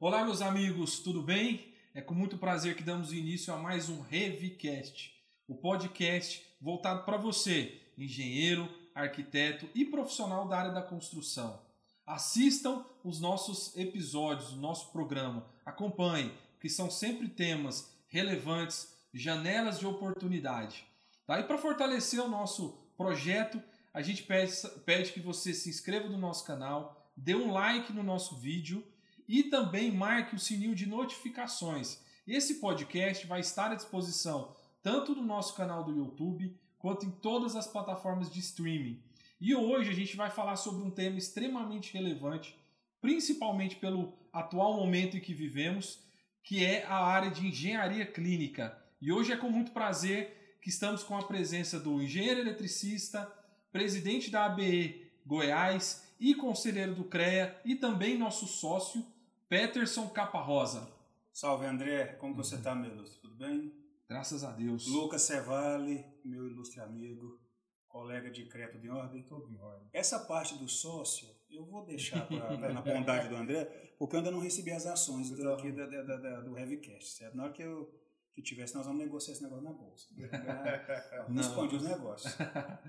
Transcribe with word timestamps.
Olá, 0.00 0.24
meus 0.24 0.42
amigos, 0.42 0.98
tudo 0.98 1.22
bem? 1.22 1.72
É 1.94 2.02
com 2.02 2.14
muito 2.14 2.36
prazer 2.36 2.76
que 2.76 2.82
damos 2.82 3.12
início 3.12 3.54
a 3.54 3.56
mais 3.56 3.88
um 3.88 4.00
Revicast, 4.02 5.14
o 5.46 5.54
podcast 5.54 6.44
voltado 6.60 7.04
para 7.04 7.16
você, 7.16 7.80
engenheiro, 7.96 8.68
arquiteto 8.92 9.68
e 9.72 9.84
profissional 9.84 10.48
da 10.48 10.58
área 10.58 10.72
da 10.72 10.82
construção. 10.82 11.62
Assistam 12.04 12.84
os 13.04 13.20
nossos 13.20 13.74
episódios, 13.76 14.52
o 14.52 14.56
nosso 14.56 14.90
programa, 14.90 15.46
acompanhem, 15.64 16.34
que 16.60 16.68
são 16.68 16.90
sempre 16.90 17.28
temas 17.28 17.96
relevantes, 18.08 18.92
janelas 19.14 19.78
de 19.78 19.86
oportunidade. 19.86 20.84
Tá? 21.24 21.38
E 21.38 21.44
para 21.44 21.56
fortalecer 21.56 22.20
o 22.20 22.28
nosso 22.28 22.76
projeto, 22.96 23.62
a 23.94 24.02
gente 24.02 24.24
pede, 24.24 24.52
pede 24.84 25.12
que 25.12 25.20
você 25.20 25.54
se 25.54 25.70
inscreva 25.70 26.08
no 26.08 26.18
nosso 26.18 26.44
canal, 26.44 27.12
dê 27.16 27.36
um 27.36 27.52
like 27.52 27.92
no 27.92 28.02
nosso 28.02 28.36
vídeo 28.36 28.84
e 29.28 29.44
também 29.44 29.90
marque 29.90 30.34
o 30.34 30.38
sininho 30.38 30.74
de 30.74 30.86
notificações. 30.86 31.98
Esse 32.26 32.54
podcast 32.56 33.26
vai 33.26 33.40
estar 33.40 33.70
à 33.70 33.74
disposição 33.74 34.54
tanto 34.82 35.14
no 35.14 35.22
nosso 35.22 35.54
canal 35.54 35.82
do 35.82 35.96
YouTube 35.96 36.54
quanto 36.78 37.06
em 37.06 37.10
todas 37.10 37.56
as 37.56 37.66
plataformas 37.66 38.30
de 38.30 38.40
streaming. 38.40 39.02
E 39.40 39.54
hoje 39.54 39.90
a 39.90 39.94
gente 39.94 40.16
vai 40.16 40.30
falar 40.30 40.56
sobre 40.56 40.82
um 40.82 40.90
tema 40.90 41.16
extremamente 41.16 41.92
relevante, 41.92 42.58
principalmente 43.00 43.76
pelo 43.76 44.12
atual 44.32 44.76
momento 44.76 45.16
em 45.16 45.20
que 45.20 45.32
vivemos, 45.32 46.00
que 46.42 46.62
é 46.62 46.84
a 46.84 47.02
área 47.02 47.30
de 47.30 47.46
engenharia 47.46 48.04
clínica. 48.04 48.78
E 49.00 49.10
hoje 49.10 49.32
é 49.32 49.36
com 49.36 49.50
muito 49.50 49.72
prazer 49.72 50.58
que 50.60 50.68
estamos 50.68 51.02
com 51.02 51.16
a 51.16 51.22
presença 51.22 51.80
do 51.80 52.02
engenheiro 52.02 52.40
eletricista, 52.40 53.30
presidente 53.72 54.30
da 54.30 54.46
ABE 54.46 55.10
Goiás 55.26 56.14
e 56.20 56.34
conselheiro 56.34 56.94
do 56.94 57.04
CREA 57.04 57.58
e 57.64 57.74
também 57.74 58.18
nosso 58.18 58.46
sócio 58.46 59.04
Peterson 59.48 60.08
Caparrosa. 60.08 60.88
Salve 61.32 61.66
André, 61.66 62.14
como 62.14 62.34
você 62.34 62.54
está, 62.54 62.74
meu 62.74 62.90
ilustre? 62.90 63.20
Tudo 63.20 63.36
bem? 63.36 63.72
Graças 64.08 64.44
a 64.44 64.52
Deus. 64.52 64.86
Lucas 64.86 65.22
Cevale, 65.22 66.04
meu 66.24 66.46
ilustre 66.46 66.80
amigo, 66.80 67.40
colega 67.88 68.30
de 68.30 68.46
crédito 68.46 68.78
de 68.78 68.88
ordem. 68.88 69.22
Tudo 69.22 69.50
em 69.50 69.58
ordem. 69.58 69.88
Essa 69.92 70.18
parte 70.20 70.56
do 70.56 70.68
sócio, 70.68 71.28
eu 71.50 71.64
vou 71.66 71.84
deixar 71.84 72.26
pra, 72.26 72.56
na 72.72 72.80
bondade 72.80 73.28
do 73.28 73.36
André, 73.36 73.64
porque 73.98 74.16
eu 74.16 74.20
ainda 74.20 74.30
não 74.30 74.40
recebi 74.40 74.70
as 74.70 74.86
ações 74.86 75.30
do, 75.30 75.52
aqui 75.52 75.72
da, 75.72 75.86
da, 75.86 76.16
da, 76.16 76.40
do 76.40 76.56
Heavycast, 76.56 77.18
certo? 77.18 77.36
Na 77.36 77.44
hora 77.44 77.52
que 77.52 77.62
eu 77.62 77.92
que 78.34 78.42
tivesse, 78.42 78.74
nós 78.74 78.84
vamos 78.84 79.00
negociar 79.00 79.32
esse 79.32 79.42
negócio 79.42 79.64
na 79.64 79.72
bolsa. 79.72 80.08
Não 81.28 81.40
esconde 81.40 81.76
os 81.76 81.84
negócios. 81.84 82.36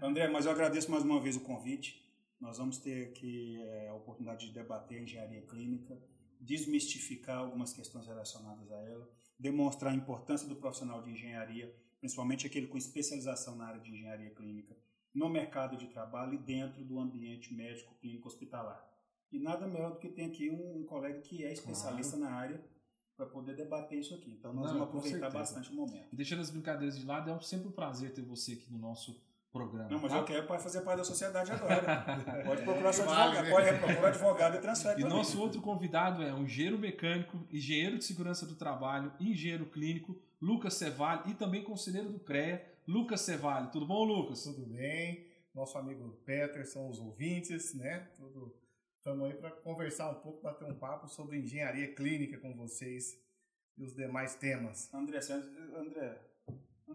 André, 0.01 0.27
mas 0.27 0.47
eu 0.47 0.51
agradeço 0.51 0.89
mais 0.89 1.03
uma 1.03 1.21
vez 1.21 1.35
o 1.35 1.41
convite. 1.41 2.03
Nós 2.41 2.57
vamos 2.57 2.79
ter 2.79 3.09
aqui 3.09 3.61
é, 3.61 3.89
a 3.89 3.93
oportunidade 3.93 4.47
de 4.47 4.53
debater 4.53 4.97
a 4.97 5.01
engenharia 5.03 5.43
clínica, 5.43 6.01
desmistificar 6.45 7.39
algumas 7.39 7.73
questões 7.73 8.05
relacionadas 8.05 8.71
a 8.71 8.81
ela, 8.81 9.09
demonstrar 9.37 9.91
a 9.91 9.95
importância 9.95 10.47
do 10.47 10.55
profissional 10.55 11.01
de 11.01 11.11
engenharia, 11.11 11.75
principalmente 11.99 12.45
aquele 12.45 12.67
com 12.67 12.77
especialização 12.77 13.55
na 13.55 13.65
área 13.65 13.81
de 13.81 13.89
engenharia 13.89 14.29
clínica, 14.29 14.77
no 15.13 15.29
mercado 15.29 15.75
de 15.77 15.87
trabalho 15.87 16.33
e 16.33 16.37
dentro 16.37 16.83
do 16.83 16.99
ambiente 16.99 17.53
médico 17.53 17.95
clínico 17.95 18.27
hospitalar. 18.27 18.85
E 19.31 19.39
nada 19.39 19.67
melhor 19.67 19.93
do 19.93 19.99
que 19.99 20.09
ter 20.09 20.25
aqui 20.25 20.49
um, 20.49 20.81
um 20.81 20.83
colega 20.85 21.19
que 21.21 21.43
é 21.43 21.51
especialista 21.51 22.17
claro. 22.17 22.33
na 22.33 22.39
área 22.39 22.65
para 23.17 23.25
poder 23.25 23.55
debater 23.55 23.99
isso 23.99 24.13
aqui. 24.13 24.31
Então 24.31 24.53
nós 24.53 24.65
Não, 24.65 24.73
vamos 24.73 24.87
aproveitar 24.87 25.29
bastante 25.29 25.71
o 25.71 25.75
momento. 25.75 26.07
E 26.11 26.15
deixando 26.15 26.41
as 26.41 26.49
brincadeiras 26.49 26.97
de 26.97 27.05
lado, 27.05 27.31
é 27.31 27.39
sempre 27.39 27.69
um 27.69 27.71
prazer 27.71 28.13
ter 28.13 28.21
você 28.21 28.53
aqui 28.53 28.71
no 28.71 28.77
nosso 28.77 29.19
programa. 29.55 29.89
Não, 29.89 29.99
mas 29.99 30.11
tá? 30.11 30.17
eu 30.17 30.25
quero 30.25 30.45
para 30.45 30.59
fazer 30.59 30.81
parte 30.81 30.97
da 30.97 31.03
sociedade 31.05 31.49
agora. 31.49 32.03
pode 32.45 32.63
procurar 32.63 32.91
seu 32.91 33.09
advogado, 33.09 33.43
né? 33.43 33.49
pode 33.49 33.79
procurar 33.79 34.07
advogado 34.09 34.55
e 34.55 34.59
transfere. 34.59 35.01
E 35.01 35.05
nosso 35.05 35.37
mim. 35.37 35.43
outro 35.43 35.61
convidado 35.61 36.21
é 36.21 36.33
um 36.33 36.43
engenheiro 36.43 36.77
mecânico, 36.77 37.47
engenheiro 37.49 37.97
de 37.97 38.03
segurança 38.03 38.45
do 38.45 38.55
trabalho, 38.55 39.13
engenheiro 39.17 39.65
clínico, 39.67 40.19
Lucas 40.41 40.73
Cevale 40.73 41.31
e 41.31 41.33
também 41.33 41.63
conselheiro 41.63 42.09
do 42.09 42.19
CREA, 42.19 42.65
Lucas 42.85 43.21
Cevale. 43.21 43.71
Tudo 43.71 43.85
bom, 43.85 44.03
Lucas? 44.03 44.43
Tudo 44.43 44.65
bem. 44.65 45.25
Nosso 45.53 45.77
amigo 45.77 46.09
Peterson, 46.25 46.89
os 46.89 46.99
ouvintes, 46.99 47.73
né? 47.75 48.09
Tudo 48.17 48.53
Estamos 49.05 49.29
aí 49.29 49.35
para 49.35 49.51
conversar 49.51 50.09
um 50.09 50.15
pouco, 50.15 50.41
bater 50.41 50.67
um 50.67 50.73
papo 50.73 51.07
sobre 51.07 51.37
engenharia 51.37 51.93
clínica 51.93 52.39
com 52.39 52.55
vocês 52.55 53.15
e 53.77 53.83
os 53.83 53.93
demais 53.93 54.33
temas. 54.33 54.91
André, 54.91 55.19
André, 55.77 56.19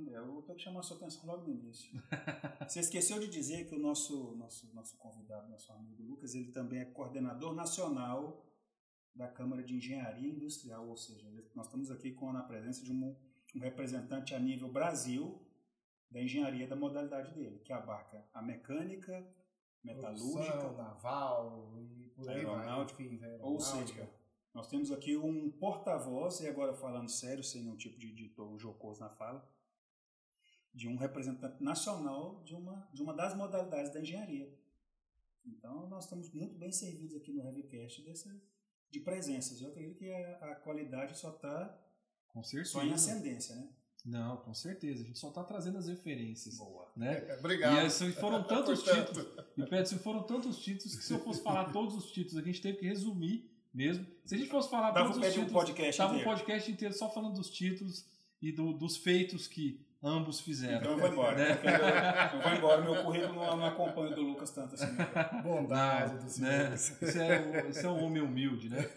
André, 0.01 0.17
eu 0.17 0.33
vou 0.33 0.43
ter 0.43 0.55
que 0.55 0.63
chamar 0.63 0.81
a 0.81 0.83
sua 0.83 0.97
atenção 0.97 1.27
logo 1.27 1.47
no 1.47 1.53
início. 1.53 1.91
Você 2.67 2.81
esqueceu 2.81 3.19
de 3.21 3.29
dizer 3.29 3.67
que 3.69 3.75
o 3.75 3.79
nosso, 3.79 4.35
nosso, 4.37 4.75
nosso 4.75 4.97
convidado, 4.97 5.49
nosso 5.49 5.73
amigo 5.73 6.03
Lucas, 6.03 6.35
ele 6.35 6.51
também 6.51 6.81
é 6.81 6.85
coordenador 6.87 7.55
nacional 7.55 8.45
da 9.15 9.29
Câmara 9.29 9.63
de 9.63 9.75
Engenharia 9.75 10.29
Industrial, 10.29 10.89
ou 10.89 10.97
seja, 10.97 11.29
nós 11.55 11.67
estamos 11.67 11.91
aqui 11.91 12.13
com 12.13 12.31
a 12.31 12.43
presença 12.43 12.83
de 12.83 12.93
um, 12.93 13.15
um 13.55 13.61
representante 13.61 14.35
a 14.35 14.39
nível 14.39 14.69
Brasil 14.73 15.41
da 16.11 16.21
engenharia 16.21 16.67
da 16.67 16.77
modalidade 16.77 17.33
dele, 17.35 17.59
que 17.61 17.73
abarca 17.73 18.25
a 18.33 18.41
mecânica, 18.41 19.27
metalúrgica, 19.83 20.59
Produção, 20.59 20.77
naval 20.77 21.75
e 21.79 22.09
por 22.11 22.29
aí 22.29 22.45
vai. 22.45 22.83
Enfim, 22.83 23.21
Ou 23.41 23.61
seja, 23.61 24.11
nós 24.55 24.69
temos 24.69 24.91
aqui 24.91 25.17
um 25.17 25.51
porta-voz, 25.51 26.41
e 26.41 26.49
agora 26.49 26.75
falando 26.75 27.09
sério, 27.09 27.45
sem 27.45 27.63
nenhum 27.63 27.77
tipo 27.77 27.99
de 27.99 28.13
dito 28.13 28.59
jocoso 28.59 29.01
na 29.01 29.11
fala, 29.11 29.47
de 30.73 30.89
um 30.89 30.97
representante 30.97 31.63
nacional 31.63 32.43
de 32.45 32.55
uma, 32.55 32.89
de 32.93 33.03
uma 33.03 33.15
das 33.15 33.37
modalidades 33.37 33.93
da 33.93 34.01
engenharia. 34.01 34.53
Então, 35.45 35.89
nós 35.89 36.05
estamos 36.05 36.31
muito 36.33 36.55
bem 36.59 36.71
servidos 36.71 37.15
aqui 37.17 37.33
no 37.33 37.43
Heavycast 37.43 38.03
dessa, 38.03 38.31
de 38.91 39.01
presenças. 39.01 39.61
Eu 39.61 39.69
acredito 39.69 39.99
que 39.99 40.11
a, 40.13 40.53
a 40.53 40.55
qualidade 40.57 41.19
só 41.19 41.31
está 41.31 41.79
só 42.65 42.85
em 42.85 42.93
ascendência, 42.93 43.57
né? 43.57 43.69
Não, 44.05 44.39
com 44.39 44.55
certeza. 44.55 45.03
A 45.03 45.07
gente 45.07 45.19
só 45.19 45.29
está 45.29 45.45
trazendo 45.45 45.79
as 45.79 45.89
referências. 45.89 46.57
Boa. 46.57 46.91
Né? 46.97 47.21
Obrigado. 47.39 47.77
E 47.77 47.81
assim, 47.81 48.13
foram 48.13 48.43
tantos 48.45 48.83
títulos. 48.83 49.27
E 49.57 49.67
Pedro, 49.67 49.99
foram 49.99 50.23
tantos 50.23 50.59
títulos 50.59 50.97
que 50.97 51.05
se 51.05 51.13
eu 51.13 51.21
fosse 51.21 51.43
falar 51.43 51.73
todos 51.73 51.95
os 51.95 52.11
títulos, 52.11 52.43
a 52.43 52.47
gente 52.47 52.63
teve 52.63 52.79
que 52.79 52.87
resumir 52.87 53.51
mesmo. 53.73 54.07
Se 54.25 54.35
a 54.35 54.39
gente 54.39 54.51
fosse 54.51 54.71
falar 54.71 54.93
tava 54.93 55.13
todos 55.13 55.27
os 55.27 55.33
títulos, 55.33 55.51
um 55.51 55.55
podcast 55.55 55.97
tava 55.97 56.15
inteiro. 56.15 56.31
um 56.31 56.35
podcast 56.35 56.73
inteiro 56.73 56.95
só 56.95 57.11
falando 57.11 57.35
dos 57.35 57.51
títulos 57.51 58.07
e 58.41 58.53
do, 58.53 58.73
dos 58.73 58.97
feitos 58.97 59.47
que 59.47 59.85
ambos 60.03 60.41
fizeram. 60.41 60.79
Então 60.79 60.93
eu 60.93 60.99
vou 60.99 61.09
embora. 61.09 61.37
Né? 61.37 61.61
Eu 62.35 62.41
vou 62.41 62.53
embora. 62.53 62.83
Meu 62.83 63.05
currículo 63.05 63.35
não, 63.35 63.57
não 63.57 63.67
acompanha 63.67 64.15
do 64.15 64.23
Lucas 64.23 64.51
tanto 64.51 64.75
assim. 64.75 64.93
Né? 64.93 65.07
Bondade 65.43 66.25
do 66.25 66.31
senhor. 66.31 66.51
Né? 66.51 66.75
Isso, 66.75 67.21
é, 67.21 67.69
isso 67.69 67.87
é 67.87 67.91
um 67.91 68.05
homem 68.05 68.23
humilde, 68.23 68.69
né? 68.69 68.89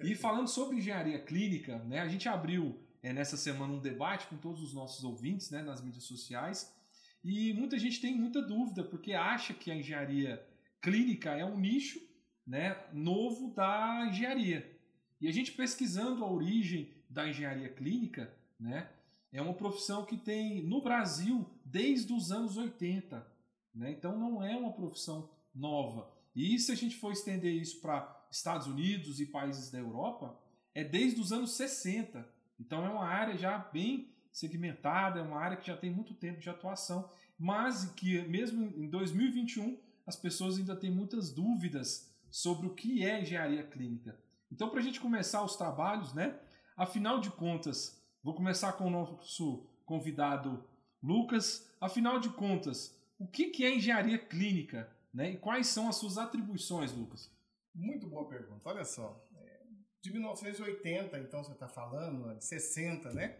E 0.00 0.14
falando 0.14 0.48
sobre 0.48 0.76
engenharia 0.76 1.18
clínica, 1.18 1.78
né? 1.80 2.00
A 2.00 2.08
gente 2.08 2.28
abriu 2.28 2.78
é, 3.02 3.12
nessa 3.12 3.36
semana 3.36 3.72
um 3.72 3.80
debate 3.80 4.26
com 4.26 4.36
todos 4.36 4.62
os 4.62 4.74
nossos 4.74 5.04
ouvintes 5.04 5.50
né, 5.50 5.62
nas 5.62 5.82
mídias 5.82 6.04
sociais. 6.04 6.74
E 7.22 7.52
muita 7.52 7.78
gente 7.78 8.00
tem 8.00 8.14
muita 8.14 8.40
dúvida, 8.40 8.82
porque 8.82 9.12
acha 9.12 9.52
que 9.52 9.70
a 9.70 9.74
engenharia 9.74 10.42
clínica 10.80 11.30
é 11.30 11.44
um 11.44 11.58
nicho 11.58 12.00
né, 12.46 12.76
novo 12.92 13.52
da 13.54 14.06
engenharia. 14.08 14.78
E 15.20 15.28
a 15.28 15.32
gente 15.32 15.52
pesquisando 15.52 16.24
a 16.24 16.30
origem 16.30 16.90
da 17.08 17.28
engenharia 17.28 17.68
clínica, 17.68 18.32
né, 18.58 18.88
é 19.32 19.40
uma 19.40 19.54
profissão 19.54 20.04
que 20.04 20.16
tem 20.16 20.62
no 20.66 20.82
Brasil 20.82 21.48
desde 21.64 22.12
os 22.12 22.32
anos 22.32 22.56
80. 22.56 23.26
Né, 23.74 23.92
então 23.92 24.18
não 24.18 24.42
é 24.42 24.56
uma 24.56 24.72
profissão 24.72 25.30
nova. 25.54 26.10
E 26.34 26.58
se 26.58 26.72
a 26.72 26.74
gente 26.74 26.96
for 26.96 27.12
estender 27.12 27.52
isso 27.52 27.80
para 27.80 28.26
Estados 28.30 28.66
Unidos 28.66 29.20
e 29.20 29.26
países 29.26 29.70
da 29.70 29.78
Europa, 29.78 30.38
é 30.74 30.84
desde 30.84 31.20
os 31.20 31.32
anos 31.32 31.52
60. 31.52 32.26
Então 32.58 32.84
é 32.84 32.88
uma 32.88 33.06
área 33.06 33.36
já 33.36 33.58
bem 33.58 34.12
segmentada, 34.32 35.20
é 35.20 35.22
uma 35.22 35.40
área 35.40 35.56
que 35.56 35.66
já 35.66 35.76
tem 35.76 35.90
muito 35.90 36.14
tempo 36.14 36.40
de 36.40 36.48
atuação, 36.48 37.10
mas 37.38 37.84
que 37.92 38.22
mesmo 38.22 38.64
em 38.76 38.88
2021 38.88 39.78
as 40.06 40.16
pessoas 40.16 40.58
ainda 40.58 40.76
têm 40.76 40.90
muitas 40.90 41.32
dúvidas 41.32 42.12
sobre 42.30 42.66
o 42.66 42.74
que 42.74 43.04
é 43.04 43.20
engenharia 43.20 43.62
clínica. 43.62 44.18
Então, 44.50 44.68
para 44.68 44.80
a 44.80 44.82
gente 44.82 45.00
começar 45.00 45.42
os 45.42 45.56
trabalhos, 45.56 46.12
né? 46.12 46.38
Afinal 46.76 47.20
de 47.20 47.30
contas, 47.30 47.99
vou 48.22 48.34
começar 48.34 48.72
com 48.74 48.86
o 48.86 48.90
nosso 48.90 49.66
convidado 49.84 50.64
Lucas. 51.02 51.70
Afinal 51.80 52.18
de 52.18 52.28
contas, 52.30 52.96
o 53.18 53.26
que 53.26 53.64
é 53.64 53.74
engenharia 53.74 54.18
clínica? 54.18 54.90
Né? 55.12 55.32
E 55.32 55.36
quais 55.38 55.66
são 55.66 55.88
as 55.88 55.96
suas 55.96 56.18
atribuições, 56.18 56.92
Lucas? 56.92 57.30
Muito 57.74 58.06
boa 58.06 58.28
pergunta. 58.28 58.68
Olha 58.68 58.84
só, 58.84 59.20
de 60.02 60.10
1980, 60.12 61.18
então 61.18 61.44
você 61.44 61.52
está 61.52 61.68
falando, 61.68 62.34
de 62.36 62.44
60, 62.44 63.12
né? 63.12 63.36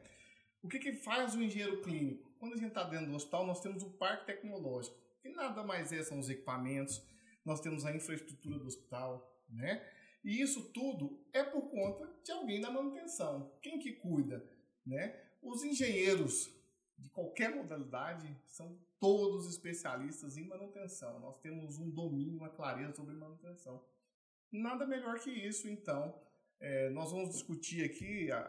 O 0.63 0.69
que, 0.69 0.79
que 0.79 0.93
faz 0.93 1.35
o 1.35 1.43
engenheiro 1.43 1.81
clínico? 1.81 2.31
Quando 2.39 2.53
a 2.53 2.57
gente 2.57 2.69
está 2.69 2.85
dentro 2.85 3.07
do 3.07 3.17
hospital, 3.17 3.47
nós 3.47 3.61
temos 3.61 3.83
o 3.83 3.91
parque 3.91 4.27
tecnológico, 4.27 4.97
que 5.23 5.31
nada 5.31 5.63
mais 5.63 5.91
é, 5.91 6.03
são 6.03 6.19
os 6.19 6.29
equipamentos, 6.29 7.03
nós 7.45 7.61
temos 7.61 7.87
a 7.87 7.95
infraestrutura 7.95 8.59
do 8.59 8.67
hospital, 8.67 9.43
né? 9.49 9.83
E 10.23 10.43
isso 10.43 10.71
tudo 10.73 11.19
é 11.33 11.43
por 11.43 11.63
conta 11.71 12.07
de 12.23 12.31
alguém 12.31 12.61
da 12.61 12.71
manutenção. 12.71 13.51
Quem 13.63 13.79
que 13.79 13.93
cuida, 13.93 14.45
né? 14.85 15.19
Os 15.43 15.63
engenheiros 15.65 16.51
de 16.99 17.09
qualquer 17.11 17.55
modalidade 17.55 18.37
são 18.47 18.79
todos 18.99 19.49
especialistas 19.49 20.37
em 20.37 20.47
manutenção. 20.47 21.19
Nós 21.21 21.39
temos 21.41 21.79
um 21.79 21.91
domínio, 21.91 22.39
uma 22.39 22.51
clareza 22.51 22.95
sobre 22.95 23.15
manutenção. 23.15 23.83
Nada 24.53 24.87
melhor 24.87 25.19
que 25.19 25.31
isso, 25.31 25.69
então, 25.69 26.15
É, 26.63 26.91
nós 26.91 27.11
vamos 27.11 27.31
discutir 27.31 27.83
aqui 27.87 28.31
a, 28.31 28.43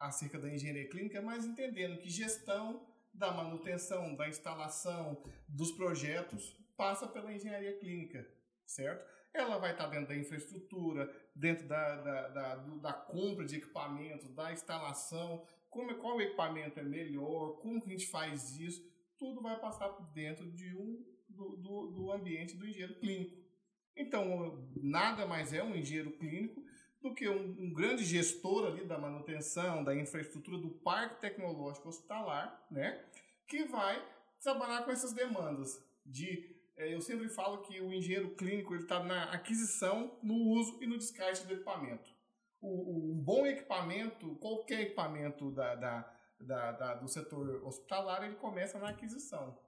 acerca 0.00 0.38
da 0.38 0.48
engenharia 0.48 0.88
clínica, 0.88 1.20
mas 1.20 1.44
entendendo 1.44 2.00
que 2.00 2.08
gestão 2.08 2.82
da 3.12 3.30
manutenção, 3.30 4.16
da 4.16 4.26
instalação, 4.26 5.22
dos 5.46 5.70
projetos 5.72 6.56
passa 6.78 7.06
pela 7.06 7.30
engenharia 7.30 7.76
clínica, 7.78 8.26
certo? 8.64 9.04
Ela 9.34 9.58
vai 9.58 9.72
estar 9.72 9.86
dentro 9.88 10.08
da 10.08 10.16
infraestrutura, 10.16 11.14
dentro 11.34 11.68
da, 11.68 11.96
da, 11.96 12.28
da, 12.28 12.54
da 12.56 12.92
compra 12.94 13.44
de 13.44 13.56
equipamentos, 13.56 14.30
da 14.30 14.50
instalação, 14.50 15.46
como, 15.78 15.94
qual 15.94 16.20
equipamento 16.20 16.80
é 16.80 16.82
melhor, 16.82 17.60
como 17.60 17.80
que 17.80 17.86
a 17.86 17.92
gente 17.92 18.08
faz 18.08 18.58
isso, 18.58 18.82
tudo 19.16 19.40
vai 19.40 19.58
passar 19.60 19.88
dentro 20.12 20.50
de 20.50 20.74
um, 20.74 21.04
do, 21.28 21.56
do, 21.56 21.86
do 21.92 22.12
ambiente 22.12 22.56
do 22.56 22.66
engenheiro 22.66 22.98
clínico. 22.98 23.36
Então, 23.96 24.68
nada 24.82 25.24
mais 25.24 25.52
é 25.52 25.62
um 25.62 25.76
engenheiro 25.76 26.10
clínico 26.18 26.60
do 27.00 27.14
que 27.14 27.28
um, 27.28 27.56
um, 27.60 27.72
grande 27.72 28.04
gestor 28.04 28.66
ali 28.66 28.84
da 28.84 28.98
manutenção, 28.98 29.84
da 29.84 29.94
infraestrutura 29.94 30.58
do 30.58 30.70
parque 30.70 31.20
tecnológico 31.20 31.88
hospitalar, 31.88 32.66
né? 32.70 33.04
Que 33.46 33.64
vai 33.64 34.04
trabalhar 34.42 34.84
com 34.84 34.90
essas 34.90 35.12
demandas 35.12 35.80
de 36.04 36.56
é, 36.76 36.92
eu 36.92 37.00
sempre 37.00 37.28
falo 37.28 37.62
que 37.62 37.80
o 37.80 37.92
engenheiro 37.92 38.34
clínico 38.34 38.74
ele 38.74 38.82
está 38.82 39.02
na 39.02 39.24
aquisição, 39.32 40.18
no 40.22 40.34
uso 40.34 40.78
e 40.80 40.86
no 40.86 40.98
descarte 40.98 41.46
do 41.46 41.54
equipamento. 41.54 42.17
O, 42.60 42.68
o 42.68 43.12
um 43.12 43.22
bom 43.22 43.46
equipamento, 43.46 44.34
qualquer 44.36 44.80
equipamento 44.80 45.50
da, 45.52 45.74
da, 45.74 46.14
da, 46.40 46.72
da, 46.72 46.94
do 46.94 47.08
setor 47.08 47.64
hospitalar, 47.64 48.24
ele 48.24 48.36
começa 48.36 48.78
na 48.78 48.90
aquisição. 48.90 49.58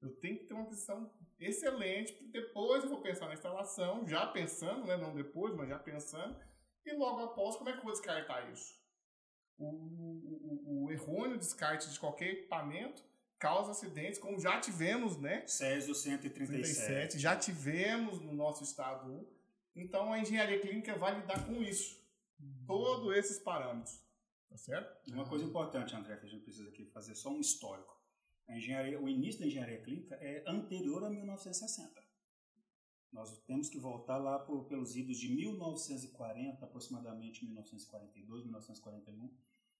Eu 0.00 0.14
tenho 0.16 0.38
que 0.38 0.44
ter 0.44 0.54
uma 0.54 0.64
aquisição 0.64 1.10
excelente, 1.40 2.22
depois 2.30 2.84
eu 2.84 2.90
vou 2.90 3.00
pensar 3.00 3.26
na 3.26 3.34
instalação, 3.34 4.06
já 4.06 4.26
pensando, 4.26 4.86
né, 4.86 4.96
não 4.96 5.14
depois, 5.14 5.54
mas 5.54 5.68
já 5.68 5.78
pensando, 5.78 6.38
e 6.84 6.92
logo 6.94 7.22
após, 7.22 7.56
como 7.56 7.70
é 7.70 7.72
que 7.72 7.78
eu 7.78 7.84
vou 7.84 7.92
descartar 7.92 8.50
isso? 8.52 8.74
O, 9.56 9.64
o, 9.66 10.84
o 10.84 10.92
errôneo 10.92 11.38
descarte 11.38 11.90
de 11.90 11.98
qualquer 11.98 12.32
equipamento 12.32 13.02
causa 13.38 13.70
acidentes, 13.70 14.18
como 14.18 14.38
já 14.38 14.60
tivemos, 14.60 15.16
né? 15.16 15.46
Césio 15.46 15.94
137. 15.94 16.62
37, 16.62 17.18
já 17.18 17.36
tivemos 17.36 18.20
no 18.20 18.32
nosso 18.32 18.64
estado. 18.64 19.26
Então 19.76 20.12
a 20.12 20.18
engenharia 20.18 20.60
clínica 20.60 20.96
vai 20.96 21.14
lidar 21.18 21.46
com 21.46 21.62
isso. 21.62 22.03
Todos 22.66 23.16
esses 23.16 23.38
parâmetros. 23.38 24.02
Tá 24.48 24.58
certo? 24.58 25.10
Uma 25.10 25.28
coisa 25.28 25.44
importante, 25.44 25.96
André, 25.96 26.16
que 26.16 26.26
a 26.26 26.28
gente 26.28 26.44
precisa 26.44 26.68
aqui 26.68 26.84
fazer 26.86 27.14
só 27.16 27.30
um 27.30 27.40
histórico. 27.40 28.00
A 28.46 28.56
engenharia, 28.56 29.00
o 29.00 29.08
início 29.08 29.40
da 29.40 29.46
engenharia 29.46 29.82
clínica 29.82 30.14
é 30.16 30.44
anterior 30.46 31.02
a 31.02 31.10
1960. 31.10 32.04
Nós 33.12 33.36
temos 33.46 33.68
que 33.68 33.78
voltar 33.78 34.18
lá 34.18 34.38
por, 34.38 34.66
pelos 34.66 34.94
idos 34.96 35.18
de 35.18 35.34
1940, 35.34 36.64
aproximadamente 36.64 37.44
1942, 37.44 38.44
1941, 38.44 39.30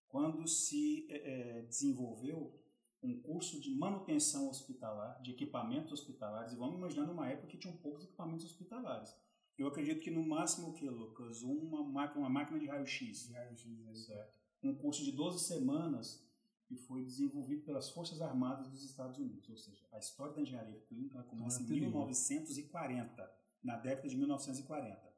quando 0.08 0.46
se 0.48 1.06
é, 1.10 1.62
desenvolveu 1.62 2.60
um 3.02 3.20
curso 3.20 3.60
de 3.60 3.70
manutenção 3.76 4.48
hospitalar, 4.48 5.20
de 5.20 5.32
equipamentos 5.32 5.92
hospitalares, 5.92 6.52
e 6.52 6.56
vamos 6.56 6.76
imaginar 6.76 7.06
numa 7.06 7.28
época 7.28 7.48
que 7.48 7.58
tinham 7.58 7.76
poucos 7.76 8.04
equipamentos 8.04 8.44
hospitalares. 8.44 9.14
Eu 9.56 9.68
acredito 9.68 10.00
que 10.00 10.10
no 10.10 10.26
máximo 10.26 10.68
o 10.68 10.72
que, 10.72 10.88
Lucas? 10.88 11.42
Uma 11.42 11.82
máquina, 11.84 12.20
uma 12.20 12.30
máquina 12.30 12.58
de 12.58 12.66
raio-x. 12.66 13.30
Raio-x, 13.30 13.66
é 13.88 13.94
certo. 13.94 14.38
Um 14.62 14.74
curso 14.74 15.04
de 15.04 15.12
12 15.12 15.44
semanas 15.44 16.24
que 16.66 16.74
foi 16.74 17.04
desenvolvido 17.04 17.62
pelas 17.62 17.90
Forças 17.90 18.20
Armadas 18.20 18.68
dos 18.68 18.84
Estados 18.84 19.18
Unidos. 19.18 19.48
Ou 19.48 19.56
seja, 19.56 19.86
a 19.92 19.98
história 19.98 20.34
da 20.34 20.42
engenharia 20.42 20.80
clínica 20.80 21.22
começa 21.24 21.62
em 21.62 21.66
1940, 21.66 23.32
na 23.62 23.76
década 23.76 24.08
de 24.08 24.16
1940. 24.16 25.14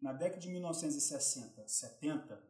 Na 0.00 0.12
década 0.12 0.40
de 0.40 0.48
1960, 0.48 1.66
70, 1.66 2.42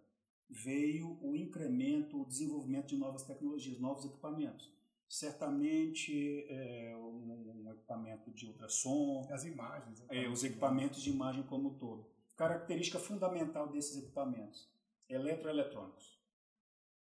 veio 0.48 1.18
o 1.22 1.36
incremento, 1.36 2.20
o 2.20 2.26
desenvolvimento 2.26 2.88
de 2.88 2.96
novas 2.96 3.22
tecnologias, 3.22 3.78
novos 3.78 4.04
equipamentos. 4.04 4.70
Certamente 5.12 6.46
é, 6.48 6.96
um, 6.96 7.66
um, 7.66 7.70
equipamento 7.70 8.30
de 8.30 8.46
ultrassom. 8.46 9.28
As 9.30 9.44
imagens. 9.44 10.02
É, 10.08 10.26
os 10.26 10.42
equipamentos 10.42 11.02
de 11.02 11.10
imagem 11.10 11.42
como 11.42 11.68
um 11.68 11.74
todo. 11.74 12.10
Característica 12.34 12.98
fundamental 12.98 13.70
desses 13.70 13.98
equipamentos, 13.98 14.72
eletroeletrônicos. 15.10 16.18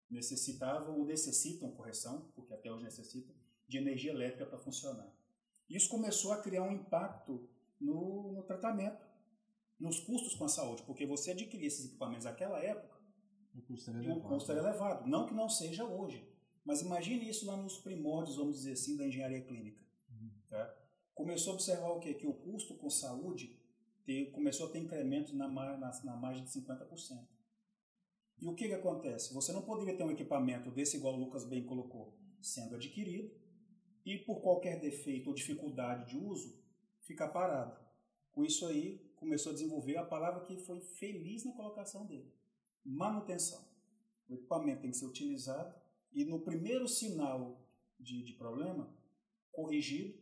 Necessitavam 0.09 0.99
ou 0.99 1.05
necessitam, 1.05 1.71
correção, 1.73 2.33
porque 2.35 2.55
até 2.55 2.73
hoje 2.73 2.85
necessitam, 2.85 3.35
de 3.69 3.77
energia 3.77 4.13
elétrica 4.13 4.47
para 4.47 4.59
funcionar. 4.59 5.15
Isso 5.69 5.91
começou 5.91 6.33
a 6.33 6.41
criar 6.41 6.63
um 6.63 6.73
impacto 6.73 7.51
no, 7.79 8.33
no 8.33 8.43
tratamento, 8.45 9.07
nos 9.79 10.01
custos 10.01 10.35
com 10.37 10.47
a 10.47 10.49
saúde, 10.49 10.83
porque 10.85 11.05
você 11.05 11.33
adquirir 11.33 11.67
esses 11.67 11.85
equipamentos 11.85 12.25
naquela 12.25 12.65
época, 12.65 12.99
o 13.55 13.61
custo 13.61 13.91
era 13.91 13.99
elevado. 13.99 14.21
O 14.21 14.29
custo 14.31 14.53
era 14.53 14.61
elevado. 14.63 15.07
Não 15.07 15.27
que 15.27 15.35
não 15.35 15.51
seja 15.51 15.85
hoje. 15.85 16.30
Mas 16.65 16.83
imagine 16.83 17.29
isso 17.29 17.47
lá 17.47 17.57
nos 17.57 17.79
primórdios, 17.79 18.37
vamos 18.37 18.59
dizer 18.59 18.73
assim, 18.73 18.97
da 18.97 19.07
engenharia 19.07 19.43
clínica. 19.43 19.83
Uhum. 20.11 20.31
Tá? 20.49 20.77
Começou 21.15 21.53
a 21.53 21.55
observar 21.55 21.91
o 21.91 22.01
quê? 22.01 22.15
Que 22.15 22.27
o 22.27 22.35
custo 22.35 22.75
com 22.75 22.91
saúde 22.91 23.59
ter, 24.05 24.31
começou 24.31 24.69
a 24.69 24.71
ter 24.71 24.79
incrementos 24.79 25.33
na, 25.33 25.49
na, 25.49 25.77
na 25.77 26.17
margem 26.17 26.45
de 26.45 26.51
50%. 26.51 27.27
E 28.41 28.47
o 28.47 28.55
que, 28.55 28.69
que 28.69 28.75
acontece? 28.75 29.35
Você 29.35 29.53
não 29.53 29.63
poderia 29.63 29.97
ter 29.97 30.05
um 30.05 30.11
equipamento 30.11 30.71
desse, 30.71 30.97
igual 30.97 31.15
o 31.15 31.19
Lucas 31.19 31.45
bem 31.45 31.65
colocou, 31.65 32.17
sendo 32.41 32.75
adquirido, 32.75 33.31
e 34.05 34.17
por 34.19 34.41
qualquer 34.41 34.81
defeito 34.81 35.29
ou 35.29 35.35
dificuldade 35.35 36.11
de 36.11 36.17
uso, 36.17 36.59
ficar 37.03 37.29
parado. 37.29 37.79
Com 38.33 38.45
isso 38.45 38.67
aí, 38.67 38.99
começou 39.17 39.51
a 39.51 39.55
desenvolver 39.55 39.99
a 39.99 40.05
palavra 40.05 40.45
que 40.45 40.57
foi 40.57 40.81
feliz 40.81 41.45
na 41.45 41.53
colocação 41.53 42.07
dele 42.07 42.33
manutenção. 42.85 43.65
O 44.29 44.35
equipamento 44.35 44.83
tem 44.83 44.91
que 44.91 44.97
ser 44.97 45.07
utilizado 45.07 45.75
e 46.13 46.25
no 46.25 46.41
primeiro 46.41 46.89
sinal 46.89 47.61
de, 47.99 48.23
de 48.23 48.33
problema, 48.33 48.93
corrigido 49.53 50.19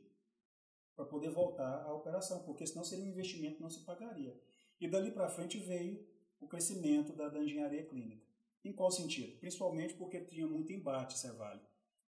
para 0.94 1.04
poder 1.04 1.30
voltar 1.30 1.82
à 1.84 1.92
operação, 1.92 2.42
porque 2.42 2.66
senão 2.66 2.84
seria 2.84 3.04
um 3.04 3.08
investimento 3.08 3.56
que 3.56 3.62
não 3.62 3.70
se 3.70 3.84
pagaria. 3.84 4.36
E 4.80 4.88
dali 4.88 5.10
para 5.12 5.28
frente 5.28 5.58
veio 5.58 6.04
o 6.40 6.46
crescimento 6.46 7.12
da, 7.12 7.28
da, 7.28 7.42
engenharia 7.42 7.86
clínica. 7.86 8.26
Em 8.64 8.72
qual 8.72 8.90
sentido? 8.90 9.38
Principalmente 9.38 9.94
porque 9.94 10.20
tinha 10.20 10.46
muito 10.46 10.72
embate 10.72 11.18
Cevale. 11.18 11.60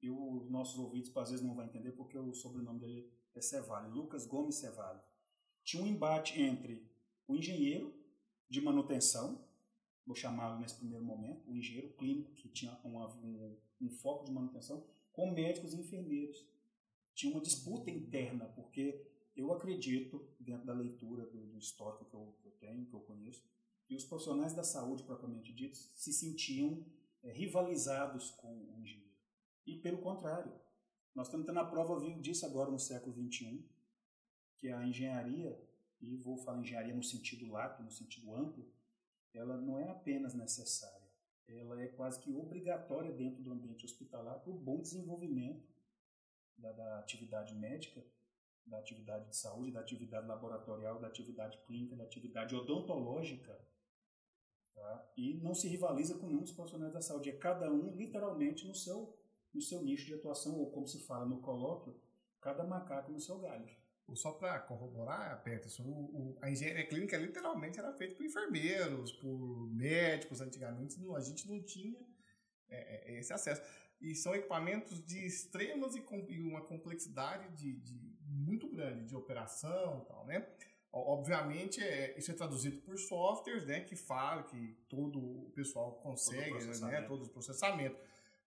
E 0.02 0.10
os 0.10 0.50
nossos 0.50 0.78
ouvintes 0.78 1.14
às 1.16 1.30
vezes 1.30 1.44
não 1.44 1.54
vão 1.54 1.64
entender 1.64 1.92
porque 1.92 2.18
o 2.18 2.34
sobrenome 2.34 2.80
dele 2.80 3.12
é 3.34 3.40
Cevale, 3.40 3.92
Lucas 3.92 4.26
Gomes 4.26 4.56
Cevale. 4.56 5.00
Tinha 5.62 5.82
um 5.82 5.86
embate 5.86 6.40
entre 6.40 6.90
o 7.28 7.36
engenheiro 7.36 7.94
de 8.48 8.60
manutenção, 8.60 9.44
vou 10.04 10.16
chamá-lo 10.16 10.58
nesse 10.58 10.76
primeiro 10.76 11.04
momento, 11.04 11.48
o 11.48 11.56
engenheiro 11.56 11.92
clínico, 11.94 12.32
que 12.32 12.48
tinha 12.48 12.76
uma, 12.82 13.06
um, 13.18 13.56
um, 13.80 13.90
foco 13.90 14.24
de 14.24 14.32
manutenção, 14.32 14.84
com 15.12 15.30
médicos 15.30 15.72
e 15.72 15.80
enfermeiros. 15.80 16.46
Tinha 17.14 17.32
uma 17.32 17.42
disputa 17.42 17.90
interna, 17.90 18.46
porque 18.46 19.06
eu 19.36 19.52
acredito, 19.52 20.28
dentro 20.38 20.66
da 20.66 20.72
leitura 20.72 21.26
do, 21.26 21.46
do 21.46 21.58
histórico 21.58 22.04
que 22.04 22.14
eu, 22.14 22.34
que 22.40 22.46
eu, 22.46 22.52
tenho, 22.52 22.86
que 22.86 22.94
eu 22.94 23.00
conheço, 23.00 23.42
que 23.86 23.94
os 23.96 24.04
profissionais 24.04 24.54
da 24.54 24.62
saúde, 24.62 25.02
propriamente 25.02 25.52
ditos, 25.52 25.90
se 25.94 26.12
sentiam 26.12 26.84
é, 27.22 27.32
rivalizados 27.32 28.30
com 28.32 28.48
o 28.48 28.78
engenheiro. 28.80 29.10
E 29.66 29.76
pelo 29.76 29.98
contrário, 29.98 30.52
nós 31.14 31.26
estamos 31.26 31.46
tendo 31.46 31.58
a 31.58 31.64
prova 31.64 32.00
disso 32.20 32.46
agora 32.46 32.70
no 32.70 32.78
século 32.78 33.14
XXI, 33.14 33.64
que 34.56 34.68
a 34.68 34.86
engenharia, 34.86 35.60
e 36.00 36.16
vou 36.16 36.36
falar 36.36 36.60
engenharia 36.60 36.94
no 36.94 37.02
sentido 37.02 37.50
lato, 37.50 37.82
no 37.82 37.90
sentido 37.90 38.34
amplo, 38.34 38.70
ela 39.34 39.56
não 39.56 39.78
é 39.78 39.88
apenas 39.88 40.34
necessária, 40.34 40.99
ela 41.58 41.80
é 41.80 41.88
quase 41.88 42.20
que 42.20 42.32
obrigatória 42.32 43.12
dentro 43.12 43.42
do 43.42 43.52
ambiente 43.52 43.84
hospitalar 43.84 44.40
para 44.40 44.50
o 44.50 44.58
bom 44.58 44.80
desenvolvimento 44.80 45.68
da, 46.56 46.72
da, 46.72 46.98
atividade 46.98 47.54
médica, 47.54 48.04
da 48.66 48.78
atividade 48.78 49.28
de 49.28 49.36
saúde, 49.36 49.72
da 49.72 49.80
atividade 49.80 50.26
laboratorial, 50.26 51.00
da 51.00 51.08
atividade 51.08 51.58
clínica, 51.66 51.96
da 51.96 52.04
atividade 52.04 52.54
odontológica. 52.54 53.58
Tá? 54.74 55.12
E 55.16 55.34
não 55.34 55.54
se 55.54 55.68
rivaliza 55.68 56.18
com 56.18 56.26
nenhum 56.26 56.42
dos 56.42 56.52
profissionais 56.52 56.92
da 56.92 57.00
saúde, 57.00 57.30
é 57.30 57.36
cada 57.36 57.70
um 57.72 57.94
literalmente 57.96 58.66
no 58.66 58.74
seu, 58.74 59.18
no 59.52 59.60
seu 59.60 59.82
nicho 59.82 60.06
de 60.06 60.14
atuação, 60.14 60.58
ou 60.58 60.70
como 60.70 60.86
se 60.86 61.00
fala 61.06 61.26
no 61.26 61.40
colóquio, 61.40 61.98
cada 62.40 62.64
macaco 62.64 63.10
no 63.10 63.20
seu 63.20 63.38
galho 63.38 63.79
só 64.16 64.32
para 64.32 64.58
corroborar, 64.60 65.42
Peterson, 65.42 65.82
o, 65.84 65.88
o, 65.88 66.38
a 66.40 66.50
engenharia 66.50 66.86
clínica 66.86 67.16
literalmente 67.16 67.78
era 67.78 67.92
feita 67.92 68.14
por 68.14 68.24
enfermeiros, 68.24 69.12
por 69.12 69.68
médicos 69.72 70.40
antigamente, 70.40 71.00
não, 71.00 71.14
a 71.14 71.20
gente 71.20 71.48
não 71.48 71.62
tinha 71.62 71.98
é, 72.68 73.12
é, 73.12 73.18
esse 73.18 73.32
acesso. 73.32 73.62
E 74.00 74.14
são 74.14 74.34
equipamentos 74.34 75.04
de 75.04 75.26
extremas 75.26 75.94
e, 75.94 76.00
com, 76.00 76.24
e 76.28 76.40
uma 76.40 76.62
complexidade 76.62 77.48
de, 77.54 77.76
de, 77.76 78.16
muito 78.24 78.68
grande 78.68 79.04
de 79.04 79.14
operação 79.14 80.04
tal, 80.08 80.24
né? 80.26 80.46
Obviamente, 80.92 81.80
é, 81.80 82.18
isso 82.18 82.32
é 82.32 82.34
traduzido 82.34 82.78
por 82.78 82.98
softwares, 82.98 83.64
né, 83.64 83.80
que 83.80 83.94
fala 83.94 84.42
que 84.42 84.76
todo 84.88 85.20
o 85.20 85.50
pessoal 85.54 85.92
consegue, 86.02 86.50
todo 86.50 86.86
né, 86.86 87.02
todo 87.02 87.26
o 87.26 87.28
processamento. 87.28 87.96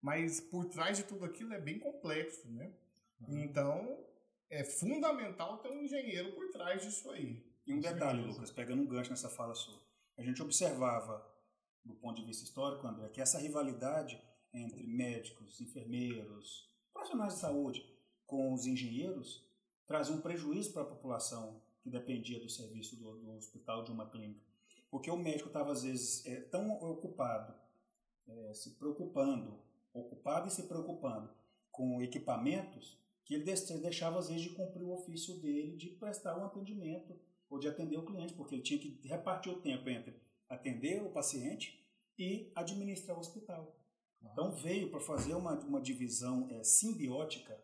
Mas 0.02 0.42
por 0.42 0.66
trás 0.66 0.98
de 0.98 1.06
tudo 1.06 1.24
aquilo 1.24 1.54
é 1.54 1.62
bem 1.62 1.80
complexo, 1.80 2.52
né? 2.52 2.74
Uhum. 3.22 3.40
Então, 3.40 4.06
é 4.54 4.64
fundamental 4.64 5.58
ter 5.58 5.70
um 5.70 5.82
engenheiro 5.82 6.32
por 6.34 6.50
trás 6.52 6.84
disso 6.84 7.10
aí. 7.10 7.44
E 7.66 7.74
um 7.74 7.80
detalhe, 7.80 8.22
Lucas, 8.22 8.52
pegando 8.52 8.84
um 8.84 8.88
gancho 8.88 9.10
nessa 9.10 9.30
fala 9.30 9.56
sua. 9.56 9.82
a 10.16 10.22
gente 10.22 10.42
observava, 10.44 11.26
do 11.84 11.96
ponto 11.96 12.22
de 12.22 12.28
vista 12.28 12.44
histórico, 12.44 12.86
André, 12.86 13.10
que 13.10 13.20
essa 13.20 13.40
rivalidade 13.40 14.22
entre 14.54 14.86
médicos, 14.86 15.60
enfermeiros, 15.60 16.70
profissionais 16.94 17.34
de 17.34 17.40
saúde 17.40 17.84
com 18.28 18.54
os 18.54 18.68
engenheiros 18.68 19.44
trazia 19.88 20.16
um 20.16 20.22
prejuízo 20.22 20.72
para 20.72 20.84
a 20.84 20.88
população 20.88 21.60
que 21.82 21.90
dependia 21.90 22.40
do 22.40 22.48
serviço 22.48 22.96
do, 22.96 23.18
do 23.18 23.36
hospital 23.36 23.84
de 23.84 23.92
uma 23.92 24.08
clínica. 24.08 24.46
Porque 24.92 25.10
o 25.10 25.18
médico 25.18 25.48
estava, 25.48 25.72
às 25.72 25.82
vezes, 25.82 26.24
é, 26.28 26.40
tão 26.42 26.72
ocupado, 26.72 27.56
é, 28.28 28.54
se 28.54 28.76
preocupando, 28.76 29.60
ocupado 29.92 30.48
e 30.48 30.52
se 30.52 30.68
preocupando 30.68 31.34
com 31.72 32.02
equipamentos, 32.04 33.03
que 33.26 33.36
ele 33.36 33.44
deixava, 33.44 34.20
às 34.20 34.28
vezes, 34.28 34.44
de 34.44 34.50
cumprir 34.50 34.84
o 34.84 34.94
ofício 34.94 35.40
dele 35.40 35.76
de 35.78 35.90
prestar 35.90 36.38
um 36.38 36.46
atendimento 36.46 37.18
ou 37.50 37.60
de 37.60 37.68
atender 37.68 37.98
o 37.98 38.06
cliente, 38.06 38.34
porque 38.34 38.56
ele 38.56 38.64
tinha 38.64 38.80
que 38.80 39.00
repartir 39.08 39.52
o 39.52 39.62
tempo 39.62 39.90
entre 39.90 40.20
atender 40.50 41.02
o 41.02 41.10
paciente 41.10 41.84
e 42.18 42.52
administrar 42.56 43.18
o 43.18 43.20
hospital. 43.20 43.76
Então 44.22 44.52
veio 44.52 44.90
para 44.90 45.00
fazer 45.00 45.34
uma, 45.34 45.54
uma 45.60 45.82
divisão 45.82 46.48
é, 46.50 46.64
simbiótica, 46.64 47.60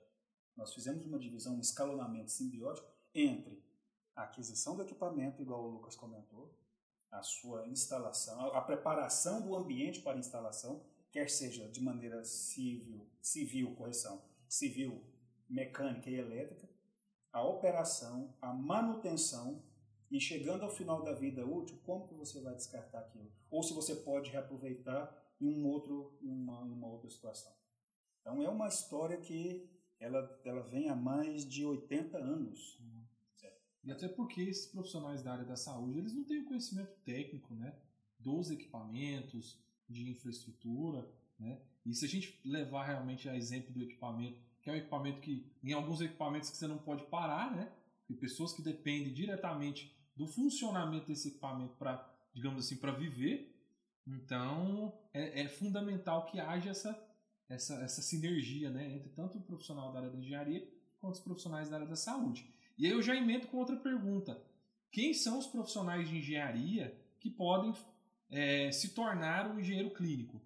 nós 0.55 0.73
fizemos 0.73 1.05
uma 1.05 1.17
divisão, 1.17 1.55
um 1.55 1.61
escalonamento 1.61 2.31
simbiótico 2.31 2.87
entre 3.13 3.63
a 4.15 4.23
aquisição 4.23 4.75
do 4.75 4.81
equipamento, 4.81 5.41
igual 5.41 5.63
o 5.63 5.69
Lucas 5.69 5.95
comentou, 5.95 6.53
a 7.09 7.23
sua 7.23 7.67
instalação, 7.67 8.53
a 8.53 8.61
preparação 8.61 9.41
do 9.41 9.55
ambiente 9.55 10.01
para 10.01 10.19
instalação, 10.19 10.83
quer 11.11 11.29
seja 11.29 11.67
de 11.69 11.81
maneira 11.81 12.23
civil, 12.23 13.07
civil, 13.21 13.73
correção, 13.75 14.21
civil, 14.47 15.01
mecânica 15.49 16.09
e 16.09 16.15
elétrica, 16.15 16.69
a 17.31 17.43
operação, 17.43 18.33
a 18.41 18.53
manutenção 18.53 19.63
e 20.11 20.19
chegando 20.19 20.63
ao 20.63 20.71
final 20.71 21.03
da 21.03 21.13
vida 21.13 21.45
útil, 21.45 21.79
como 21.85 22.07
que 22.07 22.13
você 22.13 22.41
vai 22.41 22.55
descartar 22.55 22.99
aquilo? 22.99 23.31
Ou 23.49 23.61
se 23.61 23.73
você 23.73 23.95
pode 23.95 24.29
reaproveitar 24.31 25.15
em 25.39 25.53
um 25.53 25.65
outro, 25.67 26.17
uma, 26.21 26.59
uma 26.61 26.87
outra 26.87 27.09
situação. 27.09 27.53
Então 28.21 28.41
é 28.41 28.49
uma 28.49 28.67
história 28.67 29.17
que 29.17 29.69
ela, 29.99 30.39
ela 30.43 30.61
vem 30.63 30.89
há 30.89 30.95
mais 30.95 31.47
de 31.47 31.65
80 31.65 32.17
anos. 32.17 32.79
Uhum. 32.79 32.99
E 33.83 33.91
até 33.91 34.07
porque 34.07 34.41
esses 34.41 34.65
profissionais 34.65 35.23
da 35.23 35.33
área 35.33 35.45
da 35.45 35.55
saúde, 35.55 35.99
eles 35.99 36.13
não 36.13 36.23
têm 36.23 36.41
o 36.41 36.45
conhecimento 36.45 36.93
técnico, 37.05 37.53
né? 37.55 37.73
Dos 38.19 38.51
equipamentos, 38.51 39.57
de 39.87 40.09
infraestrutura, 40.11 41.09
né? 41.39 41.61
E 41.85 41.93
se 41.93 42.05
a 42.05 42.07
gente 42.07 42.39
levar 42.43 42.85
realmente 42.85 43.29
a 43.29 43.37
exemplo 43.37 43.73
do 43.73 43.81
equipamento, 43.81 44.39
que 44.61 44.69
é 44.69 44.73
um 44.73 44.75
equipamento 44.75 45.21
que, 45.21 45.45
em 45.63 45.73
alguns 45.73 46.01
equipamentos 46.01 46.49
que 46.49 46.57
você 46.57 46.67
não 46.67 46.77
pode 46.77 47.03
parar, 47.05 47.55
né? 47.55 47.71
Tem 48.07 48.17
pessoas 48.17 48.53
que 48.53 48.61
dependem 48.61 49.13
diretamente 49.13 49.95
do 50.15 50.27
funcionamento 50.27 51.07
desse 51.07 51.29
equipamento 51.29 51.75
para, 51.75 52.05
digamos 52.33 52.65
assim, 52.65 52.75
para 52.75 52.91
viver. 52.91 53.55
Então, 54.05 54.93
é, 55.13 55.41
é, 55.41 55.47
fundamental 55.47 56.25
que 56.25 56.39
haja 56.39 56.71
essa, 56.71 57.07
essa, 57.47 57.75
essa 57.75 58.01
sinergia 58.01 58.69
né, 58.69 58.91
entre 58.95 59.09
tanto 59.09 59.37
o 59.37 59.41
profissional 59.41 59.91
da 59.91 59.99
área 59.99 60.09
da 60.09 60.17
engenharia 60.17 60.67
quanto 60.99 61.15
os 61.15 61.21
profissionais 61.21 61.69
da 61.69 61.77
área 61.77 61.87
da 61.87 61.95
saúde. 61.95 62.51
E 62.77 62.85
aí 62.85 62.91
eu 62.91 63.01
já 63.01 63.15
emendo 63.15 63.47
com 63.47 63.57
outra 63.57 63.75
pergunta. 63.75 64.41
Quem 64.91 65.13
são 65.13 65.37
os 65.37 65.47
profissionais 65.47 66.09
de 66.09 66.17
engenharia 66.17 66.99
que 67.19 67.29
podem 67.29 67.73
é, 68.29 68.71
se 68.71 68.89
tornar 68.89 69.49
um 69.49 69.59
engenheiro 69.59 69.91
clínico? 69.91 70.41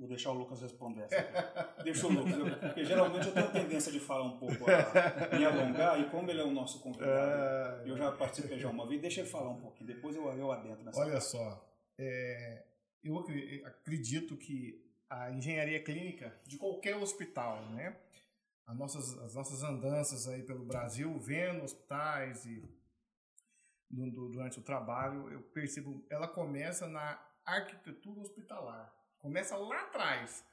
Vou 0.00 0.08
deixar 0.08 0.30
o 0.30 0.32
Lucas 0.32 0.62
responder 0.62 1.02
essa. 1.02 1.74
Deixa 1.84 2.06
o 2.06 2.10
Lucas, 2.10 2.32
eu, 2.32 2.58
porque 2.58 2.84
geralmente 2.86 3.26
eu 3.26 3.34
tenho 3.34 3.46
a 3.46 3.50
tendência 3.50 3.92
de 3.92 4.00
falar 4.00 4.24
um 4.24 4.38
pouco, 4.38 4.64
a, 4.64 5.36
me 5.36 5.44
alongar, 5.44 6.00
e 6.00 6.08
como 6.08 6.30
ele 6.30 6.40
é 6.40 6.44
o 6.44 6.50
nosso 6.50 6.80
convidado, 6.80 7.84
é... 7.86 7.90
eu 7.90 7.94
já 7.98 8.10
participei 8.10 8.58
já 8.58 8.70
uma 8.70 8.86
vez, 8.86 8.98
deixa 8.98 9.20
ele 9.20 9.28
falar 9.28 9.50
um 9.50 9.60
pouquinho, 9.60 9.88
depois 9.88 10.16
eu, 10.16 10.26
eu 10.32 10.50
adentro 10.50 10.82
nessa 10.82 10.98
Olha 10.98 11.12
parte. 11.12 11.26
só, 11.26 11.70
é, 11.98 12.64
eu 13.04 13.22
acredito 13.66 14.38
que 14.38 14.82
a 15.10 15.30
engenharia 15.32 15.82
clínica 15.84 16.34
de 16.46 16.56
qualquer 16.56 16.96
hospital, 16.96 17.60
né? 17.66 17.94
As 18.66 18.78
nossas, 18.78 19.18
as 19.18 19.34
nossas 19.34 19.62
andanças 19.62 20.26
aí 20.28 20.42
pelo 20.42 20.64
Brasil, 20.64 21.18
vendo 21.18 21.62
hospitais 21.62 22.46
e 22.46 22.64
durante 23.90 24.60
o 24.60 24.62
trabalho, 24.62 25.30
eu 25.30 25.42
percebo, 25.42 26.02
ela 26.08 26.26
começa 26.26 26.86
na 26.86 27.20
arquitetura 27.44 28.20
hospitalar. 28.20 28.98
Começa 29.20 29.56
lá 29.56 29.82
atrás. 29.82 30.44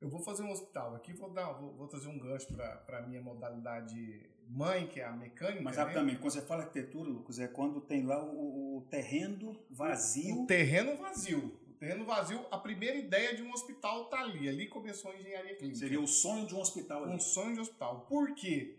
Eu 0.00 0.08
vou 0.08 0.20
fazer 0.20 0.42
um 0.42 0.50
hospital 0.50 0.94
aqui, 0.94 1.12
vou 1.12 1.30
dar, 1.30 1.52
vou, 1.52 1.72
vou 1.74 1.88
trazer 1.88 2.08
um 2.08 2.18
gancho 2.18 2.52
para 2.54 2.98
a 2.98 3.02
minha 3.02 3.22
modalidade 3.22 4.28
mãe, 4.48 4.86
que 4.86 5.00
é 5.00 5.04
a 5.04 5.12
mecânica. 5.12 5.62
Mas 5.62 5.76
né? 5.76 5.82
rapidamente, 5.82 6.18
quando 6.18 6.32
você 6.32 6.42
fala 6.42 6.62
arquitetura, 6.62 7.08
Lucas, 7.08 7.38
é 7.38 7.48
quando 7.48 7.80
tem 7.80 8.04
lá 8.04 8.22
o, 8.22 8.78
o 8.78 8.80
terreno 8.82 9.56
vazio. 9.70 10.42
O 10.42 10.46
terreno 10.46 10.96
vazio. 10.96 11.58
O 11.68 11.74
terreno 11.74 12.04
vazio, 12.04 12.46
a 12.50 12.58
primeira 12.58 12.96
ideia 12.96 13.34
de 13.34 13.42
um 13.42 13.52
hospital 13.52 14.04
está 14.04 14.20
ali. 14.20 14.48
Ali 14.48 14.68
começou 14.68 15.10
a 15.10 15.16
engenharia 15.16 15.56
clínica. 15.56 15.78
Seria 15.78 16.00
o 16.00 16.06
sonho 16.06 16.46
de 16.46 16.54
um 16.54 16.60
hospital 16.60 17.04
ali. 17.04 17.14
Um 17.14 17.20
sonho 17.20 17.54
de 17.54 17.58
um 17.58 17.62
hospital. 17.62 18.00
Por 18.02 18.34
quê? 18.34 18.78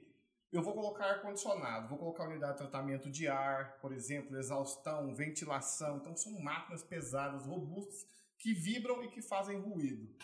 Eu 0.51 0.61
vou 0.61 0.73
colocar 0.73 1.05
ar-condicionado, 1.05 1.89
vou 1.89 1.97
colocar 1.97 2.29
unidade 2.29 2.53
de 2.53 2.59
tratamento 2.59 3.09
de 3.09 3.27
ar, 3.27 3.77
por 3.81 3.91
exemplo, 3.91 4.37
exaustão, 4.37 5.13
ventilação. 5.13 5.97
Então, 5.97 6.15
são 6.15 6.39
máquinas 6.39 6.81
pesadas, 6.81 7.45
robustas, 7.45 8.07
que 8.37 8.53
vibram 8.53 9.03
e 9.03 9.09
que 9.09 9.21
fazem 9.21 9.59
ruído. 9.59 10.15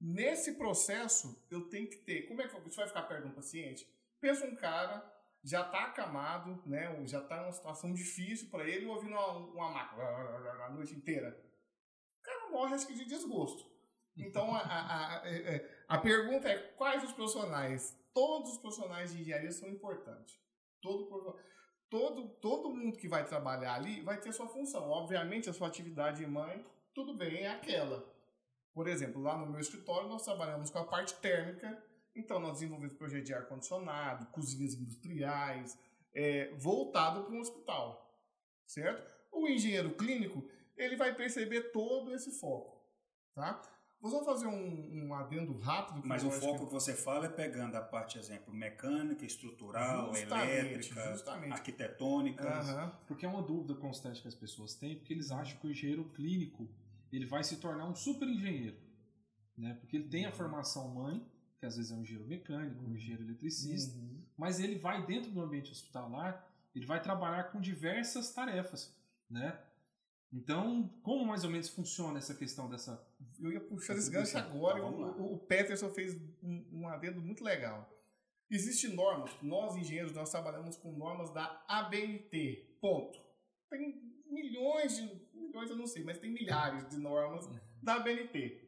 Nesse 0.00 0.54
processo, 0.54 1.42
eu 1.50 1.68
tenho 1.68 1.88
que 1.88 1.96
ter. 1.96 2.22
Como 2.28 2.42
é 2.42 2.48
que 2.48 2.60
você 2.60 2.76
vai 2.76 2.88
ficar 2.88 3.02
perto 3.02 3.24
de 3.24 3.28
um 3.28 3.34
paciente? 3.34 3.88
Pensa 4.20 4.44
um 4.46 4.54
cara, 4.54 5.02
já 5.42 5.62
está 5.62 5.84
acamado, 5.84 6.62
né? 6.66 7.06
Já 7.06 7.20
está 7.20 7.38
em 7.38 7.44
uma 7.44 7.52
situação 7.52 7.92
difícil 7.92 8.48
para 8.50 8.68
ele, 8.68 8.86
ouvindo 8.86 9.12
uma, 9.12 9.32
uma 9.32 9.70
máquina 9.70 10.02
a 10.64 10.70
noite 10.70 10.94
inteira. 10.94 11.38
O 12.20 12.22
cara 12.22 12.50
morre, 12.50 12.74
acho 12.74 12.86
que 12.86 12.94
de 12.94 13.04
desgosto. 13.04 13.70
Então, 14.16 14.54
a, 14.54 14.60
a, 14.60 15.22
a, 15.22 15.28
é, 15.28 15.56
é, 15.56 15.84
a 15.88 15.98
pergunta 15.98 16.48
é: 16.48 16.58
quais 16.76 17.02
os 17.04 17.12
profissionais? 17.12 17.98
Todos 18.12 18.52
os 18.52 18.58
profissionais 18.58 19.12
de 19.12 19.20
engenharia 19.20 19.50
são 19.50 19.68
importantes. 19.68 20.38
Todo, 20.80 21.36
todo, 21.90 22.28
todo 22.40 22.74
mundo 22.74 22.96
que 22.96 23.08
vai 23.08 23.24
trabalhar 23.24 23.74
ali 23.74 24.00
vai 24.02 24.20
ter 24.20 24.32
sua 24.32 24.48
função. 24.48 24.88
Obviamente, 24.88 25.50
a 25.50 25.52
sua 25.52 25.66
atividade 25.66 26.24
mãe 26.26 26.64
tudo 26.94 27.14
bem, 27.14 27.42
é 27.42 27.50
aquela. 27.50 28.04
Por 28.72 28.88
exemplo, 28.88 29.20
lá 29.20 29.36
no 29.36 29.46
meu 29.46 29.60
escritório 29.60 30.08
nós 30.08 30.22
trabalhamos 30.22 30.70
com 30.70 30.78
a 30.78 30.84
parte 30.84 31.14
térmica, 31.20 31.82
então 32.14 32.40
nós 32.40 32.54
desenvolvemos 32.54 32.94
projetos 32.94 33.26
de 33.26 33.34
ar-condicionado, 33.34 34.26
cozinhas 34.26 34.74
industriais, 34.74 35.78
é, 36.14 36.54
voltado 36.54 37.24
para 37.24 37.34
um 37.34 37.40
hospital, 37.40 38.22
certo? 38.66 39.12
O 39.32 39.48
engenheiro 39.48 39.94
clínico, 39.96 40.48
ele 40.76 40.96
vai 40.96 41.14
perceber 41.14 41.72
todo 41.72 42.14
esse 42.14 42.30
foco, 42.38 42.80
tá? 43.34 43.60
Vou 44.00 44.10
só 44.10 44.22
fazer 44.22 44.46
um, 44.46 45.06
um 45.06 45.14
adendo 45.14 45.56
rápido. 45.56 46.06
Mas 46.06 46.22
o 46.22 46.30
foco 46.30 46.58
que... 46.58 46.66
que... 46.66 46.72
você 46.72 46.92
fala 46.92 47.24
é 47.24 47.28
pegando 47.30 47.74
a 47.74 47.80
parte, 47.80 48.18
exemplo, 48.18 48.52
mecânica, 48.52 49.24
estrutural, 49.24 50.14
justamente, 50.14 50.50
elétrica, 50.50 51.12
justamente. 51.12 51.52
arquitetônica. 51.52 52.44
Uhum. 52.44 52.92
Porque 53.06 53.24
é 53.24 53.28
uma 53.28 53.40
dúvida 53.40 53.74
constante 53.74 54.20
que 54.20 54.28
as 54.28 54.34
pessoas 54.34 54.74
têm, 54.74 54.96
porque 54.96 55.14
eles 55.14 55.30
acham 55.30 55.58
que 55.58 55.66
o 55.66 55.70
engenheiro 55.70 56.04
clínico 56.10 56.68
ele 57.16 57.26
vai 57.26 57.44
se 57.44 57.56
tornar 57.56 57.86
um 57.86 57.94
super 57.94 58.28
engenheiro, 58.28 58.76
né? 59.56 59.74
Porque 59.80 59.96
ele 59.96 60.08
tem 60.08 60.26
a 60.26 60.32
formação 60.32 60.88
mãe, 60.88 61.24
que 61.58 61.66
às 61.66 61.76
vezes 61.76 61.92
é 61.92 61.94
um 61.94 62.02
engenheiro 62.02 62.28
mecânico, 62.28 62.84
um 62.84 62.94
engenheiro 62.94 63.22
eletricista, 63.22 63.96
uhum. 63.98 64.22
mas 64.36 64.60
ele 64.60 64.76
vai 64.76 65.04
dentro 65.06 65.30
do 65.30 65.40
ambiente 65.40 65.70
hospitalar, 65.70 66.46
ele 66.74 66.86
vai 66.86 67.00
trabalhar 67.00 67.44
com 67.44 67.60
diversas 67.60 68.32
tarefas, 68.32 68.94
né? 69.30 69.58
Então, 70.32 70.88
como 71.04 71.24
mais 71.24 71.44
ou 71.44 71.50
menos 71.50 71.68
funciona 71.68 72.18
essa 72.18 72.34
questão 72.34 72.68
dessa. 72.68 73.00
Eu 73.38 73.52
ia 73.52 73.60
puxar 73.60 73.96
esse 73.96 74.10
gancho 74.10 74.36
agora. 74.36 74.80
Então, 74.80 75.20
o, 75.20 75.34
o, 75.34 75.38
Peterson 75.38 75.90
fez 75.90 76.20
um, 76.42 76.66
um 76.72 76.88
adendo 76.88 77.20
muito 77.20 77.44
legal. 77.44 77.88
Existem 78.50 78.94
normas, 78.94 79.30
nós 79.40 79.76
engenheiros, 79.76 80.12
nós 80.12 80.30
trabalhamos 80.30 80.76
com 80.76 80.90
normas 80.92 81.30
da 81.30 81.64
ABNT. 81.68 82.78
Ponto. 82.80 83.18
Tem 83.70 84.02
milhões 84.28 84.96
de 84.96 85.23
milhões 85.54 85.70
eu 85.70 85.76
não 85.76 85.86
sei, 85.86 86.02
mas 86.02 86.18
tem 86.18 86.30
milhares 86.30 86.88
de 86.88 86.98
normas 86.98 87.48
da 87.80 88.00
BNT. 88.00 88.60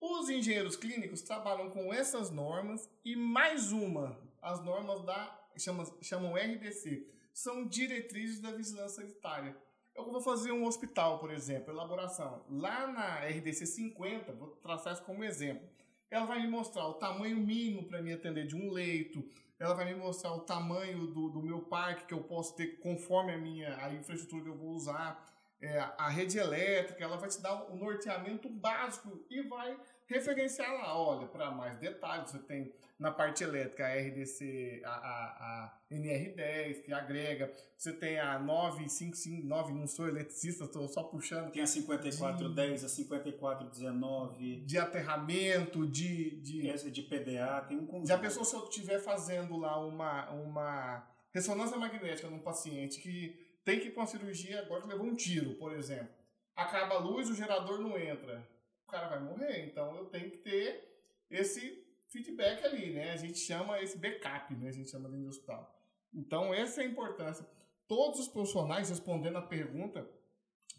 Os 0.00 0.30
engenheiros 0.30 0.76
clínicos 0.76 1.20
trabalham 1.20 1.70
com 1.70 1.92
essas 1.92 2.30
normas 2.30 2.88
e 3.04 3.14
mais 3.14 3.70
uma, 3.70 4.18
as 4.40 4.64
normas 4.64 5.02
da 5.04 5.38
chamam, 5.58 5.86
chamam 6.00 6.34
RDC, 6.34 7.06
são 7.32 7.66
diretrizes 7.66 8.40
da 8.40 8.50
vigilância 8.50 9.02
sanitária. 9.02 9.56
Eu 9.94 10.10
vou 10.10 10.20
fazer 10.20 10.52
um 10.52 10.64
hospital, 10.66 11.18
por 11.18 11.30
exemplo, 11.30 11.72
elaboração. 11.72 12.44
Lá 12.48 12.86
na 12.86 13.26
RDC 13.26 13.66
50, 13.66 14.32
vou 14.32 14.48
traçar 14.56 14.92
isso 14.94 15.02
como 15.02 15.24
exemplo. 15.24 15.66
Ela 16.10 16.26
vai 16.26 16.40
me 16.40 16.48
mostrar 16.48 16.86
o 16.86 16.94
tamanho 16.94 17.36
mínimo 17.36 17.84
para 17.84 18.00
me 18.00 18.12
atender 18.12 18.46
de 18.46 18.54
um 18.54 18.70
leito, 18.70 19.26
ela 19.58 19.74
vai 19.74 19.86
me 19.86 19.94
mostrar 19.94 20.34
o 20.34 20.40
tamanho 20.40 21.06
do, 21.06 21.30
do 21.30 21.42
meu 21.42 21.62
parque 21.62 22.06
que 22.06 22.14
eu 22.14 22.22
posso 22.22 22.54
ter 22.54 22.78
conforme 22.78 23.32
a 23.32 23.38
minha 23.38 23.74
a 23.82 23.92
infraestrutura 23.92 24.44
que 24.44 24.50
eu 24.50 24.56
vou 24.56 24.70
usar 24.70 25.35
é, 25.60 25.78
a 25.78 26.08
rede 26.08 26.38
elétrica, 26.38 27.02
ela 27.02 27.16
vai 27.16 27.28
te 27.28 27.40
dar 27.40 27.70
o 27.70 27.76
norteamento 27.76 28.48
básico 28.48 29.24
e 29.30 29.42
vai 29.42 29.76
referenciar 30.06 30.70
lá. 30.72 30.98
Olha, 30.98 31.26
para 31.26 31.50
mais 31.50 31.78
detalhes, 31.78 32.30
você 32.30 32.38
tem 32.40 32.74
na 32.98 33.10
parte 33.10 33.42
elétrica 33.42 33.86
a 33.86 33.94
RDC, 33.94 34.82
a, 34.84 34.90
a, 34.90 35.64
a 35.64 35.78
NR10, 35.90 36.82
que 36.82 36.92
agrega, 36.92 37.52
você 37.76 37.92
tem 37.92 38.18
a 38.18 38.38
9559, 38.38 39.72
não 39.72 39.86
sou 39.86 40.08
eletricista, 40.08 40.64
estou 40.64 40.86
só 40.88 41.02
puxando. 41.02 41.50
Tem 41.50 41.62
a 41.62 41.66
5410, 41.66 42.84
a 42.84 42.88
5419. 42.88 44.60
De 44.60 44.78
aterramento, 44.78 45.86
de. 45.86 46.36
De, 46.40 46.90
de 46.90 47.02
PDA, 47.02 47.64
tem 47.66 47.78
um 47.78 47.86
conjunto. 47.86 48.08
Já 48.08 48.18
pensou 48.18 48.44
se 48.44 48.54
eu 48.54 48.64
estiver 48.64 48.98
fazendo 48.98 49.56
lá 49.56 49.78
uma, 49.84 50.30
uma 50.30 51.06
ressonância 51.32 51.76
magnética 51.76 52.28
num 52.28 52.38
paciente 52.38 53.00
que 53.00 53.45
tem 53.66 53.80
que 53.80 53.88
ir 53.88 53.90
para 53.90 54.02
uma 54.02 54.06
cirurgia 54.06 54.60
agora 54.60 54.80
que 54.80 54.88
levou 54.88 55.06
um 55.06 55.16
tiro, 55.16 55.56
por 55.56 55.72
exemplo. 55.72 56.14
Acaba 56.54 56.94
a 56.94 56.98
luz, 56.98 57.28
o 57.28 57.34
gerador 57.34 57.80
não 57.80 57.98
entra. 57.98 58.48
O 58.86 58.90
cara 58.90 59.08
vai 59.08 59.18
morrer. 59.18 59.66
Então 59.66 59.94
eu 59.96 60.04
tenho 60.06 60.30
que 60.30 60.38
ter 60.38 61.02
esse 61.28 61.84
feedback 62.06 62.64
ali, 62.64 62.92
né? 62.94 63.10
A 63.10 63.16
gente 63.16 63.40
chama 63.40 63.82
esse 63.82 63.98
backup, 63.98 64.54
né? 64.54 64.68
A 64.68 64.72
gente 64.72 64.88
chama 64.88 65.08
dentro 65.08 65.24
do 65.24 65.30
hospital. 65.30 65.76
Então, 66.14 66.54
essa 66.54 66.80
é 66.80 66.84
a 66.84 66.88
importância. 66.88 67.44
Todos 67.88 68.20
os 68.20 68.28
profissionais, 68.28 68.88
respondendo 68.88 69.36
a 69.36 69.42
pergunta, 69.42 70.08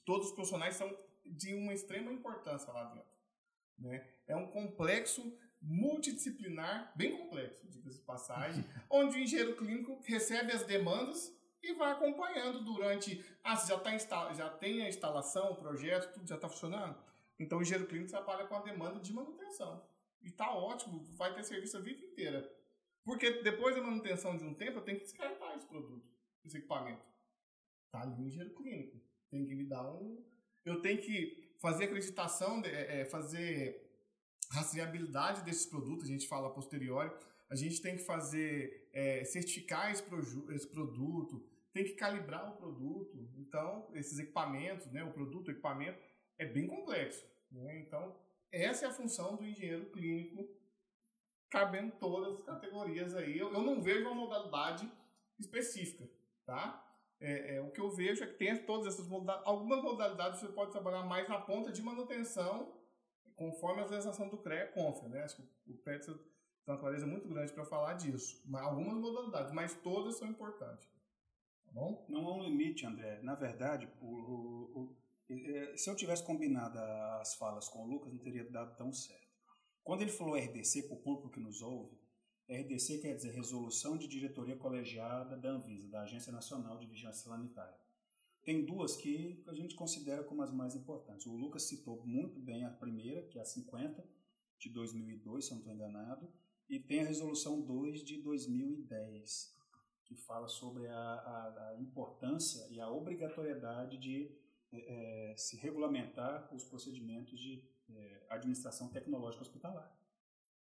todos 0.05 0.27
os 0.27 0.33
profissionais 0.33 0.75
são 0.75 0.89
de 1.25 1.53
uma 1.55 1.73
extrema 1.73 2.09
importância 2.11 2.71
lá 2.71 2.85
dentro. 2.85 3.11
Né? 3.77 4.07
É 4.25 4.35
um 4.35 4.47
complexo 4.47 5.37
multidisciplinar, 5.61 6.93
bem 6.95 7.17
complexo, 7.17 7.67
diga-se 7.67 7.97
de 7.97 8.05
passagem, 8.05 8.63
onde 8.89 9.17
o 9.17 9.19
engenheiro 9.19 9.57
clínico 9.57 10.01
recebe 10.05 10.53
as 10.53 10.63
demandas 10.63 11.36
e 11.67 11.73
vai 11.73 11.91
acompanhando 11.91 12.63
durante. 12.63 13.23
Ah, 13.43 13.55
já, 13.55 13.77
tá 13.79 14.33
já 14.33 14.49
tem 14.49 14.83
a 14.83 14.89
instalação, 14.89 15.51
o 15.51 15.55
projeto, 15.55 16.13
tudo 16.13 16.27
já 16.27 16.35
está 16.35 16.47
funcionando. 16.47 16.97
Então 17.39 17.59
o 17.59 17.61
engenheiro 17.61 17.87
clínico 17.87 18.09
trabalha 18.09 18.47
com 18.47 18.55
a 18.55 18.61
demanda 18.61 18.99
de 18.99 19.13
manutenção. 19.13 19.83
E 20.21 20.31
tá 20.31 20.51
ótimo, 20.51 21.03
vai 21.15 21.33
ter 21.33 21.43
serviço 21.43 21.77
a 21.77 21.81
vida 21.81 22.03
inteira. 22.03 22.51
Porque 23.03 23.41
depois 23.41 23.75
da 23.75 23.81
manutenção 23.81 24.35
de 24.35 24.43
um 24.43 24.53
tempo, 24.53 24.79
eu 24.79 24.81
tenho 24.83 24.97
que 24.97 25.05
descartar 25.05 25.55
esse 25.55 25.65
produto, 25.65 26.05
esse 26.45 26.57
equipamento. 26.57 27.05
Tá 27.91 28.01
ali 28.01 28.21
o 28.21 28.27
engenheiro 28.27 28.53
clínico. 28.53 28.99
Tem 29.29 29.45
que 29.45 29.55
me 29.55 29.65
dar 29.65 29.89
um. 29.89 30.25
Eu 30.65 30.81
tenho 30.81 30.99
que 31.01 31.53
fazer 31.59 31.85
acreditação, 31.85 32.61
é, 32.65 33.01
é, 33.01 33.05
fazer 33.05 33.87
rastreabilidade 34.51 35.43
desses 35.43 35.65
produtos, 35.65 36.05
a 36.05 36.11
gente 36.11 36.27
fala 36.27 36.53
posteriori. 36.53 37.11
A 37.49 37.55
gente 37.55 37.81
tem 37.81 37.95
que 37.95 38.03
fazer, 38.03 38.89
é, 38.91 39.23
certificar 39.23 39.91
esse, 39.91 40.03
esse 40.53 40.67
produto, 40.67 41.45
tem 41.77 41.85
que 41.85 41.93
calibrar 41.93 42.51
o 42.51 42.57
produto. 42.57 43.29
Então, 43.37 43.87
esses 43.93 44.17
equipamentos, 44.17 44.87
né, 44.87 45.03
o 45.03 45.13
produto, 45.13 45.49
o 45.49 45.51
equipamento, 45.51 45.99
é 46.39 46.45
bem 46.45 46.65
complexo. 46.65 47.23
Né? 47.51 47.79
Então, 47.79 48.15
essa 48.51 48.85
é 48.85 48.89
a 48.89 48.93
função 48.93 49.35
do 49.35 49.45
engenheiro 49.45 49.85
clínico, 49.91 50.49
cabendo 51.51 51.93
todas 51.99 52.39
as 52.39 52.43
categorias 52.43 53.15
aí. 53.15 53.37
Eu, 53.37 53.53
eu 53.53 53.61
não 53.61 53.81
vejo 53.81 54.01
uma 54.01 54.15
modalidade 54.15 54.91
específica, 55.39 56.09
tá? 56.45 56.83
É, 57.19 57.55
é, 57.55 57.61
o 57.61 57.71
que 57.71 57.79
eu 57.79 57.91
vejo 57.91 58.23
é 58.23 58.27
que 58.27 58.37
tem 58.37 58.57
todas 58.65 58.93
essas 58.93 59.07
modalidades. 59.07 59.47
Algumas 59.47 59.83
modalidades 59.83 60.39
você 60.39 60.47
pode 60.47 60.71
trabalhar 60.71 61.03
mais 61.03 61.29
na 61.29 61.39
ponta 61.39 61.71
de 61.71 61.81
manutenção, 61.81 62.75
conforme 63.35 63.81
a 63.81 63.85
legislação 63.85 64.29
do 64.29 64.37
CREA 64.37 64.71
confia, 64.71 65.09
né? 65.09 65.23
Acho 65.23 65.35
que 65.35 65.71
o 65.71 65.77
PET 65.77 66.05
tem 66.07 66.73
uma 66.73 66.79
clareza 66.79 67.05
muito 67.05 67.27
grande 67.27 67.53
para 67.53 67.65
falar 67.65 67.93
disso. 67.93 68.41
Mas, 68.45 68.63
algumas 68.63 68.95
modalidades, 68.95 69.53
mas 69.53 69.75
todas 69.75 70.17
são 70.17 70.27
importantes. 70.27 70.96
Bom? 71.77 72.03
Não 72.09 72.27
há 72.27 72.35
um 72.35 72.43
limite, 72.43 72.87
André. 72.87 73.21
Na 73.21 73.35
verdade, 73.35 73.87
o, 74.01 74.07
o 74.07 74.95
é, 75.29 75.77
se 75.77 75.87
eu 75.87 75.95
tivesse 75.95 76.25
combinado 76.25 76.79
as 77.21 77.35
falas 77.35 77.69
com 77.69 77.83
o 77.83 77.87
Lucas, 77.87 78.11
não 78.11 78.17
teria 78.17 78.49
dado 78.49 78.75
tão 78.75 78.91
certo. 78.91 79.27
Quando 79.83 80.01
ele 80.01 80.09
falou 80.09 80.35
RDC, 80.35 80.87
para 80.87 80.95
o 80.95 81.01
público 81.01 81.29
que 81.29 81.39
nos 81.39 81.61
ouve, 81.61 81.95
RDC 82.49 82.97
quer 82.97 83.13
dizer 83.13 83.29
Resolução 83.29 83.95
de 83.95 84.07
Diretoria 84.07 84.57
Colegiada 84.57 85.37
da 85.37 85.49
Anvisa, 85.51 85.87
da 85.89 86.01
Agência 86.01 86.31
Nacional 86.31 86.79
de 86.79 86.87
Vigilância 86.87 87.29
Sanitária. 87.29 87.77
Tem 88.43 88.65
duas 88.65 88.95
que 88.95 89.43
a 89.45 89.53
gente 89.53 89.75
considera 89.75 90.23
como 90.23 90.41
as 90.41 90.51
mais 90.51 90.73
importantes. 90.73 91.27
O 91.27 91.35
Lucas 91.35 91.67
citou 91.67 92.03
muito 92.07 92.39
bem 92.39 92.65
a 92.65 92.71
primeira, 92.71 93.21
que 93.27 93.37
é 93.37 93.41
a 93.43 93.45
50, 93.45 94.03
de 94.57 94.69
2002, 94.71 95.45
se 95.45 95.51
eu 95.51 95.55
não 95.55 95.61
estou 95.61 95.75
enganado, 95.75 96.27
e 96.67 96.79
tem 96.79 97.01
a 97.01 97.05
Resolução 97.05 97.61
2 97.61 98.03
de 98.03 98.19
2010, 98.23 99.56
que 100.07 100.15
fala 100.15 100.47
sobre 100.47 100.87
a, 100.87 100.95
a, 100.95 101.69
a 101.69 101.81
importância 101.81 102.65
e 102.69 102.79
a 102.79 102.89
obrigatoriedade 102.89 103.97
de 103.97 104.31
é, 104.71 105.31
é, 105.31 105.37
se 105.37 105.57
regulamentar 105.57 106.53
os 106.53 106.63
procedimentos 106.63 107.37
de 107.39 107.63
é, 107.89 108.25
administração 108.29 108.89
tecnológica 108.89 109.43
hospitalar. 109.43 109.93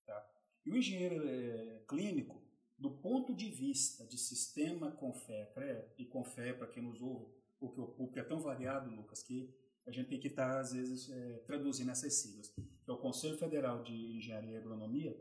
Tá? 0.05 0.31
E 0.65 0.71
o 0.71 0.77
engenheiro 0.77 1.27
é, 1.27 1.85
clínico, 1.89 2.45
do 2.77 2.91
ponto 2.91 3.35
de 3.35 3.49
vista 3.49 4.05
de 4.07 4.19
sistema 4.19 4.91
Confé, 4.93 5.53
e 5.97 6.05
Confé, 6.05 6.53
para 6.53 6.67
quem 6.67 6.83
nos 6.83 7.01
ouve, 7.01 7.33
porque 7.59 7.81
o 7.81 7.89
público 7.89 8.19
é 8.19 8.25
tão 8.25 8.41
variado, 8.41 8.95
Lucas, 8.95 9.23
que 9.23 9.55
a 9.87 9.93
gente 9.93 10.09
tem 10.09 10.21
que 10.21 10.29
estar, 10.29 10.55
tá, 10.55 10.61
às 10.61 10.73
vezes, 10.73 11.09
é, 11.11 11.39
traduzindo 11.47 11.91
essas 11.91 12.15
siglas. 12.15 12.49
Que 12.49 12.91
é 12.91 12.93
o 12.93 12.99
Conselho 12.99 13.39
Federal 13.39 13.83
de 13.83 13.95
Engenharia 14.17 14.53
e 14.53 14.57
Agronomia? 14.57 15.17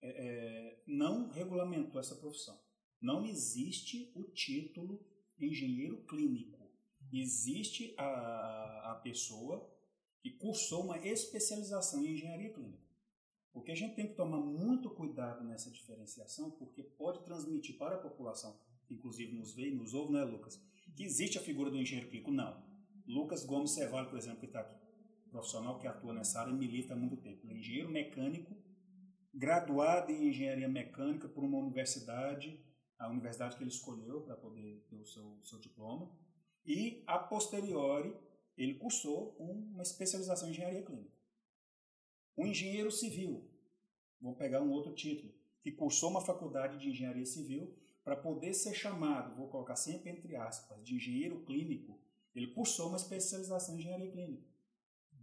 É, 0.00 0.08
é, 0.08 0.82
não 0.86 1.28
regulamentou 1.28 2.00
essa 2.00 2.16
profissão. 2.16 2.58
Não 3.00 3.24
existe 3.24 4.12
o 4.14 4.24
título 4.24 5.04
engenheiro 5.38 6.04
clínico 6.04 6.58
existe 7.12 7.94
a, 7.96 8.92
a 8.92 9.00
pessoa 9.02 9.72
que 10.20 10.30
cursou 10.30 10.84
uma 10.84 10.98
especialização 10.98 12.04
em 12.04 12.12
engenharia 12.12 12.52
clínica. 12.52 12.86
Porque 13.52 13.72
a 13.72 13.74
gente 13.74 13.94
tem 13.94 14.06
que 14.06 14.14
tomar 14.14 14.38
muito 14.38 14.90
cuidado 14.90 15.44
nessa 15.44 15.70
diferenciação, 15.70 16.50
porque 16.50 16.82
pode 16.82 17.24
transmitir 17.24 17.78
para 17.78 17.96
a 17.96 18.00
população, 18.00 18.60
que 18.86 18.94
inclusive 18.94 19.32
nos 19.32 19.54
vê 19.54 19.70
e 19.70 19.74
nos 19.74 19.94
ouve, 19.94 20.12
não 20.12 20.20
é, 20.20 20.24
Lucas? 20.24 20.60
Que 20.94 21.04
existe 21.04 21.38
a 21.38 21.40
figura 21.40 21.70
do 21.70 21.78
engenheiro 21.78 22.10
clínico. 22.10 22.30
Não. 22.30 22.62
Lucas 23.06 23.44
Gomes 23.44 23.70
Cevalho, 23.72 24.08
por 24.08 24.18
exemplo, 24.18 24.40
que 24.40 24.46
está 24.46 24.60
aqui, 24.60 24.76
profissional 25.30 25.78
que 25.78 25.86
atua 25.86 26.12
nessa 26.12 26.40
área 26.40 26.50
e 26.50 26.54
milita 26.54 26.94
há 26.94 26.96
muito 26.96 27.16
tempo. 27.16 27.46
Ele 27.46 27.54
é 27.54 27.58
engenheiro 27.58 27.90
mecânico, 27.90 28.54
graduado 29.38 30.10
em 30.10 30.28
engenharia 30.28 30.68
mecânica 30.68 31.28
por 31.28 31.44
uma 31.44 31.58
universidade, 31.58 32.60
a 32.98 33.08
universidade 33.08 33.56
que 33.56 33.62
ele 33.62 33.70
escolheu 33.70 34.20
para 34.22 34.36
poder 34.36 34.84
ter 34.90 34.96
o 34.96 35.06
seu, 35.06 35.38
seu 35.44 35.60
diploma 35.60 36.10
e, 36.66 37.04
a 37.06 37.20
posteriori, 37.20 38.12
ele 38.56 38.74
cursou 38.74 39.36
uma 39.38 39.82
especialização 39.82 40.48
em 40.48 40.50
engenharia 40.50 40.82
clínica. 40.82 41.16
Um 42.36 42.46
engenheiro 42.46 42.90
civil, 42.90 43.48
vou 44.20 44.34
pegar 44.34 44.60
um 44.60 44.72
outro 44.72 44.92
título, 44.92 45.32
que 45.62 45.70
cursou 45.70 46.10
uma 46.10 46.20
faculdade 46.20 46.76
de 46.76 46.90
engenharia 46.90 47.24
civil 47.24 47.72
para 48.02 48.16
poder 48.16 48.54
ser 48.54 48.74
chamado, 48.74 49.36
vou 49.36 49.48
colocar 49.48 49.76
sempre 49.76 50.10
entre 50.10 50.34
aspas, 50.34 50.84
de 50.84 50.96
engenheiro 50.96 51.44
clínico, 51.44 51.96
ele 52.34 52.48
cursou 52.48 52.88
uma 52.88 52.96
especialização 52.96 53.76
em 53.76 53.78
engenharia 53.78 54.10
clínica. 54.10 54.47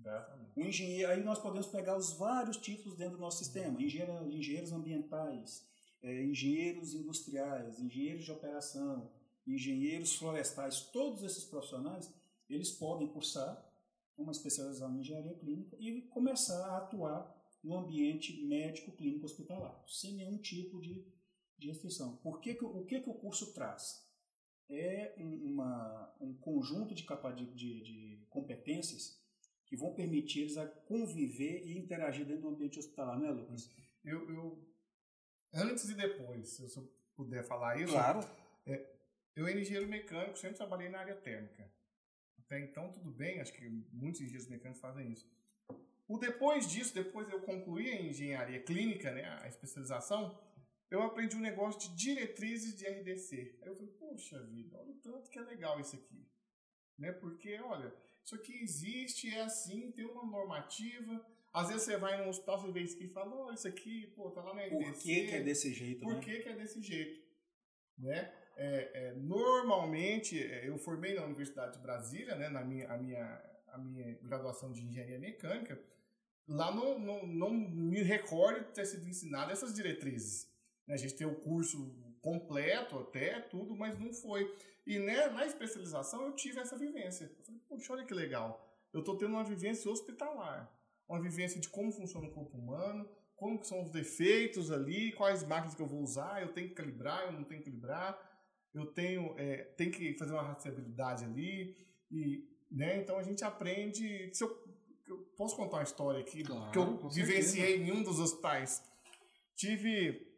Tá? 0.06 0.38
Um 0.56 0.68
engenheiro, 0.68 1.12
aí 1.12 1.24
nós 1.24 1.40
podemos 1.40 1.66
pegar 1.66 1.98
os 1.98 2.14
vários 2.14 2.58
títulos 2.58 2.96
dentro 2.96 3.16
do 3.16 3.22
nosso 3.22 3.40
sistema: 3.40 3.82
engenheiro, 3.82 4.32
engenheiros 4.32 4.72
ambientais, 4.72 5.68
é, 6.04 6.24
engenheiros 6.24 6.94
industriais, 6.94 7.80
engenheiros 7.80 8.24
de 8.24 8.32
operação, 8.32 9.10
engenheiros 9.48 10.16
florestais, 10.16 10.82
todos 10.92 11.24
esses 11.24 11.44
profissionais, 11.46 12.14
eles 12.48 12.70
podem 12.70 13.08
cursar 13.08 13.68
uma 14.16 14.32
especialização 14.32 14.96
em 14.96 15.00
engenharia 15.00 15.34
clínica 15.34 15.76
e 15.80 16.04
começar 16.04 16.64
a 16.68 16.78
atuar 16.78 17.36
no 17.64 17.76
ambiente 17.76 18.46
médico 18.46 18.92
clínico 18.92 19.26
hospitalar, 19.26 19.84
sem 19.88 20.14
nenhum 20.14 20.38
tipo 20.38 20.80
de, 20.80 21.04
de 21.58 21.68
restrição. 21.68 22.18
Por 22.18 22.40
que 22.40 22.54
que, 22.54 22.64
o 22.64 22.86
que, 22.86 23.00
que 23.00 23.10
o 23.10 23.16
curso 23.16 23.54
traz? 23.54 24.08
É 24.70 25.16
uma, 25.18 26.16
um 26.22 26.36
conjunto 26.36 26.94
de, 26.94 27.04
de, 27.56 27.82
de 27.82 28.26
competências 28.30 29.25
que 29.66 29.76
vão 29.76 29.94
permitir 29.94 30.42
eles 30.42 30.58
a 30.58 30.68
conviver 30.68 31.66
e 31.66 31.78
interagir 31.78 32.26
dentro 32.26 32.44
do 32.44 32.50
ambiente 32.50 32.80
hospitalar, 32.80 33.20
não 33.20 33.28
é, 33.28 33.32
Lucas? 33.32 33.70
Eu, 34.04 34.30
eu 34.30 34.76
antes 35.54 35.90
e 35.90 35.96
depois, 35.96 36.50
se 36.50 36.62
eu 36.64 36.70
puder 37.16 37.44
falar 37.44 37.80
isso. 37.80 37.94
Claro. 37.94 38.20
É, 38.66 38.96
eu, 39.36 39.50
engenheiro 39.50 39.88
mecânico, 39.88 40.38
sempre 40.38 40.58
trabalhei 40.58 40.90
na 40.90 41.00
área 41.00 41.16
térmica. 41.16 41.70
Até 42.40 42.60
então, 42.60 42.92
tudo 42.92 43.12
bem, 43.12 43.40
acho 43.40 43.54
que 43.54 43.68
muitos 43.92 44.22
engenheiros 44.22 44.48
mecânicos 44.48 44.82
fazem 44.82 45.12
isso. 45.12 45.28
O 46.08 46.20
depois 46.20 46.70
disso, 46.70 46.94
depois 46.94 47.28
eu 47.30 47.42
concluí 47.42 47.90
a 47.90 48.02
engenharia 48.02 48.62
clínica, 48.62 49.12
né, 49.12 49.26
a 49.42 49.48
especialização, 49.48 50.40
eu 50.92 51.02
aprendi 51.02 51.36
um 51.36 51.42
negócio 51.42 51.82
de 51.82 51.96
diretrizes 51.96 52.78
de 52.78 52.86
RDC. 52.86 53.60
Aí 53.62 53.68
eu 53.68 53.76
falei, 53.76 53.92
poxa 53.94 54.44
vida, 54.44 54.78
olha 54.78 54.92
o 54.92 55.00
tanto 55.00 55.30
que 55.30 55.40
é 55.40 55.42
legal 55.42 55.80
isso 55.80 55.96
aqui. 55.96 56.30
Né? 56.98 57.12
Porque, 57.12 57.60
olha, 57.60 57.94
isso 58.26 58.36
aqui 58.36 58.60
existe, 58.62 59.34
é 59.34 59.42
assim, 59.42 59.92
tem 59.92 60.06
uma 60.06 60.26
normativa. 60.26 61.26
Às 61.54 61.70
vezes 61.70 61.84
você 61.84 61.98
vai 61.98 62.22
no 62.22 62.30
hospital, 62.30 62.60
você 62.60 62.72
vê 62.72 62.82
isso 62.82 62.96
aqui 62.96 63.06
e 63.06 63.14
fala, 63.14 63.34
oh, 63.34 63.54
isso 63.54 63.68
aqui, 63.68 64.08
pô, 64.16 64.32
tá 64.32 64.42
lá 64.42 64.54
na 64.54 64.64
RDC. 64.64 64.84
Por 64.84 64.94
que, 65.04 65.28
que 65.28 65.36
é 65.36 65.42
desse 65.42 65.74
jeito, 65.74 66.02
Por 66.02 66.16
né? 66.16 66.20
que, 66.20 66.40
que 66.40 66.50
é 66.50 66.56
desse 66.56 66.82
jeito? 66.82 67.24
Né? 67.98 68.34
é, 68.58 68.92
é, 68.94 69.14
normalmente, 69.14 70.42
é, 70.42 70.68
eu 70.68 70.78
formei 70.78 71.14
na 71.14 71.26
Universidade 71.26 71.74
de 71.74 71.84
Brasília, 71.84 72.36
né, 72.36 72.50
na 72.50 72.64
minha, 72.64 72.88
a 72.90 72.98
minha, 72.98 73.42
a 73.68 73.78
minha 73.78 74.18
graduação 74.22 74.72
de 74.72 74.82
engenharia 74.82 75.20
mecânica. 75.20 75.80
Lá 76.48 76.74
não, 76.74 77.00
não, 77.00 77.26
não 77.26 77.50
me 77.52 78.02
recordo 78.04 78.66
de 78.66 78.74
ter 78.74 78.86
sido 78.86 79.08
ensinado 79.08 79.52
essas 79.52 79.74
diretrizes. 79.74 80.48
Né, 80.88 80.96
a 80.96 80.98
gente 80.98 81.16
tem 81.16 81.28
o 81.28 81.36
curso 81.36 81.94
completo 82.22 82.98
até, 83.00 83.40
tudo, 83.42 83.76
mas 83.76 84.00
não 84.00 84.14
foi. 84.14 84.54
E 84.86 84.98
né, 85.00 85.28
na 85.30 85.46
especialização 85.46 86.26
eu 86.26 86.34
tive 86.34 86.60
essa 86.60 86.78
vivência. 86.78 87.26
Eu 87.26 87.46
falei, 87.46 87.62
poxa, 87.68 87.94
olha 87.94 88.06
que 88.06 88.14
legal. 88.14 88.66
Eu 88.94 89.02
estou 89.02 89.18
tendo 89.18 89.32
uma 89.32 89.44
vivência 89.44 89.92
hospitalar. 89.92 90.72
Uma 91.08 91.22
vivência 91.22 91.60
de 91.60 91.70
como 91.70 91.92
funciona 91.92 92.28
o 92.28 92.32
corpo 92.32 92.58
humano, 92.58 93.08
como 93.36 93.64
são 93.64 93.84
os 93.84 93.92
defeitos 93.92 94.72
ali, 94.72 95.12
quais 95.12 95.44
máquinas 95.44 95.76
que 95.76 95.82
eu 95.82 95.88
vou 95.88 96.02
usar, 96.02 96.42
eu 96.42 96.54
tenho 96.54 96.70
que 96.70 96.76
calibrar, 96.76 97.26
eu 97.26 97.34
não 97.34 97.44
tenho 97.44 97.62
que 97.62 97.70
calibrar 97.70 98.20
eu 98.76 98.86
tenho, 98.88 99.34
é, 99.38 99.64
tem 99.78 99.90
que 99.90 100.18
fazer 100.18 100.34
uma 100.34 100.44
rastreabilidade 100.44 101.24
ali, 101.24 101.76
e, 102.12 102.44
né, 102.70 102.98
então 102.98 103.18
a 103.18 103.24
gente 103.24 103.44
aprende. 103.44 104.30
Se 104.34 104.44
eu, 104.44 104.50
eu 105.08 105.18
posso 105.38 105.56
contar 105.56 105.78
uma 105.78 105.84
história 105.84 106.20
aqui 106.20 106.44
Claro, 106.44 106.72
que 106.72 106.78
eu 106.78 107.10
vivenciei 107.10 107.78
em 107.78 107.92
um 107.92 108.04
dos 108.04 108.20
hospitais. 108.20 108.84
Tive 109.56 110.35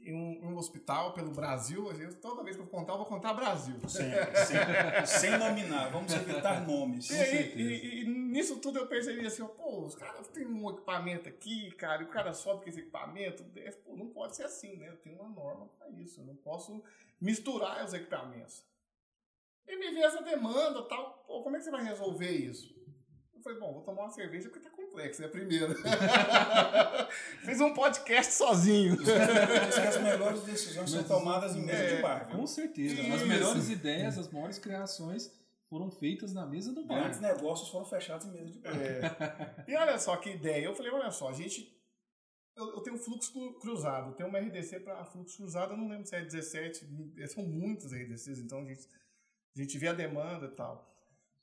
em 0.00 0.14
um, 0.14 0.50
um 0.52 0.56
hospital 0.56 1.12
pelo 1.14 1.30
Brasil, 1.32 1.90
eu- 2.00 2.14
toda 2.20 2.44
vez 2.44 2.54
que 2.56 2.62
eu 2.62 2.66
contar, 2.66 2.92
eu 2.92 2.98
vou 2.98 3.06
contar 3.06 3.34
Brasil. 3.34 3.74
Sem, 3.88 4.10
sem, 4.46 5.06
sem 5.06 5.38
nominar, 5.38 5.88
vamos 5.90 6.12
evitar 6.12 6.64
nomes. 6.64 7.10
E, 7.10 7.14
aí, 7.14 7.52
e- 7.56 8.00
e 8.02 8.04
nisso 8.04 8.58
tudo 8.60 8.78
eu 8.78 8.86
percebi 8.86 9.26
assim, 9.26 9.42
ó, 9.42 9.48
pô, 9.48 9.84
os 9.84 9.96
caras 9.96 10.28
têm 10.28 10.46
um 10.46 10.70
equipamento 10.70 11.28
aqui, 11.28 11.72
cara, 11.72 12.02
e 12.02 12.06
o 12.06 12.08
cara 12.08 12.32
sobe 12.32 12.62
com 12.62 12.68
esse 12.70 12.80
equipamento, 12.80 13.42
desce, 13.44 13.78
pô, 13.78 13.96
não 13.96 14.06
pode 14.08 14.36
ser 14.36 14.44
assim, 14.44 14.76
né? 14.76 14.88
Eu 14.88 14.96
tenho 14.98 15.18
uma 15.20 15.28
norma 15.28 15.66
para 15.78 15.88
isso, 15.90 16.20
eu 16.20 16.24
não 16.24 16.36
posso 16.36 16.82
misturar 17.20 17.84
os 17.84 17.92
equipamentos. 17.92 18.64
E 19.66 19.76
me 19.76 19.90
veio 19.90 20.04
essa 20.06 20.22
demanda 20.22 20.82
tal, 20.84 21.24
pô, 21.26 21.42
como 21.42 21.56
é 21.56 21.58
que 21.58 21.64
você 21.64 21.70
vai 21.72 21.82
resolver 21.82 22.30
isso? 22.30 22.76
Eu 23.34 23.40
falei, 23.42 23.58
bom, 23.58 23.72
vou 23.72 23.82
tomar 23.82 24.02
uma 24.02 24.10
cerveja 24.10 24.48
porque 24.48 24.60
tá 24.64 24.70
complexo, 24.96 25.22
é 25.22 25.26
a 25.26 25.28
primeira. 25.28 25.74
Fiz 27.44 27.60
um 27.60 27.74
podcast 27.74 28.32
sozinho. 28.32 28.96
Diz 28.96 29.04
que 29.74 29.80
as 29.86 30.00
melhores 30.02 30.42
decisões 30.42 30.90
são 30.90 31.04
tomadas 31.04 31.54
em 31.54 31.62
mesa 31.62 31.78
É, 31.82 31.96
de 31.96 32.02
bar. 32.02 32.26
viu? 32.28 32.38
Com 32.38 32.46
certeza. 32.46 33.00
As 33.02 33.08
Isso. 33.20 33.26
melhores 33.26 33.68
ideias, 33.70 34.18
as 34.18 34.28
maiores 34.30 34.58
criações 34.58 35.30
foram 35.68 35.90
feitas 35.90 36.32
na 36.32 36.46
mesa 36.46 36.72
do 36.72 36.84
bar. 36.84 37.00
Grandes 37.00 37.20
negócios 37.20 37.68
foram 37.68 37.84
fechados 37.84 38.26
em 38.26 38.30
mesa 38.32 38.50
de 38.50 38.58
bar. 38.58 38.72
É. 38.74 39.64
E 39.68 39.76
olha 39.76 39.98
só 39.98 40.16
que 40.16 40.30
ideia. 40.30 40.64
Eu 40.64 40.74
falei, 40.74 40.90
olha 40.92 41.10
só, 41.10 41.28
a 41.28 41.32
gente. 41.32 41.74
Eu, 42.56 42.70
eu 42.72 42.80
tenho 42.80 42.96
fluxo 42.96 43.32
cru- 43.34 43.52
cruzado, 43.60 44.10
eu 44.10 44.14
tenho 44.14 44.30
uma 44.30 44.38
RDC 44.38 44.80
para 44.80 45.04
fluxo 45.04 45.36
cruzado, 45.36 45.72
eu 45.72 45.76
não 45.76 45.88
lembro 45.88 46.06
se 46.06 46.16
é 46.16 46.22
17, 46.24 46.88
são 47.28 47.44
muitas 47.44 47.92
RDCs, 47.92 48.38
então 48.38 48.60
a 48.60 48.64
gente, 48.64 48.88
a 49.54 49.60
gente 49.60 49.76
vê 49.76 49.88
a 49.88 49.92
demanda 49.92 50.46
e 50.46 50.50
tal. 50.52 50.95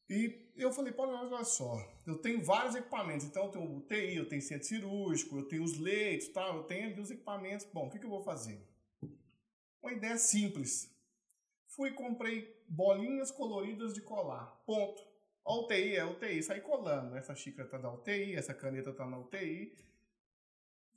E 0.09 0.51
eu 0.55 0.71
falei, 0.71 0.91
pô, 0.91 1.03
olha 1.03 1.43
só, 1.43 1.77
eu 2.05 2.17
tenho 2.17 2.43
vários 2.43 2.75
equipamentos, 2.75 3.25
então 3.25 3.45
eu 3.45 3.51
tenho 3.51 3.77
UTI, 3.77 4.15
eu 4.17 4.27
tenho 4.27 4.41
centro 4.41 4.67
cirúrgico, 4.67 5.37
eu 5.37 5.47
tenho 5.47 5.63
os 5.63 5.77
leitos 5.79 6.27
tal, 6.27 6.57
eu 6.57 6.63
tenho 6.63 6.89
ali 6.89 6.99
os 6.99 7.09
equipamentos. 7.09 7.65
Bom, 7.73 7.87
o 7.87 7.89
que, 7.89 7.99
que 7.99 8.05
eu 8.05 8.09
vou 8.09 8.21
fazer? 8.21 8.61
Uma 9.81 9.93
ideia 9.93 10.17
simples. 10.17 10.93
Fui 11.67 11.89
e 11.89 11.93
comprei 11.93 12.61
bolinhas 12.67 13.31
coloridas 13.31 13.93
de 13.93 14.01
colar. 14.01 14.61
Ponto. 14.65 15.01
A 15.45 15.55
UTI 15.55 15.95
é 15.95 16.05
UTI, 16.05 16.43
saí 16.43 16.61
colando. 16.61 17.15
Essa 17.15 17.35
xícara 17.35 17.67
tá 17.67 17.79
na 17.79 17.91
UTI, 17.91 18.35
essa 18.35 18.53
caneta 18.53 18.93
tá 18.93 19.05
na 19.05 19.17
UTI. 19.17 19.75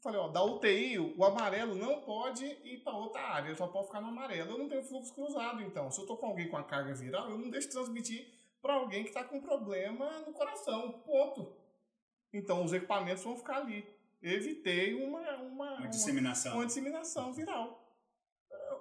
Falei, 0.00 0.20
ó, 0.20 0.28
da 0.28 0.44
UTI, 0.44 0.98
o 0.98 1.24
amarelo 1.24 1.74
não 1.74 2.02
pode 2.02 2.44
ir 2.44 2.78
para 2.84 2.96
outra 2.96 3.20
área, 3.22 3.56
só 3.56 3.66
pode 3.66 3.86
ficar 3.86 4.00
no 4.00 4.08
amarelo. 4.08 4.52
Eu 4.52 4.58
não 4.58 4.68
tenho 4.68 4.84
fluxo 4.84 5.12
cruzado, 5.14 5.62
então. 5.62 5.90
Se 5.90 6.00
eu 6.00 6.06
tô 6.06 6.16
com 6.16 6.26
alguém 6.26 6.48
com 6.48 6.56
a 6.56 6.62
carga 6.62 6.94
viral, 6.94 7.30
eu 7.30 7.38
não 7.38 7.50
deixo 7.50 7.70
transmitir 7.70 8.35
para 8.66 8.74
alguém 8.74 9.04
que 9.04 9.10
está 9.10 9.22
com 9.22 9.40
problema 9.40 10.18
no 10.26 10.32
coração. 10.32 10.92
Ponto. 11.04 11.54
Então, 12.32 12.64
os 12.64 12.72
equipamentos 12.72 13.22
vão 13.22 13.36
ficar 13.36 13.58
ali. 13.58 13.86
Evitei 14.20 14.92
uma, 14.94 15.20
uma, 15.20 15.38
Uma 15.38 15.74
uma- 15.78 15.86
disseminação. 15.88 16.54
uma 16.56 16.66
disseminação 16.66 17.32
viral. 17.32 17.82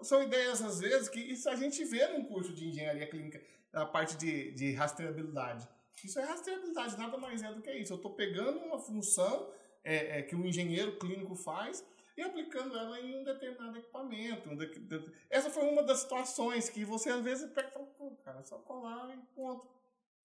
São 0.01 0.23
ideias, 0.23 0.61
às 0.63 0.79
vezes, 0.79 1.07
que 1.07 1.19
isso 1.19 1.47
a 1.49 1.55
gente 1.55 1.83
vê 1.85 2.07
num 2.07 2.25
curso 2.25 2.51
de 2.53 2.67
engenharia 2.67 3.07
clínica, 3.07 3.39
a 3.71 3.85
parte 3.85 4.17
de, 4.17 4.51
de 4.53 4.73
rastreabilidade. 4.73 5.67
Isso 6.03 6.19
é 6.19 6.23
rastreabilidade, 6.23 6.97
nada 6.97 7.17
mais 7.17 7.43
é 7.43 7.53
do 7.53 7.61
que 7.61 7.71
isso. 7.71 7.93
Eu 7.93 7.97
estou 7.97 8.13
pegando 8.15 8.57
uma 8.59 8.79
função 8.79 9.51
é, 9.83 10.19
é, 10.19 10.21
que 10.23 10.35
o 10.35 10.45
engenheiro 10.45 10.97
clínico 10.97 11.35
faz 11.35 11.85
e 12.17 12.21
aplicando 12.21 12.77
ela 12.77 12.99
em 12.99 13.19
um 13.19 13.23
determinado 13.23 13.77
equipamento. 13.77 14.49
um 14.49 14.55
de- 14.55 14.79
de- 14.79 15.11
Essa 15.29 15.49
foi 15.49 15.63
uma 15.67 15.83
das 15.83 15.99
situações 15.99 16.69
que 16.69 16.85
você, 16.85 17.09
às 17.09 17.21
vezes, 17.21 17.51
pega 17.51 17.67
e 17.67 17.71
fala, 17.71 17.85
pô, 17.97 18.11
cara, 18.23 18.39
é 18.39 18.43
só 18.43 18.57
colar 18.59 19.13
e 19.13 19.17
ponto. 19.35 19.67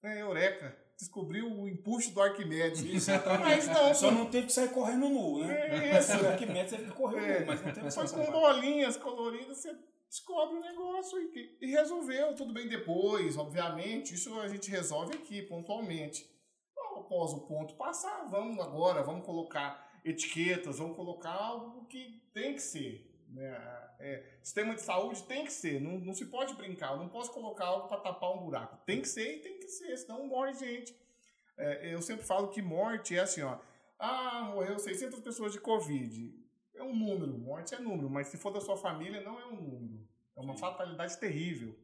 É, 0.03 0.23
eureka. 0.23 0.77
Descobriu 0.97 1.47
o 1.51 1.69
empuxo 1.69 2.13
do 2.13 2.23
Arquimedes. 2.23 3.07
Mas 3.41 3.67
não, 3.67 3.95
Só 3.95 4.11
não 4.11 4.27
teve 4.31 4.47
que 4.47 4.53
sair 4.53 4.71
correndo 4.71 5.09
nu, 5.09 5.45
né? 5.45 5.95
É 5.95 5.99
isso. 5.99 6.13
O 6.23 6.29
Arquimedes 6.29 6.71
teve 6.73 6.85
que 6.91 6.97
correr 6.97 7.19
É. 7.37 7.41
nu, 7.41 7.47
mas 7.47 7.63
não 7.65 7.73
teve 7.73 7.87
que 7.87 7.93
sair 7.93 8.11
com 8.11 8.33
bolinhas 8.33 8.97
coloridas, 8.97 9.59
você 9.59 9.77
descobre 10.09 10.57
o 10.57 10.61
negócio 10.61 11.19
e, 11.21 11.59
e 11.61 11.67
resolveu. 11.71 12.35
Tudo 12.35 12.53
bem 12.53 12.67
depois, 12.69 13.37
obviamente. 13.37 14.15
Isso 14.15 14.39
a 14.41 14.49
gente 14.49 14.71
resolve 14.71 15.15
aqui, 15.15 15.43
pontualmente. 15.43 16.25
Bom, 16.75 17.01
Após 17.01 17.33
o 17.33 17.47
ponto 17.47 17.75
passar, 17.75 18.29
vamos 18.31 18.59
agora, 18.61 19.03
vamos 19.03 19.25
colocar 19.27 19.90
etiquetas, 20.05 20.79
vamos 20.79 20.97
colocar 20.97 21.33
algo 21.33 21.87
que 21.87 22.23
tem 22.33 22.55
que 22.55 22.63
ser. 22.63 23.07
Né? 23.29 23.51
É, 23.99 24.25
sistema 24.43 24.75
de 24.75 24.81
saúde 24.81 25.23
tem 25.25 25.45
que 25.45 25.53
ser, 25.53 25.81
não, 25.81 25.99
não 25.99 26.15
se 26.15 26.27
pode 26.27 26.55
brincar. 26.55 26.93
Eu 26.93 26.99
não 26.99 27.09
posso 27.09 27.33
colocar 27.33 27.67
algo 27.67 27.89
para 27.89 28.01
tapar 28.01 28.33
um 28.33 28.45
buraco. 28.45 28.79
Tem 28.85 29.01
que 29.01 29.09
ser 29.09 29.37
e 29.37 29.39
tem 29.41 29.59
que 29.59 29.69
ser, 29.69 29.97
senão 29.97 30.27
morre 30.27 30.55
gente. 30.55 30.95
É, 31.57 31.95
eu 31.95 32.01
sempre 32.01 32.25
falo 32.25 32.49
que 32.49 32.63
morte 32.63 33.17
é 33.17 33.21
assim, 33.21 33.43
ó. 33.43 33.59
Ah, 33.99 34.51
morreu 34.55 34.79
600 34.79 35.21
pessoas 35.21 35.53
de 35.53 35.61
Covid. 35.61 36.35
É 36.75 36.83
um 36.83 36.97
número, 36.97 37.37
morte 37.37 37.75
é 37.75 37.79
número, 37.79 38.09
mas 38.09 38.29
se 38.29 38.39
for 38.39 38.51
da 38.51 38.61
sua 38.61 38.77
família, 38.77 39.21
não 39.21 39.39
é 39.39 39.45
um 39.45 39.61
número. 39.61 40.09
É 40.35 40.41
uma 40.41 40.55
Sim. 40.55 40.61
fatalidade 40.61 41.19
terrível. 41.19 41.77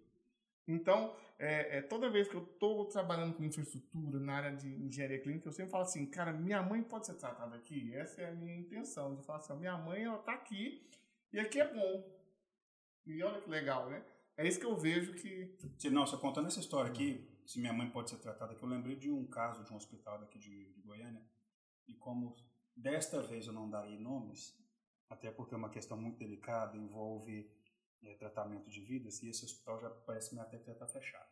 Então, 0.66 1.14
é, 1.38 1.78
é, 1.78 1.82
toda 1.82 2.10
vez 2.10 2.28
que 2.28 2.34
eu 2.34 2.42
estou 2.42 2.86
trabalhando 2.86 3.34
com 3.34 3.44
infraestrutura 3.44 4.18
na 4.18 4.34
área 4.34 4.56
de 4.56 4.68
engenharia 4.68 5.20
clínica, 5.20 5.48
eu 5.48 5.52
sempre 5.52 5.70
falo 5.70 5.82
assim, 5.82 6.06
cara, 6.06 6.32
minha 6.32 6.62
mãe 6.62 6.82
pode 6.82 7.06
ser 7.06 7.14
tratada 7.14 7.56
aqui? 7.56 7.94
Essa 7.94 8.22
é 8.22 8.30
a 8.30 8.34
minha 8.34 8.56
intenção, 8.56 9.14
de 9.14 9.22
falar 9.22 9.38
assim, 9.38 9.54
minha 9.56 9.76
mãe, 9.76 10.04
ela 10.04 10.18
tá 10.18 10.32
aqui, 10.32 10.88
e 11.32 11.38
aqui 11.38 11.60
é 11.60 11.72
bom. 11.72 12.10
E 13.04 13.22
olha 13.22 13.40
que 13.40 13.50
legal, 13.50 13.90
né? 13.90 14.02
É 14.36 14.46
isso 14.46 14.58
que 14.58 14.66
eu 14.66 14.76
vejo 14.76 15.14
que... 15.14 15.56
Não, 15.90 16.06
você 16.06 16.16
contando 16.16 16.46
essa 16.46 16.60
história 16.60 16.90
aqui, 16.90 17.28
se 17.46 17.60
minha 17.60 17.72
mãe 17.72 17.88
pode 17.90 18.10
ser 18.10 18.16
tratada 18.16 18.52
aqui, 18.52 18.62
eu 18.62 18.68
lembrei 18.68 18.96
de 18.96 19.10
um 19.10 19.26
caso 19.26 19.62
de 19.62 19.72
um 19.72 19.76
hospital 19.76 20.18
daqui 20.18 20.38
de, 20.38 20.72
de 20.72 20.80
Goiânia, 20.80 21.22
e 21.86 21.94
como 21.94 22.34
desta 22.74 23.20
vez 23.22 23.46
eu 23.46 23.52
não 23.52 23.68
darei 23.68 23.98
nomes, 23.98 24.58
até 25.08 25.30
porque 25.30 25.54
é 25.54 25.58
uma 25.58 25.70
questão 25.70 25.96
muito 25.96 26.18
delicada, 26.18 26.76
envolve 26.76 27.50
eh, 28.02 28.14
tratamento 28.14 28.70
de 28.70 28.80
vidas, 28.80 29.22
e 29.22 29.28
esse 29.28 29.44
hospital 29.44 29.80
já 29.80 29.90
parece-me 29.90 30.40
até 30.40 30.58
que 30.58 30.66
já 30.66 30.72
está 30.72 30.86
fechado. 30.86 31.30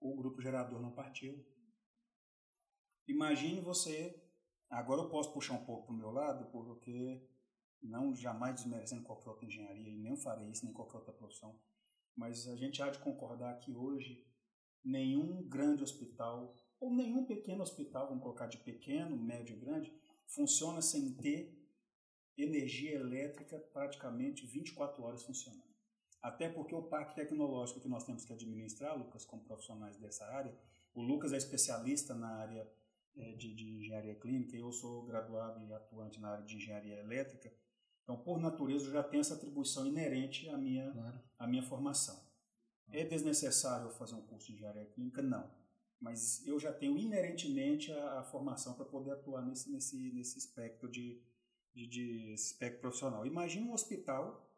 O 0.00 0.16
grupo 0.16 0.40
gerador 0.40 0.80
não 0.80 0.92
partiu. 0.92 1.44
Imagine 3.06 3.60
você, 3.60 4.20
agora 4.68 5.02
eu 5.02 5.08
posso 5.08 5.32
puxar 5.32 5.54
um 5.54 5.64
pouco 5.64 5.86
para 5.86 5.94
o 5.94 5.98
meu 5.98 6.10
lado, 6.10 6.50
porque 6.50 7.28
não 7.82 8.14
jamais 8.14 8.54
desmerecendo 8.54 9.02
qualquer 9.02 9.30
outra 9.30 9.46
engenharia, 9.46 9.90
e 9.90 9.98
nem 9.98 10.16
farei 10.16 10.48
isso, 10.50 10.64
nem 10.64 10.72
qualquer 10.72 10.98
outra 10.98 11.12
profissão, 11.12 11.60
mas 12.14 12.46
a 12.46 12.56
gente 12.56 12.82
há 12.82 12.90
de 12.90 12.98
concordar 12.98 13.58
que 13.58 13.74
hoje 13.74 14.26
nenhum 14.84 15.48
grande 15.48 15.82
hospital, 15.82 16.54
ou 16.80 16.94
nenhum 16.94 17.24
pequeno 17.24 17.62
hospital, 17.62 18.08
vamos 18.08 18.22
colocar 18.22 18.46
de 18.46 18.58
pequeno, 18.58 19.16
médio 19.16 19.56
e 19.56 19.60
grande, 19.60 19.92
funciona 20.26 20.82
sem 20.82 21.14
ter 21.14 21.61
energia 22.36 22.94
elétrica 22.94 23.58
praticamente 23.72 24.46
24 24.46 25.02
horas 25.02 25.22
funcionando. 25.22 25.72
Até 26.20 26.48
porque 26.48 26.74
o 26.74 26.82
parque 26.82 27.14
tecnológico 27.14 27.80
que 27.80 27.88
nós 27.88 28.04
temos 28.04 28.24
que 28.24 28.32
administrar, 28.32 28.96
Lucas, 28.96 29.24
como 29.24 29.42
profissionais 29.42 29.96
dessa 29.96 30.24
área, 30.26 30.56
o 30.94 31.02
Lucas 31.02 31.32
é 31.32 31.36
especialista 31.36 32.14
na 32.14 32.28
área 32.28 32.70
eh, 33.16 33.32
de, 33.32 33.54
de 33.54 33.70
engenharia 33.78 34.14
clínica, 34.14 34.56
eu 34.56 34.70
sou 34.70 35.04
graduado 35.04 35.60
e 35.60 35.72
atuante 35.72 36.20
na 36.20 36.30
área 36.30 36.44
de 36.44 36.56
engenharia 36.56 37.00
elétrica, 37.00 37.52
então, 38.02 38.16
por 38.16 38.38
natureza, 38.40 38.86
eu 38.86 38.92
já 38.92 39.02
tenho 39.02 39.20
essa 39.20 39.34
atribuição 39.34 39.86
inerente 39.86 40.48
à 40.48 40.58
minha, 40.58 40.90
Claro. 40.90 41.20
à 41.38 41.46
minha 41.46 41.62
formação. 41.62 42.20
É 42.90 43.04
desnecessário 43.04 43.86
eu 43.86 43.90
fazer 43.90 44.14
um 44.14 44.22
curso 44.22 44.48
de 44.48 44.54
engenharia 44.54 44.86
clínica? 44.86 45.22
Não. 45.22 45.50
Mas 46.00 46.44
eu 46.46 46.58
já 46.58 46.72
tenho 46.72 46.98
inerentemente 46.98 47.92
a, 47.92 48.20
a 48.20 48.24
formação 48.24 48.74
para 48.74 48.84
poder 48.84 49.12
atuar 49.12 49.42
nesse, 49.42 49.70
nesse, 49.70 50.12
nesse 50.12 50.36
espectro 50.36 50.90
de, 50.90 51.22
de, 51.74 51.86
de 51.86 52.32
espectro 52.32 52.80
profissional. 52.80 53.26
Imagina 53.26 53.66
um 53.66 53.72
hospital, 53.72 54.48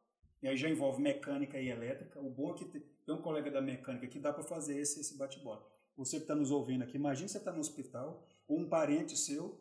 e 0.43 0.49
aí 0.49 0.57
já 0.57 0.69
envolve 0.69 1.01
mecânica 1.01 1.59
e 1.59 1.69
elétrica. 1.69 2.21
O 2.21 2.31
bom 2.31 2.55
é 2.55 2.59
que 2.59 2.65
tem 3.05 3.15
um 3.15 3.23
colega 3.23 3.51
da 3.51 3.61
mecânica 3.61 4.07
que 4.07 4.19
dá 4.19 4.33
para 4.33 4.45
fazer 4.45 4.79
esse, 4.79 5.01
esse 5.01 5.17
bate-bola. 5.17 5.67
Você 5.97 6.17
que 6.17 6.25
está 6.25 6.35
nos 6.35 6.51
ouvindo 6.51 6.83
aqui, 6.83 6.97
imagina 6.97 7.29
você 7.29 7.39
está 7.39 7.53
no 7.53 7.61
hospital, 7.61 8.27
ou 8.49 8.59
um 8.59 8.69
parente 8.69 9.17
seu 9.17 9.61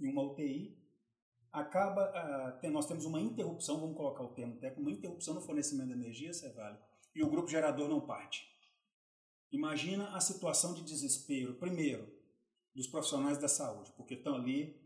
em 0.00 0.08
uma 0.08 0.22
UTI, 0.22 0.76
acaba, 1.52 2.60
uh, 2.62 2.70
nós 2.70 2.86
temos 2.86 3.04
uma 3.04 3.20
interrupção, 3.20 3.80
vamos 3.80 3.96
colocar 3.96 4.22
o 4.22 4.34
termo 4.34 4.56
técnico, 4.56 4.80
uma 4.80 4.90
interrupção 4.90 5.34
no 5.34 5.40
fornecimento 5.40 5.88
de 5.88 5.94
energia, 5.94 6.32
Cevale, 6.32 6.78
e 7.14 7.22
o 7.22 7.30
grupo 7.30 7.48
gerador 7.48 7.88
não 7.88 8.00
parte. 8.00 8.48
Imagina 9.50 10.14
a 10.14 10.20
situação 10.20 10.74
de 10.74 10.82
desespero, 10.82 11.54
primeiro, 11.54 12.06
dos 12.74 12.86
profissionais 12.86 13.38
da 13.38 13.48
saúde, 13.48 13.92
porque 13.96 14.14
estão 14.14 14.34
ali 14.34 14.78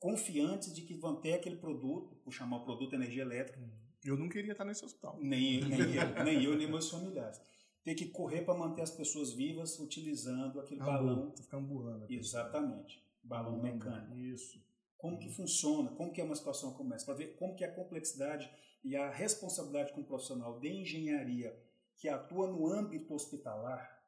confiantes 0.00 0.74
de 0.74 0.80
que 0.82 0.94
vão 0.94 1.20
ter 1.20 1.34
aquele 1.34 1.56
produto, 1.56 2.16
por 2.24 2.32
chamar 2.32 2.56
o 2.56 2.64
produto 2.64 2.94
energia 2.94 3.22
elétrica. 3.22 3.60
Eu 4.02 4.16
não 4.16 4.30
queria 4.30 4.52
estar 4.52 4.64
nesse 4.64 4.84
hospital. 4.84 5.18
Nem, 5.20 5.60
nem 5.60 5.94
eu, 5.94 6.24
nem 6.24 6.42
eu, 6.42 6.56
nem 6.56 6.66
meus 6.66 6.90
familiares. 6.90 7.40
Ter 7.84 7.94
que 7.94 8.06
correr 8.06 8.42
para 8.42 8.58
manter 8.58 8.80
as 8.80 8.90
pessoas 8.90 9.32
vivas 9.32 9.78
utilizando 9.78 10.58
aquele 10.58 10.80
Ambu, 10.80 10.90
balão. 10.90 11.30
Tu 11.32 11.42
fica 11.42 11.58
ambulando. 11.58 12.06
Exatamente. 12.10 13.04
Balão 13.22 13.56
Ambulando, 13.56 13.74
mecânico. 13.74 14.16
Isso. 14.16 14.58
Como 14.96 15.18
que 15.18 15.28
funciona, 15.28 15.90
como 15.90 16.12
que 16.12 16.20
é 16.20 16.24
uma 16.24 16.34
situação 16.34 16.72
como 16.72 16.94
essa, 16.94 17.04
para 17.04 17.14
ver 17.14 17.36
como 17.36 17.54
que 17.54 17.64
é 17.64 17.68
a 17.68 17.74
complexidade 17.74 18.50
e 18.82 18.96
a 18.96 19.10
responsabilidade 19.10 19.92
com 19.92 20.00
o 20.00 20.04
profissional 20.04 20.58
de 20.58 20.68
engenharia 20.68 21.58
que 21.96 22.08
atua 22.08 22.46
no 22.46 22.66
âmbito 22.66 23.14
hospitalar 23.14 23.98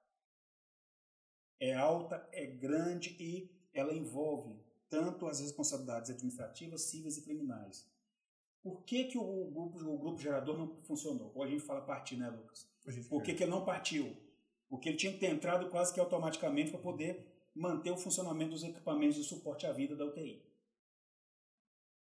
é 1.60 1.74
alta, 1.74 2.26
é 2.32 2.46
grande 2.46 3.14
e 3.20 3.50
ela 3.72 3.92
envolve 3.92 4.58
tanto 4.92 5.26
as 5.26 5.40
responsabilidades 5.40 6.10
administrativas, 6.10 6.82
civis 6.82 7.16
e 7.16 7.22
criminais. 7.22 7.90
Por 8.62 8.82
que, 8.84 9.04
que 9.04 9.16
o, 9.16 9.50
grupo, 9.50 9.78
o 9.78 9.98
grupo 9.98 10.20
gerador 10.20 10.58
não 10.58 10.76
funcionou? 10.82 11.32
Ou 11.34 11.42
a 11.42 11.46
gente 11.46 11.62
fala 11.62 11.80
partir, 11.80 12.16
né, 12.16 12.28
Lucas? 12.28 12.70
Por 13.08 13.22
que, 13.22 13.32
que 13.32 13.42
ele 13.42 13.50
não 13.50 13.64
partiu? 13.64 14.14
Porque 14.68 14.90
ele 14.90 14.98
tinha 14.98 15.14
que 15.14 15.18
ter 15.18 15.30
entrado 15.30 15.70
quase 15.70 15.94
que 15.94 15.98
automaticamente 15.98 16.70
para 16.70 16.78
poder 16.78 17.26
manter 17.54 17.90
o 17.90 17.96
funcionamento 17.96 18.50
dos 18.50 18.64
equipamentos 18.64 19.16
de 19.16 19.24
suporte 19.24 19.66
à 19.66 19.72
vida 19.72 19.96
da 19.96 20.04
UTI. 20.04 20.44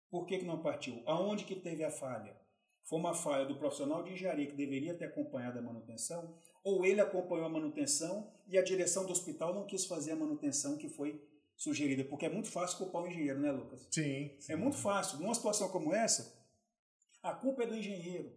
Por 0.10 0.26
que, 0.26 0.40
que 0.40 0.46
não 0.46 0.62
partiu? 0.62 1.02
Aonde 1.06 1.46
que 1.46 1.56
teve 1.56 1.86
a 1.86 1.90
falha? 1.90 2.38
Foi 2.84 3.00
uma 3.00 3.14
falha 3.14 3.46
do 3.46 3.56
profissional 3.56 4.04
de 4.04 4.12
engenharia 4.12 4.48
que 4.48 4.56
deveria 4.56 4.98
ter 4.98 5.06
acompanhado 5.06 5.58
a 5.60 5.62
manutenção? 5.62 6.36
Ou 6.62 6.84
ele 6.86 7.00
acompanhou 7.00 7.46
a 7.46 7.50
manutenção 7.50 8.30
e 8.50 8.58
a 8.58 8.62
direção 8.62 9.06
do 9.06 9.14
hospital 9.14 9.54
não 9.54 9.66
quis 9.66 9.86
fazer 9.86 10.12
a 10.12 10.16
manutenção 10.18 10.78
que 10.78 10.90
foi 10.90 11.31
sugerida? 11.62 12.04
Porque 12.04 12.26
é 12.26 12.30
muito 12.30 12.50
fácil 12.50 12.80
culpar 12.80 13.04
o 13.04 13.08
engenheiro, 13.08 13.40
né, 13.40 13.52
Lucas? 13.52 13.88
Sim, 13.92 14.36
sim. 14.40 14.54
É 14.54 14.56
muito 14.56 14.78
fácil. 14.78 15.20
Numa 15.20 15.36
situação 15.36 15.70
como 15.70 15.94
essa, 15.94 16.34
a 17.22 17.34
culpa 17.34 17.64
é 17.64 17.68
do 17.68 17.76
engenheiro. 17.76 18.32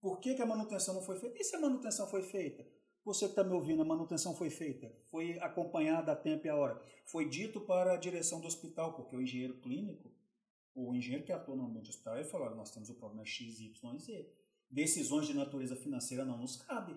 Por 0.00 0.20
que, 0.20 0.34
que 0.34 0.42
a 0.42 0.46
manutenção 0.46 0.94
não 0.94 1.02
foi 1.02 1.18
feita? 1.18 1.40
E 1.40 1.44
se 1.44 1.56
a 1.56 1.60
manutenção 1.60 2.06
foi 2.06 2.22
feita? 2.22 2.64
Você 3.04 3.24
que 3.24 3.32
está 3.32 3.42
me 3.42 3.52
ouvindo, 3.52 3.82
a 3.82 3.84
manutenção 3.84 4.32
foi 4.32 4.48
feita, 4.48 4.94
foi 5.10 5.36
acompanhada 5.40 6.12
a 6.12 6.16
tempo 6.16 6.46
e 6.46 6.50
a 6.50 6.56
hora. 6.56 6.80
Foi 7.04 7.28
dito 7.28 7.60
para 7.60 7.94
a 7.94 7.96
direção 7.96 8.40
do 8.40 8.46
hospital, 8.46 8.94
porque 8.94 9.16
o 9.16 9.20
engenheiro 9.20 9.54
clínico, 9.60 10.08
o 10.72 10.94
engenheiro 10.94 11.24
que 11.24 11.32
atua 11.32 11.56
no 11.56 11.66
ambiente 11.66 11.90
hospitalar, 11.90 12.20
ele 12.20 12.28
falou: 12.28 12.54
nós 12.54 12.70
temos 12.70 12.88
o 12.90 12.94
problema 12.94 13.24
X, 13.24 13.58
Y 13.58 13.96
e 13.96 13.98
Z. 13.98 14.32
Decisões 14.70 15.26
de 15.26 15.34
natureza 15.34 15.74
financeira 15.74 16.24
não 16.24 16.38
nos 16.38 16.56
cabe. 16.56 16.96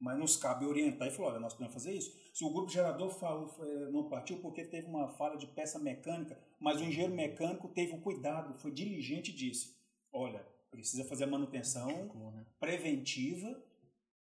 Mas 0.00 0.18
nos 0.18 0.36
cabe 0.36 0.64
orientar 0.64 1.08
e 1.08 1.10
falar: 1.10 1.30
olha, 1.30 1.40
nós 1.40 1.54
podemos 1.54 1.74
fazer 1.74 1.92
isso. 1.92 2.16
Se 2.32 2.44
o 2.44 2.52
grupo 2.52 2.70
gerador 2.70 3.10
falou, 3.10 3.52
não 3.90 4.08
partiu 4.08 4.38
porque 4.38 4.64
teve 4.64 4.86
uma 4.86 5.08
falha 5.08 5.36
de 5.36 5.46
peça 5.46 5.78
mecânica, 5.78 6.38
mas 6.60 6.80
o 6.80 6.84
engenheiro 6.84 7.14
mecânico 7.14 7.68
teve 7.68 7.94
o 7.94 8.00
cuidado, 8.00 8.58
foi 8.58 8.70
diligente 8.70 9.32
e 9.32 9.34
disse: 9.34 9.74
olha, 10.12 10.46
precisa 10.70 11.04
fazer 11.04 11.24
a 11.24 11.28
manutenção 11.28 11.88
né? 12.32 12.46
preventiva 12.60 13.60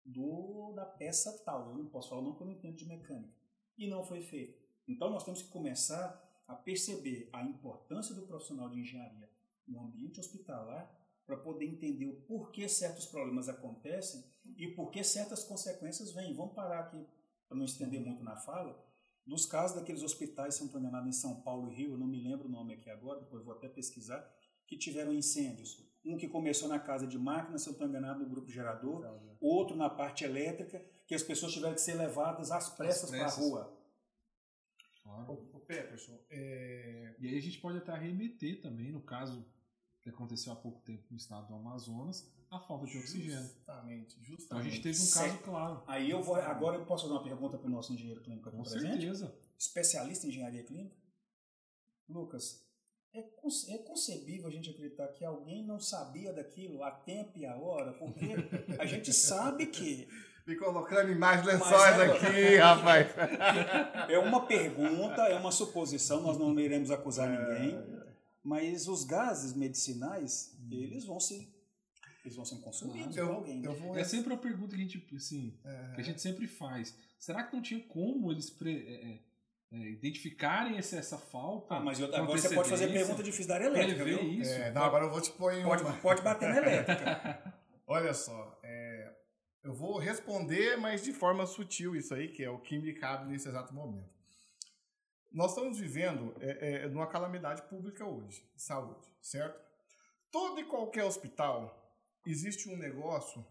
do, 0.04 0.72
da 0.74 0.84
peça 0.84 1.40
tal. 1.44 1.70
Eu 1.70 1.78
não 1.78 1.86
posso 1.86 2.10
falar 2.10 2.22
não 2.22 2.32
porque 2.32 2.42
eu 2.42 2.48
não 2.48 2.54
entendo 2.54 2.76
de 2.76 2.86
mecânica. 2.86 3.32
E 3.78 3.86
não 3.86 4.04
foi 4.04 4.20
feito. 4.20 4.60
Então 4.86 5.10
nós 5.10 5.24
temos 5.24 5.42
que 5.42 5.48
começar 5.48 6.20
a 6.46 6.54
perceber 6.54 7.28
a 7.32 7.42
importância 7.42 8.14
do 8.14 8.26
profissional 8.26 8.68
de 8.68 8.80
engenharia 8.80 9.30
no 9.66 9.80
ambiente 9.80 10.20
hospitalar 10.20 10.90
para 11.26 11.36
poder 11.36 11.66
entender 11.66 12.06
o 12.06 12.20
porquê 12.22 12.68
certos 12.68 13.06
problemas 13.06 13.48
acontecem 13.48 14.24
e 14.56 14.68
por 14.68 14.90
que 14.90 15.02
certas 15.04 15.44
consequências 15.44 16.12
vêm. 16.12 16.34
Vamos 16.34 16.54
parar 16.54 16.80
aqui 16.80 17.06
para 17.48 17.56
não 17.56 17.64
estender 17.64 18.00
muito 18.00 18.24
na 18.24 18.36
fala. 18.36 18.82
Nos 19.26 19.46
casos 19.46 19.76
daqueles 19.76 20.02
hospitais, 20.02 20.60
enganado, 20.60 21.08
em 21.08 21.12
São 21.12 21.40
Paulo 21.42 21.70
e 21.70 21.74
Rio, 21.74 21.92
eu 21.92 21.98
não 21.98 22.08
me 22.08 22.20
lembro 22.20 22.48
o 22.48 22.50
nome 22.50 22.74
aqui 22.74 22.90
agora, 22.90 23.20
depois 23.20 23.44
vou 23.44 23.54
até 23.54 23.68
pesquisar, 23.68 24.28
que 24.66 24.76
tiveram 24.76 25.12
incêndios. 25.12 25.80
Um 26.04 26.16
que 26.16 26.26
começou 26.26 26.68
na 26.68 26.80
casa 26.80 27.06
de 27.06 27.16
máquina, 27.16 27.56
se 27.56 27.68
eu 27.68 27.72
estou 27.72 27.86
enganado, 27.86 28.20
no 28.20 28.28
grupo 28.28 28.50
gerador, 28.50 29.06
outro 29.40 29.76
na 29.76 29.88
parte 29.88 30.24
elétrica, 30.24 30.84
que 31.06 31.14
as 31.14 31.22
pessoas 31.22 31.52
tiveram 31.52 31.74
que 31.74 31.80
ser 31.80 31.94
levadas 31.94 32.50
às 32.50 32.70
pressas, 32.70 33.10
para 33.10 33.26
a 33.26 33.30
rua. 33.30 33.78
Ô, 35.04 35.32
ô, 35.32 35.60
Peterson, 35.60 36.18
é... 36.30 37.14
E 37.20 37.28
aí 37.28 37.36
a 37.36 37.40
gente 37.40 37.60
pode 37.60 37.78
até 37.78 37.94
remeter 37.94 38.60
também, 38.60 38.90
no 38.90 39.02
caso 39.02 39.46
que 40.02 40.10
aconteceu 40.10 40.52
há 40.52 40.56
pouco 40.56 40.80
tempo 40.80 41.04
no 41.10 41.16
estado 41.16 41.46
do 41.46 41.54
Amazonas, 41.54 42.28
a 42.50 42.58
falta 42.58 42.86
de 42.86 42.98
oxigênio. 42.98 43.40
Justamente, 43.40 44.16
justamente. 44.22 44.44
Então 44.44 44.58
a 44.58 44.62
gente 44.62 44.82
teve 44.82 44.98
um 44.98 45.10
caso 45.10 45.38
claro. 45.38 45.82
Aí 45.86 46.10
eu 46.10 46.22
vou, 46.22 46.36
agora 46.36 46.76
eu 46.76 46.84
posso 46.84 47.04
fazer 47.04 47.14
uma 47.14 47.22
pergunta 47.24 47.56
para 47.56 47.66
o 47.68 47.70
nosso 47.70 47.92
engenheiro 47.94 48.20
clínico 48.20 48.48
aqui 48.48 48.58
Com 48.58 48.64
presente? 48.64 49.00
certeza. 49.00 49.34
especialista 49.58 50.26
em 50.26 50.30
engenharia 50.30 50.62
clínica? 50.64 50.94
Lucas, 52.08 52.66
é, 53.14 53.20
é 53.20 53.78
concebível 53.78 54.48
a 54.48 54.50
gente 54.50 54.70
acreditar 54.70 55.08
que 55.08 55.24
alguém 55.24 55.64
não 55.64 55.78
sabia 55.78 56.32
daquilo 56.32 56.82
a 56.82 56.90
tempo 56.90 57.38
e 57.38 57.46
a 57.46 57.56
hora, 57.56 57.92
porque 57.92 58.34
a 58.78 58.84
gente 58.86 59.12
sabe 59.14 59.66
que 59.66 60.08
Me 60.46 60.56
colocando 60.56 61.10
em 61.12 61.18
mais 61.18 61.44
lençóis 61.46 61.98
é- 61.98 62.04
aqui, 62.06 62.56
rapaz. 62.56 63.06
é 64.10 64.18
uma 64.18 64.46
pergunta, 64.46 65.22
é 65.22 65.36
uma 65.38 65.52
suposição, 65.52 66.20
nós 66.22 66.36
não 66.36 66.58
iremos 66.58 66.90
acusar 66.90 67.28
ninguém, 67.30 67.78
mas 68.44 68.88
os 68.88 69.04
gases 69.04 69.54
medicinais, 69.54 70.56
eles 70.70 71.04
vão 71.04 71.20
ser 71.20 71.48
eles 72.24 72.36
vão 72.36 72.44
ser 72.44 72.58
consumidos 72.60 73.16
Eu, 73.16 73.26
por 73.26 73.34
alguém. 73.34 73.60
né? 73.60 73.66
eu 73.66 73.74
vou... 73.74 73.96
É 73.98 74.04
sempre 74.04 74.32
uma 74.32 74.38
pergunta 74.38 74.76
que 74.76 74.80
a 74.80 74.84
gente, 74.84 75.04
assim, 75.16 75.58
que 75.96 76.00
a 76.00 76.04
gente 76.04 76.20
sempre 76.22 76.46
faz. 76.46 76.96
Será 77.18 77.42
que 77.42 77.52
não 77.52 77.60
tinha 77.60 77.80
como 77.80 78.30
eles 78.30 78.48
pre- 78.48 78.86
é, 78.86 79.76
é, 79.76 79.76
é, 79.84 79.90
identificarem 79.90 80.78
esse- 80.78 80.96
essa 80.96 81.18
falta? 81.18 81.74
Ah, 81.74 81.80
mas 81.80 81.98
eu- 81.98 82.06
agora 82.14 82.38
você 82.40 82.54
pode 82.54 82.68
fazer 82.70 82.92
pergunta 82.92 83.24
difícil 83.24 83.48
da 83.48 83.54
área 83.54 83.64
elétrica, 83.66 84.04
Prever 84.04 84.20
viu? 84.24 84.40
isso? 84.40 84.52
É, 84.52 84.70
não, 84.70 84.82
agora 84.84 85.06
eu 85.06 85.10
vou 85.10 85.20
te 85.20 85.32
pôr 85.32 85.52
em 85.52 85.64
Pode, 85.64 85.82
uma... 85.82 85.94
pode 85.94 86.22
bater 86.22 86.48
na 86.50 86.58
elétrica. 86.58 87.54
Olha 87.88 88.14
só, 88.14 88.56
é, 88.62 89.12
eu 89.64 89.74
vou 89.74 89.98
responder, 89.98 90.76
mas 90.76 91.02
de 91.02 91.12
forma 91.12 91.44
sutil 91.44 91.96
isso 91.96 92.14
aí, 92.14 92.28
que 92.28 92.44
é 92.44 92.48
o 92.50 92.60
que 92.60 92.78
me 92.78 92.92
cabe 92.92 93.28
nesse 93.28 93.48
exato 93.48 93.74
momento. 93.74 94.21
Nós 95.32 95.52
estamos 95.52 95.78
vivendo 95.78 96.34
é, 96.40 96.84
é, 96.84 96.88
numa 96.88 97.06
calamidade 97.06 97.62
pública 97.62 98.04
hoje, 98.04 98.44
de 98.54 98.62
saúde, 98.62 99.06
certo? 99.20 99.58
Todo 100.30 100.60
e 100.60 100.64
qualquer 100.64 101.04
hospital 101.04 101.78
existe 102.26 102.68
um 102.68 102.76
negócio 102.76 103.44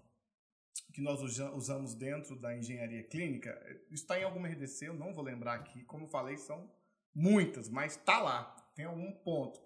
que 0.93 1.01
nós 1.01 1.21
usa- 1.21 1.51
usamos 1.51 1.93
dentro 1.95 2.35
da 2.35 2.55
engenharia 2.55 3.03
clínica. 3.03 3.51
Está 3.89 4.19
em 4.19 4.23
alguma 4.23 4.47
RDC, 4.47 4.87
eu 4.87 4.93
não 4.93 5.13
vou 5.13 5.23
lembrar 5.23 5.55
aqui. 5.55 5.83
Como 5.85 6.07
falei, 6.07 6.37
são 6.37 6.69
muitas, 7.13 7.67
mas 7.67 7.95
está 7.97 8.19
lá. 8.21 8.43
Tem 8.75 8.85
algum 8.85 9.11
ponto. 9.11 9.59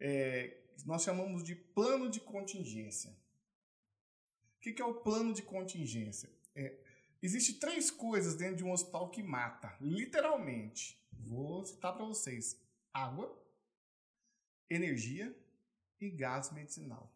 É, 0.00 0.56
nós 0.86 1.02
chamamos 1.02 1.44
de 1.44 1.54
plano 1.54 2.08
de 2.10 2.20
contingência. 2.20 3.10
O 4.56 4.60
que, 4.60 4.72
que 4.72 4.82
é 4.82 4.84
o 4.84 4.94
plano 4.94 5.32
de 5.34 5.42
contingência? 5.42 6.30
É, 6.54 6.74
Existem 7.24 7.54
três 7.54 7.90
coisas 7.90 8.34
dentro 8.34 8.56
de 8.56 8.64
um 8.64 8.70
hospital 8.70 9.08
que 9.08 9.22
mata, 9.22 9.74
literalmente. 9.80 11.02
Vou 11.10 11.64
citar 11.64 11.94
para 11.94 12.04
vocês: 12.04 12.60
água, 12.92 13.34
energia 14.68 15.34
e 15.98 16.10
gás 16.10 16.52
medicinal. 16.52 17.10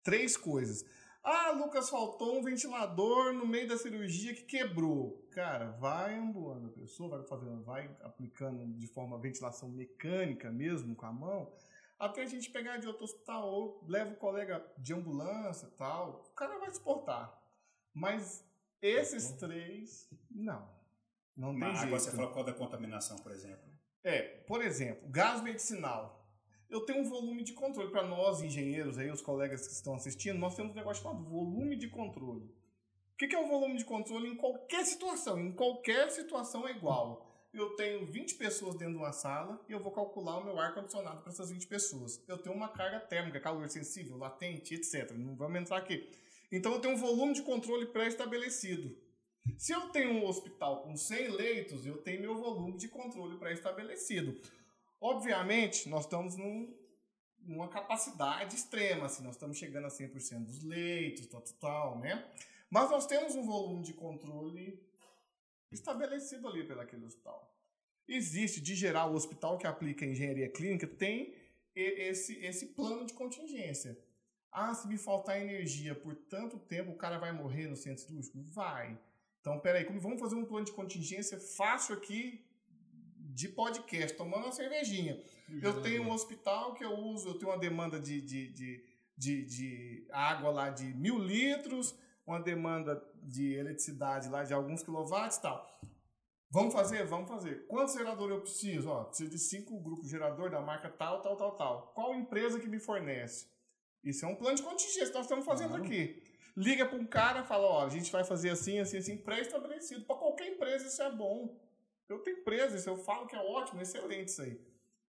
Três 0.00 0.36
coisas. 0.36 0.84
Ah, 1.24 1.50
Lucas, 1.50 1.90
faltou 1.90 2.38
um 2.38 2.42
ventilador 2.44 3.32
no 3.32 3.44
meio 3.44 3.66
da 3.66 3.76
cirurgia 3.76 4.32
que 4.32 4.42
quebrou. 4.42 5.26
Cara, 5.32 5.72
vai 5.72 6.14
ambulando 6.14 6.68
a 6.68 6.72
pessoa, 6.72 7.18
vai 7.18 7.26
fazendo, 7.26 7.64
vai 7.64 7.90
aplicando 8.02 8.64
de 8.78 8.86
forma 8.86 9.18
ventilação 9.18 9.68
mecânica 9.68 10.52
mesmo, 10.52 10.94
com 10.94 11.06
a 11.06 11.12
mão, 11.12 11.52
até 11.98 12.22
a 12.22 12.26
gente 12.26 12.48
pegar 12.48 12.76
de 12.76 12.86
outro 12.86 13.02
hospital, 13.02 13.50
ou 13.50 13.84
leva 13.88 14.12
o 14.12 14.16
colega 14.16 14.64
de 14.78 14.94
ambulância 14.94 15.68
tal. 15.76 16.22
O 16.30 16.34
cara 16.34 16.60
vai 16.60 16.70
suportar. 16.70 17.42
Mas 17.92 18.44
esses 18.82 19.32
três, 19.32 20.08
não. 20.30 20.68
Não 21.36 21.58
tem 21.58 21.68
água 21.68 21.98
você 21.98 22.10
fala 22.10 22.32
qual 22.32 22.44
da 22.44 22.52
contaminação, 22.52 23.16
por 23.18 23.32
exemplo. 23.32 23.70
É, 24.04 24.22
por 24.46 24.62
exemplo, 24.62 25.08
gás 25.08 25.40
medicinal. 25.40 26.22
Eu 26.68 26.80
tenho 26.80 27.00
um 27.00 27.08
volume 27.08 27.44
de 27.44 27.52
controle. 27.52 27.90
Para 27.90 28.02
nós, 28.02 28.42
engenheiros, 28.42 28.98
aí, 28.98 29.10
os 29.10 29.20
colegas 29.20 29.66
que 29.66 29.72
estão 29.72 29.94
assistindo, 29.94 30.38
nós 30.38 30.56
temos 30.56 30.72
um 30.72 30.74
negócio 30.74 31.02
chamado 31.02 31.22
volume 31.24 31.76
de 31.76 31.88
controle. 31.88 32.44
O 33.12 33.16
que 33.16 33.34
é 33.34 33.38
o 33.38 33.46
volume 33.46 33.76
de 33.76 33.84
controle 33.84 34.28
em 34.28 34.34
qualquer 34.34 34.84
situação? 34.84 35.38
Em 35.38 35.52
qualquer 35.52 36.10
situação 36.10 36.66
é 36.66 36.72
igual. 36.72 37.30
Eu 37.52 37.76
tenho 37.76 38.06
20 38.06 38.34
pessoas 38.36 38.74
dentro 38.76 38.94
de 38.94 38.98
uma 38.98 39.12
sala 39.12 39.62
e 39.68 39.72
eu 39.72 39.78
vou 39.78 39.92
calcular 39.92 40.38
o 40.38 40.44
meu 40.44 40.58
ar-condicionado 40.58 41.20
para 41.20 41.30
essas 41.30 41.50
20 41.50 41.66
pessoas. 41.66 42.24
Eu 42.26 42.38
tenho 42.38 42.56
uma 42.56 42.68
carga 42.68 42.98
térmica, 42.98 43.38
calor 43.38 43.68
sensível, 43.68 44.16
latente, 44.16 44.74
etc. 44.74 45.12
Não 45.12 45.36
vamos 45.36 45.60
entrar 45.60 45.76
aqui. 45.76 46.10
Então 46.52 46.74
eu 46.74 46.80
tenho 46.80 46.94
um 46.94 46.98
volume 46.98 47.32
de 47.32 47.42
controle 47.42 47.86
pré-estabelecido. 47.86 48.94
Se 49.56 49.72
eu 49.72 49.88
tenho 49.88 50.12
um 50.12 50.26
hospital 50.26 50.82
com 50.82 50.94
100 50.94 51.28
leitos, 51.30 51.86
eu 51.86 51.96
tenho 51.98 52.20
meu 52.20 52.36
volume 52.36 52.76
de 52.76 52.88
controle 52.88 53.38
pré-estabelecido. 53.38 54.38
Obviamente, 55.00 55.88
nós 55.88 56.04
estamos 56.04 56.36
num 56.36 56.80
uma 57.44 57.68
capacidade 57.68 58.54
extrema, 58.54 59.06
assim, 59.06 59.24
nós 59.24 59.34
estamos 59.34 59.58
chegando 59.58 59.86
a 59.86 59.88
100% 59.88 60.44
dos 60.44 60.62
leitos, 60.62 61.26
tal, 61.26 61.42
tal, 61.58 61.98
né? 61.98 62.24
Mas 62.70 62.88
nós 62.88 63.04
temos 63.04 63.34
um 63.34 63.42
volume 63.42 63.82
de 63.82 63.94
controle 63.94 64.80
estabelecido 65.72 66.46
ali 66.46 66.64
pelaquele 66.64 67.04
hospital. 67.04 67.52
Existe, 68.06 68.60
de 68.60 68.76
geral, 68.76 69.10
o 69.10 69.16
hospital 69.16 69.58
que 69.58 69.66
aplica 69.66 70.06
engenharia 70.06 70.48
clínica 70.48 70.86
tem 70.86 71.34
esse, 71.74 72.36
esse 72.44 72.66
plano 72.66 73.04
de 73.06 73.12
contingência. 73.12 73.98
Ah, 74.52 74.74
se 74.74 74.86
me 74.86 74.98
faltar 74.98 75.40
energia 75.40 75.94
por 75.94 76.14
tanto 76.14 76.58
tempo, 76.58 76.92
o 76.92 76.96
cara 76.96 77.18
vai 77.18 77.32
morrer 77.32 77.66
no 77.66 77.74
centro 77.74 78.04
cirúrgico? 78.04 78.38
Vai. 78.42 78.98
Então, 79.40 79.58
peraí, 79.58 79.84
como 79.84 79.98
vamos 79.98 80.20
fazer 80.20 80.36
um 80.36 80.44
plano 80.44 80.66
de 80.66 80.72
contingência 80.72 81.40
fácil 81.40 81.96
aqui 81.96 82.44
de 83.34 83.48
podcast, 83.48 84.16
tomando 84.16 84.44
uma 84.44 84.52
cervejinha. 84.52 85.18
Eu 85.62 85.80
tenho 85.82 86.02
um 86.02 86.12
hospital 86.12 86.74
que 86.74 86.84
eu 86.84 86.92
uso, 86.92 87.30
eu 87.30 87.38
tenho 87.38 87.50
uma 87.50 87.58
demanda 87.58 87.98
de, 87.98 88.20
de, 88.20 88.48
de, 88.48 88.84
de, 89.16 89.44
de 89.44 90.06
água 90.10 90.50
lá 90.50 90.70
de 90.70 90.84
mil 90.94 91.18
litros, 91.18 91.94
uma 92.26 92.40
demanda 92.40 93.02
de 93.22 93.54
eletricidade 93.54 94.28
lá 94.28 94.44
de 94.44 94.52
alguns 94.52 94.82
quilowatts 94.82 95.38
e 95.38 95.42
tal. 95.42 95.80
Vamos 96.50 96.74
fazer? 96.74 97.06
Vamos 97.06 97.30
fazer. 97.30 97.66
Quantos 97.66 97.94
geradores 97.94 98.36
eu 98.36 98.42
preciso? 98.42 98.90
Ó, 98.90 99.04
preciso 99.04 99.30
de 99.30 99.38
cinco 99.38 99.80
grupos 99.80 100.10
gerador 100.10 100.50
da 100.50 100.60
marca 100.60 100.90
tal, 100.90 101.22
tal, 101.22 101.36
tal, 101.36 101.56
tal. 101.56 101.92
Qual 101.94 102.14
empresa 102.14 102.60
que 102.60 102.68
me 102.68 102.78
fornece? 102.78 103.46
Isso 104.04 104.24
é 104.24 104.28
um 104.28 104.34
plano 104.34 104.56
de 104.56 104.62
contingência 104.62 105.06
que 105.06 105.14
nós 105.14 105.24
estamos 105.24 105.44
fazendo 105.44 105.70
claro. 105.70 105.84
aqui. 105.84 106.22
Liga 106.56 106.84
para 106.84 106.98
um 106.98 107.06
cara 107.06 107.40
e 107.40 107.44
fala, 107.44 107.66
ó, 107.66 107.86
a 107.86 107.88
gente 107.88 108.10
vai 108.12 108.24
fazer 108.24 108.50
assim, 108.50 108.78
assim, 108.78 108.98
assim, 108.98 109.16
pré-estabelecido. 109.16 110.04
Para 110.04 110.16
qualquer 110.16 110.48
empresa 110.48 110.86
isso 110.86 111.02
é 111.02 111.10
bom. 111.10 111.56
Eu 112.08 112.18
tenho 112.18 112.40
empresa, 112.40 112.76
isso 112.76 112.90
eu 112.90 112.96
falo 112.96 113.26
que 113.26 113.34
é 113.34 113.38
ótimo, 113.38 113.80
excelente 113.80 114.28
isso 114.28 114.42
aí. 114.42 114.60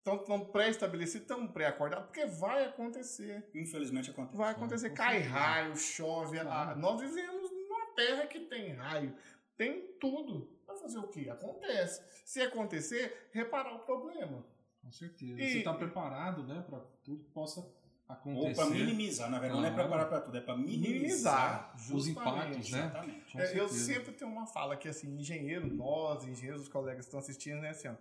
Então, 0.01 0.17
estamos 0.17 0.49
pré-estabelecidos, 0.49 1.23
estamos 1.23 1.53
pré-acordados, 1.53 2.07
porque 2.07 2.25
vai 2.27 2.65
acontecer. 2.65 3.49
Infelizmente 3.55 4.11
acontece. 4.11 4.37
Vai 4.37 4.53
acontecer. 4.53 4.91
Cai 4.91 5.21
raio, 5.21 5.77
chove. 5.77 6.41
Claro. 6.41 6.81
Nós 6.81 7.01
vivemos 7.01 7.51
numa 7.51 7.87
terra 7.95 8.27
que 8.27 8.41
tem 8.41 8.73
raio. 8.73 9.15
Tem 9.57 9.87
tudo. 10.01 10.51
Vai 10.67 10.77
fazer 10.79 10.99
o 10.99 11.09
quê? 11.09 11.29
Acontece. 11.29 12.03
Se 12.25 12.41
acontecer, 12.41 13.29
reparar 13.33 13.75
o 13.75 13.81
problema. 13.81 14.45
Com 14.83 14.91
certeza. 14.91 15.41
E, 15.41 15.51
Você 15.51 15.59
está 15.59 15.75
preparado 15.75 16.43
né, 16.45 16.65
para 16.67 16.81
tudo 17.05 17.25
que 17.25 17.31
possa 17.31 17.61
acontecer. 18.09 18.49
Ou 18.49 18.55
para 18.55 18.67
minimizar, 18.67 19.31
na 19.31 19.39
verdade, 19.39 19.61
claro. 19.61 19.75
não 19.75 19.81
é 19.81 19.83
preparar 19.83 20.09
para 20.09 20.21
tudo, 20.21 20.39
é 20.39 20.41
para 20.41 20.57
minimizar, 20.57 21.73
minimizar 21.75 21.97
os 21.97 22.09
impactos, 22.09 22.71
né? 22.71 23.23
É, 23.35 23.61
eu 23.61 23.69
sempre 23.69 24.13
tenho 24.13 24.31
uma 24.31 24.47
fala 24.47 24.77
que, 24.77 24.89
assim, 24.89 25.19
engenheiro, 25.19 25.67
nós, 25.67 26.25
engenheiros, 26.25 26.63
os 26.63 26.69
colegas 26.69 27.05
que 27.05 27.09
estão 27.09 27.21
assistindo, 27.21 27.61
né, 27.61 27.71
assim, 27.71 27.89
ó, 27.89 27.95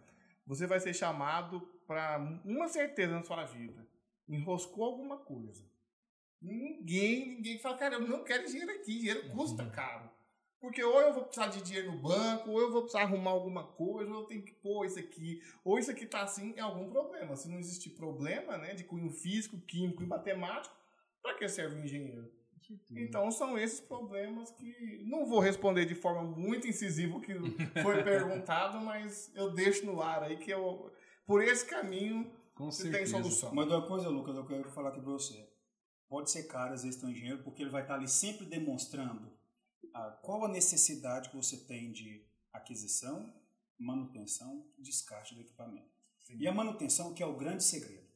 você 0.46 0.65
vai 0.65 0.80
ser 0.80 0.93
chamado 0.93 1.60
para 1.86 2.20
uma 2.46 2.67
certeza 2.70 3.13
na 3.13 3.24
sua 3.24 3.43
vida. 3.43 3.86
Enroscou 4.30 4.86
alguma 4.86 5.17
coisa. 5.17 5.63
Ninguém, 6.41 7.36
ninguém 7.36 7.60
fala, 7.60 7.78
cara, 7.78 7.96
eu 7.96 8.02
não 8.02 8.24
quero 8.24 8.48
dinheiro 8.48 8.72
aqui, 8.72 9.00
dinheiro 9.00 9.30
custa 9.30 9.63
uhum. 9.63 9.72
caro. 9.72 10.10
Porque 10.60 10.84
ou 10.84 11.00
eu 11.00 11.13
vou 11.13 11.24
precisar 11.24 11.48
de 11.48 11.62
dinheiro 11.62 11.91
no 11.91 12.00
banco, 12.00 12.50
ou 12.50 12.60
eu 12.60 12.72
vou 12.72 12.82
precisar 12.82 13.04
arrumar 13.04 13.32
alguma 13.32 13.63
coisa, 13.63 14.12
ou 14.12 14.22
eu 14.22 14.26
tenho 14.26 14.41
que 14.41 14.54
pôr 14.54 14.86
isso 14.86 14.98
aqui, 14.98 15.39
ou 15.63 15.78
isso 15.78 15.91
aqui 15.91 16.06
tá 16.06 16.22
assim, 16.22 16.54
é 16.58 16.62
algum 16.62 16.89
problema. 16.89 17.36
Se 17.36 17.48
não 17.48 17.60
existir 17.60 17.91
problema, 17.91 18.58
né, 18.58 18.74
de 18.74 18.84
cunho 18.84 19.12
físico, 19.12 19.60
químico 19.62 20.02
e 20.02 20.08
matemático, 20.08 20.76
para 21.22 21.36
que 21.36 21.48
serve 21.48 21.76
o 21.76 21.84
engenheiro? 21.84 22.32
Então 22.91 23.32
são 23.32 23.58
esses 23.58 23.80
problemas 23.80 24.52
que 24.52 25.02
não 25.06 25.26
vou 25.26 25.39
responder 25.39 25.86
de 25.86 25.96
forma 25.96 26.24
muito 26.24 26.67
incisiva 26.67 27.15
o 27.15 27.22
que 27.22 27.34
foi 27.82 28.04
perguntado, 28.04 28.80
mas 28.80 29.32
eu 29.36 29.54
deixo 29.54 29.86
no 29.86 30.02
ar 30.02 30.24
aí 30.24 30.38
que 30.38 30.52
eu, 30.52 30.91
por 31.26 31.41
esse 31.41 31.65
caminho 31.65 32.30
Com 32.56 32.70
você 32.70 32.89
tem 32.91 33.06
solução. 33.06 33.54
Mas 33.54 33.67
uma 33.67 33.88
coisa, 33.88 34.10
Lucas, 34.10 34.36
eu 34.36 34.46
quero 34.46 34.70
falar 34.70 34.89
aqui 34.89 35.00
para 35.00 35.12
você. 35.12 35.48
Pode 36.10 36.30
ser 36.30 36.43
caro, 36.43 36.74
às 36.74 36.84
vezes, 36.84 37.00
ter 37.00 37.06
um 37.06 37.10
engenheiro, 37.10 37.43
porque 37.43 37.62
ele 37.62 37.70
vai 37.70 37.84
estar 37.84 37.96
ali 37.96 38.08
sempre 38.08 38.46
demonstrando 38.46 39.37
qual 40.22 40.46
a 40.46 40.48
necessidade 40.48 41.30
que 41.30 41.36
você 41.36 41.58
tem 41.58 41.92
de 41.92 42.26
aquisição, 42.54 43.34
manutenção, 43.78 44.66
descarte 44.78 45.36
do 45.36 45.42
equipamento. 45.42 45.90
Sim. 46.20 46.38
E 46.40 46.48
a 46.48 46.54
manutenção 46.54 47.13
que 47.13 47.24
é 47.24 47.26
o 47.26 47.38
grande 47.38 47.63
segredo. 47.63 48.08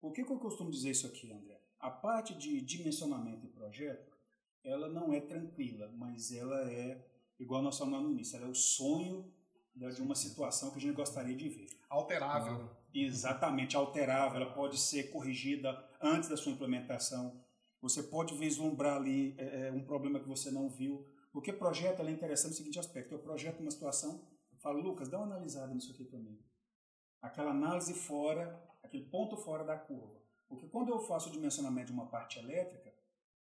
Por 0.00 0.12
que, 0.12 0.24
que 0.24 0.30
eu 0.30 0.38
costumo 0.38 0.70
dizer 0.70 0.90
isso 0.90 1.06
aqui, 1.06 1.32
André? 1.32 1.60
A 1.80 1.90
parte 1.90 2.34
de 2.34 2.60
dimensionamento 2.60 3.46
e 3.46 3.48
projeto, 3.48 4.16
ela 4.62 4.88
não 4.88 5.12
é 5.12 5.20
tranquila, 5.20 5.90
mas 5.96 6.32
ela 6.32 6.70
é, 6.70 7.04
igual 7.38 7.62
nós 7.62 7.78
falamos 7.78 8.08
no 8.08 8.12
início, 8.12 8.36
ela 8.36 8.46
é 8.46 8.50
o 8.50 8.54
sonho 8.54 9.32
de 9.74 10.02
uma 10.02 10.14
situação 10.14 10.70
que 10.70 10.78
a 10.78 10.80
gente 10.80 10.94
gostaria 10.94 11.36
de 11.36 11.48
ver. 11.48 11.68
Alterável. 11.88 12.70
Ah, 12.72 12.76
exatamente, 12.94 13.76
alterável. 13.76 14.40
Ela 14.40 14.52
pode 14.52 14.78
ser 14.78 15.10
corrigida 15.10 15.70
antes 16.00 16.28
da 16.28 16.36
sua 16.36 16.52
implementação. 16.52 17.44
Você 17.80 18.02
pode 18.02 18.34
vislumbrar 18.34 18.96
ali 18.96 19.34
é, 19.38 19.68
é 19.68 19.72
um 19.72 19.84
problema 19.84 20.20
que 20.20 20.28
você 20.28 20.50
não 20.50 20.68
viu. 20.68 21.06
Porque 21.32 21.52
projeto 21.52 22.00
é 22.00 22.10
interessante 22.10 22.52
no 22.52 22.56
seguinte 22.56 22.78
aspecto: 22.78 23.12
eu 23.12 23.18
projeto 23.18 23.60
uma 23.60 23.70
situação, 23.70 24.26
falo, 24.58 24.80
Lucas, 24.80 25.08
dá 25.08 25.18
uma 25.18 25.26
analisada 25.26 25.72
nisso 25.74 25.92
aqui 25.92 26.04
para 26.04 26.18
mim. 26.18 26.38
Aquela 27.20 27.50
análise 27.50 27.92
fora, 27.94 28.62
aquele 28.82 29.04
ponto 29.04 29.36
fora 29.36 29.64
da 29.64 29.76
curva. 29.76 30.20
Porque 30.48 30.68
quando 30.68 30.90
eu 30.90 31.00
faço 31.00 31.28
o 31.28 31.32
dimensionamento 31.32 31.88
de 31.88 31.92
uma 31.92 32.06
parte 32.06 32.38
elétrica, 32.38 32.94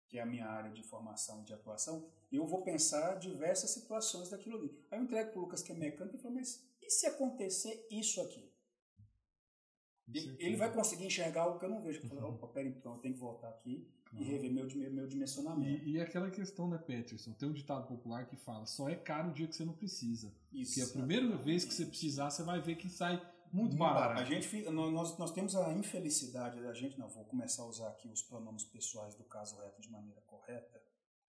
que 0.08 0.18
é 0.18 0.22
a 0.22 0.26
minha 0.26 0.48
área 0.48 0.72
de 0.72 0.84
formação 0.84 1.44
de 1.44 1.54
atuação, 1.54 2.08
eu 2.32 2.46
vou 2.46 2.64
pensar 2.64 3.16
diversas 3.16 3.72
situações 3.72 4.30
daquilo 4.30 4.58
ali. 4.58 4.86
Aí 4.92 5.00
eu 5.00 5.04
entrego 5.04 5.32
para 5.32 5.40
o 5.40 5.42
Lucas, 5.42 5.62
que 5.62 5.72
é 5.72 5.76
mecânico, 5.76 6.18
e 6.18 6.20
falo, 6.20 6.36
mas 6.36 6.64
e 6.82 6.90
se 6.90 7.08
acontecer 7.08 7.88
isso 7.90 8.22
aqui? 8.22 8.52
Ele, 10.14 10.56
vai 10.56 10.72
conseguir 10.72 11.06
enxergar 11.06 11.44
algo 11.44 11.60
que 11.60 11.66
eu 11.66 11.70
não 11.70 11.82
vejo. 11.82 12.02
Falo, 12.08 12.30
opa, 12.30 12.48
pera, 12.48 12.68
então 12.68 12.94
eu 12.94 13.00
tenho 13.00 13.16
que 13.16 13.20
voltar 13.20 13.50
aqui 13.50 13.88
e 14.14 14.24
rever 14.24 14.54
meu, 14.54 14.68
meu 14.92 15.08
dimensionamento. 15.08 15.84
E, 15.84 15.94
e 15.94 16.02
aquela 16.02 16.30
questão, 16.30 16.70
né, 16.70 16.78
Peterson? 16.78 17.34
Tem 17.34 17.50
um 17.50 17.54
ditado 17.54 17.88
popular 17.88 18.26
que 18.26 18.36
fala: 18.36 18.66
só 18.66 18.88
é 18.88 18.96
caro 18.96 19.30
o 19.30 19.34
dia 19.34 19.48
que 19.48 19.56
você 19.56 19.66
não 19.66 19.74
precisa. 19.74 20.32
Isso. 20.54 20.76
Porque 20.76 20.90
a 20.90 20.94
primeira 20.94 21.38
vez 21.38 21.66
que 21.66 21.74
você 21.74 21.86
precisar, 21.86 22.30
você 22.30 22.44
vai 22.44 22.62
ver 22.62 22.76
que 22.76 22.90
sai 22.90 23.22
muito 23.52 23.76
barato. 23.76 24.22
A 24.22 24.26
gente, 24.26 24.70
nós, 24.70 25.18
nós 25.18 25.32
temos 25.32 25.56
a 25.56 25.72
infelicidade 25.74 26.62
da 26.62 26.74
gente, 26.74 27.00
não, 27.00 27.08
vou 27.08 27.26
começar 27.26 27.64
a 27.64 27.68
usar 27.68 27.90
aqui 27.90 28.08
os 28.08 28.22
pronomes 28.22 28.64
pessoais 28.66 29.16
do 29.16 29.24
caso 29.24 29.58
reto 29.58 29.82
de 29.82 29.90
maneira 29.90 30.22
correta. 30.22 30.82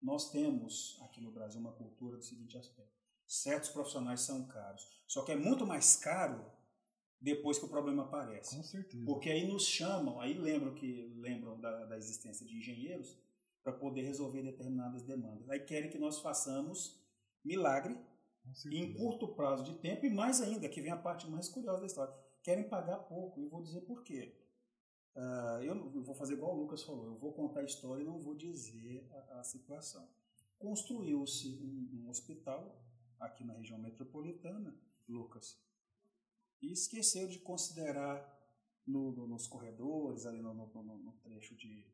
Nós 0.01 0.29
temos 0.29 0.99
aqui 1.01 1.21
no 1.21 1.31
Brasil 1.31 1.59
uma 1.59 1.71
cultura 1.71 2.17
do 2.17 2.23
seguinte 2.23 2.57
aspecto: 2.57 2.91
certos 3.27 3.69
profissionais 3.69 4.21
são 4.21 4.45
caros, 4.47 4.87
só 5.07 5.23
que 5.23 5.31
é 5.31 5.35
muito 5.35 5.65
mais 5.65 5.95
caro 5.95 6.45
depois 7.25 7.57
que 7.57 7.65
o 7.65 7.67
problema 7.67 8.03
aparece. 8.03 8.55
Com 8.55 8.61
certeza. 8.61 9.03
Porque 9.03 9.31
aí 9.31 9.47
nos 9.47 9.65
chamam, 9.65 10.21
aí 10.21 10.35
lembram 10.35 10.75
que 10.75 11.11
lembram 11.17 11.59
da, 11.59 11.85
da 11.85 11.97
existência 11.97 12.45
de 12.45 12.55
engenheiros 12.55 13.17
para 13.63 13.73
poder 13.73 14.03
resolver 14.03 14.43
determinadas 14.43 15.01
demandas. 15.01 15.49
Aí 15.49 15.59
querem 15.59 15.89
que 15.89 15.97
nós 15.97 16.19
façamos 16.19 17.03
milagre 17.43 17.97
em 18.71 18.93
curto 18.93 19.27
prazo 19.29 19.63
de 19.63 19.73
tempo 19.79 20.05
e 20.05 20.09
mais 20.11 20.39
ainda, 20.39 20.69
que 20.69 20.79
vem 20.79 20.91
a 20.91 20.97
parte 20.97 21.27
mais 21.27 21.49
curiosa 21.49 21.79
da 21.79 21.87
história, 21.87 22.13
querem 22.43 22.69
pagar 22.69 22.99
pouco. 22.99 23.41
E 23.41 23.47
vou 23.47 23.63
dizer 23.63 23.81
por 23.81 24.03
quê. 24.03 24.39
Uh, 25.15 25.63
eu, 25.63 25.75
eu, 25.95 26.03
vou 26.03 26.13
fazer 26.13 26.33
igual 26.33 26.55
o 26.55 26.61
Lucas 26.61 26.83
falou, 26.83 27.07
eu 27.07 27.17
vou 27.17 27.33
contar 27.33 27.61
a 27.61 27.65
história 27.65 28.03
e 28.03 28.05
não 28.05 28.19
vou 28.19 28.35
dizer 28.35 29.09
a, 29.11 29.39
a 29.39 29.43
situação. 29.43 30.07
Construiu-se 30.59 31.57
um, 31.59 32.03
um 32.03 32.09
hospital 32.09 32.85
aqui 33.19 33.43
na 33.43 33.53
região 33.53 33.79
metropolitana, 33.79 34.75
Lucas, 35.07 35.57
e 36.61 36.71
esqueceu 36.71 37.27
de 37.27 37.39
considerar 37.39 38.33
no, 38.85 39.11
no, 39.11 39.27
nos 39.27 39.47
corredores, 39.47 40.25
ali 40.25 40.41
no, 40.41 40.53
no 40.53 41.11
trecho 41.23 41.55
de, 41.55 41.85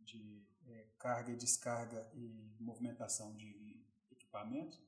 de 0.00 0.42
é, 0.66 0.86
carga 0.98 1.32
e 1.32 1.36
descarga 1.36 2.10
e 2.14 2.56
movimentação 2.60 3.34
de 3.36 3.82
equipamentos, 4.10 4.80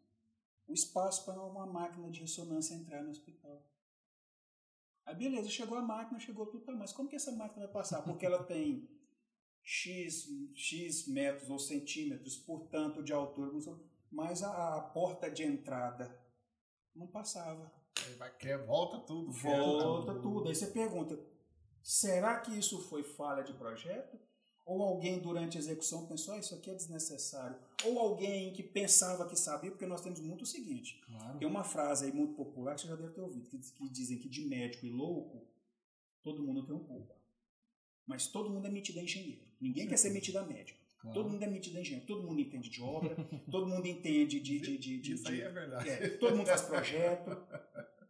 o 0.67 0.73
espaço 0.73 1.25
para 1.25 1.43
uma 1.43 1.67
máquina 1.67 2.11
de 2.11 2.21
ressonância 2.21 2.75
entrar 2.75 3.03
no 3.03 3.11
hospital. 3.11 3.63
Aí 5.05 5.15
beleza, 5.15 5.51
chegou 5.51 5.77
a 5.77 5.83
máquina, 5.83 6.19
chegou 6.19 6.47
tudo, 6.47 6.65
tá, 6.65 6.73
mas 6.73 6.93
como 6.93 7.09
que 7.09 7.17
essa 7.17 7.31
máquina 7.33 7.67
vai 7.67 7.73
passar? 7.73 8.03
Porque 8.03 8.25
ela 8.25 8.43
tem 8.43 8.89
X, 9.63 10.29
X 10.55 11.07
metros 11.09 11.51
ou 11.51 11.59
centímetros, 11.59 12.37
portanto, 12.37 13.03
de 13.03 13.13
altura, 13.13 13.51
mas 14.11 14.43
a, 14.43 14.79
a 14.79 14.81
porta 14.81 15.31
de 15.31 15.43
entrada 15.43 16.19
não 16.95 17.07
passava. 17.07 17.71
Aí 18.07 18.15
vai 18.15 18.37
quer, 18.37 18.59
volta 18.65 18.99
tudo. 18.99 19.31
Volta 19.31 20.15
tudo. 20.15 20.23
tudo. 20.23 20.49
Aí 20.49 20.55
você 20.55 20.67
pergunta, 20.67 21.19
será 21.83 22.41
que 22.41 22.57
isso 22.59 22.81
foi 22.83 23.03
falha 23.03 23.43
de 23.43 23.53
projeto? 23.55 24.19
Ou 24.67 24.83
alguém 24.83 25.21
durante 25.21 25.59
a 25.59 25.61
execução 25.61 26.07
pensou, 26.07 26.35
ah, 26.35 26.39
isso 26.39 26.55
aqui 26.55 26.71
é 26.71 26.75
desnecessário. 26.75 27.57
Ou 27.85 27.99
alguém 27.99 28.53
que 28.55 28.63
pensava 28.63 29.29
que 29.29 29.37
sabia, 29.37 29.71
porque 29.71 29.85
nós 29.85 30.01
temos 30.01 30.21
muito 30.21 30.43
o 30.43 30.47
seguinte. 30.47 31.03
Claro. 31.05 31.39
Tem 31.39 31.47
uma 31.47 31.63
frase 31.63 32.07
aí 32.07 32.13
muito 32.13 32.35
popular 32.35 32.75
que 32.75 32.81
você 32.81 32.89
já 32.89 32.97
deve 32.97 33.13
ter 33.13 33.21
ouvido, 33.21 33.47
que, 33.47 33.59
que 33.59 33.89
dizem 33.91 34.19
que 34.19 34.29
de 34.29 34.47
médico 34.47 34.87
e 34.87 34.91
louco, 34.91 35.47
todo 36.23 36.43
mundo 36.43 36.65
tem 36.65 36.75
um 36.75 36.85
pouco. 36.85 37.15
Mas 38.07 38.27
todo 38.27 38.49
mundo 38.49 38.67
é 38.67 38.71
metido 38.71 39.01
a 39.01 39.03
engenheiro. 39.03 39.45
Ninguém 39.61 39.87
quer 39.87 39.99
ser 39.99 40.11
metido 40.11 40.39
a 40.39 40.43
médico. 40.43 40.84
Claro. 41.05 41.21
Todo 41.21 41.31
mundo 41.31 41.43
é 41.43 41.47
metido 41.47 41.77
a 41.77 41.81
engenheiro. 41.83 42.07
Todo 42.07 42.27
mundo 42.27 42.41
entende 42.41 42.71
de 42.71 42.81
obra, 42.81 43.15
todo 43.51 43.67
mundo 43.67 43.87
entende 43.87 44.41
de... 44.41 44.59
de, 44.59 44.79
de, 44.79 45.01
de 45.01 45.13
isso 45.13 45.25
de, 45.25 45.33
aí 45.33 45.41
é 45.43 45.51
verdade. 45.51 45.91
É, 45.91 46.09
todo 46.17 46.35
mundo 46.35 46.47
faz 46.47 46.63
projeto. 46.63 47.31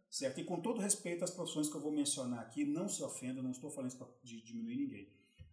Certo? 0.09 0.39
E 0.39 0.45
com 0.45 0.61
todo 0.61 0.79
respeito 0.79 1.25
às 1.25 1.31
profissões 1.31 1.69
que 1.69 1.75
eu 1.75 1.81
vou 1.81 1.91
mencionar 1.91 2.39
aqui, 2.39 2.63
não 2.63 2.87
se 2.87 3.03
ofenda, 3.03 3.41
não 3.41 3.51
estou 3.51 3.69
falando 3.69 3.89
isso 3.89 3.97
para 3.97 4.07
diminuir 4.23 4.77
ninguém. 4.77 5.09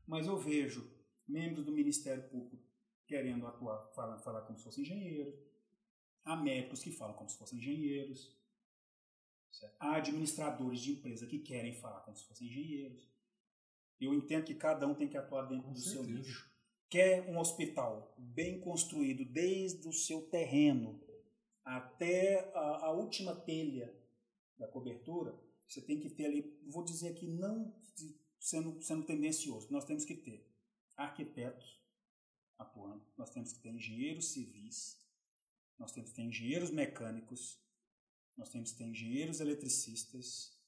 Mas 0.07 0.28
eu 0.28 0.38
vejo 0.38 0.88
membros 1.26 1.64
do 1.64 1.72
Ministério 1.72 2.22
Público 2.28 2.62
querendo 3.09 3.45
atuar, 3.45 3.90
falar, 3.93 4.18
falar 4.20 4.43
como 4.43 4.57
se 4.57 4.64
fossem 4.64 4.84
engenheiros, 4.84 5.34
há 6.24 6.36
médicos 6.36 6.80
que 6.80 6.93
falam 6.93 7.16
como 7.16 7.28
se 7.28 7.36
fossem 7.36 7.59
engenheiros, 7.59 8.38
certo? 9.51 9.76
há 9.80 9.97
administradores 9.97 10.80
de 10.80 10.93
empresa 10.93 11.26
que 11.26 11.40
querem 11.40 11.74
falar 11.74 12.03
como 12.03 12.16
se 12.16 12.24
fossem 12.24 12.47
engenheiros. 12.47 13.11
Eu 14.01 14.14
entendo 14.14 14.45
que 14.45 14.55
cada 14.55 14.86
um 14.86 14.95
tem 14.95 15.09
que 15.09 15.16
atuar 15.16 15.43
dentro 15.47 15.66
Com 15.66 15.72
do 15.72 15.80
certeza. 15.80 16.05
seu 16.05 16.14
nicho. 16.14 16.51
Quer 16.93 17.26
um 17.26 17.38
hospital 17.38 18.14
bem 18.18 18.61
construído 18.61 19.24
desde 19.24 19.88
o 19.88 19.95
seu 19.95 20.28
terreno 20.28 21.01
até 21.64 22.53
a, 22.55 22.84
a 22.84 22.93
última 22.93 23.34
telha 23.34 23.90
da 24.59 24.68
cobertura, 24.68 25.34
você 25.66 25.80
tem 25.80 25.99
que 25.99 26.11
ter 26.11 26.26
ali, 26.26 26.55
vou 26.66 26.84
dizer 26.84 27.09
aqui, 27.09 27.26
não 27.26 27.74
sendo, 28.38 28.82
sendo 28.82 29.05
tendencioso, 29.05 29.68
nós 29.70 29.86
temos 29.86 30.05
que 30.05 30.14
ter 30.14 30.47
arquitetos 30.95 31.80
atuando, 32.59 33.03
nós 33.16 33.30
temos 33.30 33.55
que 33.55 33.61
ter 33.61 33.70
engenheiros 33.70 34.26
civis, 34.26 35.03
nós 35.78 35.93
temos 35.93 36.11
que 36.11 36.16
ter 36.16 36.24
engenheiros 36.24 36.70
mecânicos, 36.70 37.59
nós 38.36 38.51
temos 38.51 38.70
que 38.70 38.76
ter 38.76 38.84
engenheiros 38.84 39.40
eletricistas, 39.40 40.61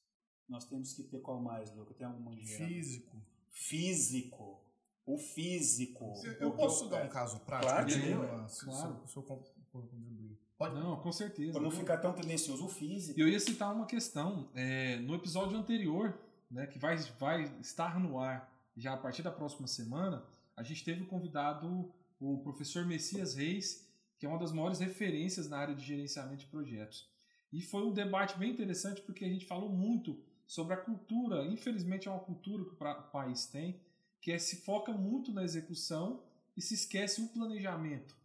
nós 0.48 0.64
temos 0.64 0.94
que 0.94 1.02
ter 1.02 1.20
qual 1.20 1.38
mais, 1.38 1.70
Luca? 1.76 1.92
Tem 1.92 2.06
alguma 2.06 2.32
engenharia? 2.32 2.66
Físico. 2.66 3.22
Físico. 3.50 4.63
O 5.06 5.18
físico. 5.18 6.14
Eu 6.40 6.52
posso 6.52 6.88
dar 6.88 7.04
um 7.04 7.08
caso 7.08 7.40
prático? 7.40 7.68
Claro, 7.72 7.88
de 7.88 8.12
uma- 8.14 8.48
se- 8.48 8.64
claro. 8.64 9.00
se- 9.06 9.12
se 9.12 9.16
eu 9.18 9.22
con- 9.22 9.42
for 9.70 9.82
contribuir. 9.82 10.38
Pode? 10.56 10.74
Não, 10.76 10.96
com 11.00 11.12
certeza. 11.12 11.52
Para 11.52 11.62
não 11.62 11.70
ficar 11.70 11.98
tão 11.98 12.12
tendencioso, 12.12 12.64
o 12.64 12.68
físico. 12.68 13.18
E 13.18 13.22
eu 13.22 13.28
ia 13.28 13.40
citar 13.40 13.74
uma 13.74 13.86
questão. 13.86 14.48
é, 14.54 14.96
no 15.00 15.14
episódio 15.14 15.56
anterior, 15.58 16.16
né, 16.50 16.66
que 16.66 16.78
vai, 16.78 16.96
vai 17.18 17.42
estar 17.60 17.98
no 18.00 18.18
ar 18.18 18.50
já 18.76 18.94
a 18.94 18.96
partir 18.96 19.22
da 19.22 19.30
próxima 19.30 19.66
semana, 19.66 20.24
a 20.56 20.62
gente 20.62 20.84
teve 20.84 21.02
o 21.02 21.06
convidado 21.06 21.92
o 22.20 22.38
professor 22.38 22.86
Messias 22.86 23.34
Reis, 23.34 23.86
que 24.18 24.24
é 24.24 24.28
uma 24.28 24.38
das 24.38 24.52
maiores 24.52 24.78
referências 24.78 25.48
na 25.48 25.58
área 25.58 25.74
de 25.74 25.84
gerenciamento 25.84 26.38
de 26.38 26.46
projetos. 26.46 27.06
E 27.52 27.60
foi 27.60 27.82
um 27.84 27.92
debate 27.92 28.38
bem 28.38 28.50
interessante 28.52 29.02
porque 29.02 29.24
a 29.24 29.28
gente 29.28 29.44
falou 29.44 29.68
muito 29.68 30.18
sobre 30.46 30.72
a 30.72 30.76
cultura. 30.76 31.44
Infelizmente 31.44 32.08
é 32.08 32.10
uma 32.10 32.20
cultura 32.20 32.64
que 32.64 32.70
o 32.72 33.10
país 33.10 33.46
tem, 33.46 33.78
que 34.24 34.32
é, 34.32 34.38
se 34.38 34.56
foca 34.56 34.90
muito 34.90 35.30
na 35.34 35.44
execução 35.44 36.24
e 36.56 36.62
se 36.62 36.72
esquece 36.72 37.20
o 37.20 37.28
planejamento. 37.28 38.16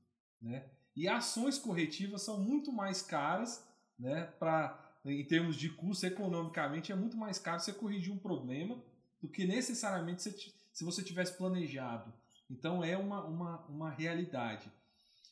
Né? 0.41 0.63
E 0.95 1.09
ações 1.09 1.57
corretivas 1.57 2.21
são 2.21 2.39
muito 2.39 2.71
mais 2.71 3.01
caras 3.01 3.67
né, 3.99 4.23
pra, 4.39 4.97
em 5.03 5.25
termos 5.25 5.57
de 5.57 5.67
custo, 5.67 6.05
economicamente, 6.05 6.93
é 6.93 6.95
muito 6.95 7.17
mais 7.17 7.37
caro 7.37 7.59
você 7.59 7.73
corrigir 7.73 8.13
um 8.13 8.17
problema 8.17 8.81
do 9.21 9.27
que 9.27 9.45
necessariamente 9.45 10.23
se, 10.23 10.55
se 10.71 10.85
você 10.85 11.03
tivesse 11.03 11.33
planejado. 11.33 12.13
Então 12.49 12.81
é 12.81 12.97
uma, 12.97 13.25
uma, 13.25 13.65
uma 13.65 13.89
realidade. 13.89 14.71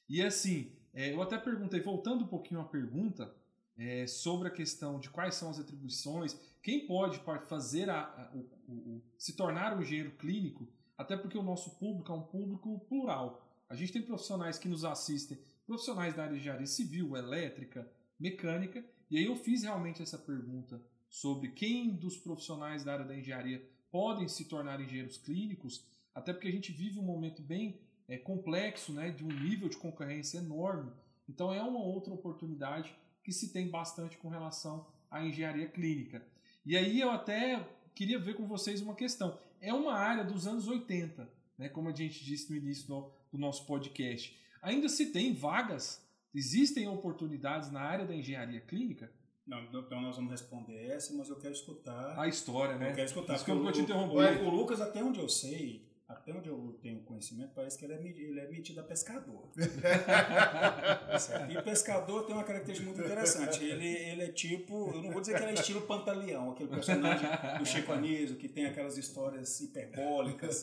E 0.10 0.22
assim, 0.22 0.76
é, 0.94 1.14
eu 1.14 1.22
até 1.22 1.38
perguntei, 1.38 1.80
voltando 1.80 2.26
um 2.26 2.28
pouquinho 2.28 2.60
à 2.60 2.66
pergunta, 2.66 3.34
é, 3.78 4.08
sobre 4.08 4.48
a 4.48 4.52
questão 4.52 5.00
de 5.00 5.10
quais 5.10 5.36
são 5.36 5.50
as 5.50 5.60
atribuições, 5.60 6.38
quem 6.62 6.86
pode 6.88 7.20
fazer 7.48 7.90
a, 7.90 8.02
a- 8.02 8.32
o- 8.36 8.50
o- 8.74 9.02
se 9.18 9.34
tornar 9.36 9.78
um 9.78 9.82
engenheiro 9.82 10.12
clínico, 10.12 10.68
até 10.98 11.16
porque 11.16 11.38
o 11.38 11.44
nosso 11.44 11.78
público 11.78 12.12
é 12.12 12.16
um 12.16 12.24
público 12.24 12.80
plural. 12.90 13.46
A 13.70 13.76
gente 13.76 13.92
tem 13.94 14.02
profissionais 14.02 14.58
que 14.58 14.68
nos 14.68 14.84
assistem, 14.84 15.38
profissionais 15.66 16.14
da 16.16 16.24
área 16.24 16.34
de 16.34 16.40
engenharia 16.40 16.66
civil, 16.66 17.16
elétrica, 17.16 17.88
mecânica, 18.20 18.84
e 19.12 19.18
aí 19.18 19.26
eu 19.26 19.36
fiz 19.36 19.64
realmente 19.64 20.02
essa 20.02 20.18
pergunta 20.18 20.82
sobre 21.10 21.50
quem 21.50 21.90
dos 21.96 22.18
profissionais 22.18 22.84
da 22.84 22.94
área 22.94 23.06
da 23.06 23.16
engenharia 23.18 23.64
podem 23.92 24.28
se 24.28 24.46
tornar 24.46 24.82
engenheiros 24.82 25.18
clínicos, 25.18 25.86
até 26.16 26.34
porque 26.34 26.48
a 26.48 26.52
gente 26.52 26.72
vive 26.72 27.00
um 27.00 27.04
momento 27.04 27.42
bem 27.42 27.80
é, 28.08 28.18
complexo, 28.18 28.92
né, 28.94 29.12
de 29.12 29.24
um 29.24 29.28
nível 29.28 29.70
de 29.70 29.78
concorrência 29.78 30.40
enorme. 30.40 30.92
Então 31.30 31.54
é 31.54 31.62
uma 31.62 31.80
outra 31.80 32.14
oportunidade 32.14 32.94
que 33.28 33.34
se 33.34 33.50
tem 33.50 33.68
bastante 33.68 34.16
com 34.16 34.30
relação 34.30 34.88
à 35.12 35.22
engenharia 35.22 35.68
clínica. 35.68 36.26
E 36.66 36.78
aí 36.78 37.02
eu 37.02 37.12
até 37.12 37.62
queria 37.94 38.18
ver 38.18 38.36
com 38.36 38.48
vocês 38.48 38.80
uma 38.80 38.96
questão. 38.96 39.38
É 39.60 39.74
uma 39.74 39.96
área 39.96 40.24
dos 40.24 40.48
anos 40.48 40.66
80, 40.66 41.30
né, 41.58 41.68
como 41.68 41.90
a 41.90 41.92
gente 41.92 42.24
disse 42.24 42.50
no 42.50 42.56
início 42.56 42.88
do, 42.88 43.12
do 43.34 43.38
nosso 43.38 43.66
podcast. 43.66 44.34
Ainda 44.62 44.88
se 44.88 45.08
tem 45.08 45.34
vagas, 45.34 46.02
existem 46.34 46.88
oportunidades 46.88 47.70
na 47.70 47.82
área 47.82 48.06
da 48.06 48.16
engenharia 48.16 48.62
clínica? 48.62 49.12
Não, 49.46 49.62
então 49.66 50.02
nós 50.02 50.16
vamos 50.16 50.32
responder 50.32 50.86
essa, 50.86 51.14
mas 51.14 51.28
eu 51.28 51.36
quero 51.36 51.54
escutar. 51.54 52.18
A 52.18 52.30
história, 52.30 52.78
né? 52.78 52.92
Eu 52.92 52.96
quero 52.96 53.08
escutar. 53.08 53.36
Isso 53.36 53.44
que 53.44 53.52
eu 53.52 53.62
vou 53.62 53.74
te 53.74 53.82
interromper. 53.82 54.42
O, 54.42 54.48
o 54.48 54.50
Lucas, 54.52 54.80
até 54.80 55.04
onde 55.04 55.20
eu 55.20 55.28
sei, 55.28 55.86
até 56.08 56.32
onde 56.32 56.48
eu 56.48 56.78
tenho 56.82 57.02
conhecimento, 57.02 57.52
parece 57.54 57.78
que 57.78 57.84
ele 57.84 57.94
é, 57.94 58.02
ele 58.02 58.40
é 58.40 58.48
metido 58.48 58.80
a 58.80 58.84
pescador. 58.84 59.50
E 61.50 61.62
pescador 61.62 62.26
tem 62.26 62.36
uma 62.36 62.44
característica 62.44 62.88
muito 62.90 63.02
interessante. 63.04 63.64
Ele, 63.64 63.88
ele 63.88 64.24
é 64.24 64.32
tipo, 64.32 64.92
eu 64.94 65.02
não 65.02 65.12
vou 65.12 65.22
dizer 65.22 65.36
que 65.36 65.44
ele 65.44 65.52
é 65.52 65.54
estilo 65.56 65.82
Pantaleão, 65.82 66.52
aquele 66.52 66.70
personagem 66.70 67.28
do 67.58 67.66
Chico 67.66 67.92
Anísio 67.92 68.38
que 68.38 68.48
tem 68.48 68.66
aquelas 68.66 68.98
histórias 68.98 69.60
hiperbólicas. 69.60 70.56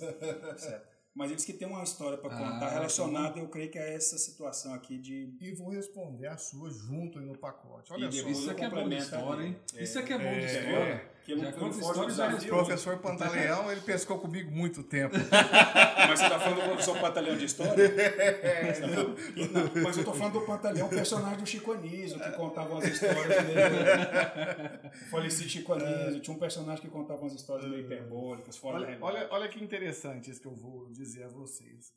Certo? 0.56 0.94
Mas 1.14 1.30
eles 1.30 1.44
que 1.44 1.52
tem 1.52 1.68
uma 1.68 1.82
história 1.82 2.18
para 2.18 2.28
contar 2.30 2.66
Ah, 2.66 2.70
relacionada, 2.70 3.38
eu 3.38 3.48
creio 3.48 3.70
que 3.70 3.78
é 3.78 3.94
essa 3.94 4.18
situação 4.18 4.74
aqui 4.74 4.98
de. 4.98 5.32
E 5.40 5.52
vou 5.52 5.70
responder 5.70 6.26
a 6.26 6.36
sua 6.36 6.68
junto 6.70 7.20
aí 7.20 7.24
no 7.24 7.38
pacote. 7.38 7.92
Olha 7.92 8.08
E 8.08 8.12
só. 8.12 8.28
Isso 8.28 8.50
aqui 8.50 8.64
é 8.64 8.70
bom 8.70 8.88
de 8.88 8.96
história, 8.96 9.44
hein? 9.44 9.56
Isso 9.78 9.98
aqui 9.98 10.12
é 10.12 10.18
bom 10.18 10.24
de 10.24 10.44
É, 10.44 10.46
história. 10.46 11.13
Que 11.24 11.34
Já 11.38 11.50
não, 11.50 11.52
conta 11.52 12.00
O 12.00 12.06
desafio. 12.06 12.48
professor 12.50 12.98
Pantaleão, 12.98 13.72
ele 13.72 13.80
pescou 13.80 14.18
comigo 14.18 14.50
muito 14.50 14.82
tempo. 14.82 15.14
Mas 16.06 16.20
você 16.20 16.28
tá 16.28 16.38
falando 16.38 16.60
do 16.60 16.66
professor 16.66 17.00
Pantalhão 17.00 17.36
de 17.36 17.46
história? 17.46 17.82
É, 17.82 18.80
Não, 18.80 19.82
mas 19.82 19.96
eu 19.96 20.04
tô 20.04 20.12
falando 20.12 20.34
do 20.34 20.42
Pantalhão, 20.42 20.86
personagem 20.88 21.38
do 21.38 21.46
Chico 21.46 21.72
Anísio, 21.72 22.20
que 22.20 22.30
contava 22.32 22.74
umas 22.74 22.84
histórias 22.84 23.44
meio. 23.46 25.06
O 25.06 25.08
falecido 25.10 25.48
Chico 25.48 25.72
Anísio, 25.72 26.20
tinha 26.20 26.36
um 26.36 26.38
personagem 26.38 26.82
que 26.84 26.90
contava 26.90 27.22
umas 27.22 27.32
histórias 27.32 27.70
meio 27.70 27.84
hiperbólicas, 27.84 28.56
fora 28.58 28.80
da 28.80 28.86
Olha, 28.86 28.98
olha, 29.00 29.28
olha 29.30 29.48
que 29.48 29.64
interessante 29.64 30.30
isso 30.30 30.42
que 30.42 30.46
eu 30.46 30.54
vou 30.54 30.90
dizer 30.92 31.24
a 31.24 31.28
vocês. 31.28 31.94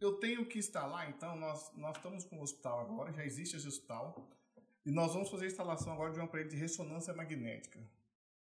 Eu 0.00 0.14
tenho 0.14 0.44
que 0.46 0.58
instalar, 0.58 1.08
então, 1.08 1.36
nós, 1.36 1.70
nós 1.76 1.96
estamos 1.96 2.24
com 2.24 2.38
o 2.38 2.42
hospital 2.42 2.80
agora, 2.80 3.12
já 3.12 3.24
existe 3.24 3.56
esse 3.56 3.68
hospital, 3.68 4.28
e 4.84 4.90
nós 4.90 5.12
vamos 5.12 5.30
fazer 5.30 5.44
a 5.44 5.48
instalação 5.48 5.92
agora 5.92 6.12
de 6.12 6.18
um 6.18 6.24
aparelho 6.24 6.50
de 6.50 6.56
ressonância 6.56 7.14
magnética. 7.14 7.78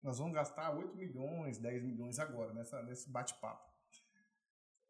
Nós 0.02 0.18
vamos 0.18 0.34
gastar 0.34 0.70
8 0.76 0.94
milhões, 0.96 1.58
10 1.58 1.82
milhões 1.82 2.18
agora, 2.18 2.52
nessa, 2.52 2.82
nesse 2.82 3.10
bate-papo. 3.10 3.66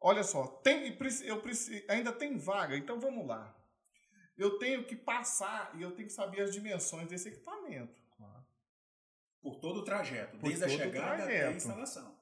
Olha 0.00 0.22
só, 0.22 0.46
tem, 0.46 0.96
eu 1.24 1.40
preciso, 1.40 1.84
ainda 1.88 2.12
tem 2.12 2.36
vaga, 2.36 2.76
então 2.76 3.00
vamos 3.00 3.26
lá. 3.26 3.54
Eu 4.36 4.58
tenho 4.58 4.84
que 4.84 4.94
passar 4.94 5.72
e 5.74 5.82
eu 5.82 5.92
tenho 5.92 6.08
que 6.08 6.14
saber 6.14 6.42
as 6.42 6.52
dimensões 6.52 7.08
desse 7.08 7.28
equipamento. 7.28 8.04
Por 9.40 9.56
todo 9.56 9.80
o 9.80 9.84
trajeto, 9.84 10.38
Por 10.38 10.48
desde 10.48 10.64
a 10.64 10.68
chegada 10.68 11.22
até 11.22 11.46
a 11.46 11.52
instalação. 11.52 12.16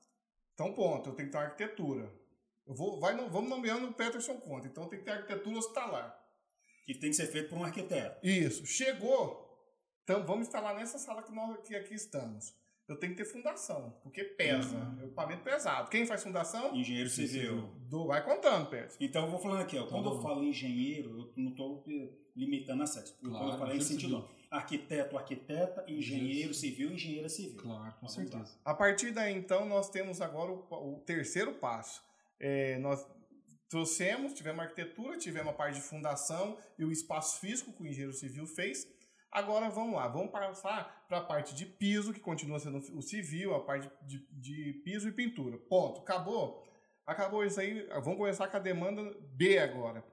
Então, 0.53 0.73
ponto, 0.73 1.09
eu 1.09 1.15
tenho 1.15 1.29
que 1.29 1.33
ter 1.33 1.39
uma 1.39 1.45
arquitetura. 1.45 2.13
Eu 2.67 2.75
vou, 2.75 3.01
vai, 3.01 3.17
vamos 3.17 3.51
nomeando 3.51 3.89
o 3.89 3.95
Peterson 3.95 4.39
Conta, 4.41 4.67
então 4.67 4.89
tem 4.89 4.99
que 4.99 5.05
ter 5.05 5.13
arquitetura 5.13 5.59
hospitalar. 5.59 6.19
Que 6.87 6.95
tem 6.95 7.11
que 7.11 7.17
ser 7.17 7.27
feito 7.27 7.49
por 7.49 7.59
um 7.59 7.65
arquiteto. 7.65 8.25
Isso, 8.25 8.65
chegou. 8.67 9.43
Então 10.03 10.25
vamos 10.25 10.47
instalar 10.47 10.75
nessa 10.75 10.99
sala 10.99 11.23
que 11.23 11.33
nós 11.33 11.59
que 11.67 11.75
aqui 11.75 11.95
estamos. 11.95 12.55
Eu 12.87 12.97
tenho 12.97 13.13
que 13.15 13.23
ter 13.23 13.29
fundação, 13.31 13.97
porque 14.03 14.23
pesa, 14.25 14.77
Uhum. 14.77 14.83
é 14.83 15.03
um 15.03 15.07
equipamento 15.07 15.43
pesado. 15.43 15.89
Quem 15.91 16.07
faz 16.07 16.23
fundação? 16.23 16.75
Engenheiro 16.77 17.09
civil. 17.09 17.71
Do, 17.89 18.07
vai 18.07 18.23
contando, 18.23 18.69
Peterson. 18.69 18.99
Então 19.01 19.25
eu 19.25 19.31
vou 19.31 19.41
falando 19.41 19.63
aqui, 19.63 19.79
ó, 19.79 19.87
quando 19.87 20.11
Tá 20.11 20.17
eu 20.17 20.21
falo 20.23 20.45
engenheiro, 20.45 21.33
eu 21.37 21.43
não 21.43 21.51
estou 21.53 21.83
limitando 22.37 22.83
a 22.83 22.87
sexo. 22.87 23.17
Claro, 23.23 23.39
quando 23.39 23.53
eu 23.53 23.59
falei 23.59 23.77
em 23.77 23.79
engenheiro 23.79 24.03
sentido 24.03 24.21
civil. 24.23 24.49
arquiteto, 24.51 25.17
arquiteta, 25.17 25.85
engenheiro 25.89 26.01
Engenheiro 26.29 26.55
civil, 26.55 26.91
engenheira 26.93 27.29
civil. 27.31 27.57
Claro, 27.63 27.95
com 28.01 28.07
certeza. 28.09 28.55
A 28.65 28.75
partir 28.75 29.13
daí, 29.13 29.35
então, 29.35 29.65
nós 29.65 29.89
temos 29.89 30.21
agora 30.21 30.53
o, 30.53 30.67
o 30.97 31.01
terceiro 31.07 31.55
passo. 31.55 32.03
É, 32.39 32.79
nós 32.81 33.07
trouxemos, 33.69 34.35
tivemos 34.35 34.61
arquitetura, 34.61 35.17
tivemos 35.17 35.49
a 35.51 35.53
parte 35.57 35.77
de 35.77 35.83
fundação 35.83 36.57
e 36.79 36.85
o 36.85 36.93
espaço 36.93 37.41
físico 37.41 37.73
que 37.73 37.83
o 37.83 37.87
engenheiro 37.87 38.13
civil 38.13 38.47
fez. 38.47 38.87
Agora 39.35 39.69
vamos 39.69 39.97
lá, 39.97 40.07
vamos 40.07 40.31
passar 40.31 41.05
para 41.09 41.19
a 41.19 41.25
parte 41.25 41.57
de 41.57 41.67
piso, 41.67 42.13
que 42.13 42.21
continua 42.21 42.61
sendo 42.61 42.79
o 42.97 43.03
civil, 43.03 43.53
a 43.53 43.65
parte 43.65 43.91
de, 44.07 44.25
de 44.31 44.81
piso 44.85 45.09
e 45.09 45.13
pintura. 45.13 45.59
Ponto. 45.69 46.03
Acabou? 46.03 46.65
Acabou 47.05 47.45
isso 47.45 47.59
aí. 47.61 47.85
Vamos 47.89 48.17
começar 48.17 48.47
com 48.47 48.57
a 48.57 48.61
demanda 48.61 49.03
B 49.37 49.59
agora. 49.59 50.05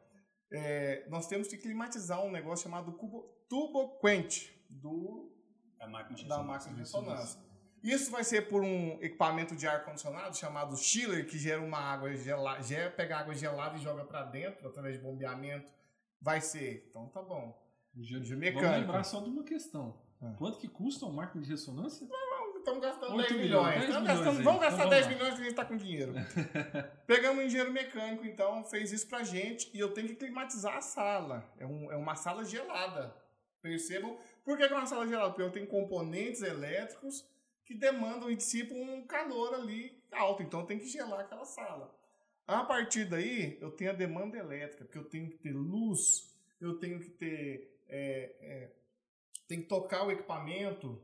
É, 0.52 1.08
nós 1.08 1.28
temos 1.28 1.48
que 1.48 1.56
climatizar 1.56 2.20
um 2.26 2.32
negócio 2.32 2.64
chamado 2.64 2.92
cubo, 2.94 3.24
tuboquente 3.48 4.52
do 4.68 5.32
A 5.80 5.88
máquina 5.88 6.16
de 6.18 6.28
da 6.28 6.38
ressonância. 6.38 6.44
máquina 6.44 6.74
de 6.74 6.80
ressonância. 6.80 7.40
Isso 7.84 8.12
vai 8.12 8.24
ser 8.24 8.50
por 8.50 8.64
um 8.64 8.94
equipamento 9.04 9.56
de 9.56 9.68
ar-condicionado 9.68 10.36
chamado 10.36 10.76
chiller, 10.76 11.28
que 11.28 11.38
gera 11.38 11.62
uma 11.62 11.78
água 11.80 12.12
gelada, 12.16 12.64
pega 12.98 13.18
água 13.20 13.36
gelada 13.36 13.78
e 13.78 13.82
joga 13.82 14.04
para 14.04 14.24
dentro 14.24 14.68
através 14.68 14.96
de 14.98 15.02
bombeamento. 15.04 15.72
Vai 16.20 16.42
ser. 16.42 16.88
Então 16.90 17.08
tá 17.10 17.22
bom. 17.22 17.61
Engenheiro- 17.96 18.26
De 18.26 18.52
Vamos 18.52 18.72
lembrar 18.72 19.04
só 19.04 19.20
de 19.22 19.30
uma 19.30 19.44
questão. 19.44 20.02
Ah. 20.22 20.34
Quanto 20.38 20.60
que 20.60 20.68
custa 20.68 21.06
uma 21.06 21.16
máquina 21.24 21.44
de 21.44 21.50
ressonância? 21.50 22.08
Estamos 22.58 22.80
gastando 22.82 23.16
Oito 23.16 23.30
10 23.30 23.42
milhões, 23.42 23.48
milhões. 23.48 23.74
10 23.74 23.84
Estamos 23.88 24.02
milhões 24.02 24.18
gastando- 24.26 24.44
vamos 24.44 24.58
Então 24.58 24.60
gastar 24.60 24.78
vamos 24.78 24.90
10 24.92 25.06
lá. 25.06 25.12
milhões 25.14 25.34
que 25.34 25.40
a 25.40 25.44
gente 25.44 25.50
está 25.50 25.66
com 25.66 25.78
dinheiro. 25.78 26.14
Pegamos 27.08 27.44
um 27.44 27.46
engenheiro 27.48 27.72
mecânico, 27.74 28.26
então, 28.26 28.64
fez 28.66 28.92
isso 28.92 29.08
pra 29.08 29.24
gente 29.24 29.72
e 29.76 29.80
eu 29.80 29.92
tenho 29.94 30.08
que 30.10 30.16
climatizar 30.16 30.78
a 30.78 30.82
sala. 30.82 31.52
É, 31.58 31.66
um- 31.66 31.92
é 31.92 31.96
uma 31.96 32.16
sala 32.16 32.46
gelada. 32.46 33.16
Percebam? 33.64 34.16
Por 34.46 34.58
que 34.58 34.68
que 34.68 34.74
é 34.74 34.78
uma 34.78 34.86
sala 34.86 35.08
gelada? 35.08 35.30
Porque 35.30 35.42
eu 35.42 35.52
tenho 35.52 35.66
componentes 35.68 36.42
elétricos 36.44 37.26
que 37.66 37.74
demandam 37.74 38.30
e 38.30 38.36
dissipam 38.36 38.76
um 38.76 39.06
calor 39.08 39.56
ali 39.56 40.00
alto. 40.12 40.44
Então, 40.44 40.60
eu 40.60 40.66
tenho 40.68 40.80
que 40.80 40.88
gelar 40.88 41.20
aquela 41.22 41.46
sala. 41.46 41.92
A 42.48 42.64
partir 42.64 43.06
daí, 43.06 43.58
eu 43.60 43.72
tenho 43.72 43.90
a 43.90 43.94
demanda 43.94 44.38
elétrica, 44.38 44.84
porque 44.86 44.98
eu 45.00 45.06
tenho 45.06 45.30
que 45.32 45.38
ter 45.38 45.52
luz, 45.54 46.36
eu 46.60 46.78
tenho 46.78 47.00
que 47.00 47.10
ter. 47.10 47.81
É, 47.92 48.36
é, 48.40 48.72
tem 49.48 49.62
que 49.62 49.68
tocar 49.68 50.04
o 50.08 50.12
equipamento, 50.12 51.00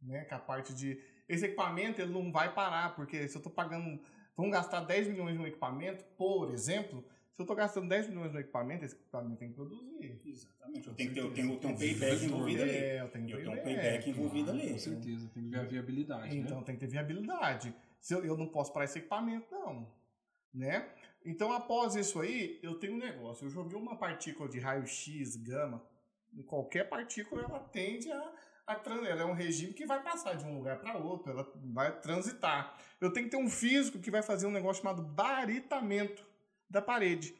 né? 0.00 0.24
Que 0.24 0.34
a 0.34 0.38
parte 0.38 0.72
de. 0.72 0.98
Esse 1.28 1.44
equipamento 1.46 2.00
ele 2.00 2.12
não 2.12 2.32
vai 2.32 2.54
parar, 2.54 2.94
porque 2.94 3.28
se 3.28 3.36
eu 3.36 3.40
estou 3.40 3.52
pagando. 3.52 4.00
Vamos 4.36 4.52
gastar 4.52 4.80
10 4.82 5.08
milhões 5.08 5.36
no 5.36 5.46
equipamento, 5.46 6.04
por 6.16 6.52
exemplo. 6.52 7.04
Se 7.32 7.42
eu 7.42 7.44
estou 7.44 7.56
gastando 7.56 7.88
10 7.88 8.08
milhões 8.08 8.32
no 8.32 8.38
equipamento, 8.40 8.84
esse 8.84 8.94
equipamento 8.94 9.36
tem 9.36 9.48
que 9.48 9.54
produzir. 9.54 10.20
Exatamente. 10.24 10.86
Eu 10.88 10.94
tenho 10.94 11.08
que 11.08 11.14
ter, 11.14 11.20
eu 11.20 11.32
tenho, 11.32 11.52
eu 11.52 11.56
tenho 11.58 11.74
um 11.74 11.76
payback 11.76 12.24
envolvido 12.24 12.62
ali. 12.62 12.70
É, 12.70 13.00
eu 13.00 13.08
tenho 13.08 13.30
Eu 13.30 13.36
tenho 13.36 13.50
um 13.50 13.54
payback. 13.56 13.80
payback 13.80 14.10
envolvido 14.10 14.50
ali. 14.50 14.70
Com 14.72 14.78
certeza, 14.78 15.28
tem 15.34 15.42
que 15.44 15.48
ver 15.50 15.58
a 15.58 15.64
viabilidade, 15.64 16.36
Então 16.38 16.58
né? 16.58 16.64
tem 16.64 16.74
que 16.76 16.80
ter 16.80 16.86
viabilidade. 16.86 17.74
Se 18.00 18.14
eu, 18.14 18.24
eu 18.24 18.36
não 18.36 18.48
posso 18.48 18.72
parar 18.72 18.84
esse 18.84 18.98
equipamento, 18.98 19.46
não. 19.50 19.92
Né? 20.54 20.88
Então, 21.24 21.52
após 21.52 21.94
isso 21.94 22.20
aí, 22.20 22.58
eu 22.62 22.74
tenho 22.78 22.94
um 22.94 22.98
negócio. 22.98 23.44
Eu 23.46 23.50
joguei 23.50 23.76
uma 23.78 23.96
partícula 23.96 24.48
de 24.48 24.58
raio-x, 24.58 25.36
gama. 25.36 25.84
Em 26.32 26.42
qualquer 26.42 26.88
partícula, 26.88 27.42
ela 27.42 27.60
tende 27.60 28.10
a, 28.10 28.32
a 28.66 28.74
tran- 28.74 29.04
Ela 29.06 29.22
é 29.22 29.24
um 29.24 29.32
regime 29.34 29.72
que 29.72 29.86
vai 29.86 30.02
passar 30.02 30.34
de 30.34 30.44
um 30.44 30.56
lugar 30.56 30.78
para 30.80 30.96
outro, 30.98 31.30
ela 31.30 31.50
vai 31.72 32.00
transitar. 32.00 32.76
Eu 33.00 33.12
tenho 33.12 33.26
que 33.26 33.30
ter 33.36 33.42
um 33.42 33.48
físico 33.50 33.98
que 33.98 34.10
vai 34.10 34.22
fazer 34.22 34.46
um 34.46 34.50
negócio 34.50 34.82
chamado 34.82 35.02
baritamento 35.02 36.24
da 36.68 36.82
parede. 36.82 37.34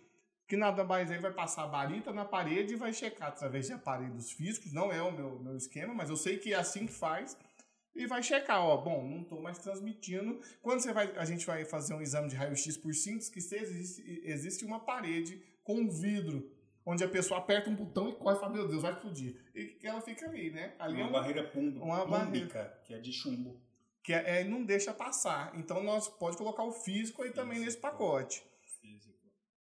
Que 0.47 0.57
nada 0.57 0.83
mais 0.83 1.11
aí 1.11 1.19
vai 1.19 1.33
passar 1.33 1.67
barita 1.67 2.11
na 2.11 2.25
parede 2.25 2.73
e 2.73 2.77
vai 2.77 2.93
checar 2.93 3.29
através 3.29 3.67
de 3.67 3.75
aparelhos 3.75 4.33
físicos. 4.33 4.73
Não 4.73 4.91
é 4.91 5.03
o 5.03 5.13
meu, 5.13 5.39
meu 5.41 5.57
esquema, 5.57 5.93
mas 5.93 6.09
eu 6.09 6.17
sei 6.17 6.39
que 6.39 6.55
é 6.55 6.57
assim 6.57 6.87
que 6.87 6.93
faz 6.93 7.37
e 7.95 8.07
vai 8.07 8.23
checar, 8.23 8.65
ó, 8.65 8.77
bom, 8.77 9.07
não 9.07 9.23
estou 9.23 9.43
mais 9.43 9.59
transmitindo. 9.59 10.41
Quando 10.63 10.81
você 10.81 10.93
vai, 10.93 11.15
a 11.17 11.25
gente 11.25 11.45
vai 11.45 11.65
fazer 11.65 11.95
um 11.95 12.01
exame 12.01 12.29
de 12.29 12.37
raio-x 12.37 12.77
por 12.77 12.95
simples 12.95 13.29
que 13.29 13.41
existe, 13.41 14.23
existe 14.25 14.65
uma 14.65 14.81
parede 14.81 15.43
com 15.65 15.91
vidro, 15.91 16.49
onde 16.91 17.05
a 17.05 17.09
pessoa 17.09 17.39
aperta 17.41 17.69
um 17.69 17.75
botão 17.75 18.09
e 18.09 18.15
corre 18.15 18.37
e 18.37 18.41
fala, 18.41 18.53
meu 18.53 18.67
Deus, 18.67 18.83
vai 18.83 18.93
explodir. 18.93 19.37
E 19.55 19.79
ela 19.83 20.01
fica 20.01 20.25
ali, 20.27 20.51
né? 20.51 20.75
Ali 20.79 20.95
é 21.01 21.05
Uma 21.05 21.11
uma, 21.11 21.19
barreira 21.21 21.45
pum- 21.45 21.79
uma 21.83 22.07
pública, 22.07 22.81
que 22.85 22.95
é 22.95 22.99
de 22.99 23.13
chumbo. 23.13 23.61
que 24.03 24.13
é, 24.15 24.41
é, 24.41 24.45
não 24.45 24.65
deixa 24.65 24.93
passar. 24.95 25.53
Então 25.55 25.83
nós 25.83 26.09
pode 26.09 26.37
colocar 26.39 26.63
o 26.65 26.73
físico 26.73 27.23
aí 27.23 27.31
também 27.31 27.59
nesse 27.61 27.77
pacote. 27.77 28.43
Físico. 28.81 29.19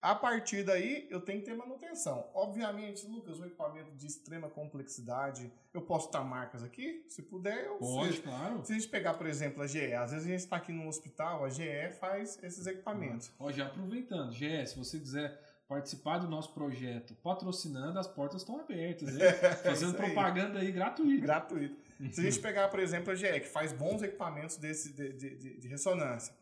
A 0.01 0.15
partir 0.17 0.65
daí, 0.65 1.07
eu 1.11 1.21
tenho 1.21 1.39
que 1.41 1.45
ter 1.45 1.55
manutenção. 1.55 2.29
Obviamente, 2.35 3.07
Lucas, 3.07 3.39
um 3.39 3.45
equipamento 3.45 3.93
de 3.93 4.07
extrema 4.07 4.49
complexidade, 4.49 5.53
eu 5.73 5.83
posso 5.83 6.11
dar 6.11 6.25
marcas 6.25 6.63
aqui? 6.65 7.05
Se 7.09 7.23
puder, 7.23 7.67
eu 7.67 7.77
Pode, 7.77 8.15
sei. 8.15 8.23
claro. 8.23 8.65
Se 8.65 8.73
a 8.73 8.75
gente 8.75 8.89
pegar, 8.89 9.15
por 9.15 9.27
exemplo, 9.27 9.63
a 9.63 9.67
GE, 9.67 9.93
às 9.93 10.11
vezes 10.11 10.27
a 10.27 10.31
gente 10.31 10.41
está 10.41 10.57
aqui 10.57 10.73
no 10.73 10.89
hospital, 10.89 11.45
a 11.45 11.51
GE 11.51 11.93
faz 12.01 12.37
esses 12.43 12.67
equipamentos. 12.67 13.31
Ó, 13.39 13.53
já 13.53 13.67
aproveitando, 13.67 14.33
GE, 14.33 14.67
se 14.67 14.77
você 14.77 14.99
quiser 14.99 15.39
participar 15.69 16.19
do 16.19 16.29
nosso 16.29 16.53
projeto 16.53 17.15
patrocinando, 17.23 17.99
as 17.99 18.07
portas 18.07 18.43
estão 18.43 18.61
abertas, 18.61 19.09
hein? 19.09 19.21
Fazendo 19.65 19.97
É 19.97 20.01
aí. 20.01 20.07
propaganda 20.13 20.59
aí 20.61 20.71
gratuita. 20.73 21.23
Gratuito. 21.23 21.77
Se 22.13 22.21
a 22.21 22.25
gente 22.25 22.41
pegar, 22.41 22.69
por 22.69 22.81
exemplo, 22.81 23.11
a 23.13 23.15
GE, 23.15 23.41
que 23.41 23.49
faz 23.49 23.73
bons 23.73 24.03
equipamentos 24.03 24.57
desse, 24.57 24.93
de, 24.93 25.13
de, 25.13 25.59
de- 25.61 25.69
ressonância, 25.69 26.35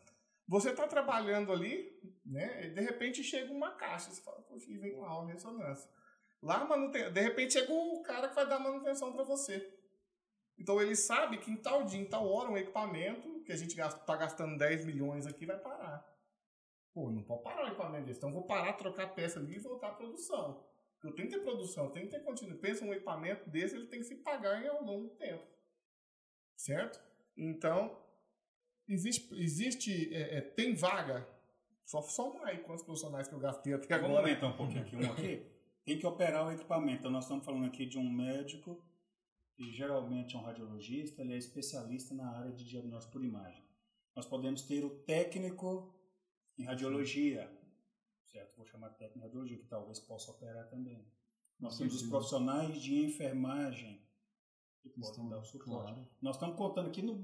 você 0.48 0.70
está 0.70 0.86
trabalhando 0.88 1.52
ali, 1.52 1.92
né? 2.24 2.66
E 2.66 2.70
de 2.70 2.80
repente 2.80 3.22
chega 3.22 3.52
uma 3.52 3.70
caixa, 3.72 4.10
você 4.10 4.20
fala, 4.22 4.40
poxa, 4.42 4.66
e 4.70 4.76
vem 4.78 4.96
lá 4.96 5.20
uma 5.20 5.30
ressonância. 5.32 5.88
Lá, 6.42 6.64
manuten... 6.64 7.12
de 7.12 7.20
repente 7.20 7.52
chega 7.52 7.72
o 7.72 8.02
cara 8.02 8.28
que 8.28 8.34
vai 8.34 8.48
dar 8.48 8.58
manutenção 8.58 9.12
para 9.12 9.22
você. 9.22 9.74
Então 10.58 10.80
ele 10.80 10.96
sabe 10.96 11.38
que 11.38 11.50
em 11.50 11.56
tal 11.56 11.84
dia, 11.84 12.00
em 12.00 12.04
tal 12.04 12.26
hora, 12.30 12.50
um 12.50 12.56
equipamento 12.58 13.40
que 13.44 13.52
a 13.52 13.56
gente 13.56 13.78
está 13.78 14.16
gastando 14.16 14.58
10 14.58 14.84
milhões 14.84 15.26
aqui 15.26 15.46
vai 15.46 15.58
parar. 15.58 15.79
Pô, 16.92 17.10
não 17.10 17.22
pode 17.22 17.42
parar 17.42 17.64
o 17.64 17.68
equipamento 17.68 18.06
desse. 18.06 18.18
Então 18.18 18.32
vou 18.32 18.44
parar, 18.44 18.72
trocar 18.74 19.14
peça 19.14 19.38
ali 19.38 19.56
e 19.56 19.58
voltar 19.58 19.88
à 19.88 19.94
produção. 19.94 20.64
Eu 21.02 21.12
tenho 21.14 21.28
que 21.28 21.36
ter 21.36 21.42
produção, 21.42 21.84
eu 21.84 21.90
tenho 21.90 22.06
que 22.06 22.12
ter 22.12 22.22
continuidade. 22.22 22.60
Pensa 22.60 22.84
um 22.84 22.92
equipamento 22.92 23.48
desse, 23.48 23.74
ele 23.74 23.86
tem 23.86 24.00
que 24.00 24.06
se 24.06 24.16
pagar 24.16 24.62
em 24.62 24.68
ao 24.68 24.82
longo 24.82 25.08
do 25.08 25.14
tempo. 25.14 25.46
Certo? 26.56 27.00
Então, 27.36 27.96
existe, 28.86 29.34
existe 29.34 30.14
é, 30.14 30.38
é, 30.38 30.40
tem 30.40 30.74
vaga. 30.74 31.26
Só 31.84 32.02
somar 32.02 32.48
aí 32.48 32.58
quantos 32.58 32.84
profissionais 32.84 33.26
que 33.26 33.34
eu 33.34 33.40
gastei 33.40 33.72
até 33.72 33.96
Vamos 33.96 34.10
agora. 34.10 34.28
aumentar 34.28 34.46
um 34.48 34.56
pouquinho 34.56 34.82
aqui, 34.82 34.96
um 34.96 35.12
aqui. 35.12 35.46
Tem 35.84 35.98
que 35.98 36.06
operar 36.06 36.46
o 36.46 36.52
equipamento. 36.52 37.00
Então, 37.00 37.10
nós 37.10 37.24
estamos 37.24 37.44
falando 37.44 37.64
aqui 37.64 37.86
de 37.86 37.98
um 37.98 38.08
médico, 38.08 38.84
que 39.54 39.72
geralmente 39.72 40.36
é 40.36 40.38
um 40.38 40.42
radiologista, 40.42 41.22
ele 41.22 41.32
é 41.32 41.36
especialista 41.36 42.14
na 42.14 42.30
área 42.30 42.52
de 42.52 42.64
diagnóstico 42.64 43.14
por 43.14 43.24
imagem. 43.24 43.64
Nós 44.14 44.26
podemos 44.26 44.62
ter 44.62 44.84
o 44.84 44.90
técnico 44.90 45.92
em 46.60 46.64
radiologia, 46.64 47.50
certo? 48.26 48.56
Vou 48.56 48.66
chamar 48.66 48.90
técnico 48.90 49.18
em 49.18 49.22
radiologia, 49.22 49.58
que 49.58 49.66
talvez 49.66 49.98
possa 49.98 50.30
operar 50.30 50.68
também. 50.68 51.04
Nós 51.58 51.76
temos 51.76 51.94
os 51.94 52.08
profissionais 52.08 52.80
de 52.80 52.94
enfermagem, 53.04 54.00
que 54.80 54.88
podem 54.90 55.10
Estão- 55.10 55.28
dar 55.28 55.38
o 55.38 55.44
suporte. 55.44 55.92
claro. 55.92 56.08
Nós 56.22 56.36
estamos 56.36 56.56
contando 56.56 56.88
aqui 56.88 57.02
no 57.02 57.14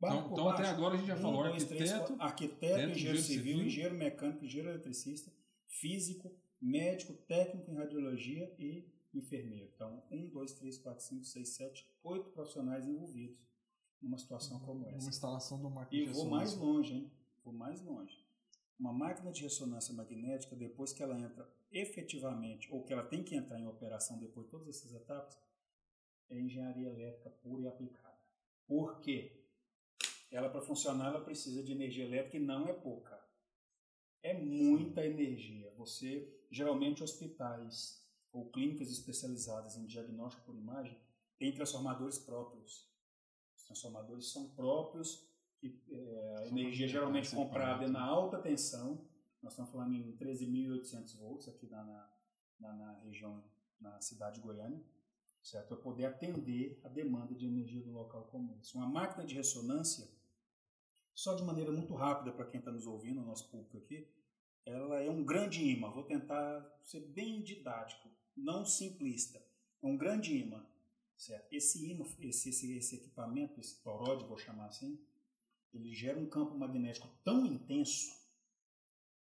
barco 0.00 0.16
Então, 0.18 0.32
então 0.32 0.48
até 0.50 0.66
agora 0.68 0.94
a 0.94 0.98
gente 0.98 1.06
já 1.06 1.16
Um, 1.16 1.20
falou 1.22 1.42
dois, 1.44 1.64
três, 1.64 1.90
arquiteto, 1.92 2.16
quatro. 2.18 2.24
arquiteto, 2.26 2.58
teto, 2.60 2.72
engenheiro 2.74 2.90
engenheiro 2.92 3.18
civil, 3.22 3.42
civil. 3.54 3.66
engenheiro 3.66 3.94
mecânico, 3.94 4.44
engenheiro 4.44 4.70
eletricista, 4.70 5.32
físico, 5.66 6.30
médico, 6.60 7.14
técnico 7.26 7.70
em 7.70 7.74
radiologia 7.74 8.54
e 8.58 8.86
enfermeiro. 9.14 9.70
Então, 9.74 10.02
um, 10.10 10.26
dois, 10.28 10.52
três, 10.54 10.76
quatro, 10.78 11.02
cinco, 11.04 11.24
seis, 11.24 11.50
sete, 11.50 11.88
oito 12.02 12.30
profissionais 12.30 12.86
envolvidos 12.86 13.38
numa 14.02 14.18
situação 14.18 14.58
como 14.60 14.80
uma 14.80 14.88
essa. 14.90 15.08
instalação 15.08 15.56
de 15.58 15.64
uma 15.64 15.70
máquina 15.76 16.02
E 16.02 16.06
de 16.06 16.12
vou 16.12 16.26
mais 16.28 16.54
longe, 16.56 16.94
hein? 16.94 17.10
Vou 17.42 17.54
mais 17.54 17.80
longe. 17.80 18.23
Uma 18.78 18.92
máquina 18.92 19.30
de 19.30 19.42
ressonância 19.42 19.94
magnética, 19.94 20.56
depois 20.56 20.92
que 20.92 21.02
ela 21.02 21.18
entra 21.18 21.48
efetivamente, 21.70 22.72
ou 22.72 22.84
que 22.84 22.92
ela 22.92 23.04
tem 23.04 23.22
que 23.22 23.34
entrar 23.34 23.58
em 23.58 23.66
operação 23.66 24.18
depois 24.18 24.46
de 24.46 24.50
todas 24.50 24.68
essas 24.68 24.92
etapas, 24.92 25.38
é 26.28 26.38
engenharia 26.38 26.88
elétrica 26.88 27.30
pura 27.30 27.62
e 27.62 27.68
aplicada. 27.68 28.18
Por 28.66 29.00
quê? 29.00 29.44
Ela, 30.30 30.48
para 30.48 30.62
funcionar, 30.62 31.08
ela 31.08 31.24
precisa 31.24 31.62
de 31.62 31.72
energia 31.72 32.04
elétrica 32.04 32.36
e 32.36 32.40
não 32.40 32.66
é 32.66 32.72
pouca. 32.72 33.22
É 34.22 34.34
muita 34.34 35.04
energia. 35.04 35.72
Você, 35.76 36.44
geralmente, 36.50 37.04
hospitais 37.04 38.04
ou 38.32 38.50
clínicas 38.50 38.90
especializadas 38.90 39.76
em 39.76 39.86
diagnóstico 39.86 40.44
por 40.44 40.56
imagem 40.56 40.98
têm 41.38 41.54
transformadores 41.54 42.18
próprios. 42.18 42.90
Os 43.54 43.62
transformadores 43.64 44.32
são 44.32 44.50
próprios, 44.50 45.28
a 45.68 46.46
São 46.46 46.58
energia 46.58 46.88
geralmente 46.88 47.34
comprada 47.34 47.84
é 47.84 47.88
na 47.88 48.02
alta 48.02 48.38
tensão. 48.38 49.00
Nós 49.42 49.52
estamos 49.52 49.70
falando 49.70 49.94
em 49.94 50.16
13.800 50.16 51.16
volts 51.18 51.48
aqui 51.48 51.66
na, 51.66 51.82
na, 52.58 52.72
na, 52.72 52.92
região, 53.00 53.42
na 53.80 54.00
cidade 54.00 54.36
de 54.36 54.40
Goiânia, 54.40 54.82
certo? 55.42 55.68
Para 55.68 55.76
poder 55.76 56.06
atender 56.06 56.80
a 56.82 56.88
demanda 56.88 57.34
de 57.34 57.46
energia 57.46 57.82
do 57.82 57.92
local 57.92 58.24
como 58.30 58.56
esse. 58.60 58.74
Uma 58.74 58.86
máquina 58.86 59.24
de 59.24 59.34
ressonância, 59.34 60.08
só 61.14 61.34
de 61.34 61.42
maneira 61.42 61.70
muito 61.70 61.94
rápida 61.94 62.32
para 62.32 62.46
quem 62.46 62.58
está 62.58 62.72
nos 62.72 62.86
ouvindo, 62.86 63.20
o 63.20 63.24
nosso 63.24 63.50
público 63.50 63.76
aqui, 63.76 64.08
ela 64.64 65.02
é 65.02 65.10
um 65.10 65.22
grande 65.22 65.62
imã. 65.62 65.90
Vou 65.90 66.04
tentar 66.04 66.66
ser 66.82 67.00
bem 67.00 67.42
didático, 67.42 68.08
não 68.36 68.64
simplista. 68.64 69.44
É 69.82 69.86
um 69.86 69.96
grande 69.96 70.36
imã, 70.36 70.64
certo? 71.16 71.52
Esse 71.52 71.86
imã, 71.90 72.06
esse, 72.20 72.48
esse, 72.48 72.76
esse 72.76 72.96
equipamento, 72.96 73.60
esse 73.60 73.82
toróide, 73.82 74.24
vou 74.24 74.38
chamar 74.38 74.66
assim, 74.66 74.98
ele 75.74 75.92
gera 75.94 76.18
um 76.18 76.26
campo 76.28 76.56
magnético 76.56 77.08
tão 77.24 77.44
intenso, 77.44 78.08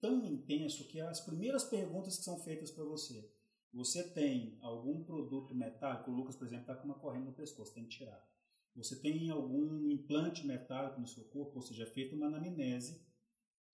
tão 0.01 0.24
intenso 0.24 0.86
que 0.88 1.01
as 1.01 1.20
primeiras 1.20 1.64
perguntas 1.64 2.16
que 2.16 2.24
são 2.24 2.38
feitas 2.40 2.70
para 2.70 2.84
você, 2.84 3.30
você 3.72 4.09
tem 4.11 4.59
algum 4.62 5.05
produto 5.05 5.55
metálico, 5.55 6.11
o 6.11 6.14
Lucas, 6.14 6.36
por 6.36 6.46
exemplo, 6.46 6.62
está 6.62 6.74
com 6.76 6.84
uma 6.86 6.99
corrente 6.99 7.26
no 7.26 7.32
pescoço, 7.34 7.74
tem 7.74 7.84
que 7.84 7.90
tirar. 7.99 8.26
Você 8.74 9.01
tem 9.01 9.28
algum 9.30 9.90
implante 9.90 10.46
metálico 10.46 11.01
no 11.01 11.07
seu 11.07 11.24
corpo, 11.24 11.57
ou 11.57 11.62
seja, 11.62 11.82
é 11.82 11.86
feita 11.86 12.14
uma 12.14 12.26
anamnese 12.26 13.07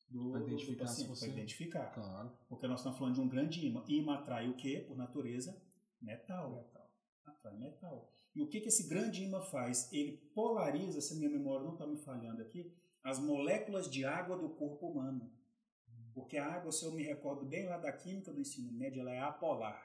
do, 0.09 0.31
Pra 0.31 0.41
do- 0.41 0.47
do 0.47 0.53
identificar 0.53 0.87
se 0.87 0.93
paciente, 1.03 1.09
você- 1.09 1.27
para 1.27 1.35
identificar. 1.35 1.87
Claro. 1.95 2.39
Porque 2.49 2.66
nós 2.66 2.81
estamos 2.81 2.99
falando 2.99 3.14
de 3.14 3.20
um 3.20 3.29
grande 3.29 3.64
imã. 3.66 3.85
Imã 3.87 4.14
atrai 4.14 4.49
o 4.49 4.57
quê? 4.57 4.85
Por 4.87 4.97
natureza, 4.97 5.61
metal. 6.01 6.70
Atrai 7.25 7.57
metal. 7.59 8.11
E 8.35 8.43
o 8.43 8.49
que, 8.49 8.61
que 8.61 8.68
esse 8.68 8.89
grande 8.89 9.22
imã 9.22 9.41
faz? 9.41 9.93
Ele 9.93 10.16
polariza, 10.35 11.01
se 11.01 11.14
a 11.14 11.16
minha 11.16 11.30
memória 11.30 11.64
não 11.64 11.74
está 11.74 11.87
me 11.87 11.97
falhando 11.97 12.43
aqui, 12.43 12.74
as 13.03 13.18
moléculas 13.18 13.89
de 13.89 14.05
água 14.05 14.37
do 14.37 14.49
corpo 14.51 14.89
humano. 14.89 15.30
Porque 16.12 16.37
a 16.37 16.47
água, 16.47 16.72
se 16.72 16.85
eu 16.85 16.93
me 16.93 17.03
recordo 17.03 17.45
bem 17.45 17.66
lá 17.66 17.76
da 17.76 17.93
química 17.93 18.32
do 18.32 18.41
ensino 18.41 18.72
médio, 18.72 19.01
ela 19.01 19.12
é 19.12 19.20
apolar. 19.20 19.80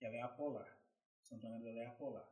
Ela 0.00 0.16
é 0.16 0.22
apolar. 0.22 0.68
Se 1.22 1.34
eu 1.34 1.38
não 1.38 1.66
ela 1.66 1.80
é 1.80 1.86
apolar. 1.86 2.28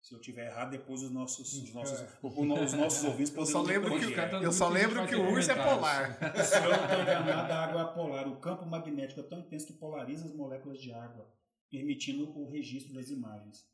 Se 0.00 0.14
eu 0.14 0.20
tiver 0.20 0.46
errado, 0.46 0.70
depois 0.70 1.02
os 1.02 1.10
nossos, 1.10 1.52
os 1.52 1.74
nossos, 1.74 2.00
os 2.22 2.72
nossos 2.74 3.04
ouvintes 3.04 3.34
Eu 3.34 3.44
só 3.44 3.60
lembro 3.60 3.90
que, 3.98 4.14
corrigir. 4.14 4.42
eu 4.42 4.52
só 4.52 4.68
lembro 4.68 5.06
que 5.06 5.16
o 5.16 5.30
urso 5.32 5.50
é 5.50 5.54
polar. 5.54 6.16
Se 6.44 6.56
eu 6.56 6.62
não 6.62 6.84
estou 6.84 7.00
enganado, 7.00 7.52
a 7.52 7.64
água 7.64 7.82
é 7.82 7.94
polar. 7.94 8.28
O 8.28 8.38
campo 8.38 8.64
magnético 8.66 9.20
é 9.20 9.24
tão 9.24 9.40
intenso 9.40 9.66
que 9.66 9.72
polariza 9.72 10.26
as 10.26 10.32
moléculas 10.32 10.80
de 10.80 10.92
água, 10.92 11.28
permitindo 11.68 12.30
o 12.38 12.48
registro 12.48 12.94
das 12.94 13.10
imagens. 13.10 13.66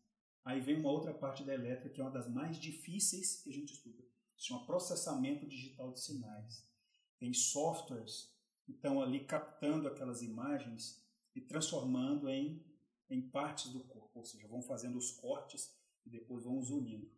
Aí 0.45 0.61
vem 0.61 0.79
uma 0.79 0.91
outra 0.91 1.15
parte 1.15 1.45
da 1.45 1.55
elétrica, 1.55 1.91
que 1.91 2.01
é 2.01 2.05
uma 2.05 2.11
das 2.11 2.29
mais 2.29 2.57
difíceis 2.57 3.43
que 3.43 3.51
a 3.51 3.53
gente 3.53 3.75
estuda. 3.75 4.03
Se 4.37 4.47
chama 4.47 4.67
processamento 4.67 5.47
digital 5.47 5.93
de 5.93 6.01
sinais. 6.01 6.67
Tem 7.19 7.33
softwares 7.33 8.33
que 8.65 8.73
estão 8.73 9.01
ali 9.01 9.25
captando 9.25 9.87
aquelas 9.87 10.23
imagens 10.23 11.01
e 11.35 11.41
transformando 11.41 12.29
em, 12.29 12.65
em 13.09 13.23
partes 13.23 13.73
do 13.73 13.85
corpo. 13.85 14.19
Ou 14.19 14.25
seja, 14.25 14.49
vão 14.49 14.63
fazendo 14.63 14.99
os 14.99 15.13
cortes 15.13 15.73
e 16.05 16.11
depois 16.11 16.45
vão 16.45 16.59
os 16.59 16.71
unindo. 16.71 17.11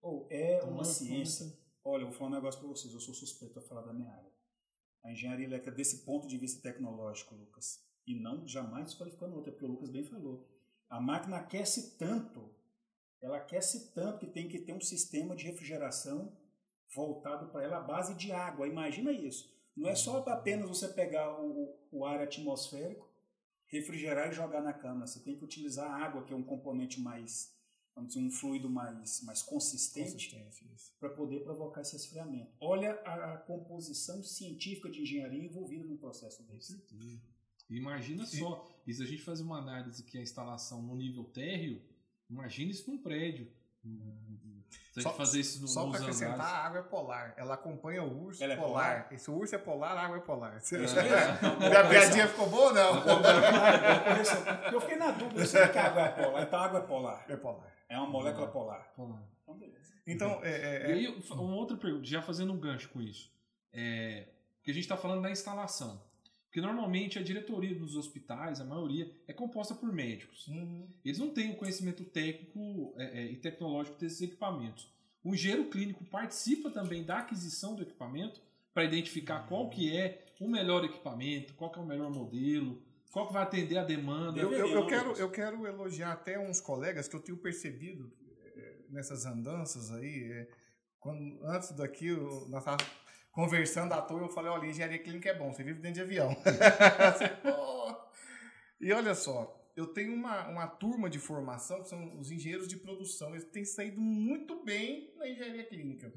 Ou 0.00 0.28
é 0.30 0.62
uma 0.62 0.84
ciência. 0.84 1.52
Olha, 1.84 2.02
eu 2.02 2.08
vou 2.08 2.16
falar 2.16 2.30
um 2.30 2.34
negócio 2.34 2.60
para 2.60 2.68
vocês, 2.68 2.92
eu 2.92 3.00
sou 3.00 3.14
suspeito 3.14 3.58
a 3.58 3.62
falar 3.62 3.82
da 3.82 3.92
minha 3.92 4.10
área. 4.10 4.32
A 5.02 5.12
engenharia 5.12 5.46
elétrica, 5.46 5.74
desse 5.74 6.04
ponto 6.04 6.28
de 6.28 6.36
vista 6.36 6.60
tecnológico, 6.60 7.34
Lucas, 7.34 7.82
e 8.06 8.14
não 8.14 8.46
jamais 8.46 8.86
desqualificando 8.86 9.36
outra, 9.36 9.52
porque 9.52 9.64
o 9.64 9.68
Lucas 9.68 9.90
bem 9.90 10.04
falou. 10.04 10.46
A 10.88 11.00
máquina 11.00 11.36
aquece 11.36 11.96
tanto, 11.96 12.54
ela 13.20 13.38
aquece 13.38 13.92
tanto 13.92 14.18
que 14.18 14.26
tem 14.26 14.48
que 14.48 14.60
ter 14.60 14.72
um 14.72 14.80
sistema 14.80 15.34
de 15.34 15.44
refrigeração 15.44 16.36
voltado 16.94 17.50
para 17.50 17.64
ela 17.64 17.78
à 17.78 17.80
base 17.80 18.14
de 18.14 18.32
água. 18.32 18.66
Imagina 18.66 19.12
isso. 19.12 19.52
Não 19.76 19.88
é 19.88 19.94
só 19.94 20.18
apenas 20.28 20.68
você 20.68 20.88
pegar 20.88 21.40
o, 21.40 21.76
o 21.92 22.04
ar 22.04 22.20
atmosférico, 22.20 23.08
refrigerar 23.66 24.30
e 24.30 24.34
jogar 24.34 24.60
na 24.60 24.72
câmara. 24.72 25.06
Você 25.06 25.20
tem 25.20 25.36
que 25.36 25.44
utilizar 25.44 25.90
a 25.90 26.04
água, 26.04 26.24
que 26.24 26.32
é 26.32 26.36
um 26.36 26.42
componente 26.42 27.00
mais, 27.00 27.54
vamos 27.94 28.14
dizer, 28.14 28.26
um 28.26 28.30
fluido 28.30 28.68
mais, 28.68 29.22
mais 29.22 29.42
consistente, 29.42 30.36
para 30.98 31.10
poder 31.10 31.44
provocar 31.44 31.82
esse 31.82 31.94
esfriamento. 31.94 32.50
Olha 32.60 32.92
a, 33.04 33.34
a, 33.34 33.38
composição 33.38 34.22
científica 34.22 34.90
de 34.90 35.02
engenharia 35.02 35.44
envolvida 35.44 35.84
num 35.84 35.96
processo 35.96 36.42
desse. 36.44 36.84
Imagina 37.70 38.24
só, 38.26 38.66
e 38.86 38.94
se 38.94 39.02
a 39.02 39.06
gente 39.06 39.22
fazer 39.22 39.42
uma 39.42 39.58
análise 39.58 40.02
que 40.02 40.18
a 40.18 40.22
instalação 40.22 40.82
no 40.82 40.96
nível 40.96 41.24
térreo, 41.24 41.82
imagina 42.30 42.70
isso 42.70 42.90
num 42.90 42.98
prédio. 42.98 43.48
Se 44.92 45.00
a 45.00 45.02
Só, 45.02 45.08
gente 45.10 45.16
fazer 45.18 45.40
isso 45.40 45.60
no, 45.62 45.68
só 45.68 45.88
para 45.88 46.00
acrescentar, 46.00 46.34
andares. 46.34 46.52
a 46.52 46.56
água 46.58 46.78
é 46.80 46.82
polar. 46.82 47.34
Ela 47.36 47.54
acompanha 47.54 48.02
o 48.02 48.24
urso 48.24 48.42
Ela 48.42 48.54
é 48.54 48.56
polar. 48.56 48.72
polar? 49.04 49.12
Esse 49.12 49.30
urso 49.30 49.54
é 49.54 49.58
polar, 49.58 49.96
a 49.96 50.00
água 50.02 50.16
é 50.16 50.20
polar. 50.20 50.60
Você... 50.60 50.76
É. 50.76 50.80
Minha 51.68 51.88
piadinha 51.88 52.26
ficou 52.28 52.48
boa 52.50 52.66
ou 52.68 52.74
não? 52.74 53.04
Eu 54.72 54.80
fiquei 54.80 54.96
na 54.96 55.10
dúvida, 55.12 55.46
será 55.46 55.68
que 55.68 55.78
a 55.78 55.86
água 55.86 56.02
é 56.02 56.08
polar? 56.08 56.42
Então 56.42 56.58
a 56.58 56.64
água 56.64 56.78
é 56.78 56.82
polar. 56.82 57.24
É 57.28 57.36
polar. 57.36 57.72
É 57.88 57.96
uma 57.96 58.08
molécula 58.08 58.48
polar. 58.48 58.92
Polar. 58.96 59.22
Então, 59.42 59.54
beleza. 59.58 59.94
Então, 60.06 60.40
é, 60.42 60.50
é, 60.50 60.90
E 61.00 61.06
é- 61.06 61.08
aí, 61.08 61.22
uma 61.30 61.54
outra 61.54 61.76
pergunta, 61.76 62.04
já 62.04 62.20
fazendo 62.20 62.52
um 62.52 62.58
gancho 62.58 62.88
com 62.90 63.00
isso. 63.00 63.30
É, 63.72 64.26
porque 64.56 64.70
a 64.72 64.74
gente 64.74 64.82
está 64.84 64.96
falando 64.96 65.22
da 65.22 65.30
instalação. 65.30 66.02
Porque 66.58 66.66
normalmente 66.66 67.18
a 67.20 67.22
diretoria 67.22 67.72
dos 67.74 67.94
hospitais, 67.94 68.60
a 68.60 68.64
maioria, 68.64 69.08
é 69.28 69.32
composta 69.32 69.74
por 69.76 69.92
médicos. 69.92 70.48
Uhum. 70.48 70.88
Eles 71.04 71.16
não 71.18 71.30
têm 71.30 71.52
o 71.52 71.56
conhecimento 71.56 72.04
técnico 72.04 72.94
é, 72.96 73.20
é, 73.20 73.26
e 73.30 73.36
tecnológico 73.36 73.96
desses 73.98 74.20
equipamentos. 74.22 74.92
O 75.22 75.34
engenheiro 75.34 75.66
clínico 75.66 76.04
participa 76.06 76.68
também 76.70 77.04
da 77.04 77.18
aquisição 77.18 77.76
do 77.76 77.82
equipamento 77.82 78.40
para 78.74 78.82
identificar 78.84 79.46
qual 79.46 79.70
que 79.70 79.96
é 79.96 80.26
o 80.40 80.48
melhor 80.48 80.84
equipamento, 80.84 81.54
qual 81.54 81.70
que 81.70 81.78
é 81.78 81.82
o 81.82 81.86
melhor 81.86 82.10
modelo, 82.10 82.82
qual 83.12 83.28
que 83.28 83.32
vai 83.34 83.42
atender 83.44 83.76
a 83.78 83.84
demanda. 83.84 84.40
Eu, 84.40 84.52
eu- 84.52 84.68
eu 84.68 84.86
quero, 84.86 85.12
eu 85.12 85.30
quero 85.30 85.64
elogiar 85.66 86.12
até 86.12 86.38
uns 86.40 86.60
colegas 86.60 87.06
que 87.06 87.14
eu 87.14 87.20
tenho 87.20 87.38
percebido 87.38 88.12
eh, 88.56 88.78
nessas 88.90 89.24
andanças 89.24 89.92
aí. 89.92 90.24
eh, 90.32 90.48
Quando, 90.98 91.38
antes 91.44 91.70
daqui, 91.76 92.06
eu- 92.08 92.48
nós 92.48 92.64
conversando 93.32 93.92
à 93.92 94.02
toa, 94.02 94.22
eu 94.22 94.28
falei, 94.28 94.50
olha, 94.50 94.66
engenharia 94.66 94.98
clínica 94.98 95.30
é 95.30 95.34
bom, 95.34 95.52
você 95.52 95.62
vive 95.62 95.80
dentro 95.80 95.94
de 95.94 96.00
avião. 96.02 96.36
E 98.80 98.92
olha 98.92 99.12
só, 99.12 99.58
eu 99.76 99.86
tenho 99.86 100.14
uma, 100.14 100.48
uma 100.48 100.66
turma 100.66 101.10
de 101.10 101.18
formação, 101.18 101.82
que 101.82 101.88
são 101.88 102.18
os 102.18 102.30
engenheiros 102.30 102.68
de 102.68 102.76
produção, 102.76 103.30
eles 103.30 103.44
têm 103.44 103.64
saído 103.64 104.00
muito 104.00 104.62
bem 104.64 105.12
na 105.16 105.28
engenharia 105.28 105.64
clínica. 105.64 106.12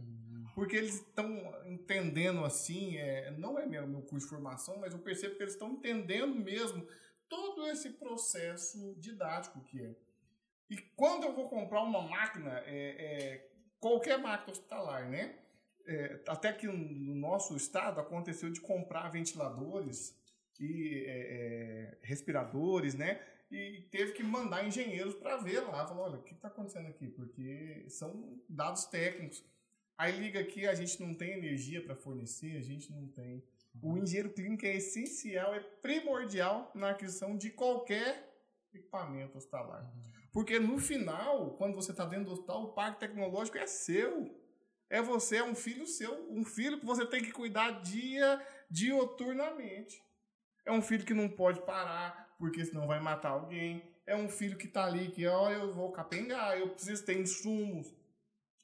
Porque 0.53 0.75
eles 0.75 0.95
estão 0.95 1.27
entendendo 1.65 2.43
assim, 2.43 2.97
é, 2.97 3.31
não 3.31 3.57
é 3.57 3.65
meu, 3.65 3.87
meu 3.87 4.01
curso 4.01 4.25
de 4.25 4.29
formação, 4.29 4.77
mas 4.79 4.93
eu 4.93 4.99
percebo 4.99 5.35
que 5.35 5.43
eles 5.43 5.53
estão 5.53 5.71
entendendo 5.71 6.35
mesmo 6.35 6.85
todo 7.29 7.67
esse 7.67 7.91
processo 7.91 8.95
didático 8.99 9.61
que 9.61 9.81
é. 9.81 9.95
E 10.69 10.77
quando 10.95 11.23
eu 11.23 11.33
vou 11.33 11.49
comprar 11.49 11.81
uma 11.83 12.01
máquina, 12.01 12.59
é, 12.65 12.65
é, 12.65 13.51
qualquer 13.79 14.17
máquina 14.17 14.51
hospitalar, 14.51 15.09
né? 15.09 15.37
É, 15.91 16.21
até 16.27 16.53
que 16.53 16.67
no 16.67 17.13
nosso 17.15 17.55
estado 17.57 17.99
aconteceu 17.99 18.49
de 18.49 18.61
comprar 18.61 19.09
ventiladores 19.09 20.17
e 20.57 21.03
é, 21.05 21.11
é, 21.11 21.97
respiradores, 22.01 22.95
né? 22.95 23.21
E 23.51 23.81
teve 23.91 24.13
que 24.13 24.23
mandar 24.23 24.65
engenheiros 24.65 25.13
para 25.15 25.35
ver 25.35 25.59
lá. 25.59 25.85
Falou, 25.85 26.05
olha, 26.05 26.17
o 26.17 26.23
que 26.23 26.33
está 26.33 26.47
acontecendo 26.47 26.87
aqui? 26.87 27.09
Porque 27.09 27.83
são 27.89 28.41
dados 28.47 28.85
técnicos. 28.85 29.43
Aí 29.97 30.17
liga 30.17 30.39
aqui, 30.39 30.65
a 30.65 30.73
gente 30.73 31.01
não 31.01 31.13
tem 31.13 31.33
energia 31.33 31.83
para 31.83 31.95
fornecer, 31.95 32.55
a 32.55 32.61
gente 32.61 32.89
não 32.89 33.07
tem. 33.07 33.43
O 33.81 33.97
engenheiro 33.97 34.31
clínico 34.31 34.65
é 34.65 34.75
essencial, 34.75 35.53
é 35.53 35.59
primordial 35.59 36.71
na 36.73 36.91
aquisição 36.91 37.35
de 37.35 37.49
qualquer 37.49 38.31
equipamento 38.73 39.37
hospitalar. 39.37 39.93
Porque 40.31 40.57
no 40.57 40.77
final, 40.77 41.51
quando 41.57 41.75
você 41.75 41.91
está 41.91 42.05
dentro 42.05 42.25
do 42.25 42.31
hospital, 42.31 42.63
o 42.63 42.73
parque 42.73 43.01
tecnológico 43.01 43.57
é 43.57 43.67
seu. 43.67 44.40
É 44.91 45.01
você, 45.01 45.37
é 45.37 45.43
um 45.43 45.55
filho 45.55 45.87
seu. 45.87 46.29
Um 46.29 46.43
filho 46.43 46.77
que 46.77 46.85
você 46.85 47.05
tem 47.05 47.23
que 47.23 47.31
cuidar 47.31 47.81
dia, 47.81 48.45
dioturnamente. 48.69 50.03
É 50.65 50.71
um 50.71 50.81
filho 50.81 51.05
que 51.05 51.13
não 51.13 51.29
pode 51.29 51.61
parar, 51.61 52.35
porque 52.37 52.65
senão 52.65 52.85
vai 52.85 52.99
matar 52.99 53.29
alguém. 53.29 53.81
É 54.05 54.13
um 54.17 54.27
filho 54.27 54.57
que 54.57 54.67
está 54.67 54.83
ali, 54.83 55.09
que, 55.09 55.25
ó, 55.25 55.49
eu 55.49 55.73
vou 55.73 55.93
capengar, 55.93 56.57
eu 56.57 56.71
preciso 56.71 57.05
ter 57.05 57.17
insumos. 57.17 57.87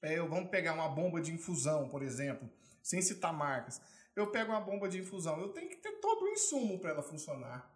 É, 0.01 0.19
eu, 0.19 0.27
vamos 0.27 0.49
pegar 0.49 0.73
uma 0.73 0.89
bomba 0.89 1.21
de 1.21 1.31
infusão, 1.33 1.87
por 1.87 2.03
exemplo, 2.03 2.51
sem 2.83 3.01
citar 3.01 3.31
marcas. 3.31 3.81
Eu 4.13 4.29
pego 4.29 4.51
uma 4.51 4.59
bomba 4.59 4.89
de 4.89 4.99
infusão, 4.99 5.39
eu 5.39 5.53
tenho 5.53 5.69
que 5.69 5.77
ter 5.77 5.93
todo 6.01 6.25
o 6.25 6.27
insumo 6.27 6.77
para 6.77 6.89
ela 6.89 7.01
funcionar. 7.01 7.73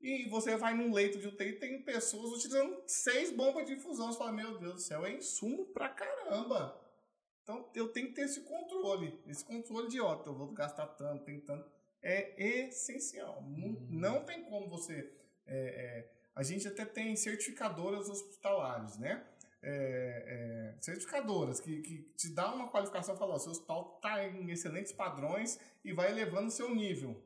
E 0.00 0.28
você 0.28 0.56
vai 0.56 0.74
num 0.74 0.92
leito 0.92 1.18
de 1.18 1.26
UTI 1.26 1.54
tem 1.54 1.82
pessoas 1.82 2.30
utilizando 2.30 2.84
seis 2.86 3.32
bombas 3.32 3.66
de 3.66 3.72
infusão. 3.72 4.12
Você 4.12 4.18
fala, 4.18 4.32
meu 4.32 4.58
Deus 4.58 4.74
do 4.74 4.80
céu, 4.80 5.04
é 5.04 5.12
insumo 5.12 5.66
pra 5.72 5.88
caramba. 5.88 6.89
Então 7.42 7.70
eu 7.74 7.88
tenho 7.88 8.08
que 8.08 8.14
ter 8.14 8.22
esse 8.22 8.42
controle. 8.42 9.18
Esse 9.26 9.44
controle 9.44 9.88
de, 9.88 10.00
ó, 10.00 10.22
eu 10.24 10.34
vou 10.34 10.52
gastar 10.52 10.86
tanto, 10.86 11.24
tem 11.24 11.40
tanto. 11.40 11.70
É 12.02 12.66
essencial. 12.66 13.42
Não, 13.42 13.68
não 13.90 14.24
tem 14.24 14.44
como 14.44 14.68
você. 14.68 15.12
é, 15.46 15.56
é, 15.56 16.10
a 16.34 16.42
gente 16.42 16.66
até 16.66 16.84
tem 16.84 17.14
certificadoras 17.16 18.08
hospitalares, 18.08 18.96
né? 18.98 19.26
É, 19.62 20.74
é, 20.76 20.80
certificadoras 20.80 21.60
que, 21.60 21.82
que 21.82 21.98
te 22.16 22.32
dá 22.32 22.54
uma 22.54 22.70
qualificação, 22.70 23.16
fala, 23.16 23.34
ó, 23.34 23.38
seu 23.38 23.52
hospital 23.52 23.96
está 23.96 24.24
em 24.26 24.50
excelentes 24.50 24.92
padrões 24.92 25.60
e 25.84 25.92
vai 25.92 26.10
elevando 26.10 26.48
o 26.48 26.50
seu 26.50 26.74
nível, 26.74 27.22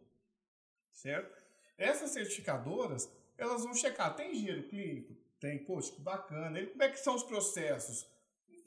certo? 0.92 1.40
Essas 1.78 2.10
certificadoras, 2.10 3.08
elas 3.38 3.62
vão 3.62 3.72
checar, 3.72 4.16
tem 4.16 4.32
engenheiro 4.32 4.68
clínico? 4.68 5.14
Tem, 5.38 5.64
poxa, 5.64 5.92
que 5.92 6.00
bacana. 6.00 6.58
E 6.58 6.66
como 6.66 6.82
é 6.82 6.88
que 6.88 6.98
são 6.98 7.14
os 7.14 7.22
processos? 7.22 8.04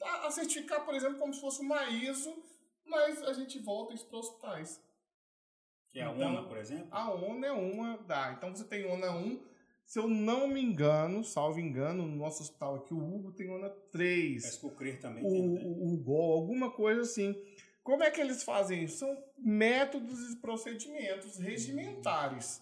A, 0.02 0.28
a 0.28 0.32
certificar, 0.32 0.86
por 0.86 0.94
exemplo, 0.94 1.18
como 1.18 1.34
se 1.34 1.42
fosse 1.42 1.62
uma 1.62 1.90
ISO, 1.90 2.34
mas 2.86 3.22
a 3.24 3.34
gente 3.34 3.60
volta 3.60 3.94
isso 3.94 4.06
para 4.06 4.20
hospitais. 4.20 4.82
Que 5.90 6.00
é 6.00 6.04
a 6.04 6.12
Então, 6.12 6.28
ONA, 6.28 6.44
por 6.44 6.58
exemplo. 6.58 6.88
A 6.92 7.12
ONU 7.12 7.46
é 7.46 7.52
uma, 7.52 7.98
dá. 8.00 8.34
Então 8.38 8.54
você 8.54 8.64
tem 8.64 8.86
ONA 8.86 9.12
1. 9.12 9.40
Se 9.86 10.00
eu 10.00 10.08
não 10.08 10.48
me 10.48 10.62
engano, 10.62 11.24
salvo 11.24 11.60
engano, 11.60 12.06
no 12.06 12.16
nosso 12.18 12.44
hospital 12.44 12.76
aqui, 12.76 12.94
o 12.94 12.98
Hugo 12.98 13.32
tem 13.32 13.50
ONA 13.50 13.70
3 13.70 14.42
Parece 14.42 14.60
que 14.60 14.66
o 14.66 14.72
CRER 14.72 15.00
também 15.00 15.26
o, 15.26 15.30
tem, 15.30 15.48
né? 15.48 15.62
o, 15.64 15.94
o 15.94 15.98
GOL, 15.98 16.34
alguma 16.34 16.70
coisa 16.72 17.02
assim. 17.02 17.34
Como 17.84 18.04
é 18.04 18.12
que 18.12 18.20
eles 18.20 18.44
fazem 18.44 18.84
isso? 18.84 18.98
São 18.98 19.24
métodos 19.38 20.34
e 20.34 20.36
procedimentos 20.42 21.38
regimentares. 21.38 22.62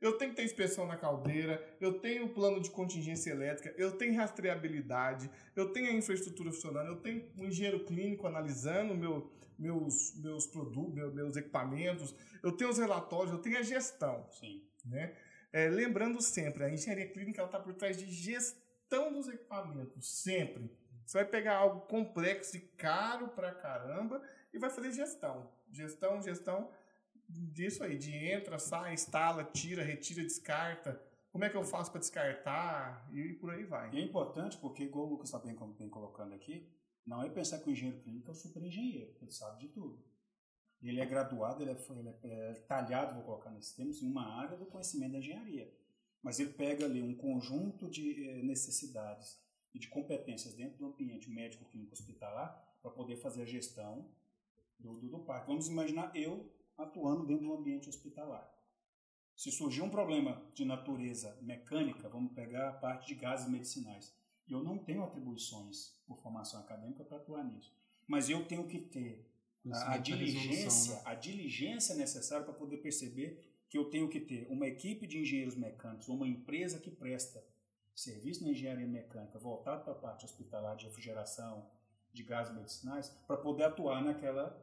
Eu 0.00 0.16
tenho 0.16 0.30
que 0.30 0.36
ter 0.36 0.44
inspeção 0.44 0.86
na 0.86 0.96
caldeira, 0.96 1.62
eu 1.80 1.98
tenho 1.98 2.28
plano 2.28 2.60
de 2.60 2.70
contingência 2.70 3.30
elétrica, 3.30 3.74
eu 3.76 3.92
tenho 3.92 4.16
rastreabilidade, 4.16 5.28
eu 5.56 5.72
tenho 5.72 5.88
a 5.88 5.92
infraestrutura 5.92 6.52
funcionando, 6.52 6.88
eu 6.88 6.96
tenho 6.96 7.28
um 7.36 7.46
engenheiro 7.46 7.84
clínico 7.84 8.26
analisando 8.26 8.94
meu, 8.94 9.32
meus, 9.58 10.14
meus 10.16 10.46
produtos, 10.46 10.94
meus, 10.94 11.12
meus 11.12 11.36
equipamentos, 11.36 12.14
eu 12.42 12.52
tenho 12.52 12.70
os 12.70 12.78
relatórios, 12.78 13.32
eu 13.32 13.40
tenho 13.40 13.58
a 13.58 13.62
gestão. 13.62 14.24
Sim. 14.30 14.62
Né? 14.84 15.16
É, 15.52 15.68
lembrando 15.68 16.20
sempre, 16.22 16.64
a 16.64 16.70
engenharia 16.70 17.08
clínica 17.08 17.42
está 17.42 17.58
por 17.58 17.74
trás 17.74 17.96
de 17.96 18.06
gestão 18.06 19.12
dos 19.12 19.28
equipamentos, 19.28 20.22
sempre. 20.22 20.70
Você 21.04 21.18
vai 21.18 21.26
pegar 21.26 21.56
algo 21.56 21.80
complexo 21.86 22.56
e 22.56 22.60
caro 22.60 23.28
pra 23.28 23.50
caramba 23.52 24.22
e 24.52 24.58
vai 24.58 24.70
fazer 24.70 24.92
gestão. 24.92 25.50
Gestão, 25.72 26.22
gestão 26.22 26.70
disso 27.28 27.84
aí, 27.84 27.98
de 27.98 28.14
entra, 28.14 28.58
sai, 28.58 28.94
instala, 28.94 29.44
tira, 29.44 29.82
retira, 29.82 30.22
descarta. 30.22 31.00
Como 31.30 31.44
é 31.44 31.50
que 31.50 31.56
eu 31.56 31.62
faço 31.62 31.90
para 31.90 32.00
descartar? 32.00 33.08
E 33.12 33.34
por 33.34 33.50
aí 33.50 33.64
vai. 33.64 33.94
É 33.94 34.00
importante 34.00 34.56
porque, 34.56 34.84
igual 34.84 35.06
o 35.06 35.10
Lucas 35.10 35.28
está 35.28 35.38
bem, 35.38 35.54
bem 35.78 35.88
colocando 35.88 36.34
aqui, 36.34 36.66
não 37.06 37.22
é 37.22 37.28
pensar 37.28 37.58
que 37.58 37.68
o 37.68 37.72
engenheiro 37.72 38.00
clínico 38.02 38.28
é 38.28 38.32
um 38.32 38.34
super 38.34 38.62
engenheiro, 38.62 39.14
ele 39.20 39.30
sabe 39.30 39.60
de 39.60 39.68
tudo. 39.68 40.02
Ele 40.82 41.00
é 41.00 41.06
graduado, 41.06 41.62
ele 41.62 41.72
é, 41.72 41.76
ele 41.90 42.08
é, 42.08 42.50
é 42.50 42.54
talhado, 42.66 43.14
vou 43.14 43.24
colocar 43.24 43.50
nesse 43.50 43.74
termos, 43.74 44.02
em 44.02 44.06
uma 44.06 44.26
área 44.40 44.56
do 44.56 44.66
conhecimento 44.66 45.12
da 45.12 45.18
engenharia. 45.18 45.72
Mas 46.22 46.38
ele 46.38 46.52
pega 46.52 46.84
ali 46.84 47.02
um 47.02 47.14
conjunto 47.14 47.88
de 47.88 48.28
eh, 48.28 48.42
necessidades 48.42 49.40
e 49.74 49.78
de 49.78 49.88
competências 49.88 50.54
dentro 50.54 50.78
do 50.78 50.86
ambiente 50.86 51.30
médico 51.30 51.64
clínico 51.64 51.94
hospitalar 51.94 52.62
para 52.80 52.90
poder 52.90 53.16
fazer 53.16 53.42
a 53.42 53.46
gestão 53.46 54.08
do, 54.78 54.98
do, 54.98 55.08
do 55.08 55.18
parque. 55.20 55.48
Vamos 55.48 55.68
imaginar 55.68 56.14
eu 56.14 56.52
atuando 56.78 57.26
dentro 57.26 57.46
do 57.46 57.52
ambiente 57.52 57.88
hospitalar. 57.88 58.48
Se 59.36 59.52
surgir 59.52 59.82
um 59.82 59.90
problema 59.90 60.42
de 60.54 60.64
natureza 60.64 61.36
mecânica, 61.42 62.08
vamos 62.08 62.32
pegar 62.32 62.68
a 62.68 62.72
parte 62.72 63.08
de 63.08 63.14
gases 63.14 63.48
medicinais. 63.48 64.16
Eu 64.48 64.62
não 64.62 64.78
tenho 64.78 65.04
atribuições 65.04 65.94
por 66.06 66.18
formação 66.18 66.60
acadêmica 66.60 67.04
para 67.04 67.18
atuar 67.18 67.44
nisso, 67.44 67.76
mas 68.06 68.30
eu 68.30 68.46
tenho 68.46 68.66
que 68.66 68.78
ter 68.78 69.30
a, 69.70 69.94
a 69.94 69.98
diligência, 69.98 70.94
né? 70.94 71.02
a 71.04 71.14
diligência 71.14 71.94
necessária 71.94 72.44
para 72.44 72.54
poder 72.54 72.78
perceber 72.78 73.44
que 73.68 73.76
eu 73.76 73.90
tenho 73.90 74.08
que 74.08 74.20
ter 74.20 74.46
uma 74.50 74.66
equipe 74.66 75.06
de 75.06 75.18
engenheiros 75.18 75.54
mecânicos, 75.54 76.08
uma 76.08 76.26
empresa 76.26 76.78
que 76.78 76.90
presta 76.90 77.44
serviço 77.94 78.44
na 78.44 78.50
engenharia 78.50 78.86
mecânica 78.86 79.38
voltado 79.38 79.84
para 79.84 79.92
a 79.92 79.96
parte 79.96 80.24
hospitalar 80.24 80.76
de 80.76 80.86
refrigeração, 80.86 81.68
de 82.12 82.22
gases 82.22 82.54
medicinais, 82.54 83.10
para 83.26 83.36
poder 83.36 83.64
atuar 83.64 84.02
naquela, 84.02 84.56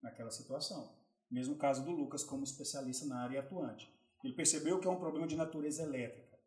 naquela 0.00 0.30
situação. 0.30 1.01
Mesmo 1.32 1.56
caso 1.56 1.82
do 1.82 1.90
Lucas 1.90 2.22
como 2.22 2.44
especialista 2.44 3.06
na 3.06 3.22
área 3.24 3.40
atuante. 3.40 3.90
Ele 4.22 4.34
percebeu 4.34 4.78
que 4.78 4.86
é 4.86 4.90
um 4.90 4.98
problema 4.98 5.26
de 5.26 5.34
natureza 5.34 5.82
elétrica. 5.82 6.38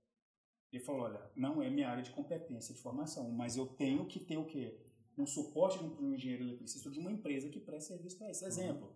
Ele 0.71 0.83
falou, 0.83 1.01
olha, 1.01 1.31
não 1.35 1.61
é 1.61 1.69
minha 1.71 1.89
área 1.89 2.03
de 2.03 2.11
competência 2.11 2.73
de 2.73 2.79
formação, 2.79 3.31
mas 3.31 3.57
eu 3.57 3.65
tenho 3.65 4.05
que 4.05 4.19
ter 4.19 4.37
o 4.37 4.45
quê? 4.45 4.79
Um 5.17 5.25
suporte 5.25 5.79
de 5.79 5.85
um 5.85 6.13
engenheiro 6.13 6.43
eletricista 6.43 6.91
de 6.91 6.99
uma 6.99 7.11
empresa 7.11 7.49
que 7.49 7.59
presta 7.59 7.95
serviço 7.95 8.17
para 8.17 8.29
esse 8.29 8.43
uhum. 8.43 8.49
exemplo. 8.49 8.95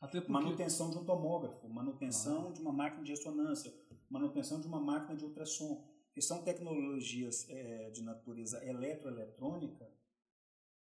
Porque... 0.00 0.32
Manutenção 0.32 0.90
de 0.90 0.98
um 0.98 1.04
tomógrafo, 1.04 1.68
manutenção 1.68 2.48
ah. 2.48 2.52
de 2.52 2.60
uma 2.60 2.72
máquina 2.72 3.04
de 3.04 3.12
ressonância, 3.12 3.72
manutenção 4.10 4.60
de 4.60 4.66
uma 4.66 4.80
máquina 4.80 5.16
de 5.16 5.24
ultrassom, 5.24 5.86
que 6.12 6.20
são 6.20 6.42
tecnologias 6.42 7.48
é, 7.48 7.90
de 7.90 8.02
natureza 8.02 8.64
eletroeletrônica 8.64 9.88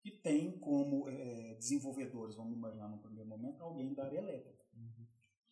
que 0.04 0.12
tem 0.12 0.60
como 0.60 1.08
é, 1.10 1.54
desenvolvedores, 1.54 2.36
vamos 2.36 2.58
imaginar 2.58 2.89
no 2.89 2.97
primeiro 2.97 3.28
momento, 3.30 3.64
alguém 3.64 3.93
da 3.93 4.04
área 4.04 4.18
elétrica. 4.18 4.62
Uhum. 4.76 5.06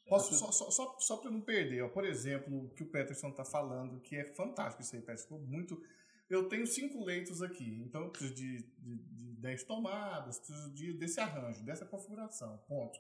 Posso, 0.06 0.36
só 0.36 0.52
só, 0.52 0.70
só, 0.70 0.98
só 1.00 1.18
para 1.18 1.32
não 1.32 1.40
perder, 1.40 1.84
ó, 1.84 1.88
por 1.88 2.06
exemplo, 2.06 2.66
o 2.66 2.70
que 2.72 2.84
o 2.84 2.92
Peterson 2.92 3.30
está 3.30 3.46
falando, 3.46 4.02
que 4.02 4.18
é 4.18 4.26
fantástico 4.34 4.82
isso 4.82 4.96
aí, 4.96 5.02
Peterson, 5.02 5.38
muito... 5.40 5.82
Eu 6.30 6.50
tenho 6.50 6.68
cinco 6.68 7.04
leitos 7.04 7.42
aqui, 7.42 7.82
então 7.82 8.04
eu 8.04 8.10
preciso 8.10 8.34
de, 8.36 8.64
de, 8.78 8.98
de 8.98 9.34
dez 9.36 9.64
tomadas, 9.64 10.38
preciso 10.38 10.74
de, 10.74 10.94
desse 10.94 11.20
arranjo, 11.20 11.64
dessa 11.64 11.86
configuração, 11.86 12.58
ponto. 12.68 13.00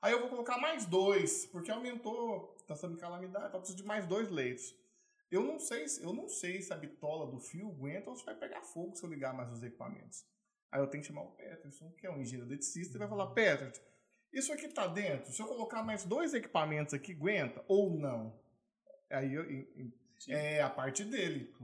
Aí 0.00 0.12
eu 0.12 0.20
vou 0.20 0.28
colocar 0.28 0.58
mais 0.58 0.84
dois, 0.84 1.46
porque 1.46 1.70
aumentou, 1.70 2.56
está 2.58 2.74
sendo 2.74 2.96
calamidade, 2.96 3.46
então 3.46 3.58
eu 3.58 3.62
preciso 3.62 3.78
de 3.80 3.86
mais 3.86 4.04
dois 4.06 4.28
leitos. 4.30 4.74
Eu 5.30 5.44
não 5.44 5.58
sei, 5.58 5.86
eu 6.00 6.12
não 6.12 6.28
sei 6.28 6.60
se 6.60 6.72
a 6.72 6.76
bitola 6.76 7.30
do 7.30 7.38
fio 7.38 7.68
aguenta 7.70 8.10
ou 8.10 8.16
se 8.16 8.24
vai 8.24 8.36
pegar 8.36 8.62
fogo 8.62 8.96
se 8.96 9.04
eu 9.04 9.10
ligar 9.10 9.32
mais 9.32 9.50
os 9.50 9.62
equipamentos. 9.62 10.24
Aí 10.72 10.80
eu 10.80 10.86
tenho 10.86 11.02
que 11.02 11.08
chamar 11.08 11.22
o 11.22 11.32
Peterson, 11.32 11.90
que 11.98 12.06
é 12.06 12.10
um 12.10 12.20
engenheiro 12.20 12.48
eletricista, 12.48 12.96
e 12.96 12.98
vai 12.98 13.08
falar, 13.08 13.28
Peterson, 13.28 13.82
isso 14.32 14.52
aqui 14.52 14.64
está 14.64 14.86
dentro, 14.86 15.30
se 15.30 15.40
eu 15.40 15.46
colocar 15.46 15.82
mais 15.82 16.04
dois 16.04 16.32
equipamentos 16.32 16.94
aqui, 16.94 17.12
aguenta 17.12 17.62
ou 17.68 17.90
não? 17.90 18.40
Aí 19.10 19.34
eu, 19.34 19.44
é 20.28 20.62
a 20.62 20.70
parte 20.70 21.04
dele. 21.04 21.54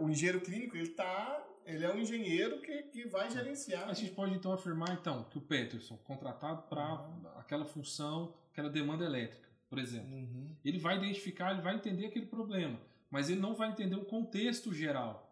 O 0.00 0.08
engenheiro 0.08 0.40
clínico, 0.40 0.76
ele 0.76 0.88
tá 0.88 1.44
ele 1.68 1.84
é 1.84 1.94
um 1.94 1.98
engenheiro 1.98 2.62
que, 2.62 2.82
que 2.84 3.06
vai 3.08 3.30
gerenciar. 3.30 3.86
A 3.90 3.92
gente 3.92 4.12
pode 4.12 4.34
então 4.34 4.52
afirmar 4.52 4.90
então 4.98 5.24
que 5.24 5.36
o 5.36 5.40
Peterson, 5.40 5.98
contratado 5.98 6.62
para 6.62 6.94
uhum. 6.94 7.28
aquela 7.36 7.66
função, 7.66 8.34
aquela 8.50 8.70
demanda 8.70 9.04
elétrica, 9.04 9.46
por 9.68 9.78
exemplo, 9.78 10.10
uhum. 10.10 10.56
ele 10.64 10.78
vai 10.78 10.96
identificar, 10.96 11.52
ele 11.52 11.60
vai 11.60 11.74
entender 11.74 12.06
aquele 12.06 12.24
problema, 12.24 12.80
mas 13.10 13.28
ele 13.28 13.38
não 13.38 13.54
vai 13.54 13.68
entender 13.68 13.96
o 13.96 14.04
contexto 14.06 14.72
geral. 14.72 15.27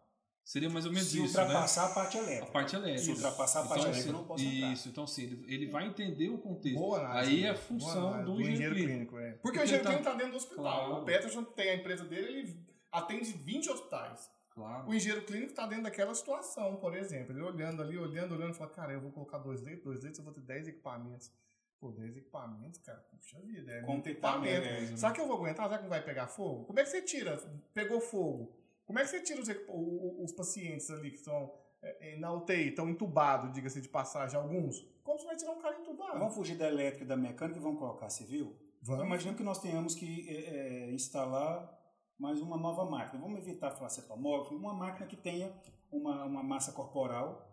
Seria 0.47 0.70
mais 0.70 0.86
ou 0.86 0.92
menos 0.92 1.09
Se 1.09 1.20
isso, 1.20 1.36
né? 1.36 1.42
ultrapassar 1.42 1.86
né? 1.86 1.90
a 1.90 1.94
parte 1.94 2.18
elétrica. 2.18 2.44
A 2.44 2.51
parte 2.53 2.76
elétrica. 2.76 3.03
Se 3.03 3.11
ultrapassar 3.11 3.59
a 3.59 3.66
parte 3.66 3.80
então, 3.80 3.90
elétrica, 3.90 4.11
assim, 4.11 4.16
não 4.16 4.24
posso 4.28 4.44
entrar. 4.44 4.72
Isso, 4.72 4.88
então 4.88 5.07
sim, 5.09 5.22
ele, 5.24 5.44
ele 5.53 5.66
vai 5.66 5.86
entender 5.88 6.28
o 6.28 6.38
contexto. 6.38 6.78
Boa 6.78 7.01
análise, 7.01 7.32
Aí 7.32 7.44
é 7.44 7.51
a 7.51 7.55
função 7.57 8.24
do, 8.24 8.34
do 8.36 8.40
engenheiro 8.40 8.74
clínico. 8.76 9.16
clínico 9.16 9.18
é. 9.18 9.30
Porque, 9.32 9.42
Porque 9.42 9.59
o 9.59 9.62
engenheiro 9.64 9.82
tá 9.82 9.90
clínico 9.90 10.09
está 10.09 10.16
dentro 10.16 10.30
do 10.30 10.36
hospital. 10.36 10.86
Claro. 10.86 11.03
O 11.03 11.05
Peterson 11.05 11.42
tem 11.42 11.70
a 11.70 11.74
empresa 11.74 12.05
dele, 12.05 12.38
ele 12.38 12.66
atende 12.92 13.32
20 13.32 13.70
hospitais. 13.70 14.30
Claro. 14.51 14.88
O 14.88 14.94
engenheiro 14.94 15.26
clínico 15.26 15.51
está 15.51 15.66
dentro 15.66 15.82
daquela 15.82 16.14
situação, 16.14 16.76
por 16.76 16.97
exemplo. 16.97 17.34
Ele 17.34 17.42
olhando 17.42 17.82
ali, 17.82 17.99
olhando, 17.99 18.36
olhando, 18.36 18.55
fala, 18.55 18.70
cara, 18.70 18.92
eu 18.92 19.01
vou 19.01 19.11
colocar 19.11 19.38
dois 19.38 19.61
leitos, 19.62 19.82
dois 19.82 20.01
leitos, 20.01 20.20
eu 20.20 20.24
vou 20.24 20.32
ter 20.32 20.42
10 20.42 20.68
equipamentos. 20.68 21.32
Pô, 21.80 21.90
10 21.90 22.18
equipamentos, 22.18 22.78
cara, 22.78 23.05
puxa 23.11 23.40
vida, 23.40 23.72
é 23.72 23.82
muito 23.82 24.09
equipamento. 24.09 24.64
É, 24.64 24.97
Será 24.97 25.12
que 25.12 25.20
eu 25.20 25.26
vou 25.26 25.38
aguentar? 25.38 25.66
Será 25.66 25.78
que 25.78 25.82
não 25.82 25.90
vai 25.90 26.05
pegar 26.05 26.28
fogo? 26.28 26.66
Como 26.66 26.78
é 26.78 26.84
que 26.84 26.88
você 26.88 27.03
tira? 27.03 27.36
Pegou 27.74 28.01
fogo. 28.01 28.57
Como 28.87 28.99
é 28.99 29.03
que 29.03 29.09
você 29.09 29.20
tira 29.20 29.41
os, 29.41 29.49
os 29.49 30.32
pacientes 30.32 30.89
ali 30.91 31.11
que 31.11 31.16
estão 31.16 31.53
é, 31.82 32.12
é, 32.12 32.18
na 32.18 32.32
UTI, 32.32 32.68
estão 32.68 32.89
entubados, 32.89 33.53
diga-se 33.53 33.80
de 33.80 33.89
passagem, 33.89 34.39
alguns? 34.39 34.80
Como 35.03 35.18
você 35.18 35.26
vai 35.26 35.37
tirar 35.37 35.53
um 35.53 35.61
cara 35.61 35.78
entubado? 35.78 36.18
Vamos 36.18 36.34
fugir 36.34 36.57
da 36.57 36.68
elétrica 36.68 37.05
e 37.05 37.07
da 37.07 37.16
mecânica 37.16 37.59
e 37.59 37.62
vamos 37.62 37.78
colocar 37.78 38.09
civil? 38.09 38.57
Vamos. 38.80 39.05
Imaginando 39.05 39.37
que 39.37 39.43
nós 39.43 39.59
tenhamos 39.59 39.95
que 39.95 40.28
é, 40.28 40.89
é 40.89 40.93
instalar 40.93 41.76
mais 42.18 42.41
uma 42.41 42.57
nova 42.57 42.84
máquina. 42.84 43.20
Vamos 43.20 43.39
evitar 43.41 43.72
falar 43.72 43.91
cetomógrafo, 43.91 44.55
uma 44.55 44.72
máquina 44.72 45.07
que 45.07 45.16
tenha 45.16 45.53
uma, 45.91 46.24
uma 46.24 46.43
massa 46.43 46.72
corporal 46.72 47.53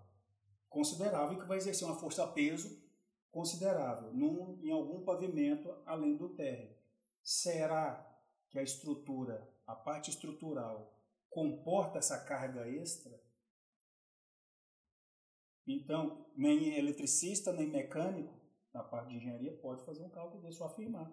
considerável 0.69 1.37
e 1.37 1.39
que 1.39 1.47
vai 1.47 1.57
exercer 1.57 1.87
uma 1.87 1.99
força-peso 1.99 2.81
considerável 3.31 4.13
num, 4.13 4.59
em 4.63 4.71
algum 4.71 5.03
pavimento 5.03 5.73
além 5.85 6.15
do 6.15 6.29
térreo. 6.29 6.75
Será 7.23 8.07
que 8.49 8.59
a 8.59 8.63
estrutura, 8.63 9.47
a 9.65 9.75
parte 9.75 10.09
estrutural, 10.09 10.92
comporta 11.33 11.97
essa 11.97 12.23
carga 12.23 12.67
extra? 12.67 13.21
Então, 15.65 16.25
nem 16.35 16.77
eletricista, 16.77 17.51
nem 17.53 17.69
mecânico, 17.69 18.41
na 18.73 18.83
parte 18.83 19.09
de 19.09 19.15
engenharia, 19.15 19.55
pode 19.57 19.83
fazer 19.85 20.03
um 20.03 20.09
cálculo 20.09 20.41
desse 20.41 20.61
ou 20.61 20.67
afirmar. 20.67 21.11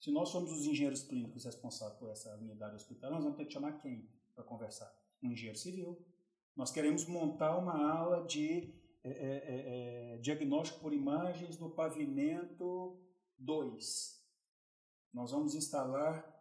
Se 0.00 0.10
nós 0.10 0.28
somos 0.28 0.52
os 0.52 0.66
engenheiros 0.66 1.02
clínicos 1.02 1.44
responsáveis 1.44 1.98
por 1.98 2.10
essa 2.10 2.34
unidade 2.36 2.74
hospitalar, 2.74 3.14
nós 3.14 3.24
vamos 3.24 3.38
ter 3.38 3.46
que 3.46 3.52
chamar 3.52 3.80
quem 3.80 4.08
para 4.34 4.44
conversar? 4.44 4.92
Um 5.22 5.30
engenheiro 5.30 5.58
civil. 5.58 6.04
Nós 6.56 6.70
queremos 6.70 7.06
montar 7.06 7.56
uma 7.56 7.90
aula 7.90 8.26
de 8.26 8.74
é, 9.02 9.10
é, 9.10 9.14
é, 9.14 10.14
é 10.14 10.18
diagnóstico 10.18 10.80
por 10.80 10.92
imagens 10.92 11.58
no 11.58 11.70
pavimento 11.70 13.00
2. 13.38 14.22
Nós 15.12 15.30
vamos 15.30 15.54
instalar 15.54 16.34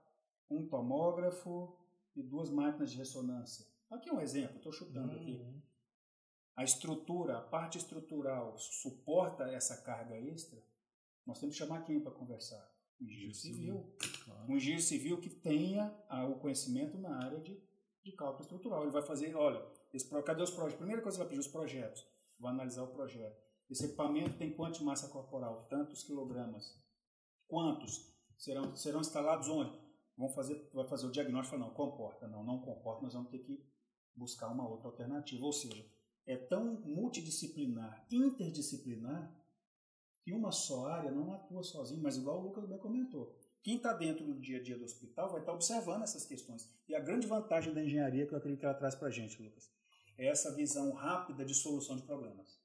um 0.49 0.67
tomógrafo 0.67 1.78
e 2.16 2.24
duas 2.24 2.49
máquinas 2.49 2.91
de 2.91 2.97
ressonância. 2.97 3.66
Aqui 3.89 4.09
é 4.09 4.14
um 4.14 4.22
exemplo, 4.22 4.57
estou 4.57 4.72
chutando 4.72 5.14
uhum. 5.14 5.22
aqui. 5.22 5.64
A 6.55 6.64
estrutura, 6.64 7.38
a 7.38 7.41
parte 7.41 7.78
estrutural 7.78 8.57
suporta 8.57 9.43
essa 9.45 9.82
carga 9.82 10.16
extra? 10.16 10.61
Nós 11.26 11.39
temos 11.39 11.55
que 11.55 11.64
chamar 11.64 11.84
quem 11.84 11.99
para 11.99 12.11
conversar? 12.11 12.74
um 13.03 13.05
engenheiro 13.05 13.34
civil. 13.34 13.95
Claro. 14.26 14.51
Um 14.51 14.55
engenheiro 14.55 14.84
civil 14.84 15.20
que 15.20 15.30
tenha 15.30 15.93
ah, 16.09 16.26
o 16.26 16.39
conhecimento 16.39 16.97
na 16.97 17.24
área 17.24 17.39
de, 17.39 17.61
de 18.03 18.11
cálculo 18.14 18.41
estrutural. 18.41 18.84
Ele 18.84 18.91
vai 18.91 19.01
fazer, 19.01 19.36
olha, 19.36 19.64
esse, 19.93 20.09
cadê 20.24 20.41
os 20.41 20.51
projetos? 20.51 20.78
Primeira 20.78 21.01
coisa 21.01 21.18
ele 21.18 21.24
vai 21.24 21.30
pedir 21.30 21.39
os 21.39 21.51
projetos. 21.51 22.05
Vai 22.39 22.51
analisar 22.51 22.84
o 22.84 22.88
projeto. 22.88 23.41
Esse 23.70 23.86
equipamento 23.86 24.38
tem 24.38 24.53
quanto 24.53 24.80
de 24.80 24.86
massa 24.86 25.07
corporal? 25.09 25.66
Tantos 25.70 26.03
quilogramas. 26.03 26.80
Quantos? 27.47 28.14
Serão, 28.38 28.76
serão 28.76 29.01
instalados 29.01 29.47
onde? 29.47 29.78
Vão 30.18 30.30
fazer, 30.30 30.70
vai 30.74 30.88
fazer 30.88 31.07
o 31.07 31.11
diagnóstico 31.11 31.57
não, 31.57 31.72
comporta. 31.72 32.28
Não, 32.28 32.43
não 32.43 32.59
comporta, 32.59 33.03
nós 33.03 33.14
vamos 33.14 33.30
ter 33.30 33.39
que 33.39 33.64
buscar 34.16 34.49
uma 34.49 34.68
outra 34.68 34.88
alternativa. 34.88 35.43
Ou 35.43 35.53
seja, 35.53 35.86
é 36.26 36.38
tão 36.38 36.76
multidisciplinar, 36.82 38.05
interdisciplinar, 38.11 39.36
que 40.22 40.32
uma 40.32 40.51
só 40.51 40.88
área 40.88 41.11
não 41.11 41.34
atua 41.34 41.64
sozinho, 41.64 42.01
mas 42.01 42.16
igual 42.16 42.39
o 42.39 42.43
Lucas 42.43 42.66
bem 42.66 42.78
comentou. 42.78 43.38
Quem 43.61 43.78
está 43.78 43.93
dentro 43.93 44.26
do 44.26 44.39
dia 44.39 44.59
a 44.59 44.64
dia 44.64 44.78
do 44.78 44.84
hospital 44.84 45.30
vai 45.30 45.39
estar 45.39 45.51
tá 45.51 45.55
observando 45.55 46.03
essas 46.03 46.26
questões. 46.26 46.70
E 46.88 46.95
a 46.95 46.99
grande 46.99 47.28
vantagem 47.28 47.74
da 47.74 47.84
engenharia 47.84 48.26
que 48.26 48.34
eu 48.34 48.38
acredito 48.38 48.59
que 48.59 48.66
ela 48.66 48.74
traz 48.74 48.95
para 48.95 49.07
a 49.07 49.11
gente, 49.11 49.41
Lucas, 49.41 49.72
é 50.18 50.28
essa 50.28 50.53
visão 50.53 50.93
rápida 50.93 51.43
de 51.43 51.53
solução 51.53 51.95
de 51.95 52.03
problemas. 52.03 52.61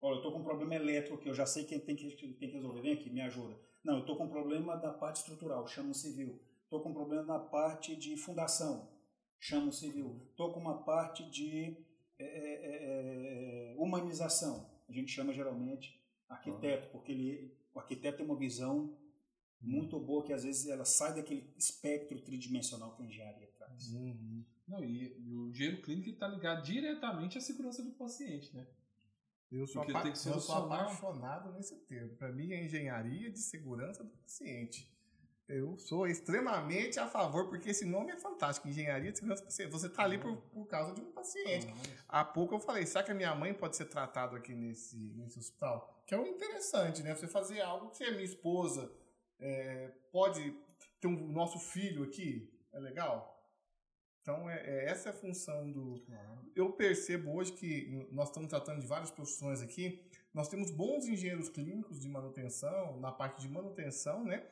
Olha, 0.00 0.14
eu 0.14 0.16
estou 0.18 0.32
com 0.32 0.40
um 0.40 0.44
problema 0.44 0.74
elétrico 0.74 1.18
que 1.18 1.28
eu 1.28 1.34
já 1.34 1.46
sei 1.46 1.64
quem 1.64 1.80
tem 1.80 1.96
que, 1.96 2.10
tem 2.10 2.48
que 2.48 2.54
resolver. 2.54 2.80
Vem 2.80 2.92
aqui, 2.92 3.10
me 3.10 3.22
ajuda. 3.22 3.58
Não, 3.82 3.94
eu 3.94 4.00
estou 4.00 4.16
com 4.16 4.24
um 4.24 4.28
problema 4.28 4.76
da 4.76 4.92
parte 4.92 5.16
estrutural, 5.16 5.66
chama 5.66 5.90
o 5.90 5.94
civil. 5.94 6.40
Estou 6.64 6.80
com 6.80 6.90
um 6.90 6.94
problema 6.94 7.22
na 7.22 7.38
parte 7.38 7.94
de 7.96 8.16
fundação, 8.16 8.90
chama 9.38 9.68
o 9.68 9.72
civil. 9.72 10.26
Estou 10.30 10.52
com 10.52 10.60
uma 10.60 10.82
parte 10.82 11.28
de 11.30 11.76
é, 12.18 12.24
é, 12.24 13.72
é, 13.72 13.74
humanização, 13.78 14.70
a 14.88 14.92
gente 14.92 15.10
chama 15.12 15.32
geralmente 15.32 16.00
arquiteto, 16.28 16.88
porque 16.90 17.12
ele, 17.12 17.56
o 17.72 17.78
arquiteto 17.78 18.18
tem 18.18 18.26
uma 18.26 18.36
visão 18.36 18.96
muito 19.60 19.98
boa, 19.98 20.24
que 20.24 20.32
às 20.32 20.44
vezes 20.44 20.66
ela 20.66 20.84
sai 20.84 21.14
daquele 21.14 21.52
espectro 21.56 22.20
tridimensional 22.20 22.94
que 22.96 23.02
a 23.02 23.06
engenharia 23.06 23.46
traz. 23.56 23.92
Uhum. 23.94 24.44
Não, 24.68 24.82
e, 24.84 25.16
e 25.18 25.34
o 25.34 25.48
engenheiro 25.50 25.80
clínico 25.82 26.10
está 26.10 26.26
ligado 26.28 26.62
diretamente 26.64 27.38
à 27.38 27.40
segurança 27.40 27.82
do 27.82 27.92
paciente, 27.92 28.54
né? 28.54 28.66
Eu 29.50 29.66
sou, 29.66 29.82
apa- 29.82 30.02
tem 30.02 30.12
que 30.12 30.18
eu 30.28 30.40
sou 30.40 30.54
apaixonado 30.56 31.52
nesse 31.52 31.76
termo. 31.86 32.16
Para 32.16 32.32
mim, 32.32 32.52
é 32.52 32.64
engenharia 32.64 33.30
de 33.30 33.38
segurança 33.38 34.02
do 34.02 34.10
paciente. 34.10 34.92
Eu 35.46 35.76
sou 35.76 36.06
extremamente 36.06 36.98
a 36.98 37.06
favor, 37.06 37.48
porque 37.48 37.70
esse 37.70 37.84
nome 37.84 38.12
é 38.12 38.16
fantástico. 38.16 38.66
Engenharia 38.66 39.12
de 39.12 39.18
segurança 39.18 39.44
paciente. 39.44 39.70
Você 39.70 39.88
está 39.88 40.02
ali 40.04 40.18
por, 40.18 40.36
por 40.36 40.66
causa 40.66 40.94
de 40.94 41.02
um 41.02 41.12
paciente. 41.12 41.66
Há 42.08 42.24
pouco 42.24 42.54
eu 42.54 42.60
falei, 42.60 42.86
será 42.86 43.04
que 43.04 43.10
a 43.10 43.14
minha 43.14 43.34
mãe 43.34 43.52
pode 43.52 43.76
ser 43.76 43.84
tratada 43.86 44.36
aqui 44.38 44.54
nesse, 44.54 44.96
nesse 45.16 45.38
hospital? 45.38 46.02
Que 46.06 46.14
é 46.14 46.18
um 46.18 46.26
interessante, 46.26 47.02
né? 47.02 47.14
Você 47.14 47.28
fazer 47.28 47.60
algo 47.60 47.90
que 47.90 48.02
a 48.04 48.10
minha 48.12 48.24
esposa 48.24 48.90
é, 49.38 49.90
pode 50.10 50.56
ter 50.98 51.08
um 51.08 51.28
nosso 51.30 51.58
filho 51.58 52.04
aqui, 52.04 52.50
é 52.72 52.80
legal? 52.80 53.30
Então, 54.22 54.48
é, 54.48 54.56
é- 54.64 54.84
essa 54.86 55.10
é 55.10 55.12
a 55.12 55.14
função 55.14 55.70
do... 55.70 56.02
Eu 56.56 56.72
percebo 56.72 57.34
hoje 57.36 57.52
que 57.52 58.08
nós 58.10 58.28
estamos 58.28 58.48
tratando 58.48 58.80
de 58.80 58.86
várias 58.86 59.10
profissões 59.10 59.60
aqui, 59.60 60.02
nós 60.32 60.48
temos 60.48 60.70
bons 60.70 61.06
engenheiros 61.06 61.50
clínicos 61.50 62.00
de 62.00 62.08
manutenção, 62.08 62.98
na 62.98 63.12
parte 63.12 63.42
de 63.42 63.48
manutenção, 63.48 64.24
né? 64.24 64.42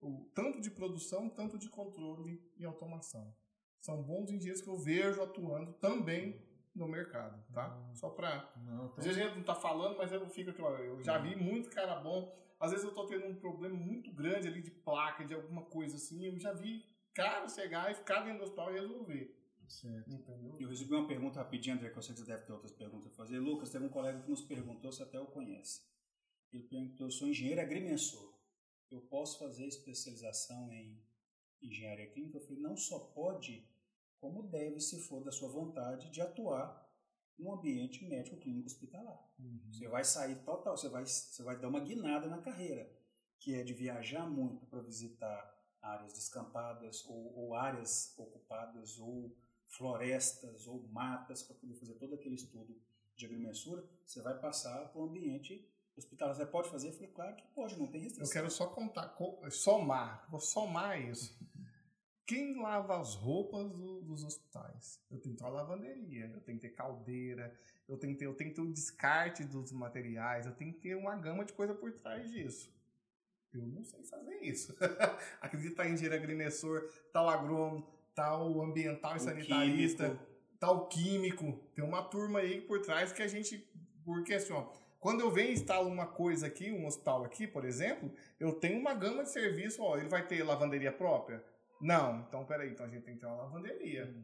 O, 0.00 0.30
tanto 0.34 0.60
de 0.60 0.70
produção, 0.70 1.28
tanto 1.28 1.58
de 1.58 1.68
controle 1.68 2.42
e 2.56 2.64
automação. 2.64 3.34
São 3.80 4.02
bons 4.02 4.30
engenheiros 4.30 4.62
que 4.62 4.68
eu 4.68 4.78
vejo 4.78 5.22
atuando 5.22 5.72
também 5.74 6.40
no 6.74 6.86
mercado, 6.86 7.42
tá? 7.52 7.76
Hum. 7.76 7.94
Só 7.94 8.10
para 8.10 8.52
Não, 8.56 8.92
às 8.96 9.04
vezes 9.04 9.20
a 9.20 9.24
gente 9.24 9.36
não 9.36 9.44
tá 9.44 9.54
falando, 9.54 9.96
mas 9.96 10.12
eu 10.12 10.26
fico 10.28 10.50
aqui, 10.50 10.62
ó, 10.62 10.70
eu 10.76 11.02
já 11.02 11.18
vi 11.18 11.36
muito 11.36 11.70
cara 11.70 11.96
bom. 11.96 12.34
Às 12.58 12.72
vezes 12.72 12.84
eu 12.84 12.94
tô 12.94 13.06
tendo 13.06 13.26
um 13.26 13.34
problema 13.34 13.74
muito 13.74 14.12
grande 14.12 14.46
ali 14.46 14.62
de 14.62 14.70
placa, 14.70 15.24
de 15.24 15.34
alguma 15.34 15.62
coisa 15.62 15.96
assim, 15.96 16.26
eu 16.26 16.38
já 16.38 16.52
vi 16.52 16.84
cara 17.14 17.48
chegar 17.48 17.90
e 17.90 17.94
ficar 17.94 18.20
dentro 18.20 18.38
do 18.38 18.44
hospital 18.44 18.70
e 18.70 18.80
resolver. 18.80 19.36
certo. 19.66 20.12
Entendeu? 20.12 20.56
Eu 20.60 20.68
recebi 20.68 20.94
uma 20.94 21.06
pergunta 21.06 21.38
rapidinho, 21.38 21.76
André, 21.76 21.90
que 21.90 21.98
eu 21.98 22.02
sei 22.02 22.14
que 22.14 22.20
você 22.20 22.26
deve 22.26 22.44
ter 22.44 22.52
outras 22.52 22.72
perguntas 22.72 23.06
a 23.06 23.16
fazer. 23.16 23.38
Lucas, 23.38 23.70
teve 23.70 23.84
um 23.84 23.88
colega 23.88 24.20
que 24.20 24.30
nos 24.30 24.42
perguntou 24.42 24.92
se 24.92 25.02
até 25.02 25.18
o 25.18 25.26
conhece. 25.26 25.82
Ele 26.52 26.64
perguntou, 26.64 27.06
eu 27.06 27.10
sou 27.10 27.28
engenheiro 27.28 27.60
agrimensor. 27.60 28.39
Eu 28.90 29.00
posso 29.02 29.38
fazer 29.38 29.66
especialização 29.66 30.72
em 30.72 31.00
engenharia 31.62 32.10
clínica? 32.10 32.38
Eu 32.38 32.42
falei, 32.42 32.60
não 32.60 32.76
só 32.76 32.98
pode, 32.98 33.66
como 34.18 34.42
deve, 34.42 34.80
se 34.80 35.00
for 35.00 35.22
da 35.22 35.30
sua 35.30 35.48
vontade, 35.48 36.10
de 36.10 36.20
atuar 36.20 36.88
no 37.38 37.52
ambiente 37.52 38.04
médico 38.04 38.36
clínico 38.36 38.66
hospitalar. 38.66 39.18
Você 39.70 39.88
vai 39.88 40.04
sair 40.04 40.36
total, 40.44 40.76
você 40.76 40.88
vai, 40.88 41.06
você 41.06 41.42
vai 41.42 41.58
dar 41.58 41.68
uma 41.68 41.80
guinada 41.80 42.26
na 42.26 42.38
carreira, 42.38 42.90
que 43.38 43.54
é 43.54 43.62
de 43.62 43.72
viajar 43.72 44.28
muito 44.28 44.66
para 44.66 44.82
visitar 44.82 45.58
áreas 45.80 46.12
descampadas 46.12 47.04
ou, 47.06 47.34
ou 47.36 47.54
áreas 47.54 48.14
ocupadas 48.18 48.98
ou 48.98 49.34
florestas 49.66 50.66
ou 50.66 50.82
matas 50.88 51.42
para 51.42 51.56
poder 51.56 51.74
fazer 51.74 51.94
todo 51.94 52.14
aquele 52.14 52.34
estudo 52.34 52.78
de 53.16 53.24
agrimensura. 53.24 53.88
Você 54.04 54.20
vai 54.20 54.38
passar 54.38 54.88
para 54.88 55.00
o 55.00 55.04
ambiente 55.04 55.66
hospitalar. 55.96 56.34
Você 56.34 56.46
pode 56.46 56.70
fazer? 56.70 56.88
Eu 56.88 56.92
falei, 56.92 57.08
claro 57.10 57.36
que 57.36 57.44
pode, 57.54 57.78
não 57.78 57.86
tem 57.86 58.00
Eu 58.00 58.04
restrição. 58.04 58.32
quero 58.32 58.50
só 58.50 58.66
contar, 58.66 59.08
co- 59.10 59.38
somar, 59.50 60.26
vou 60.30 60.40
somar 60.40 61.00
isso. 61.00 61.38
Quem 62.26 62.60
lava 62.60 63.00
as 63.00 63.14
roupas 63.16 63.70
do- 63.72 64.02
dos 64.02 64.22
hospitais? 64.24 65.00
Eu 65.10 65.18
tenho 65.20 65.34
que 65.34 65.42
ter 65.42 65.44
uma 65.48 65.50
lavanderia, 65.60 66.26
eu 66.26 66.40
tenho 66.42 66.58
que 66.58 66.68
ter 66.68 66.74
caldeira, 66.74 67.52
eu 67.88 67.98
tenho 67.98 68.12
que 68.12 68.20
ter, 68.20 68.26
eu 68.26 68.34
tenho 68.34 68.50
que 68.50 68.56
ter 68.56 68.62
o 68.62 68.72
descarte 68.72 69.44
dos 69.44 69.72
materiais, 69.72 70.46
eu 70.46 70.54
tenho 70.54 70.72
que 70.72 70.80
ter 70.80 70.94
uma 70.94 71.16
gama 71.16 71.44
de 71.44 71.52
coisa 71.52 71.74
por 71.74 71.92
trás 71.92 72.30
disso. 72.30 72.72
Eu 73.52 73.66
não 73.66 73.82
sei 73.82 74.04
fazer 74.04 74.36
isso. 74.44 74.72
Acredito 75.40 75.70
que 75.70 75.76
tá 75.76 75.88
engenheiro 75.88 76.14
agrimensor, 76.14 76.88
tal 77.12 77.28
agrônomo, 77.28 77.84
tal 78.14 78.62
ambiental 78.62 79.14
e 79.14 79.16
O 79.16 79.20
sanitarista, 79.20 80.04
químico. 80.10 80.26
tal 80.60 80.88
químico. 80.88 81.52
Tem 81.74 81.84
uma 81.84 82.00
turma 82.04 82.38
aí 82.38 82.60
por 82.60 82.80
trás 82.80 83.12
que 83.12 83.22
a 83.22 83.26
gente. 83.26 83.58
Porque 84.04 84.34
assim, 84.34 84.52
ó, 84.52 84.72
quando 85.00 85.20
eu 85.20 85.30
venho 85.30 85.50
e 85.50 85.54
instalo 85.54 85.88
uma 85.88 86.06
coisa 86.06 86.46
aqui, 86.46 86.70
um 86.70 86.86
hospital 86.86 87.24
aqui, 87.24 87.46
por 87.46 87.64
exemplo, 87.64 88.12
eu 88.38 88.52
tenho 88.52 88.78
uma 88.78 88.92
gama 88.92 89.22
de 89.22 89.30
serviço, 89.30 89.82
ó, 89.82 89.96
ele 89.96 90.08
vai 90.08 90.26
ter 90.26 90.42
lavanderia 90.44 90.92
própria? 90.92 91.42
Não, 91.80 92.20
então 92.20 92.44
peraí, 92.44 92.70
então 92.70 92.84
a 92.84 92.88
gente 92.88 93.02
tem 93.02 93.14
que 93.14 93.20
ter 93.20 93.26
uma 93.26 93.36
lavanderia. 93.36 94.14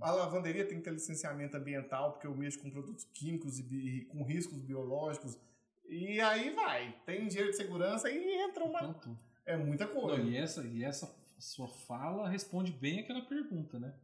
A 0.00 0.10
lavanderia 0.10 0.66
tem 0.66 0.78
que 0.78 0.84
ter 0.84 0.92
licenciamento 0.92 1.56
ambiental, 1.56 2.12
porque 2.12 2.26
eu 2.26 2.34
mexo 2.34 2.58
com 2.58 2.70
produtos 2.70 3.04
químicos 3.12 3.58
e 3.58 4.06
com 4.10 4.24
riscos 4.24 4.58
biológicos. 4.58 5.38
E 5.86 6.18
aí 6.20 6.50
vai, 6.50 6.96
tem 7.04 7.26
engenheiro 7.26 7.50
de 7.50 7.56
segurança 7.56 8.10
e 8.10 8.42
entra 8.42 8.64
uma. 8.64 8.80
Tanto. 8.80 9.18
É 9.44 9.56
muita 9.56 9.86
coisa. 9.86 10.22
Não, 10.22 10.30
e 10.30 10.36
essa, 10.36 10.64
e 10.64 10.82
essa 10.82 11.14
sua 11.38 11.68
fala 11.68 12.28
responde 12.28 12.72
bem 12.72 13.00
aquela 13.00 13.20
pergunta, 13.22 13.78
né? 13.78 13.94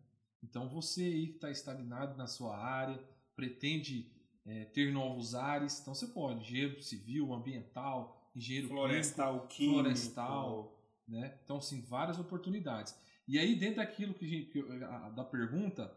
Então 0.43 0.69
você 0.69 1.03
aí 1.03 1.29
que 1.29 1.37
está 1.37 1.51
estagnado 1.51 2.17
na 2.17 2.27
sua 2.27 2.57
área, 2.57 3.03
pretende 3.35 4.11
é, 4.47 4.65
ter 4.67 4.93
novos 4.93 5.35
ares, 5.35 5.81
então 5.81 5.95
você 5.95 6.07
pode, 6.07 6.41
engenheiro 6.41 6.81
civil, 6.83 7.33
ambiental, 7.33 8.31
engenheiro 8.35 8.69
Florestal, 8.69 9.47
químico. 9.49 9.75
florestal. 9.81 10.77
né? 11.07 11.39
Então, 11.45 11.61
sim, 11.61 11.81
várias 11.83 12.19
oportunidades. 12.19 12.95
E 13.27 13.39
aí, 13.39 13.55
dentro 13.57 13.77
daquilo 13.77 14.15
que 14.15 14.25
a 14.25 14.29
gente, 14.29 14.51
que 14.51 14.59
eu- 14.59 14.87
a- 14.91 15.11
da 15.11 15.25
pergunta, 15.25 15.93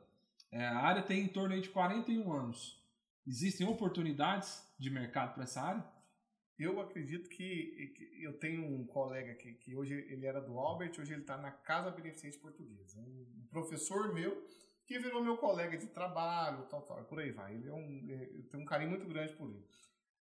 é, 0.51 0.65
a 0.65 0.77
área 0.79 1.01
tem 1.03 1.21
em 1.23 1.27
torno 1.27 1.59
de 1.59 1.69
41 1.69 2.31
anos. 2.33 2.81
Existem 3.25 3.65
oportunidades 3.67 4.67
de 4.77 4.89
mercado 4.89 5.33
para 5.33 5.43
essa 5.43 5.61
área? 5.61 5.85
Eu 6.59 6.79
acredito 6.81 7.29
que, 7.29 7.93
que 7.95 8.23
eu 8.23 8.33
tenho 8.33 8.65
um 8.65 8.85
colega 8.85 9.33
que, 9.35 9.53
que 9.53 9.75
hoje 9.75 9.93
ele 10.09 10.25
era 10.25 10.39
do 10.39 10.59
Albert, 10.59 10.91
hoje 10.99 11.13
ele 11.13 11.21
está 11.21 11.37
na 11.37 11.49
Casa 11.51 11.89
Beneficente 11.89 12.37
Portuguesa. 12.37 12.99
Um 12.99 13.47
professor 13.49 14.13
meu 14.13 14.45
que 14.86 14.99
virou 14.99 15.23
meu 15.23 15.38
colega 15.38 15.77
de 15.77 15.88
trabalho, 15.88 16.65
tal, 16.65 16.81
tal, 16.81 17.03
por 17.05 17.19
aí 17.19 17.31
vai. 17.31 17.55
Ele 17.55 17.69
é 17.69 17.73
um, 17.73 18.05
é, 18.09 18.25
tenho 18.49 18.63
um 18.63 18.65
carinho 18.65 18.89
muito 18.89 19.07
grande 19.07 19.34
por 19.34 19.49
ele. 19.49 19.65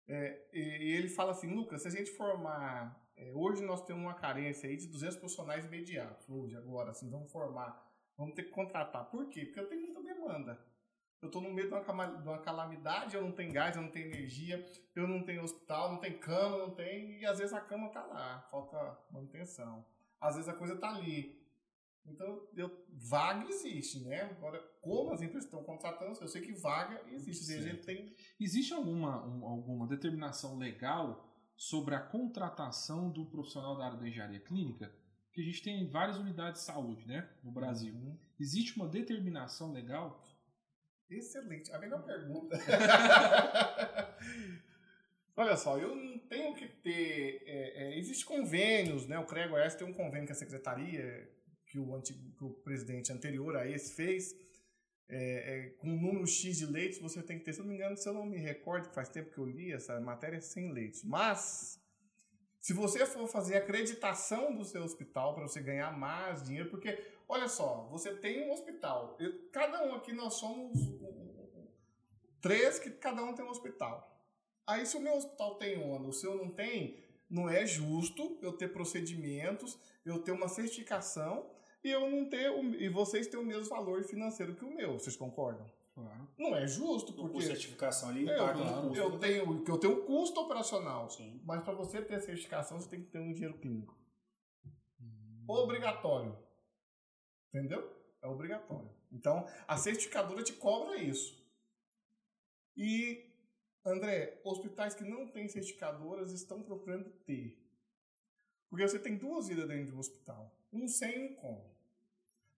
É, 0.07 0.49
e, 0.53 0.93
ele 0.93 1.09
fala 1.09 1.33
assim, 1.33 1.55
Lucas, 1.55 1.83
se 1.83 1.89
a 1.89 1.91
gente 1.91 2.11
formar, 2.11 2.99
é, 3.17 3.33
hoje 3.33 3.63
nós 3.63 3.85
temos 3.85 4.03
uma 4.03 4.15
carência 4.15 4.69
aí 4.69 4.77
de 4.77 4.87
200 4.87 5.17
profissionais 5.17 5.65
imediatos, 5.65 6.29
hoje, 6.29 6.57
agora, 6.57 6.91
assim, 6.91 7.11
vamos 7.11 7.31
formar, 7.31 7.87
vamos 8.17 8.35
ter 8.35 8.45
que 8.45 8.51
contratar. 8.51 9.05
Por 9.11 9.29
quê? 9.29 9.45
Porque 9.45 9.61
eu 9.61 9.69
tenho 9.69 9.83
muita 9.83 10.03
demanda. 10.03 10.59
Eu 11.21 11.27
estou 11.27 11.43
no 11.43 11.51
meio 11.51 11.69
de 11.69 11.75
uma, 11.75 12.07
de 12.07 12.29
uma 12.29 12.39
calamidade, 12.39 13.17
eu 13.17 13.23
não 13.23 13.33
tenho 13.33 13.53
gás, 13.53 13.75
eu 13.75 13.83
não 13.83 13.91
tenho 13.91 14.07
energia, 14.07 14.65
eu 14.95 15.07
não 15.07 15.25
tenho 15.25 15.43
hospital, 15.43 15.91
não 15.91 15.99
tem 15.99 16.17
cama, 16.17 16.59
não 16.59 16.71
tem. 16.71 17.19
E 17.21 17.27
às 17.27 17.39
vezes 17.39 17.53
a 17.53 17.61
cama 17.61 17.89
tá 17.89 18.05
lá, 18.05 18.47
falta 18.53 18.97
manutenção. 19.11 19.85
Às 20.21 20.37
vezes 20.37 20.49
a 20.49 20.55
coisa 20.55 20.77
tá 20.77 20.91
ali. 20.91 21.38
Então, 22.11 22.49
eu, 22.57 22.71
vaga 22.93 23.49
existe, 23.49 24.01
né? 24.05 24.23
Agora, 24.23 24.59
como 24.81 25.13
as 25.13 25.21
empresas 25.23 25.45
estão 25.45 25.63
contratando, 25.63 26.19
eu 26.21 26.29
sei 26.29 26.43
que 26.43 26.53
vaga 26.53 27.01
existe. 27.13 27.53
E 27.53 27.57
a 27.57 27.61
gente 27.63 27.85
tem. 27.85 28.15
Existe 28.41 28.73
alguma, 28.75 29.25
um- 29.27 29.45
alguma 29.47 29.87
determinação 29.87 30.57
legal 30.59 31.25
sobre 31.57 31.95
a 31.95 32.01
contratação 32.01 33.11
do 33.11 33.27
profissional 33.27 33.77
da 33.77 33.87
área 33.87 33.99
da 33.99 34.09
engenharia 34.09 34.41
clínica? 34.41 34.93
Porque 35.27 35.41
a 35.41 35.45
gente 35.45 35.63
tem 35.63 35.89
várias 35.89 36.17
unidades 36.19 36.61
de 36.63 36.67
saúde 36.67 37.07
né, 37.07 37.29
no 37.45 37.53
Brasil. 37.53 37.95
Uhum. 37.95 38.19
Existe 38.41 38.77
uma 38.77 38.89
determinação 38.89 39.73
legal? 39.73 40.23
Excelente. 41.11 41.73
A 41.73 41.79
melhor 41.79 42.03
pergunta. 42.05 42.57
Olha 45.37 45.57
só, 45.57 45.79
eu 45.79 45.95
não 45.95 46.19
tenho 46.19 46.55
que 46.55 46.67
ter. 46.67 47.43
É, 47.47 47.85
é, 47.95 47.99
Existem 47.99 48.27
convênios, 48.27 49.07
né? 49.07 49.19
O 49.19 49.25
CREA 49.27 49.47
Goiás 49.49 49.75
tem 49.77 49.87
um 49.87 49.93
convênio 49.95 50.27
que 50.27 50.33
a 50.33 50.35
secretaria, 50.37 51.31
que 51.69 51.79
o, 51.79 51.95
antigo, 51.95 52.19
que 52.37 52.45
o 52.45 52.51
presidente 52.51 53.13
anterior 53.13 53.57
a 53.57 53.67
esse 53.69 53.93
fez, 53.93 54.35
é, 55.09 55.17
é, 55.19 55.69
com 55.79 55.89
um 55.89 56.01
número 56.01 56.27
X 56.27 56.59
de 56.59 56.67
leitos, 56.67 56.99
você 56.99 57.23
tem 57.23 57.39
que 57.39 57.45
ter, 57.45 57.53
se 57.53 57.61
eu 57.61 57.65
não 57.65 57.71
me 57.71 57.77
engano, 57.77 57.97
se 57.97 58.09
eu 58.09 58.13
não 58.15 58.27
me 58.27 58.39
recordo, 58.39 58.93
faz 58.93 59.09
tempo 59.09 59.31
que 59.31 59.39
eu 59.39 59.47
li 59.47 59.73
essa 59.73 60.01
matéria, 60.01 60.41
100 60.41 60.73
leitos. 60.73 61.03
Mas, 61.05 61.81
se 62.61 62.73
você 62.73 63.07
for 63.07 63.27
fazer 63.29 63.57
acreditação 63.57 64.55
do 64.55 64.65
seu 64.65 64.83
hospital 64.83 65.35
para 65.35 65.47
você 65.47 65.61
ganhar 65.61 65.97
mais 65.97 66.43
dinheiro, 66.43 66.69
porque, 66.71 66.99
olha 67.29 67.49
só, 67.49 67.87
você 67.91 68.15
tem 68.15 68.49
um 68.49 68.53
hospital, 68.53 69.17
eu- 69.19 69.49
cada 69.51 69.83
um 69.87 69.95
aqui 69.95 70.13
nós 70.13 70.35
somos 70.35 70.79
um, 70.87 71.05
um, 71.05 71.61
um, 71.61 71.69
três 72.41 72.79
que 72.79 72.91
cada 72.91 73.23
um 73.23 73.35
tem 73.35 73.45
um 73.45 73.51
hospital. 73.51 74.07
Aí, 74.67 74.85
se 74.85 74.97
o 74.97 75.01
meu 75.01 75.15
hospital 75.15 75.55
tem 75.57 75.79
onda, 75.83 76.07
o 76.09 76.13
seu 76.13 76.37
não 76.37 76.51
tem, 76.51 76.99
não 77.31 77.49
é 77.49 77.65
justo 77.65 78.39
eu 78.43 78.53
ter 78.53 78.69
procedimentos, 78.73 79.79
eu 80.05 80.19
ter 80.19 80.33
uma 80.33 80.49
certificação 80.49 81.51
e 81.85 81.91
eu 81.91 82.09
não 82.11 82.29
ter 82.29 82.51
o- 82.51 82.75
e 82.75 82.89
vocês 82.89 83.27
terem 83.27 83.45
o 83.45 83.47
mesmo 83.49 83.69
valor 83.69 84.03
financeiro 84.05 84.55
que 84.55 84.65
o 84.65 84.75
meu. 84.75 84.95
Vocês 84.99 85.17
concordam? 85.17 85.71
Claro. 85.95 86.29
Não 86.39 86.55
é 86.55 86.67
justo, 86.67 87.13
Por 87.13 87.29
porque 87.31 87.47
certificação 87.47 88.11
ali 88.11 88.27
eu, 88.29 88.37
custo. 88.83 88.95
eu 88.97 89.19
tenho 89.19 89.65
que 89.65 89.71
eu 89.71 89.79
tenho 89.79 90.01
um 90.01 90.07
custo 90.07 90.41
operacional, 90.41 91.11
Sim. 91.11 91.41
mas 91.45 91.63
para 91.65 91.75
você 91.75 92.01
ter 92.01 92.21
certificação 92.21 92.81
você 92.81 92.89
tem 92.89 93.03
que 93.03 93.11
ter 93.11 93.19
um 93.19 93.31
engenheiro 93.31 93.59
clínico. 93.59 93.97
Hum. 95.01 95.45
Obrigatório. 95.49 96.39
Entendeu? 97.53 97.93
É 98.23 98.29
obrigatório. 98.29 98.91
Então, 99.11 99.47
a 99.67 99.77
certificadora 99.77 100.43
te 100.45 100.53
cobra 100.53 100.97
isso. 100.99 101.37
E, 102.77 103.25
André, 103.85 104.41
hospitais 104.45 104.95
que 104.95 105.03
não 105.03 105.27
têm 105.27 105.49
certificadoras 105.49 106.31
estão 106.33 106.63
procurando 106.63 107.11
ter. 107.25 107.59
Porque 108.69 108.87
você 108.87 108.99
tem 108.99 109.17
duas 109.17 109.49
vidas 109.49 109.67
dentro 109.67 109.95
do 109.95 109.99
hospital. 109.99 110.55
Um 110.73 110.87
sem 110.87 111.15
e 111.15 111.33
um 111.33 111.35
com. 111.35 111.79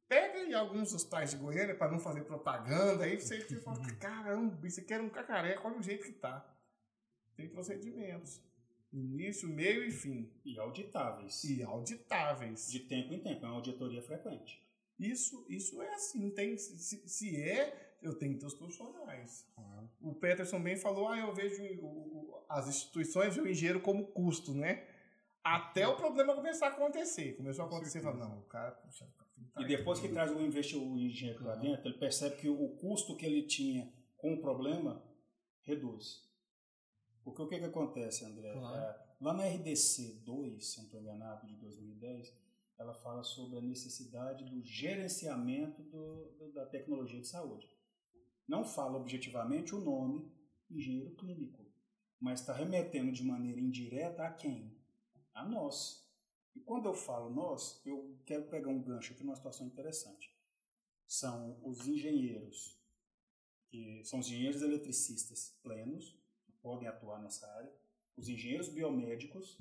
Pega 0.08 0.38
aí 0.38 0.52
alguns 0.52 0.92
hospitais 0.92 1.30
de 1.30 1.36
Goiânia, 1.36 1.76
para 1.76 1.92
não 1.92 2.00
fazer 2.00 2.24
propaganda, 2.24 3.04
aí 3.04 3.20
você, 3.20 3.40
fala, 3.60 3.80
caramba, 3.98 4.66
isso 4.66 4.80
aqui 4.80 4.92
era 4.92 5.02
um 5.02 5.08
cacareco, 5.08 5.68
olha 5.68 5.78
o 5.78 5.82
jeito 5.82 6.04
que 6.04 6.12
tá. 6.12 6.44
Tem 7.36 7.48
procedimentos. 7.48 8.42
Início, 8.92 9.48
meio 9.48 9.84
e 9.84 9.90
fim. 9.92 10.28
E 10.44 10.58
auditáveis. 10.58 11.44
E 11.44 11.62
auditáveis. 11.62 12.68
De 12.68 12.80
tempo 12.80 13.14
em 13.14 13.20
tempo, 13.20 13.46
é 13.46 13.48
uma 13.48 13.56
auditoria 13.56 14.02
frequente. 14.02 14.60
Isso, 14.98 15.46
isso 15.48 15.80
é 15.80 15.94
assim. 15.94 16.28
Tem, 16.30 16.58
se, 16.58 17.08
se 17.08 17.40
é, 17.40 17.96
eu 18.02 18.14
tenho 18.14 18.34
que 18.34 18.40
ter 18.40 18.46
os 18.46 18.54
profissionais. 18.54 19.46
Claro. 19.54 19.90
O 20.00 20.14
Peterson 20.14 20.60
bem 20.60 20.76
falou, 20.76 21.08
ah, 21.08 21.18
eu 21.18 21.32
vejo 21.32 21.62
o, 21.62 21.86
o, 21.86 22.44
as 22.48 22.68
instituições 22.68 23.36
e 23.36 23.40
o 23.40 23.48
engenheiro 23.48 23.80
como 23.80 24.08
custo, 24.08 24.52
né? 24.52 24.86
Até 25.42 25.88
o 25.88 25.96
problema 25.96 26.34
começar 26.34 26.66
a 26.66 26.70
acontecer. 26.70 27.36
Começou 27.36 27.64
a 27.64 27.68
acontecer, 27.68 28.00
fala, 28.00 28.16
não, 28.16 28.40
o 28.40 28.42
cara... 28.42 28.72
Puxa, 28.72 29.06
e 29.58 29.64
depois 29.66 29.98
que 29.98 30.08
traz 30.08 30.30
o 30.30 30.40
investir 30.40 30.78
o 30.78 30.98
engenheiro 30.98 31.42
para 31.42 31.56
dentro, 31.56 31.88
ele 31.88 31.98
percebe 31.98 32.36
que 32.36 32.48
o 32.48 32.68
custo 32.76 33.16
que 33.16 33.26
ele 33.26 33.42
tinha 33.42 33.92
com 34.16 34.34
o 34.34 34.40
problema 34.40 35.02
reduz. 35.62 36.28
Porque 37.24 37.42
o 37.42 37.48
que, 37.48 37.58
que 37.58 37.64
acontece, 37.64 38.24
André? 38.24 38.52
Claro. 38.52 38.76
É, 38.76 39.06
lá 39.20 39.32
na 39.32 39.46
RDC 39.46 40.22
2, 40.24 40.66
se 40.66 40.78
não 40.78 40.84
estou 40.84 41.00
enganado, 41.00 41.46
de 41.46 41.54
2010, 41.56 42.34
ela 42.78 42.94
fala 42.94 43.22
sobre 43.22 43.58
a 43.58 43.62
necessidade 43.62 44.44
do 44.44 44.64
gerenciamento 44.64 45.82
do, 45.82 46.34
do, 46.38 46.52
da 46.52 46.64
tecnologia 46.66 47.20
de 47.20 47.26
saúde. 47.26 47.68
Não 48.48 48.64
fala 48.64 48.98
objetivamente 48.98 49.74
o 49.74 49.80
nome 49.80 50.32
engenheiro 50.70 51.14
clínico, 51.16 51.64
mas 52.18 52.40
está 52.40 52.54
remetendo 52.54 53.12
de 53.12 53.22
maneira 53.22 53.60
indireta 53.60 54.24
a 54.24 54.32
quem? 54.32 54.79
A 55.34 55.44
nós. 55.44 56.08
E 56.54 56.60
quando 56.60 56.86
eu 56.86 56.94
falo 56.94 57.30
nós, 57.30 57.80
eu 57.84 58.18
quero 58.26 58.48
pegar 58.48 58.68
um 58.68 58.82
gancho 58.82 59.12
aqui 59.12 59.22
numa 59.22 59.36
situação 59.36 59.66
interessante. 59.66 60.34
São 61.06 61.60
os 61.62 61.86
engenheiros, 61.86 62.78
que 63.68 64.04
são 64.04 64.18
os 64.18 64.26
engenheiros 64.26 64.62
eletricistas 64.62 65.58
plenos, 65.62 66.18
que 66.44 66.52
podem 66.60 66.88
atuar 66.88 67.20
nessa 67.22 67.46
área, 67.46 67.72
os 68.16 68.28
engenheiros 68.28 68.68
biomédicos 68.68 69.58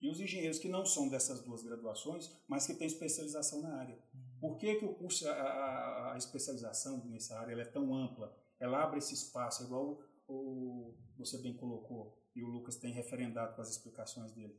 e 0.00 0.08
os 0.08 0.20
engenheiros 0.20 0.58
que 0.58 0.68
não 0.68 0.84
são 0.84 1.08
dessas 1.08 1.40
duas 1.40 1.62
graduações, 1.62 2.30
mas 2.46 2.66
que 2.66 2.74
têm 2.74 2.86
especialização 2.86 3.62
na 3.62 3.76
área. 3.76 3.98
Por 4.40 4.56
que, 4.58 4.76
que 4.76 4.84
o 4.84 4.94
curso, 4.94 5.28
a, 5.28 5.32
a, 5.32 6.14
a 6.14 6.18
especialização 6.18 7.04
nessa 7.06 7.38
área 7.38 7.60
é 7.60 7.64
tão 7.64 7.94
ampla? 7.94 8.36
Ela 8.58 8.82
abre 8.82 8.98
esse 8.98 9.14
espaço, 9.14 9.64
igual 9.64 10.02
o, 10.28 10.94
você 11.16 11.38
bem 11.38 11.56
colocou, 11.56 12.16
e 12.34 12.42
o 12.42 12.48
Lucas 12.48 12.76
tem 12.76 12.92
referendado 12.92 13.54
com 13.54 13.62
as 13.62 13.70
explicações 13.70 14.32
dele. 14.32 14.58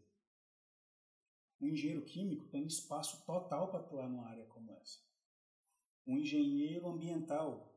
O 1.60 1.66
engenheiro 1.66 2.06
químico 2.06 2.48
tem 2.48 2.66
espaço 2.66 3.26
total 3.26 3.70
para 3.70 3.80
atuar 3.80 4.08
numa 4.08 4.28
área 4.28 4.46
como 4.46 4.72
essa. 4.74 5.00
O 6.06 6.12
engenheiro 6.12 6.88
ambiental, 6.88 7.76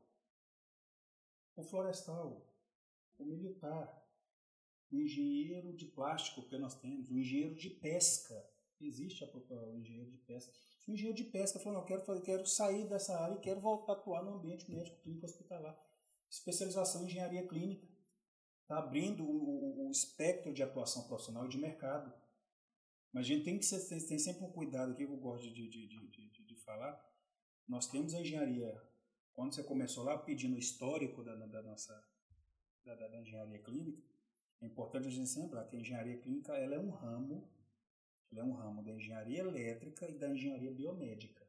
o 1.55 1.63
florestal, 1.63 2.47
o 3.17 3.25
militar, 3.25 4.01
o 4.91 4.95
engenheiro 4.95 5.73
de 5.73 5.85
plástico 5.85 6.47
que 6.47 6.57
nós 6.57 6.75
temos, 6.75 7.09
o 7.09 7.17
engenheiro 7.17 7.55
de 7.55 7.69
pesca. 7.69 8.49
Existe 8.79 9.23
a, 9.23 9.27
o 9.27 9.77
engenheiro 9.77 10.11
de 10.11 10.17
pesca. 10.19 10.51
O 10.87 10.91
engenheiro 10.91 11.15
de 11.15 11.23
pesca 11.25 11.59
falou, 11.59 11.79
não, 11.79 11.85
quero, 11.85 12.21
quero 12.21 12.45
sair 12.45 12.87
dessa 12.87 13.17
área 13.17 13.35
e 13.35 13.39
quero 13.39 13.61
voltar 13.61 13.93
a 13.93 13.95
atuar 13.95 14.23
no 14.23 14.35
ambiente 14.35 14.69
médico, 14.69 15.01
clínico, 15.01 15.25
hospitalar. 15.25 15.77
Especialização 16.29 17.03
em 17.03 17.05
engenharia 17.05 17.47
clínica. 17.47 17.87
Está 18.61 18.79
abrindo 18.79 19.23
o, 19.23 19.83
o, 19.83 19.87
o 19.87 19.91
espectro 19.91 20.53
de 20.53 20.63
atuação 20.63 21.03
profissional 21.07 21.45
e 21.45 21.49
de 21.49 21.57
mercado. 21.57 22.11
Mas 23.13 23.25
a 23.25 23.27
gente 23.27 23.43
tem 23.43 23.57
que 23.57 23.65
ser, 23.65 23.79
tem, 23.87 23.99
tem 24.07 24.19
sempre 24.19 24.43
um 24.43 24.51
cuidado 24.51 24.93
aqui 24.93 25.05
que 25.05 25.11
eu 25.11 25.17
gosto 25.17 25.51
de, 25.51 25.69
de, 25.69 25.87
de, 25.87 26.45
de, 26.45 26.55
falar. 26.63 26.99
Nós 27.67 27.87
temos 27.87 28.13
a 28.13 28.21
engenharia, 28.21 28.81
quando 29.33 29.53
você 29.53 29.63
começou 29.63 30.03
lá 30.03 30.17
pedindo 30.17 30.55
o 30.55 30.59
histórico 30.59 31.23
da, 31.23 31.35
da 31.35 31.61
nossa 31.61 31.93
da, 32.85 32.95
da, 32.95 33.19
engenharia 33.19 33.59
clínica, 33.59 34.01
é 34.61 34.65
importante 34.65 35.07
a 35.07 35.11
gente 35.11 35.37
lembrar 35.37 35.65
que 35.65 35.75
a 35.75 35.79
engenharia 35.79 36.17
clínica 36.19 36.53
ela 36.53 36.75
é 36.75 36.79
um 36.79 36.89
ramo, 36.89 37.51
ela 38.31 38.41
é 38.41 38.43
um 38.43 38.53
ramo 38.53 38.83
da 38.83 38.93
engenharia 38.93 39.39
elétrica 39.39 40.09
e 40.09 40.17
da 40.17 40.29
engenharia 40.29 40.71
biomédica. 40.71 41.45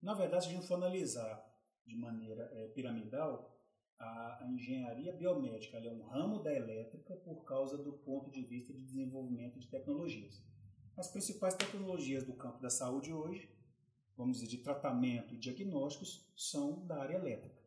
Na 0.00 0.14
verdade, 0.14 0.44
se 0.44 0.50
a 0.50 0.54
gente 0.54 0.66
for 0.66 0.74
analisar 0.74 1.44
de 1.86 1.96
maneira 1.96 2.48
é, 2.52 2.68
piramidal, 2.68 3.54
a, 3.98 4.44
a, 4.44 4.48
engenharia 4.48 5.12
biomédica 5.12 5.78
é 5.78 5.90
um 5.90 6.02
ramo 6.02 6.42
da 6.42 6.52
elétrica 6.52 7.14
por 7.16 7.44
causa 7.44 7.76
do 7.76 7.92
ponto 7.92 8.30
de 8.30 8.42
vista 8.42 8.72
de 8.72 8.80
desenvolvimento 8.80 9.58
de 9.58 9.68
tecnologias. 9.68 10.42
As 10.96 11.08
principais 11.08 11.54
tecnologias 11.54 12.22
do 12.22 12.34
campo 12.34 12.62
da 12.62 12.70
saúde 12.70 13.12
hoje, 13.12 13.50
vamos 14.16 14.38
dizer, 14.38 14.48
de 14.48 14.58
tratamento 14.58 15.34
e 15.34 15.38
diagnósticos, 15.38 16.24
são 16.36 16.86
da 16.86 17.02
área 17.02 17.16
elétrica. 17.16 17.60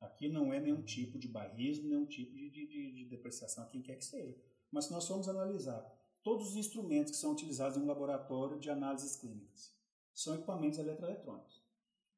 Aqui 0.00 0.30
não 0.30 0.50
é 0.50 0.58
nenhum 0.58 0.82
tipo 0.82 1.18
de 1.18 1.28
barrismo, 1.28 1.90
nenhum 1.90 2.06
tipo 2.06 2.34
de, 2.34 2.48
de, 2.48 2.66
de 2.66 3.04
depreciação 3.04 3.64
a 3.64 3.66
quem 3.66 3.82
quer 3.82 3.96
que 3.96 4.04
seja. 4.04 4.34
Mas 4.70 4.86
se 4.86 4.92
nós 4.92 5.06
formos 5.06 5.28
analisar 5.28 5.82
todos 6.22 6.48
os 6.48 6.56
instrumentos 6.56 7.12
que 7.12 7.18
são 7.18 7.32
utilizados 7.32 7.76
em 7.76 7.82
um 7.82 7.86
laboratório 7.86 8.58
de 8.58 8.70
análises 8.70 9.14
clínicas, 9.16 9.74
são 10.14 10.34
equipamentos 10.34 10.78
eletroeletrônicos. 10.78 11.62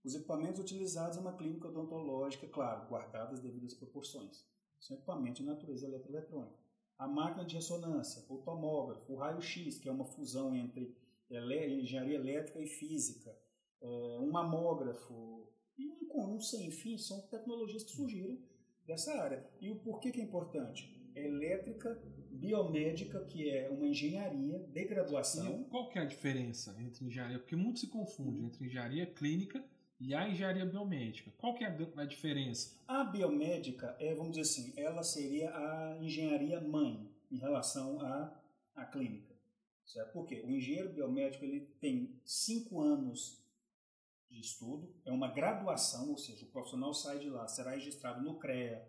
Os 0.04 0.14
equipamentos 0.14 0.60
utilizados 0.60 1.16
em 1.16 1.20
uma 1.20 1.36
clínica 1.36 1.66
odontológica, 1.66 2.46
claro, 2.46 2.88
guardadas 2.88 3.34
as 3.34 3.40
devidas 3.40 3.74
proporções, 3.74 4.46
são 4.78 4.96
equipamentos 4.96 5.40
de 5.40 5.46
natureza 5.46 5.86
eletroeletrônica 5.86 6.65
a 6.98 7.06
máquina 7.06 7.44
de 7.44 7.54
ressonância, 7.54 8.24
o 8.28 8.38
tomógrafo, 8.38 9.12
o 9.12 9.16
raio-x, 9.16 9.78
que 9.78 9.88
é 9.88 9.92
uma 9.92 10.04
fusão 10.04 10.54
entre 10.54 10.96
engenharia 11.30 12.16
elétrica 12.16 12.60
e 12.60 12.66
física, 12.66 13.36
é, 13.80 14.18
um 14.20 14.30
mamógrafo, 14.30 15.46
e 15.76 15.86
um, 15.88 16.34
um 16.34 16.40
sem 16.40 16.70
fim, 16.70 16.96
são 16.96 17.20
tecnologias 17.22 17.84
que 17.84 17.90
surgiram 17.90 18.38
dessa 18.86 19.12
área. 19.20 19.46
E 19.60 19.70
o 19.70 19.76
porquê 19.76 20.10
que 20.10 20.20
é 20.20 20.24
importante? 20.24 20.94
Elétrica, 21.14 22.00
biomédica, 22.30 23.24
que 23.24 23.50
é 23.50 23.68
uma 23.70 23.86
engenharia 23.86 24.58
de 24.58 24.84
graduação. 24.84 25.60
E 25.60 25.64
qual 25.64 25.88
que 25.88 25.98
é 25.98 26.02
a 26.02 26.06
diferença 26.06 26.76
entre 26.80 27.04
engenharia? 27.04 27.38
Porque 27.38 27.56
muito 27.56 27.80
se 27.80 27.88
confunde 27.88 28.42
entre 28.42 28.64
engenharia 28.64 29.06
clínica 29.06 29.64
e 29.98 30.14
a 30.14 30.28
engenharia 30.28 30.66
biomédica. 30.66 31.32
Qual 31.38 31.54
que 31.54 31.64
é 31.64 31.68
a, 31.68 32.04
diferença? 32.04 32.78
A 32.86 33.04
biomédica 33.04 33.96
é, 33.98 34.14
vamos 34.14 34.36
dizer 34.36 34.42
assim, 34.42 34.72
ela 34.76 35.02
seria 35.02 35.50
a 35.50 35.98
engenharia 36.00 36.60
mãe 36.60 37.10
em 37.30 37.38
relação 37.38 38.00
à, 38.00 38.40
à 38.74 38.84
clínica. 38.84 39.34
Certo? 39.86 40.12
Por 40.12 40.26
quê? 40.26 40.42
O 40.44 40.50
engenheiro 40.50 40.92
biomédico 40.92 41.44
ele 41.44 41.60
tem 41.80 42.20
cinco 42.24 42.80
anos 42.80 43.42
de 44.28 44.40
estudo, 44.40 44.92
é 45.04 45.12
uma 45.12 45.32
graduação, 45.32 46.10
ou 46.10 46.18
seja, 46.18 46.44
o 46.44 46.48
profissional 46.48 46.92
sai 46.92 47.20
de 47.20 47.30
lá, 47.30 47.46
será 47.46 47.70
registrado 47.70 48.22
no 48.22 48.38
CREA 48.38 48.86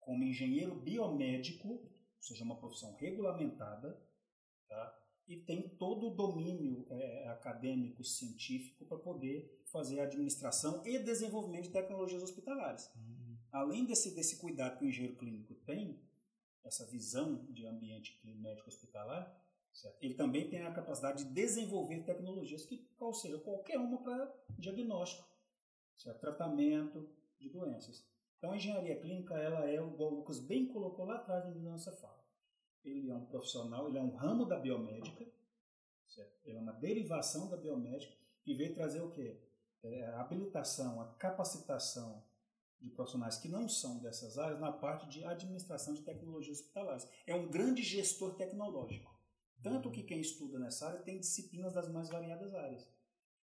como 0.00 0.24
engenheiro 0.24 0.74
biomédico, 0.74 1.68
ou 1.68 1.90
seja, 2.20 2.44
uma 2.44 2.58
profissão 2.58 2.92
regulamentada, 2.96 3.96
tá? 4.68 4.98
e 5.28 5.36
tem 5.36 5.68
todo 5.76 6.08
o 6.08 6.14
domínio 6.14 6.86
é, 6.90 7.28
acadêmico, 7.28 8.04
científico 8.04 8.84
para 8.84 8.98
poder 8.98 9.61
fazer 9.72 10.00
administração 10.00 10.82
e 10.84 10.98
desenvolvimento 10.98 11.64
de 11.64 11.70
tecnologias 11.70 12.22
hospitalares. 12.22 12.90
Uhum. 12.94 13.36
Além 13.50 13.84
desse, 13.84 14.14
desse 14.14 14.36
cuidado 14.36 14.78
que 14.78 14.84
o 14.84 14.88
engenheiro 14.88 15.16
clínico 15.16 15.54
tem, 15.66 16.00
essa 16.62 16.86
visão 16.86 17.44
de 17.46 17.66
ambiente 17.66 18.20
médico 18.24 18.68
hospitalar, 18.68 19.34
certo? 19.72 20.00
ele 20.00 20.14
também 20.14 20.48
tem 20.48 20.62
a 20.62 20.72
capacidade 20.72 21.24
de 21.24 21.30
desenvolver 21.30 22.04
tecnologias 22.04 22.64
que, 22.64 22.78
qual 22.96 23.12
seja, 23.12 23.38
qualquer 23.38 23.78
uma 23.78 23.98
para 24.02 24.32
diagnóstico, 24.58 25.28
certo? 25.96 26.20
tratamento 26.20 27.08
de 27.40 27.48
doenças. 27.48 28.06
Então, 28.38 28.52
a 28.52 28.56
engenharia 28.56 29.00
clínica, 29.00 29.34
ela 29.34 29.68
é, 29.68 29.80
o 29.80 30.10
Lucas 30.10 30.38
bem 30.38 30.66
colocou 30.66 31.04
lá 31.04 31.16
atrás 31.16 31.44
na 31.44 31.70
nossa 31.70 31.90
fala 31.90 32.22
ele 32.84 33.10
é 33.10 33.14
um 33.14 33.24
profissional, 33.26 33.88
ele 33.88 33.98
é 33.98 34.02
um 34.02 34.14
ramo 34.14 34.44
da 34.44 34.58
biomédica, 34.58 35.24
certo? 36.06 36.40
ele 36.44 36.58
é 36.58 36.60
uma 36.60 36.72
derivação 36.72 37.48
da 37.48 37.56
biomédica 37.56 38.14
que 38.42 38.54
veio 38.54 38.74
trazer 38.74 39.00
o 39.00 39.10
quê? 39.10 39.40
É 39.82 40.04
a 40.04 40.20
habilitação, 40.20 41.00
a 41.00 41.06
capacitação 41.14 42.22
de 42.80 42.90
profissionais 42.90 43.38
que 43.38 43.48
não 43.48 43.68
são 43.68 43.98
dessas 44.00 44.38
áreas 44.38 44.60
na 44.60 44.72
parte 44.72 45.08
de 45.08 45.24
administração 45.24 45.94
de 45.94 46.02
tecnologias 46.02 46.58
hospitalares. 46.58 47.06
É 47.26 47.34
um 47.34 47.48
grande 47.48 47.82
gestor 47.82 48.34
tecnológico. 48.34 49.12
Tanto 49.62 49.90
que 49.90 50.02
quem 50.02 50.20
estuda 50.20 50.58
nessa 50.58 50.88
área 50.88 51.00
tem 51.00 51.20
disciplinas 51.20 51.72
das 51.72 51.88
mais 51.88 52.08
variadas 52.08 52.52
áreas. 52.54 52.88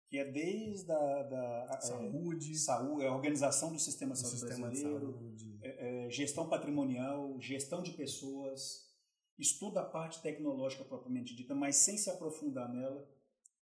Que 0.09 0.19
é 0.19 0.31
desde 0.31 0.93
a 0.93 1.23
da, 1.23 1.71
é, 1.75 1.81
saúde, 1.81 2.53
é, 2.53 2.57
saúde, 2.57 3.07
a 3.07 3.15
organização 3.15 3.73
do 3.73 3.79
sistema, 3.79 4.13
do 4.13 4.19
saúde 4.19 4.41
sistema 4.41 4.67
brasileiro, 4.67 5.13
saúde. 5.13 5.59
É, 5.63 6.07
é, 6.07 6.11
gestão 6.11 6.51
patrimonial, 6.51 7.41
gestão 7.41 7.83
de 7.83 7.93
pessoas, 7.93 8.93
estuda 9.39 9.81
a 9.81 9.85
parte 9.85 10.21
tecnológica 10.21 10.85
propriamente 10.85 11.35
dita, 11.35 11.55
mas 11.55 11.77
sem 11.77 11.97
se 11.97 12.11
aprofundar 12.11 12.69
nela, 12.71 13.09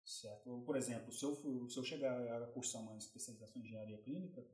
certo? 0.07 0.61
Por 0.65 0.75
exemplo, 0.75 1.11
se 1.11 1.23
eu, 1.23 1.35
se 1.69 1.77
eu 1.77 1.83
chegar 1.83 2.43
a 2.43 2.47
cursar 2.47 2.81
uma 2.81 2.97
especialização 2.97 3.61
em 3.61 3.65
engenharia 3.65 3.97
clínica, 3.99 4.45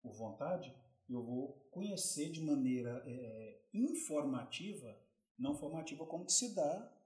por 0.00 0.12
vontade, 0.12 0.74
eu 1.08 1.22
vou 1.22 1.52
conhecer 1.70 2.30
de 2.30 2.40
maneira 2.40 3.02
é, 3.04 3.60
informativa, 3.74 4.96
não 5.36 5.54
formativa, 5.54 6.06
como 6.06 6.24
que 6.24 6.32
se 6.32 6.54
dá 6.54 6.96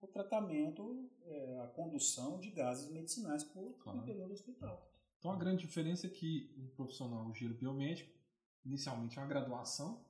o 0.00 0.06
tratamento, 0.06 1.10
é, 1.24 1.58
a 1.64 1.66
condução 1.66 2.38
de 2.38 2.50
gases 2.50 2.88
medicinais 2.90 3.42
por 3.42 3.76
Claro. 3.78 3.98
um 3.98 4.04
período 4.04 4.32
hospital. 4.32 4.88
Então 5.18 5.32
a 5.32 5.36
grande 5.36 5.66
diferença 5.66 6.06
é 6.06 6.10
que 6.10 6.54
o 6.56 6.68
profissional 6.76 7.26
o 7.26 7.30
engenheiro 7.30 7.58
biomédico, 7.58 8.16
inicialmente 8.64 9.18
é 9.18 9.20
uma 9.20 9.28
graduação, 9.28 10.04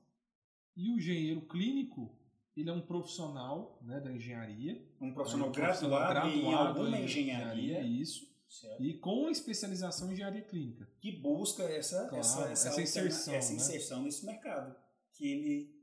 e 0.75 0.91
o 0.91 0.97
engenheiro 0.97 1.41
clínico, 1.47 2.15
ele 2.61 2.69
é 2.69 2.73
um 2.73 2.81
profissional 2.81 3.79
né, 3.81 3.99
da 3.99 4.11
engenharia. 4.11 4.83
Um 4.99 5.13
profissional, 5.13 5.47
É 5.47 5.49
um 5.49 5.53
profissional 5.53 5.99
graduado, 5.99 6.29
em 6.29 6.41
graduado 6.41 6.79
alguma 6.79 6.97
em 6.97 7.05
engenharia, 7.05 7.81
isso, 7.81 8.27
certo? 8.47 8.83
e 8.83 8.97
com 8.99 9.29
especialização 9.29 10.09
em 10.09 10.13
engenharia 10.13 10.41
clínica. 10.41 10.87
que 10.99 11.11
busca 11.11 11.63
essa, 11.63 12.07
Claro, 12.07 12.17
essa, 12.17 12.51
essa, 12.51 12.67
essa 12.69 12.81
inserção, 12.81 13.33
essa 13.33 13.51
né? 13.51 13.57
inserção 13.57 14.03
nesse 14.03 14.25
mercado. 14.25 14.75
Que 15.13 15.27
ele. 15.27 15.79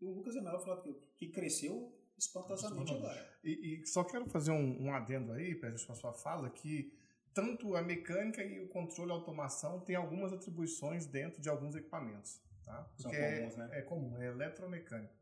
O 0.00 0.12
Lucas 0.12 0.34
é 0.36 0.40
melhor 0.40 0.62
falar 0.64 0.80
que, 0.80 0.94
que 1.16 1.28
cresceu 1.28 1.94
espantosamente 2.16 2.92
agora. 2.92 3.28
E, 3.42 3.82
e 3.82 3.86
só 3.86 4.04
quero 4.04 4.26
fazer 4.26 4.50
um, 4.50 4.86
um 4.86 4.94
adendo 4.94 5.32
aí, 5.32 5.54
com 5.54 5.92
a 5.92 5.94
sua 5.94 6.12
fala, 6.12 6.48
que 6.50 6.92
tanto 7.32 7.76
a 7.76 7.82
mecânica 7.82 8.42
e 8.42 8.60
o 8.60 8.68
controle 8.68 9.10
e 9.10 9.14
automação 9.14 9.80
têm 9.80 9.96
algumas 9.96 10.32
atribuições 10.32 11.06
dentro 11.06 11.40
de 11.40 11.48
alguns 11.48 11.74
equipamentos. 11.74 12.40
Tá? 12.64 12.90
São 12.96 13.10
Porque 13.10 13.36
comuns, 13.36 13.56
né? 13.56 13.68
é, 13.72 13.78
é 13.78 13.82
comum, 13.82 14.20
é 14.20 14.26
eletromecânico. 14.26 15.19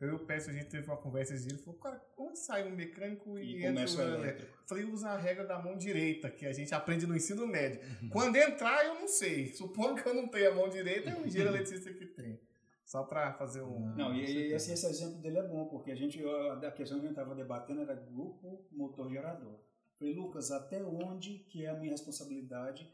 Eu 0.00 0.10
e 0.10 0.12
o 0.12 0.18
Pérez, 0.20 0.48
a 0.48 0.52
gente 0.52 0.66
teve 0.66 0.86
uma 0.86 0.96
conversa 0.96 1.34
esse 1.34 1.44
dia, 1.44 1.54
ele 1.54 1.62
falou, 1.62 1.80
cara, 1.80 2.00
onde 2.16 2.38
sai 2.38 2.64
um 2.64 2.74
mecânico 2.74 3.36
e, 3.36 3.56
E 3.56 3.66
entra 3.66 3.84
o 3.84 3.96
o 3.96 4.14
elétrico. 4.14 4.52
Eu 4.52 4.68
Falei, 4.68 4.84
usa 4.84 5.08
a 5.08 5.18
regra 5.18 5.44
da 5.44 5.58
mão 5.58 5.76
direita, 5.76 6.30
que 6.30 6.46
a 6.46 6.52
gente 6.52 6.72
aprende 6.72 7.04
no 7.04 7.16
ensino 7.16 7.46
médio. 7.46 7.80
Uhum. 8.02 8.08
Quando 8.10 8.36
entrar, 8.36 8.86
eu 8.86 8.94
não 8.94 9.08
sei. 9.08 9.52
Supondo 9.54 10.00
que 10.00 10.08
eu 10.08 10.14
não 10.14 10.28
tenho 10.28 10.52
a 10.52 10.54
mão 10.54 10.68
direita, 10.68 11.10
é 11.10 11.16
o 11.16 11.26
engenheiro 11.26 11.50
eletricista 11.54 11.92
que 11.92 12.06
tem. 12.06 12.40
Só 12.84 13.02
para 13.02 13.32
fazer 13.34 13.62
um... 13.62 13.94
Não, 13.96 14.14
e, 14.14 14.24
e 14.24 14.52
esse, 14.52 14.72
esse 14.72 14.86
exemplo 14.86 15.20
dele 15.20 15.38
é 15.38 15.42
bom, 15.42 15.66
porque 15.66 15.90
a 15.90 15.96
gente, 15.96 16.22
a 16.24 16.70
questão 16.70 16.98
que 17.00 17.06
a 17.06 17.08
gente 17.08 17.18
estava 17.18 17.34
debatendo 17.34 17.82
era 17.82 17.94
grupo 17.94 18.64
motor 18.70 19.10
gerador. 19.10 19.58
Falei, 19.98 20.14
Lucas, 20.14 20.52
até 20.52 20.80
onde 20.82 21.38
que 21.40 21.64
é 21.64 21.70
a 21.70 21.74
minha 21.74 21.90
responsabilidade 21.90 22.88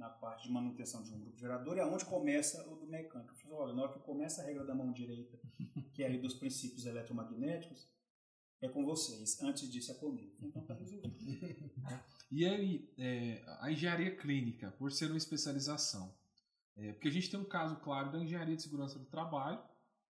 na 0.00 0.08
parte 0.08 0.48
de 0.48 0.52
manutenção 0.52 1.02
de 1.02 1.12
um 1.12 1.20
grupo 1.20 1.38
gerador 1.38 1.76
e 1.76 1.80
aonde 1.80 2.04
começa 2.06 2.66
o 2.70 2.74
do 2.76 2.86
mecânico? 2.86 3.32
Eu 3.32 3.36
falei, 3.36 3.56
olha, 3.58 3.74
na 3.74 3.82
hora 3.82 3.92
que 3.92 3.98
começa 4.00 4.40
a 4.42 4.44
regra 4.46 4.64
da 4.64 4.74
mão 4.74 4.90
direita, 4.92 5.38
que 5.94 6.02
é 6.02 6.06
ali 6.06 6.18
dos 6.18 6.34
princípios 6.34 6.86
eletromagnéticos, 6.86 7.86
é 8.62 8.68
com 8.68 8.84
vocês. 8.84 9.40
Antes 9.42 9.70
disso 9.70 9.92
é 9.92 9.94
comigo. 9.94 10.34
Então 10.42 10.64
tá 10.64 10.74
resolvido. 10.74 11.14
E 12.32 12.46
aí, 12.46 12.88
é, 12.96 13.42
a 13.60 13.72
engenharia 13.72 14.16
clínica, 14.16 14.70
por 14.78 14.92
ser 14.92 15.06
uma 15.06 15.16
especialização, 15.16 16.16
é, 16.76 16.92
porque 16.92 17.08
a 17.08 17.10
gente 17.10 17.28
tem 17.28 17.40
um 17.40 17.44
caso 17.44 17.74
claro 17.80 18.12
da 18.12 18.22
engenharia 18.22 18.54
de 18.54 18.62
segurança 18.62 19.00
do 19.00 19.04
trabalho, 19.06 19.60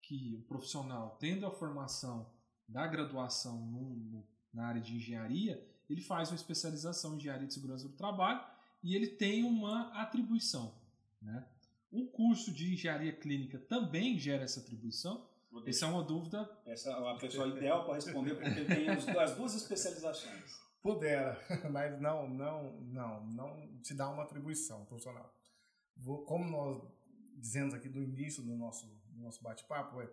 que 0.02 0.34
o 0.34 0.42
profissional, 0.48 1.16
tendo 1.20 1.46
a 1.46 1.50
formação 1.52 2.28
da 2.68 2.86
graduação 2.88 3.64
no- 3.66 3.94
no- 3.96 4.28
na 4.52 4.66
área 4.66 4.80
de 4.80 4.96
engenharia, 4.96 5.64
ele 5.88 6.00
faz 6.00 6.30
uma 6.30 6.34
especialização 6.34 7.14
em 7.14 7.16
engenharia 7.18 7.46
de 7.46 7.54
segurança 7.54 7.86
do 7.88 7.94
trabalho 7.96 8.44
e 8.82 8.94
ele 8.94 9.08
tem 9.08 9.44
uma 9.44 9.92
atribuição. 10.00 10.74
Né? 11.20 11.46
O 11.90 12.06
curso 12.06 12.52
de 12.52 12.72
engenharia 12.72 13.12
clínica 13.12 13.58
também 13.58 14.18
gera 14.18 14.44
essa 14.44 14.60
atribuição? 14.60 15.26
Essa 15.66 15.86
é 15.86 15.88
uma 15.88 16.02
dúvida. 16.02 16.48
Essa 16.66 16.90
é 16.90 17.10
a 17.10 17.14
pessoa 17.14 17.48
ideal 17.48 17.84
para 17.84 17.94
responder, 17.94 18.34
porque 18.34 18.48
ele 18.48 18.64
tem 18.66 18.88
as, 18.88 19.08
as 19.08 19.36
duas 19.36 19.54
especializações. 19.54 20.68
Pudera, 20.82 21.38
mas 21.70 22.00
não, 22.00 22.28
não, 22.28 22.80
não, 22.82 23.26
não 23.26 23.80
te 23.82 23.94
dá 23.94 24.08
uma 24.08 24.22
atribuição 24.22 24.84
profissional. 24.84 25.34
Como 26.26 26.44
nós 26.44 26.82
dizemos 27.36 27.74
aqui 27.74 27.88
do 27.88 28.02
início 28.02 28.42
do 28.42 28.54
nosso, 28.56 28.86
do 28.86 29.22
nosso 29.22 29.42
bate-papo, 29.42 30.00
é, 30.00 30.10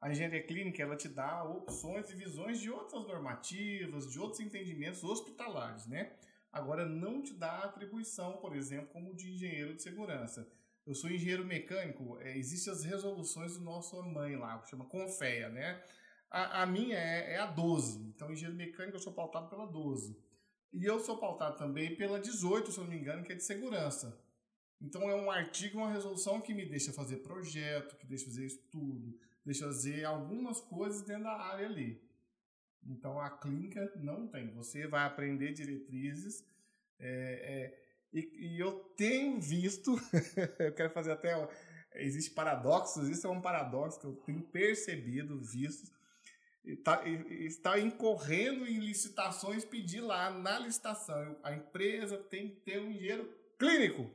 a 0.00 0.10
engenharia 0.10 0.42
clínica 0.42 0.82
ela 0.82 0.96
te 0.96 1.08
dá 1.08 1.44
opções 1.44 2.10
e 2.10 2.14
visões 2.14 2.60
de 2.60 2.70
outras 2.70 3.06
normativas, 3.06 4.10
de 4.10 4.18
outros 4.18 4.40
entendimentos 4.40 5.04
hospitalares, 5.04 5.86
né? 5.86 6.16
Agora 6.52 6.86
não 6.86 7.22
te 7.22 7.34
dá 7.34 7.58
atribuição, 7.58 8.38
por 8.38 8.56
exemplo, 8.56 8.88
como 8.92 9.14
de 9.14 9.32
engenheiro 9.32 9.74
de 9.74 9.82
segurança. 9.82 10.50
Eu 10.86 10.94
sou 10.94 11.10
engenheiro 11.10 11.44
mecânico, 11.44 12.18
é, 12.20 12.36
existem 12.36 12.72
as 12.72 12.82
resoluções 12.82 13.54
do 13.54 13.64
nosso 13.64 14.02
mãe 14.02 14.36
lá, 14.36 14.58
que 14.58 14.70
chama 14.70 14.86
Confeia, 14.86 15.50
né? 15.50 15.82
A, 16.30 16.62
a 16.62 16.66
minha 16.66 16.96
é, 16.96 17.34
é 17.34 17.38
a 17.38 17.46
12. 17.46 18.00
Então, 18.08 18.32
engenheiro 18.32 18.56
mecânico 18.56 18.96
eu 18.96 19.00
sou 19.00 19.12
pautado 19.12 19.48
pela 19.48 19.66
12. 19.66 20.16
E 20.72 20.84
eu 20.84 20.98
sou 20.98 21.18
pautado 21.18 21.56
também 21.56 21.96
pela 21.96 22.20
18, 22.20 22.72
se 22.72 22.78
eu 22.78 22.84
não 22.84 22.90
me 22.90 22.98
engano, 22.98 23.24
que 23.24 23.32
é 23.32 23.36
de 23.36 23.44
segurança. 23.44 24.18
Então 24.80 25.10
é 25.10 25.14
um 25.14 25.30
artigo, 25.30 25.78
uma 25.78 25.90
resolução 25.90 26.40
que 26.40 26.54
me 26.54 26.64
deixa 26.64 26.92
fazer 26.92 27.18
projeto, 27.18 27.96
que 27.96 28.06
deixa 28.06 28.26
fazer 28.26 28.46
estudo, 28.46 29.18
deixa 29.44 29.66
fazer 29.66 30.04
algumas 30.04 30.60
coisas 30.60 31.02
dentro 31.02 31.24
da 31.24 31.32
área 31.32 31.66
ali. 31.66 32.00
Então 32.84 33.20
a 33.20 33.30
clínica 33.30 33.92
não 33.96 34.26
tem. 34.28 34.52
Você 34.54 34.86
vai 34.86 35.04
aprender 35.04 35.52
diretrizes. 35.52 36.44
é, 36.98 37.74
é, 37.74 37.88
e, 38.12 38.54
e 38.54 38.60
eu 38.60 38.72
tenho 38.96 39.40
visto, 39.40 39.96
eu 40.58 40.74
quero 40.74 40.90
fazer 40.90 41.12
até. 41.12 41.34
Existe 41.94 42.30
paradoxos, 42.30 43.08
isso 43.08 43.26
é 43.26 43.30
um 43.30 43.40
paradoxo 43.40 43.98
que 43.98 44.06
eu 44.06 44.14
tenho 44.16 44.42
percebido, 44.42 45.40
visto, 45.40 45.90
está, 46.62 47.02
está 47.08 47.78
incorrendo 47.78 48.66
em 48.66 48.78
licitações, 48.78 49.64
pedir 49.64 50.00
lá 50.00 50.30
na 50.30 50.58
licitação. 50.58 51.38
A 51.42 51.52
empresa 51.52 52.18
tem 52.18 52.50
que 52.50 52.60
ter 52.60 52.78
um 52.80 52.90
engenheiro 52.90 53.28
clínico. 53.58 54.08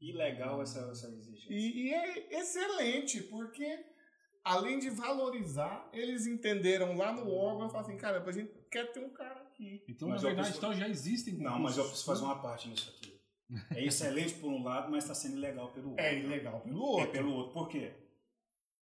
Ilegal 0.00 0.62
essa, 0.62 0.80
essa 0.90 1.06
exigência. 1.08 1.52
E, 1.52 1.86
e 1.86 1.94
é 1.94 2.40
excelente, 2.40 3.22
porque 3.22 3.84
além 4.44 4.78
de 4.78 4.90
valorizar, 4.90 5.88
eles 5.92 6.26
entenderam 6.26 6.96
lá 6.96 7.12
no 7.12 7.32
órgão 7.32 7.66
e 7.66 7.70
falaram 7.70 7.88
assim, 7.88 7.96
cara, 7.96 8.22
a 8.22 8.32
gente 8.32 8.52
quer 8.70 8.92
ter 8.92 9.00
um 9.00 9.10
cara 9.10 9.40
aqui. 9.40 9.82
Então, 9.88 10.08
Mas 10.08 10.22
na 10.22 10.28
verdade, 10.28 10.48
preciso- 10.48 10.66
então 10.66 10.78
já 10.78 10.88
existem 10.88 11.34
Não, 11.34 11.58
mas 11.58 11.76
eu 11.78 11.84
preciso 11.84 12.04
fazer 12.04 12.24
uma 12.24 12.40
parte 12.40 12.68
nisso 12.68 12.92
aqui. 12.96 13.14
É 13.74 13.84
excelente 13.84 14.34
por 14.34 14.48
um 14.50 14.62
lado, 14.62 14.90
mas 14.90 15.04
está 15.04 15.14
sendo 15.14 15.36
ilegal 15.36 15.70
pelo 15.72 15.90
outro. 15.90 16.04
É 16.04 16.18
ilegal 16.18 16.60
pelo 16.60 16.76
É 16.76 16.80
outro. 16.86 17.12
pelo 17.12 17.32
outro. 17.32 17.52
Por 17.52 17.68
quê? 17.68 17.92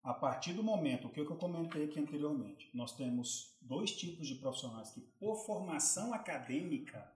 A 0.03 0.13
partir 0.13 0.53
do 0.53 0.65
momento, 0.65 1.07
o 1.07 1.11
que 1.11 1.21
eu 1.21 1.27
comentei 1.37 1.85
aqui 1.85 2.01
anteriormente, 2.01 2.69
nós 2.75 2.93
temos 2.97 3.57
dois 3.63 3.93
tipos 3.95 4.27
de 4.27 4.35
profissionais 4.35 4.91
que, 4.91 5.01
por 5.01 5.37
formação 5.47 6.13
acadêmica, 6.13 7.09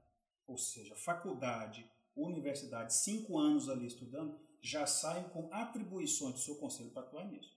ou 0.47 0.57
seja, 0.57 0.95
faculdade, 0.95 1.85
universidade, 2.15 2.95
cinco 2.95 3.39
anos 3.39 3.69
ali 3.69 3.87
estudando, 3.87 4.39
já 4.61 4.87
saem 4.87 5.25
com 5.31 5.49
atribuições 5.53 6.35
do 6.35 6.39
seu 6.39 6.55
conselho 6.57 6.91
para 6.91 7.03
atuar 7.03 7.25
nisso. 7.25 7.56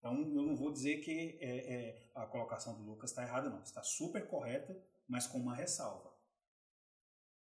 Então, 0.00 0.14
eu 0.14 0.42
não 0.42 0.56
vou 0.56 0.72
dizer 0.72 0.96
que 1.02 1.38
é, 1.40 1.74
é, 1.74 2.10
a 2.14 2.26
colocação 2.26 2.74
do 2.74 2.82
Lucas 2.82 3.10
está 3.10 3.22
errada, 3.22 3.50
não. 3.50 3.62
Está 3.62 3.82
super 3.82 4.26
correta, 4.26 4.74
mas 5.06 5.26
com 5.26 5.38
uma 5.38 5.54
ressalva. 5.54 6.10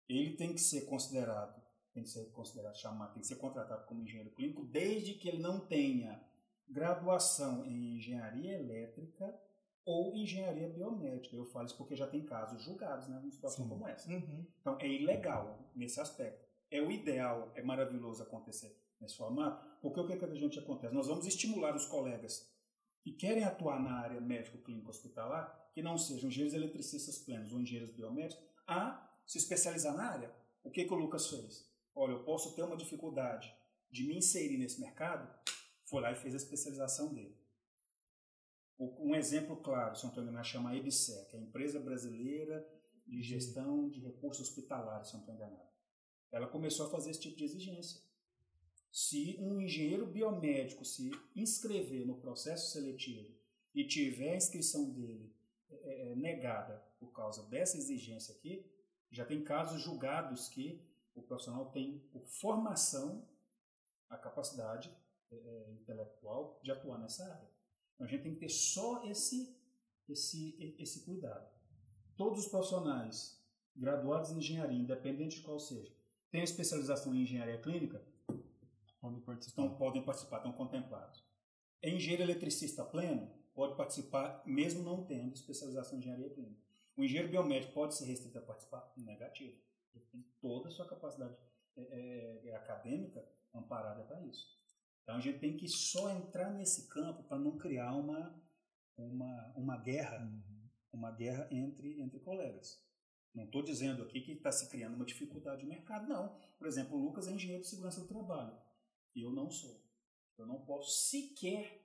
Ele 0.09 0.36
tem 0.36 0.54
que 0.54 0.61
ser 0.61 0.86
considerado, 0.86 1.62
tem 1.92 2.02
que 2.02 2.09
ser 2.09 2.32
considerado, 2.32 2.74
chamado, 2.76 3.12
tem 3.12 3.20
que 3.20 3.26
ser 3.26 3.36
contratado 3.36 3.84
como 3.86 4.02
engenheiro 4.02 4.31
clínico, 4.31 4.64
desde 4.64 5.14
que 5.14 5.28
ele 5.28 5.39
não 5.39 5.60
tenha 5.66 6.24
graduação 6.66 7.64
em 7.66 7.97
engenharia 7.97 8.55
elétrica 8.55 9.39
ou 9.85 10.14
engenharia 10.14 10.68
biomédica. 10.68 11.36
Eu 11.36 11.44
falo 11.44 11.66
isso 11.66 11.76
porque 11.76 11.94
já 11.94 12.06
tem 12.06 12.24
casos 12.24 12.62
julgados 12.62 13.06
né, 13.06 13.18
numa 13.18 13.31
situação 13.31 13.64
Sim. 13.64 13.70
como 13.70 13.86
essa. 13.86 14.10
Uhum. 14.10 14.47
Então 14.60 14.78
é 14.81 14.89
ilegal 14.89 15.70
nesse 15.74 16.01
aspecto. 16.01 16.47
É 16.70 16.81
o 16.81 16.90
ideal, 16.90 17.52
é 17.55 17.62
maravilhoso 17.62 18.22
acontecer 18.22 18.74
nesse 19.01 19.16
formato, 19.16 19.64
porque 19.81 20.01
o 20.01 20.06
que, 20.06 20.16
que 20.16 20.24
a 20.24 20.35
gente 20.35 20.59
acontece? 20.59 20.94
Nós 20.94 21.06
vamos 21.06 21.27
estimular 21.27 21.74
os 21.74 21.86
colegas 21.86 22.51
que 23.02 23.12
querem 23.12 23.44
atuar 23.44 23.81
na 23.81 24.01
área 24.01 24.20
médico-clínica 24.20 24.90
hospitalar, 24.90 25.70
que 25.73 25.82
não 25.82 25.97
sejam 25.97 26.28
engenheiros 26.28 26.55
eletricistas 26.55 27.18
plenos 27.18 27.52
ou 27.52 27.60
engenheiros 27.60 27.93
biomédicos, 27.93 28.44
a 28.66 29.09
se 29.24 29.39
especializar 29.39 29.97
na 29.97 30.10
área. 30.10 30.35
O 30.64 30.70
que, 30.70 30.85
que 30.85 30.93
o 30.93 30.97
Lucas 30.97 31.28
fez? 31.28 31.70
Olha, 31.94 32.12
eu 32.12 32.24
posso 32.24 32.55
ter 32.55 32.62
uma 32.62 32.77
dificuldade 32.77 33.55
de 33.90 34.05
me 34.06 34.16
inserir 34.16 34.59
nesse 34.59 34.81
mercado, 34.81 35.32
foi 35.85 36.02
lá 36.02 36.12
e 36.12 36.16
fez 36.16 36.35
a 36.35 36.39
especialização 36.39 37.14
dele. 37.14 37.36
Um 38.78 39.14
exemplo 39.14 39.56
claro, 39.56 39.97
se 39.97 40.02
não 40.02 40.10
estou 40.10 40.23
enganado, 40.23 40.47
chama 40.47 40.70
a 40.70 40.77
EBSER, 40.77 41.28
que 41.28 41.36
é 41.36 41.39
a 41.39 41.43
Empresa 41.43 41.81
Brasileira 41.81 42.66
de 43.06 43.23
Gestão 43.23 43.89
de 43.89 44.01
Recursos 44.01 44.48
Hospitalares, 44.48 45.09
se 45.09 45.14
não 45.14 45.20
estou 45.20 45.35
enganado. 45.35 45.70
Ela 46.31 46.48
começou 46.48 46.86
a 46.86 46.90
fazer 46.90 47.10
esse 47.10 47.20
tipo 47.20 47.36
de 47.36 47.44
exigência. 47.44 48.02
Se 48.97 49.36
um 49.39 49.60
engenheiro 49.60 50.06
biomédico 50.06 50.82
se 50.82 51.10
inscrever 51.35 52.06
no 52.06 52.16
processo 52.16 52.73
seletivo 52.73 53.31
e 53.74 53.86
tiver 53.86 54.32
a 54.32 54.36
inscrição 54.36 54.90
dele 54.90 55.36
é, 55.68 56.12
é, 56.12 56.16
negada 56.16 56.82
por 56.98 57.12
causa 57.12 57.43
dessa 57.43 57.77
exigência 57.77 58.35
aqui, 58.35 58.64
já 59.10 59.27
tem 59.27 59.44
casos 59.44 59.82
julgados 59.82 60.48
que 60.48 60.82
o 61.14 61.20
profissional 61.20 61.70
tem, 61.73 61.98
por 62.10 62.24
formação, 62.24 63.28
a 64.09 64.16
capacidade 64.16 64.90
é, 65.31 65.36
é, 65.36 65.73
intelectual 65.73 66.59
de 66.62 66.70
atuar 66.70 66.98
nessa 66.98 67.23
área. 67.23 67.51
Então 67.94 68.06
a 68.06 68.09
gente 68.09 68.23
tem 68.23 68.32
que 68.32 68.40
ter 68.40 68.48
só 68.48 69.05
esse, 69.05 69.60
esse, 70.09 70.74
esse 70.78 71.05
cuidado. 71.05 71.47
Todos 72.16 72.47
os 72.47 72.51
profissionais 72.51 73.44
graduados 73.77 74.31
em 74.31 74.39
engenharia, 74.39 74.78
independente 74.78 75.36
de 75.36 75.43
qual 75.43 75.60
seja, 75.60 75.94
têm 76.31 76.43
especialização 76.43 77.14
em 77.14 77.20
engenharia 77.20 77.60
clínica, 77.60 78.02
Podem 79.07 79.20
participar. 79.20 79.69
podem 79.70 80.03
participar, 80.03 80.37
estão 80.39 80.53
contemplados. 80.53 81.24
Engenheiro 81.83 82.23
eletricista 82.24 82.85
pleno 82.85 83.31
pode 83.55 83.77
participar, 83.77 84.43
mesmo 84.45 84.83
não 84.83 85.05
tendo 85.05 85.33
especialização 85.35 85.97
em 85.97 86.01
engenharia 86.01 86.31
clínica. 86.31 86.61
O 86.97 87.05
engenheiro 87.05 87.31
biomédico 87.31 87.73
pode 87.73 87.95
ser 87.95 88.07
restrito 88.07 88.39
a 88.39 88.43
participar? 88.43 88.93
Negativo. 88.97 89.57
Ele 89.95 90.05
tem 90.07 90.24
toda 90.41 90.69
a 90.69 90.70
sua 90.73 90.87
capacidade 90.87 91.37
é, 91.77 92.41
é, 92.47 92.57
acadêmica 92.57 93.24
amparada 93.55 94.03
para 94.03 94.20
isso. 94.23 94.59
Então 95.03 95.16
a 95.16 95.20
gente 95.20 95.39
tem 95.39 95.57
que 95.57 95.69
só 95.69 96.11
entrar 96.11 96.51
nesse 96.51 96.89
campo 96.89 97.23
para 97.23 97.39
não 97.39 97.57
criar 97.57 97.95
uma, 97.95 98.35
uma, 98.97 99.53
uma 99.55 99.77
guerra, 99.78 100.19
uhum. 100.19 100.69
uma 100.93 101.12
guerra 101.12 101.47
entre, 101.53 102.01
entre 102.01 102.19
colegas. 102.19 102.85
Não 103.33 103.45
estou 103.45 103.62
dizendo 103.62 104.03
aqui 104.03 104.20
que 104.20 104.33
está 104.33 104.51
se 104.51 104.69
criando 104.69 104.95
uma 104.95 105.05
dificuldade 105.05 105.61
de 105.61 105.66
mercado, 105.66 106.09
não. 106.09 106.35
Por 106.59 106.66
exemplo, 106.66 106.97
o 106.97 107.05
Lucas 107.05 107.28
é 107.28 107.33
engenheiro 107.33 107.62
de 107.62 107.69
segurança 107.69 108.01
do 108.01 108.09
trabalho. 108.09 108.65
Eu 109.22 109.30
não 109.30 109.51
sou. 109.51 109.82
Eu 110.38 110.47
não 110.47 110.60
posso 110.60 111.09
sequer 111.09 111.82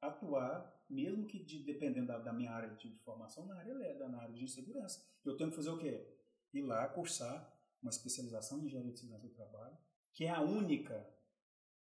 atuar, 0.00 0.84
mesmo 0.88 1.26
que 1.26 1.38
de, 1.38 1.62
dependendo 1.62 2.06
da, 2.06 2.18
da, 2.18 2.32
minha 2.32 2.50
área 2.50 2.74
de 2.74 2.90
formação, 3.00 3.46
na 3.46 3.56
área 3.56 4.08
na 4.08 4.22
área 4.22 4.34
de 4.34 4.48
segurança. 4.48 5.04
Eu 5.24 5.36
tenho 5.36 5.50
que 5.50 5.56
fazer 5.56 5.70
o 5.70 5.78
quê? 5.78 6.06
Ir 6.52 6.62
lá 6.62 6.88
cursar 6.88 7.52
uma 7.82 7.90
especialização 7.90 8.58
em 8.58 8.66
engenharia 8.66 8.92
de 8.92 8.98
segurança 8.98 9.26
do 9.26 9.34
trabalho, 9.34 9.76
que 10.12 10.24
é 10.24 10.30
a 10.30 10.40
única 10.40 11.06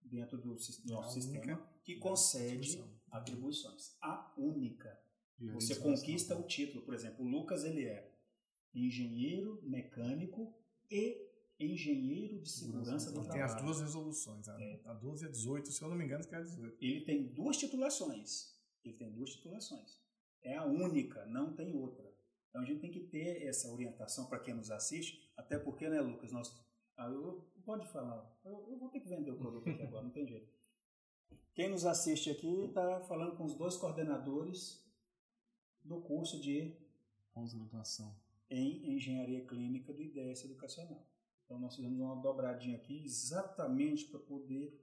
dentro 0.02 0.38
do, 0.38 0.56
do 0.56 0.94
nosso 0.94 1.14
sistema 1.14 1.58
que 1.84 1.96
concede 1.96 2.84
atribuições. 3.12 3.96
A 4.02 4.34
única. 4.38 5.00
Você 5.54 5.76
conquista 5.76 6.38
o 6.38 6.44
título, 6.44 6.84
por 6.84 6.94
exemplo, 6.94 7.26
o 7.26 7.28
Lucas 7.28 7.64
ele 7.64 7.86
é 7.86 8.14
engenheiro 8.74 9.62
mecânico 9.64 10.54
e 10.92 11.29
engenheiro 11.60 12.40
de 12.40 12.50
segurança 12.50 13.12
do 13.12 13.22
trabalho. 13.22 13.34
Tem 13.34 13.42
as 13.42 13.56
duas 13.62 13.82
resoluções, 13.82 14.48
a, 14.48 14.62
é. 14.62 14.80
a 14.86 14.94
12 14.94 15.26
e 15.26 15.28
a 15.28 15.32
18, 15.32 15.72
se 15.72 15.82
eu 15.82 15.90
não 15.90 15.98
me 15.98 16.06
engano, 16.06 16.26
que 16.26 16.34
é 16.34 16.38
a 16.38 16.42
18. 16.42 16.78
Ele 16.80 17.02
tem 17.02 17.28
duas 17.28 17.58
titulações. 17.58 18.56
Ele 18.84 18.96
tem 18.96 19.12
duas 19.12 19.32
titulações. 19.32 20.00
É 20.42 20.56
a 20.56 20.66
única, 20.66 21.26
não 21.26 21.54
tem 21.54 21.76
outra. 21.76 22.10
Então 22.50 22.62
a 22.62 22.66
gente 22.66 22.80
tem 22.80 22.92
que 22.92 23.02
ter 23.02 23.44
essa 23.44 23.70
orientação 23.70 24.26
para 24.28 24.40
quem 24.40 24.54
nos 24.54 24.72
assiste, 24.72 25.30
até 25.36 25.60
porque, 25.60 25.90
né, 25.90 26.00
Lucas, 26.00 26.32
nós. 26.32 26.56
Ah, 26.98 27.10
eu, 27.10 27.46
pode 27.66 27.88
falar, 27.88 28.30
eu, 28.44 28.68
eu, 28.70 28.78
vou 28.78 28.90
ter 28.90 29.00
que 29.00 29.08
vender 29.08 29.32
o 29.32 29.38
produto 29.38 29.70
aqui 29.70 29.82
agora, 29.84 30.04
não 30.04 30.12
tem 30.12 30.28
jeito. 30.28 30.52
Quem 31.54 31.70
nos 31.70 31.86
assiste 31.86 32.30
aqui 32.30 32.66
está 32.66 33.02
falando 33.02 33.36
com 33.38 33.46
os 33.46 33.56
dois 33.56 33.78
coordenadores 33.78 34.84
do 35.84 36.02
curso 36.02 36.40
de 36.40 36.76
pós-graduação 37.34 38.16
em 38.50 38.96
engenharia 38.96 39.46
clínica 39.46 39.94
do 39.94 40.02
IDS 40.02 40.46
Educacional. 40.46 41.09
Então 41.50 41.58
nós 41.58 41.76
fizemos 41.76 42.00
uma 42.00 42.16
dobradinha 42.16 42.78
aqui 42.78 43.04
exatamente 43.04 44.06
para 44.06 44.20
poder 44.20 44.80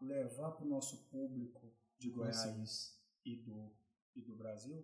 levar 0.00 0.52
para 0.52 0.64
o 0.64 0.68
nosso 0.68 0.96
público 1.10 1.70
de 1.98 2.08
Goiás 2.08 2.98
e 3.22 3.36
do, 3.36 3.70
e 4.16 4.22
do 4.22 4.34
Brasil 4.34 4.82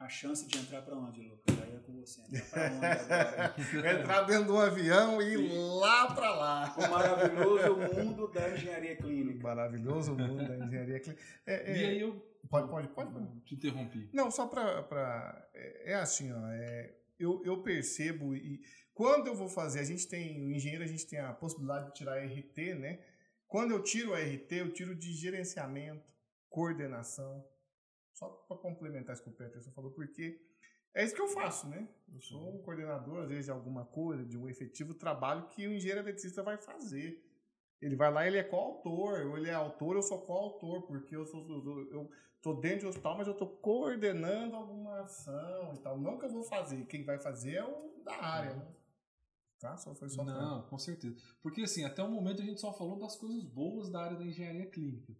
a 0.00 0.08
chance 0.08 0.44
de 0.48 0.58
entrar 0.58 0.82
para 0.82 0.96
onde, 0.96 1.22
Lucas? 1.22 1.56
Aí 1.62 1.76
é 1.76 1.78
com 1.78 1.92
você. 1.92 2.22
Entrar 2.22 2.72
onde 2.72 2.86
agora? 2.86 3.54
entrar 4.00 4.22
dentro 4.22 4.46
do 4.46 4.58
avião 4.58 5.22
e 5.22 5.34
ir 5.34 5.78
lá 5.78 6.12
para 6.12 6.34
lá. 6.34 6.74
O 6.76 6.90
maravilhoso 6.90 7.76
mundo 7.76 8.26
da 8.32 8.52
engenharia 8.52 8.96
clínica. 8.96 9.38
O 9.38 9.42
maravilhoso 9.44 10.16
mundo 10.16 10.48
da 10.48 10.58
engenharia 10.58 10.98
clínica. 10.98 11.22
É, 11.46 11.72
é, 11.72 11.76
e 11.76 11.84
aí 11.84 12.00
eu. 12.00 12.20
Pode, 12.50 12.68
pode, 12.68 12.88
pode. 12.88 13.40
Te 13.42 13.54
interrompi. 13.54 14.10
Não, 14.12 14.28
só 14.28 14.48
para. 14.48 15.48
É, 15.54 15.92
é 15.92 15.94
assim, 15.94 16.32
ó. 16.32 16.48
É, 16.48 16.96
eu, 17.16 17.40
eu 17.44 17.62
percebo 17.62 18.34
e 18.34 18.60
quando 18.94 19.26
eu 19.26 19.34
vou 19.34 19.48
fazer, 19.48 19.80
a 19.80 19.84
gente 19.84 20.06
tem, 20.06 20.44
o 20.44 20.50
engenheiro, 20.52 20.84
a 20.84 20.86
gente 20.86 21.06
tem 21.06 21.18
a 21.18 21.32
possibilidade 21.32 21.86
de 21.86 21.94
tirar 21.94 22.22
RT, 22.24 22.74
né? 22.74 23.04
Quando 23.46 23.72
eu 23.72 23.82
tiro 23.82 24.14
a 24.14 24.18
RT, 24.18 24.52
eu 24.52 24.72
tiro 24.72 24.94
de 24.94 25.12
gerenciamento, 25.12 26.10
coordenação. 26.48 27.44
Só 28.12 28.28
para 28.28 28.56
complementar 28.58 29.14
isso 29.14 29.22
que 29.22 29.30
o 29.30 29.32
Peterson 29.32 29.72
falou, 29.72 29.90
porque 29.90 30.40
é 30.94 31.04
isso 31.04 31.14
que 31.14 31.20
eu 31.20 31.28
faço, 31.28 31.68
né? 31.68 31.88
Eu 32.12 32.20
sou 32.20 32.54
um 32.54 32.62
coordenador, 32.62 33.22
às 33.22 33.28
vezes, 33.28 33.46
de 33.46 33.50
alguma 33.50 33.86
coisa, 33.86 34.24
de 34.24 34.36
um 34.36 34.48
efetivo 34.48 34.94
trabalho 34.94 35.48
que 35.48 35.66
o 35.66 35.72
engenheiro 35.72 36.00
eletricista 36.00 36.42
vai 36.42 36.58
fazer. 36.58 37.22
Ele 37.80 37.96
vai 37.96 38.12
lá, 38.12 38.26
ele 38.26 38.38
é 38.38 38.42
coautor, 38.42 39.26
ou 39.26 39.36
ele 39.36 39.48
é 39.48 39.54
autor, 39.54 39.96
eu 39.96 40.02
sou 40.02 40.20
coautor, 40.20 40.82
porque 40.82 41.16
eu 41.16 41.24
sou 41.26 41.44
eu 41.90 42.10
tô 42.42 42.54
dentro 42.54 42.80
de 42.80 42.86
hospital, 42.86 43.16
mas 43.16 43.26
eu 43.26 43.34
tô 43.34 43.46
coordenando 43.46 44.54
alguma 44.54 45.00
ação 45.00 45.74
e 45.74 45.78
tal. 45.78 45.98
Não 45.98 46.18
que 46.18 46.26
eu 46.26 46.30
vou 46.30 46.44
fazer, 46.44 46.84
quem 46.86 47.04
vai 47.04 47.18
fazer 47.18 47.54
é 47.54 47.64
o 47.64 48.02
da 48.04 48.14
área, 48.22 48.54
né? 48.54 48.81
Tá? 49.62 49.76
Só 49.76 49.94
foi 49.94 50.08
só 50.08 50.24
Não, 50.24 50.60
pra... 50.60 50.70
com 50.70 50.76
certeza. 50.76 51.14
Porque 51.40 51.62
assim, 51.62 51.84
até 51.84 52.02
o 52.02 52.10
momento 52.10 52.42
a 52.42 52.44
gente 52.44 52.60
só 52.60 52.72
falou 52.72 52.98
das 52.98 53.14
coisas 53.14 53.44
boas 53.44 53.88
da 53.88 54.02
área 54.02 54.16
da 54.16 54.24
engenharia 54.24 54.66
clínica. 54.66 55.16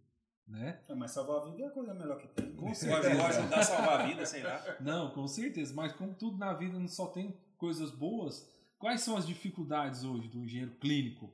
Né? 0.48 0.82
É, 0.89 0.94
mas 0.97 1.12
salvar 1.12 1.43
a 1.43 1.44
vida 1.44 1.62
é 1.62 1.66
a 1.66 1.70
coisa 1.70 1.94
melhor 1.94 2.19
que 2.19 2.27
tem. 2.27 2.52
Com 2.56 2.74
certeza. 2.74 3.16
Pode 3.16 3.36
ajudar 3.39 3.59
a 3.60 3.62
salvar 3.62 4.01
a 4.01 4.06
vida, 4.09 4.27
sei 4.27 4.43
lá. 4.43 4.77
Não, 4.81 5.12
com 5.12 5.28
certeza. 5.28 5.73
Mas 5.73 5.93
como 5.93 6.12
tudo 6.14 6.36
na 6.39 6.52
vida 6.55 6.77
não 6.77 6.89
só 6.89 7.06
tem 7.06 7.40
coisas 7.56 7.93
boas, 7.93 8.52
quais 8.81 9.02
são 9.02 9.16
as 9.16 9.24
dificuldades 9.24 10.02
hoje 10.02 10.27
do 10.27 10.43
engenheiro 10.43 10.73
clínico? 10.73 11.32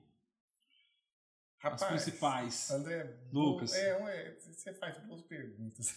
Rapaz, 1.56 1.82
as 1.82 1.88
principais. 1.88 2.70
André, 2.70 3.18
Lucas. 3.32 3.72
É, 3.72 3.88
é, 3.88 4.38
você 4.38 4.74
faz 4.74 4.98
boas 4.98 5.22
perguntas. 5.22 5.96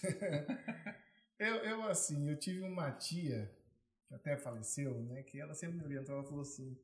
eu, 1.38 1.56
eu, 1.56 1.82
assim, 1.88 2.30
eu 2.30 2.38
tive 2.38 2.62
uma 2.62 2.90
tia 2.90 3.54
que 4.08 4.14
até 4.14 4.38
faleceu, 4.38 4.98
né? 5.02 5.22
Que 5.22 5.38
ela 5.38 5.54
sempre 5.54 5.76
me 5.76 5.84
orientou, 5.84 6.14
ela 6.14 6.24
falou 6.24 6.40
assim: 6.40 6.74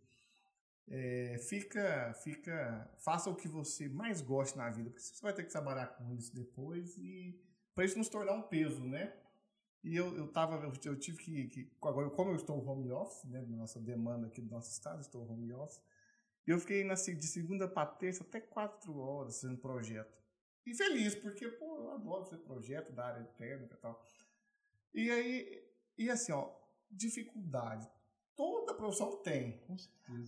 é, 0.91 1.39
fica, 1.39 2.15
fica, 2.23 2.91
faça 2.99 3.29
o 3.29 3.37
que 3.37 3.47
você 3.47 3.89
mais 3.89 4.21
goste 4.21 4.57
na 4.57 4.71
vida, 4.71 4.91
porque 4.91 5.03
você 5.03 5.21
vai 5.23 5.35
ter 5.35 5.45
que 5.45 5.51
trabalhar 5.51 5.89
com 5.89 6.15
isso 6.15 6.35
depois 6.35 6.97
e 6.97 7.39
para 7.75 7.85
isso 7.85 7.99
nos 7.99 8.09
tornar 8.09 8.33
um 8.33 8.43
peso, 8.43 8.85
né? 8.85 9.15
E 9.85 9.95
eu, 9.95 10.17
eu 10.17 10.27
tava, 10.29 10.57
eu, 10.85 10.97
tive 10.99 11.19
que, 11.19 11.49
que, 11.49 11.73
agora 11.81 12.11
como 12.11 12.31
eu 12.31 12.37
estou 12.37 12.65
home 12.67 12.91
office, 12.91 13.25
né, 13.25 13.41
nossa 13.43 13.79
demanda 13.79 14.27
aqui 14.27 14.41
do 14.41 14.51
nosso 14.51 14.71
estado, 14.71 15.01
estou 15.01 15.31
home 15.31 15.53
office, 15.53 15.81
eu 16.47 16.59
fiquei 16.59 16.83
na, 16.83 16.95
de 16.95 17.27
segunda 17.27 17.69
para 17.69 17.87
terça 17.87 18.25
até 18.25 18.41
quatro 18.41 18.99
horas 18.99 19.41
fazendo 19.41 19.59
projeto. 19.59 20.19
E 20.67 20.75
feliz, 20.75 21.15
porque, 21.15 21.47
pô, 21.49 21.79
eu 21.83 21.91
adoro 21.93 22.25
fazer 22.25 22.43
projeto 22.43 22.93
da 22.93 23.07
área 23.07 23.25
térmica 23.37 23.75
e 23.75 23.79
tal. 23.79 24.03
E 24.93 25.11
aí, 25.11 25.65
e 25.97 26.11
assim, 26.11 26.33
ó, 26.33 26.51
dificuldade. 26.91 27.89
Profissão 28.79 29.17
tem. 29.17 29.61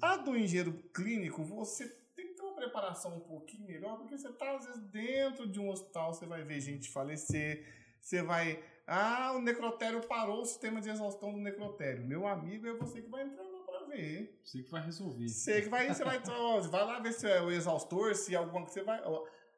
A 0.02 0.16
do 0.16 0.36
engenheiro 0.36 0.72
clínico, 0.92 1.44
você 1.44 1.88
tem 2.16 2.26
que 2.26 2.34
ter 2.34 2.42
uma 2.42 2.54
preparação 2.54 3.16
um 3.16 3.20
pouquinho 3.20 3.64
melhor, 3.64 3.96
porque 3.96 4.18
você 4.18 4.28
está, 4.28 4.56
às 4.56 4.66
vezes, 4.66 4.82
dentro 4.90 5.46
de 5.46 5.60
um 5.60 5.70
hospital, 5.70 6.12
você 6.12 6.26
vai 6.26 6.42
ver 6.42 6.60
gente 6.60 6.90
falecer, 6.90 7.64
você 8.00 8.22
vai. 8.22 8.62
Ah, 8.86 9.32
o 9.36 9.40
necrotério 9.40 10.04
parou 10.08 10.42
o 10.42 10.44
sistema 10.44 10.80
de 10.80 10.90
exaustão 10.90 11.32
do 11.32 11.38
necrotério. 11.38 12.04
Meu 12.04 12.26
amigo, 12.26 12.66
é 12.66 12.72
você 12.72 13.00
que 13.00 13.08
vai 13.08 13.22
entrar 13.22 13.44
lá 13.44 13.60
para 13.64 13.86
ver. 13.86 14.40
Você 14.44 14.64
que 14.64 14.70
vai 14.70 14.84
resolver. 14.84 15.28
Você 15.28 15.62
que 15.62 15.68
vai, 15.68 15.94
você 15.94 16.04
vai, 16.04 16.18
vai 16.68 16.84
lá 16.84 16.98
ver 16.98 17.12
se 17.12 17.30
é 17.30 17.40
o 17.40 17.52
exaustor, 17.52 18.16
se 18.16 18.34
é 18.34 18.36
alguma 18.36 18.62
coisa. 18.62 18.80
Você 18.80 18.82
vai. 18.82 19.00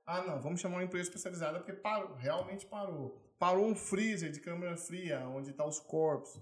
Ah, 0.04 0.22
não, 0.22 0.38
vamos 0.38 0.60
chamar 0.60 0.76
uma 0.76 0.84
empresa 0.84 1.08
especializada 1.08 1.58
porque 1.58 1.72
parou, 1.72 2.14
realmente 2.14 2.66
parou. 2.66 3.18
Parou 3.38 3.66
um 3.66 3.74
freezer 3.74 4.30
de 4.30 4.40
câmara 4.40 4.76
fria, 4.76 5.26
onde 5.26 5.50
estão 5.50 5.64
tá 5.64 5.70
os 5.70 5.80
corpos. 5.80 6.38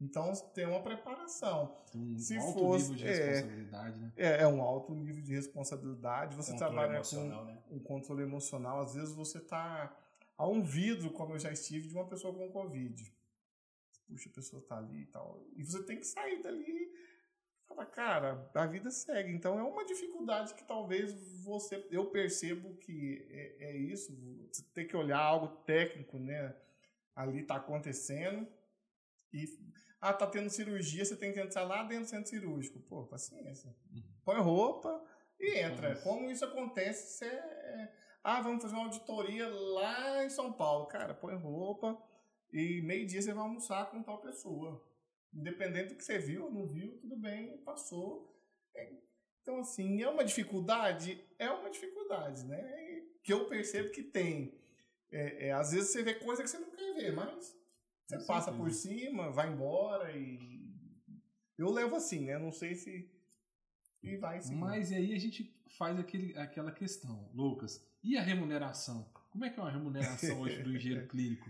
Então 0.00 0.32
tem 0.52 0.66
uma 0.66 0.82
preparação. 0.82 1.76
Um 1.94 2.18
Se 2.18 2.36
alto 2.36 2.52
fosse, 2.52 2.90
nível 2.90 3.06
de 3.06 3.12
é, 3.12 3.26
responsabilidade, 3.26 4.00
né? 4.00 4.12
É, 4.16 4.42
é 4.42 4.46
um 4.46 4.60
alto 4.60 4.94
nível 4.94 5.22
de 5.22 5.34
responsabilidade. 5.34 6.36
Você 6.36 6.52
controle 6.52 6.74
trabalha 6.74 7.02
com 7.02 7.44
né? 7.44 7.62
um 7.70 7.78
controle 7.78 8.22
emocional. 8.22 8.80
Às 8.80 8.94
vezes 8.94 9.14
você 9.14 9.38
está 9.38 9.96
a 10.36 10.46
um 10.46 10.62
vidro, 10.62 11.10
como 11.10 11.34
eu 11.34 11.38
já 11.38 11.50
estive, 11.50 11.88
de 11.88 11.94
uma 11.94 12.06
pessoa 12.06 12.34
com 12.34 12.50
Covid. 12.50 13.12
Puxa, 14.06 14.28
a 14.28 14.32
pessoa 14.32 14.60
está 14.60 14.78
ali 14.78 15.02
e 15.02 15.06
tal. 15.06 15.46
E 15.56 15.64
você 15.64 15.82
tem 15.84 15.98
que 15.98 16.06
sair 16.06 16.42
dali 16.42 16.64
e 16.66 16.92
falar, 17.66 17.86
cara, 17.86 18.50
a 18.54 18.66
vida 18.66 18.90
segue. 18.90 19.32
Então 19.32 19.58
é 19.58 19.62
uma 19.62 19.84
dificuldade 19.84 20.54
que 20.54 20.64
talvez 20.64 21.12
você. 21.42 21.86
Eu 21.90 22.06
percebo 22.06 22.74
que 22.76 23.26
é, 23.30 23.70
é 23.70 23.76
isso. 23.76 24.12
Você 24.50 24.62
tem 24.74 24.86
que 24.86 24.96
olhar 24.96 25.20
algo 25.20 25.48
técnico, 25.62 26.18
né? 26.18 26.54
Ali 27.14 27.40
está 27.40 27.56
acontecendo. 27.56 28.46
E 29.34 29.46
ah, 30.00 30.12
tá 30.12 30.26
tendo 30.26 30.48
cirurgia, 30.48 31.04
você 31.04 31.16
tem 31.16 31.32
que 31.32 31.40
entrar 31.40 31.64
lá 31.64 31.82
dentro 31.82 32.04
do 32.04 32.10
centro 32.10 32.30
cirúrgico. 32.30 32.78
Pô, 32.80 33.04
paciência. 33.04 33.74
Põe 34.24 34.38
roupa 34.40 35.04
e 35.40 35.58
entra. 35.58 35.96
Como 36.02 36.30
isso 36.30 36.44
acontece, 36.44 37.18
você. 37.18 37.24
É, 37.24 37.92
ah, 38.22 38.40
vamos 38.40 38.62
fazer 38.62 38.74
uma 38.74 38.84
auditoria 38.84 39.48
lá 39.48 40.24
em 40.24 40.30
São 40.30 40.52
Paulo. 40.52 40.86
Cara, 40.86 41.14
põe 41.14 41.34
roupa 41.34 42.00
e 42.52 42.80
meio-dia 42.82 43.20
você 43.20 43.32
vai 43.32 43.42
almoçar 43.42 43.90
com 43.90 44.02
tal 44.02 44.20
pessoa. 44.20 44.86
Independente 45.32 45.88
do 45.88 45.96
que 45.96 46.04
você 46.04 46.18
viu 46.18 46.44
ou 46.44 46.52
não 46.52 46.68
viu, 46.68 46.96
tudo 46.98 47.16
bem, 47.16 47.58
passou. 47.64 48.32
É, 48.76 48.92
então, 49.42 49.58
assim, 49.58 50.00
é 50.00 50.08
uma 50.08 50.24
dificuldade? 50.24 51.22
É 51.38 51.50
uma 51.50 51.68
dificuldade, 51.70 52.44
né? 52.46 53.02
Que 53.22 53.32
eu 53.32 53.48
percebo 53.48 53.90
que 53.90 54.02
tem. 54.02 54.56
É, 55.10 55.48
é, 55.48 55.52
às 55.52 55.72
vezes 55.72 55.90
você 55.90 56.02
vê 56.02 56.14
coisa 56.14 56.42
que 56.42 56.48
você 56.48 56.58
não 56.58 56.70
quer 56.70 56.94
ver, 56.94 57.12
mas 57.12 57.63
você 58.06 58.18
Com 58.18 58.26
passa 58.26 58.50
certeza. 58.50 58.62
por 58.62 58.70
cima, 58.72 59.30
vai 59.30 59.52
embora 59.52 60.12
e. 60.16 60.64
Eu 61.56 61.70
levo 61.70 61.96
assim, 61.96 62.26
né? 62.26 62.38
Não 62.38 62.52
sei 62.52 62.74
se. 62.74 63.10
E 64.02 64.16
vai 64.16 64.40
sim. 64.42 64.56
Mas 64.56 64.92
aí 64.92 65.14
a 65.14 65.18
gente 65.18 65.54
faz 65.78 65.98
aquele, 65.98 66.36
aquela 66.38 66.70
questão, 66.72 67.30
Lucas. 67.32 67.80
E 68.02 68.16
a 68.18 68.22
remuneração? 68.22 69.08
Como 69.30 69.44
é 69.44 69.50
que 69.50 69.58
é 69.58 69.62
uma 69.62 69.70
remuneração 69.70 70.40
hoje 70.40 70.62
do 70.62 70.74
engenheiro 70.76 71.06
clínico? 71.08 71.48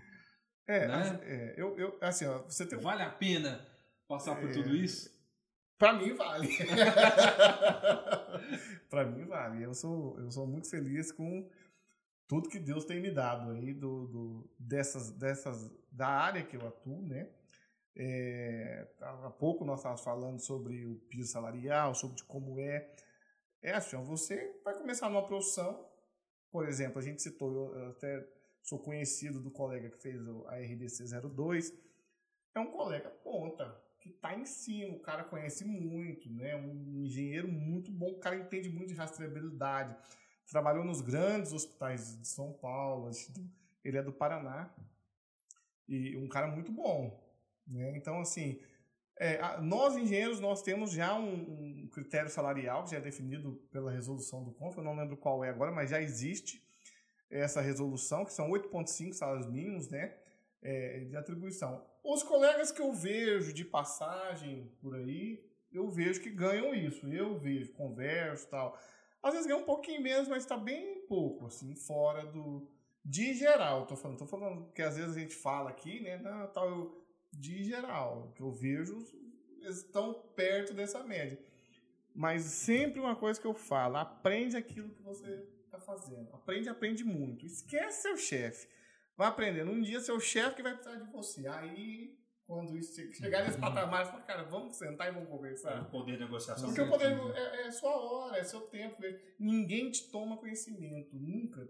É, 0.67 0.87
né? 0.89 1.21
é, 1.25 1.55
eu, 1.57 1.77
eu, 1.79 1.99
assim, 2.01 2.25
ó, 2.27 2.39
você 2.43 2.65
tem 2.65 2.79
Vale 2.79 3.03
a 3.03 3.11
pena 3.11 3.67
passar 4.09 4.37
por 4.37 4.49
É. 4.49 4.53
tudo 4.53 4.75
isso? 4.75 5.13
Pra 5.77 5.93
mim 5.93 6.15
vale. 6.15 6.49
pra 8.89 9.05
mim 9.05 9.25
vale. 9.25 9.63
Eu 9.63 9.75
sou, 9.75 10.19
eu 10.21 10.31
sou 10.31 10.47
muito 10.47 10.71
feliz 10.71 11.11
com 11.13 11.51
tudo 12.35 12.49
que 12.49 12.59
Deus 12.59 12.85
tem 12.85 13.01
me 13.01 13.13
dado 13.13 13.53
aí 13.53 13.73
do, 13.73 14.09
do- 14.09 14.51
dessas, 14.59 15.13
dessas 15.13 15.71
da 15.93 16.09
área 16.09 16.43
que 16.43 16.57
eu 16.57 16.67
atuo, 16.67 17.01
né? 17.07 17.31
É, 17.97 18.89
há 19.01 19.31
pouco 19.31 19.65
nós 19.65 19.79
estávamos 19.79 20.03
falando 20.03 20.41
sobre 20.41 20.85
o 20.85 20.97
piso 21.09 21.31
salarial, 21.31 21.95
sobre 21.95 22.21
como 22.25 22.59
é. 22.59 22.93
É 23.63 23.73
assim, 23.75 23.97
você 24.03 24.61
vai 24.65 24.75
começar 24.77 25.09
numa 25.09 25.25
profissão, 25.25 25.89
por 26.51 26.69
exemplo, 26.69 26.99
a 26.99 27.03
gente 27.03 27.23
citou, 27.23 27.73
eu 27.73 27.91
até 27.91 28.29
sou 28.65 28.81
conhecido 28.81 29.41
do 29.41 29.53
colega 29.53 29.89
que 29.91 30.03
fez 30.03 30.21
a 30.49 30.57
RDC 30.57 31.05
02, 31.31 31.73
é 32.57 32.59
um 32.59 32.73
colega 32.73 33.11
ponta, 33.11 33.81
que 34.01 34.09
está 34.09 34.35
em 34.37 34.45
cima, 34.45 34.97
o 34.97 35.01
cara 35.01 35.23
conhece 35.23 35.65
muito, 35.65 36.29
né? 36.33 36.57
Um 36.57 37.05
engenheiro 37.05 37.47
muito 37.47 37.93
bom, 37.93 38.11
o 38.11 38.19
cara 38.19 38.35
entende 38.37 38.69
muito 38.69 38.89
de 38.89 38.95
rastreabilidade. 38.95 39.97
Trabalhou 40.51 40.85
nos 40.85 41.01
grandes 41.01 41.53
hospitais 41.53 42.19
de 42.21 42.29
São 42.29 42.53
Paulo, 42.53 43.11
ele 43.85 43.99
é 43.99 44.03
do 44.03 44.13
Paraná. 44.13 44.73
E 45.89 46.17
um 46.17 46.29
cara 46.29 46.47
muito 46.47 46.73
bom, 46.73 47.23
né? 47.67 47.97
Então, 47.97 48.21
assim, 48.21 48.61
é, 49.17 49.61
nós 49.61 49.97
engenheiros, 49.97 50.41
nós 50.41 50.63
temos 50.63 50.93
já 50.93 51.15
um, 51.15 51.85
um 51.85 51.89
critério 51.89 52.31
salarial 52.31 52.85
que 52.85 52.93
já 52.93 52.99
é 52.99 53.01
definido 53.01 53.63
pela 53.71 53.91
resolução 53.91 54.43
do 54.43 54.53
CONF, 54.53 54.79
eu 54.79 54.85
não 54.85 54.97
lembro 54.97 55.17
qual 55.17 55.45
é 55.45 55.51
agora, 55.51 55.71
mas 55.71 55.91
já 55.91 56.01
existe 56.01 56.63
essa 57.31 57.61
resolução, 57.61 58.25
que 58.25 58.33
são 58.33 58.49
8,5 58.51 59.13
salários 59.13 59.47
mínimos, 59.47 59.89
né? 59.89 60.15
é, 60.65 61.01
de 61.01 61.17
atribuição. 61.17 61.85
Os 62.03 62.23
colegas 62.23 62.73
que 62.73 62.81
eu 62.81 62.93
vejo 62.93 63.53
de 63.53 63.65
passagem 63.65 64.73
por 64.81 64.97
aí, 64.97 65.45
eu 65.71 65.89
vejo 65.91 66.21
que 66.21 66.31
ganham 66.31 66.75
isso. 66.75 67.07
Eu 67.07 67.39
vejo, 67.39 67.73
converso 67.73 68.49
tal. 68.49 68.79
Às 69.25 69.33
vezes 69.33 69.47
ganha 69.47 69.59
um 69.59 69.65
pouquinho 69.65 70.03
menos, 70.03 70.29
mas 70.29 70.43
está 70.43 70.55
bem 70.55 71.01
pouco, 71.09 71.47
assim, 71.47 71.75
fora 71.75 72.27
do. 72.27 72.71
De 73.03 73.33
geral, 73.33 73.87
tô 73.87 73.97
falando. 73.97 74.19
Tô 74.19 74.27
falando 74.27 74.71
que 74.73 74.83
às 74.83 74.99
vezes 74.99 75.17
a 75.17 75.19
gente 75.19 75.35
fala 75.35 75.71
aqui, 75.71 76.01
né? 76.01 76.19
Não, 76.19 76.47
tal, 76.49 76.69
eu, 76.69 77.07
de 77.33 77.65
geral, 77.65 78.35
que 78.37 78.43
eu 78.43 78.53
vejo, 78.53 78.99
estão 79.63 80.13
perto 80.37 80.75
dessa 80.75 81.03
média. 81.03 81.39
Mas 82.15 82.43
sempre 82.43 83.01
uma 83.01 83.17
coisa 83.17 83.41
que 83.41 83.47
eu 83.47 83.55
falo, 83.55 83.97
aprende 83.97 84.59
aquilo 84.59 84.91
que 84.91 85.03
você 85.03 85.49
está 85.65 85.81
fazendo. 85.81 86.29
Aprende, 86.35 86.69
aprende 86.69 87.03
muito. 87.03 87.47
Esquece 87.47 88.03
seu 88.03 88.19
chefe. 88.19 88.69
Vai 89.17 89.29
aprendendo. 89.29 89.71
Um 89.71 89.81
dia 89.81 90.01
seu 90.01 90.21
chefe 90.21 90.57
que 90.57 90.63
vai 90.63 90.75
precisar 90.75 90.97
de 90.97 91.11
você. 91.11 91.47
Aí, 91.47 92.15
quando 92.47 92.77
isso 92.77 92.95
che- 92.95 93.13
chegar 93.15 93.45
nesse 93.45 93.59
patamar, 93.59 94.05
você 94.05 94.13
fala, 94.13 94.23
cara, 94.25 94.43
vamos 94.45 94.77
sentar 94.77 95.09
e 95.09 95.13
vamos 95.13 95.29
conversar. 95.29 95.83
O 95.83 95.91
poder 95.91 96.19
de 96.19 96.25
negociação. 96.25 96.67
Porque 96.67 96.81
o 96.81 96.89
poder 96.89 97.13
é, 97.35 97.67
é 97.67 97.71
sua 97.71 97.97
hora, 97.97 98.39
é 98.39 98.45
seu 98.45 98.63
tempo. 98.63 98.97
Ninguém 99.39 99.91
te 99.91 100.11
toma 100.11 100.37
conhecimento, 100.37 101.17
nunca. 101.17 101.67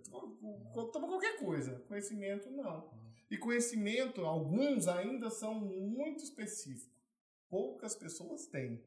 Toma 0.92 1.08
qualquer 1.08 1.38
coisa. 1.38 1.78
Conhecimento, 1.88 2.50
não. 2.50 2.90
E 3.30 3.38
conhecimento, 3.38 4.24
alguns 4.24 4.86
ainda 4.88 5.30
são 5.30 5.54
muito 5.54 6.22
específicos. 6.24 6.92
Poucas 7.48 7.94
pessoas 7.94 8.46
têm. 8.46 8.82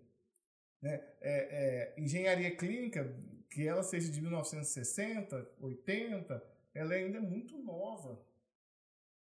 Né? 0.81 0.93
É, 1.21 1.93
é, 1.95 2.01
engenharia 2.01 2.55
clínica, 2.55 3.15
que 3.49 3.65
ela 3.67 3.81
seja 3.81 4.11
de 4.11 4.21
1960, 4.21 5.49
80, 5.59 6.43
ela 6.73 6.93
ainda 6.93 7.17
é 7.17 7.21
muito 7.21 7.57
nova. 7.57 8.21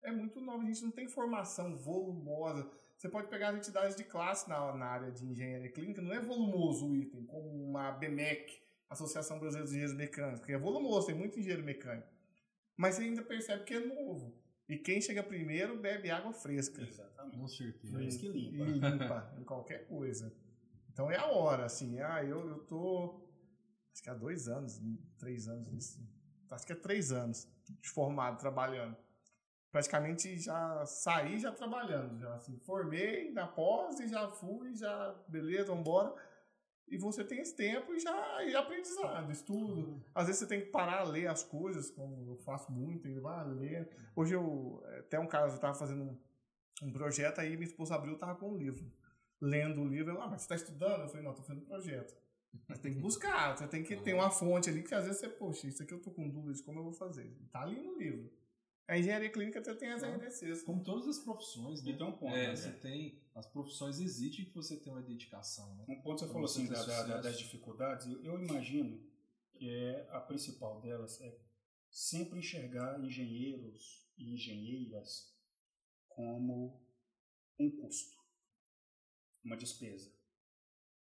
É 0.02 0.12
muito 0.12 0.40
nova, 0.40 0.62
a 0.62 0.66
gente 0.66 0.82
não 0.82 0.90
tem 0.90 1.08
formação 1.08 1.76
volumosa. 1.76 2.70
Você 2.96 3.08
pode 3.08 3.28
pegar 3.28 3.50
as 3.50 3.56
entidades 3.56 3.96
de 3.96 4.04
classe 4.04 4.48
na, 4.48 4.74
na 4.74 4.86
área 4.86 5.12
de 5.12 5.24
engenharia 5.24 5.70
clínica, 5.70 6.02
não 6.02 6.12
é 6.12 6.20
volumoso 6.20 6.88
o 6.88 6.96
item, 6.96 7.24
como 7.26 7.48
uma 7.48 7.92
BMEC, 7.92 8.60
Associação 8.90 9.38
Brasileira 9.38 9.66
de 9.66 9.74
Engenheiros 9.74 9.96
Mecânicos, 9.96 10.44
que 10.44 10.52
é 10.52 10.58
volumoso, 10.58 11.06
tem 11.06 11.14
muito 11.14 11.38
engenheiro 11.38 11.62
mecânico. 11.62 12.08
Mas 12.76 12.94
você 12.94 13.02
ainda 13.02 13.22
percebe 13.22 13.64
que 13.64 13.74
é 13.74 13.80
novo. 13.80 14.34
E 14.68 14.76
quem 14.76 15.00
chega 15.00 15.22
primeiro 15.22 15.80
bebe 15.80 16.10
água 16.10 16.32
fresca. 16.32 16.82
Exatamente. 16.82 17.38
Com 17.38 17.48
certeza. 17.48 17.96
Fresca 17.96 18.26
e 18.26 18.28
limpa. 18.28 18.64
E 18.64 18.72
limpa 18.72 19.34
em 19.38 19.44
qualquer 19.44 19.86
coisa. 19.86 20.32
Então 20.92 21.10
é 21.10 21.16
a 21.16 21.26
hora, 21.26 21.64
assim. 21.64 21.98
Ah, 22.00 22.22
eu, 22.22 22.46
eu 22.48 22.58
tô. 22.64 23.26
Acho 23.92 24.02
que 24.02 24.10
há 24.10 24.14
dois 24.14 24.46
anos, 24.46 24.80
três 25.16 25.48
anos 25.48 25.68
nisso. 25.68 26.00
Acho 26.50 26.66
que 26.66 26.72
é 26.72 26.76
três 26.76 27.12
anos 27.12 27.48
de 27.80 27.88
formado, 27.88 28.38
trabalhando. 28.38 28.96
Praticamente 29.70 30.39
já 30.39 30.85
saí 30.86 31.39
já 31.39 31.53
trabalhando. 31.53 32.19
Já 32.19 32.35
assim, 32.35 32.59
formei 32.61 33.31
na 33.32 33.47
pós 33.47 34.01
e 34.01 34.09
já 34.09 34.28
fui, 34.28 34.74
já, 34.74 35.15
beleza, 35.28 35.74
vambora. 35.74 36.15
E 36.90 36.97
você 36.97 37.23
tem 37.23 37.40
esse 37.40 37.55
tempo 37.55 37.93
e 37.95 38.01
já 38.01 38.45
e 38.45 38.57
aprendizado, 38.57 39.31
estudo. 39.31 40.03
Às 40.15 40.27
vezes 40.27 40.40
você 40.40 40.47
tem 40.47 40.61
que 40.61 40.69
parar 40.69 41.01
a 41.01 41.05
ler 41.05 41.27
as 41.27 41.43
coisas, 41.43 41.90
como 41.90 42.32
eu 42.32 42.36
faço 42.39 42.73
muito, 42.73 43.07
e 43.07 43.20
vai 43.20 43.47
ler. 43.47 43.90
Hoje 44.16 44.35
eu, 44.35 44.82
até 44.99 45.19
um 45.19 45.27
caso, 45.27 45.53
eu 45.53 45.57
estava 45.57 45.74
fazendo 45.74 46.03
um, 46.03 46.19
um 46.82 46.93
projeto 46.93 47.40
aí, 47.40 47.51
minha 47.51 47.69
esposa 47.69 47.95
abriu 47.95 48.15
e 48.15 48.19
tava 48.19 48.36
com 48.36 48.53
um 48.53 48.57
livro. 48.57 48.90
Lendo 49.40 49.82
o 49.82 49.86
livro, 49.86 50.12
ela, 50.12 50.24
ah, 50.24 50.28
mas 50.28 50.40
você 50.40 50.45
está 50.47 50.55
estudando? 50.55 51.03
Eu 51.03 51.09
falei, 51.09 51.23
não, 51.23 51.32
estou 51.32 51.45
fazendo 51.45 51.66
projeto. 51.66 52.16
Mas 52.66 52.78
tem 52.78 52.93
que 52.93 52.99
buscar, 52.99 53.57
você 53.57 53.69
tem 53.69 53.82
que 53.82 53.95
ter 53.97 54.15
uma 54.15 54.31
fonte 54.31 54.70
ali 54.70 54.82
que 54.82 54.95
às 54.95 55.05
vezes 55.05 55.20
você, 55.20 55.28
poxa, 55.28 55.66
isso 55.66 55.82
aqui 55.82 55.93
eu 55.93 56.01
tô 56.01 56.11
com 56.11 56.28
dúvida 56.28 56.55
de 56.55 56.62
como 56.62 56.78
eu 56.78 56.85
vou 56.85 56.93
fazer. 56.95 57.31
Tá 57.53 57.61
ali 57.61 57.78
no 57.78 57.99
livro. 57.99 58.32
A 58.89 58.98
engenharia 58.98 59.31
clínica 59.31 59.59
até 59.59 59.74
tem 59.74 59.90
as 59.93 60.02
RDCs. 60.02 60.62
Como 60.62 60.82
todas 60.82 61.06
as 61.06 61.19
profissões, 61.23 61.82
né? 61.85 61.93
Então, 61.93 62.09
um 62.09 62.16
ponto. 62.16 62.35
É, 62.35 62.48
né? 62.48 62.56
você 62.56 62.73
tem. 62.73 63.23
As 63.35 63.47
profissões 63.47 64.01
exigem 64.01 64.47
que 64.47 64.55
você 64.55 64.78
tenha 64.81 64.97
uma 64.97 65.02
dedicação, 65.02 65.77
né? 65.77 65.85
Um 65.89 66.01
ponto 66.01 66.20
você 66.20 66.27
falou 66.27 66.48
você 66.48 66.62
assim 66.62 66.73
da- 66.73 67.02
da- 67.05 67.20
das 67.20 67.39
dificuldades, 67.39 68.06
eu, 68.06 68.40
imagino 68.43 68.98
que 69.52 69.69
é 69.69 70.09
a 70.10 70.20
principal 70.20 70.81
delas 70.81 71.20
é 71.20 71.39
sempre 71.90 72.39
enxergar 72.39 72.98
engenheiros 73.05 74.09
e 74.16 74.32
engenheiras 74.35 75.36
como 76.09 76.82
um 77.59 77.70
custo, 77.77 78.16
uma 79.44 79.56
despesa. 79.56 80.10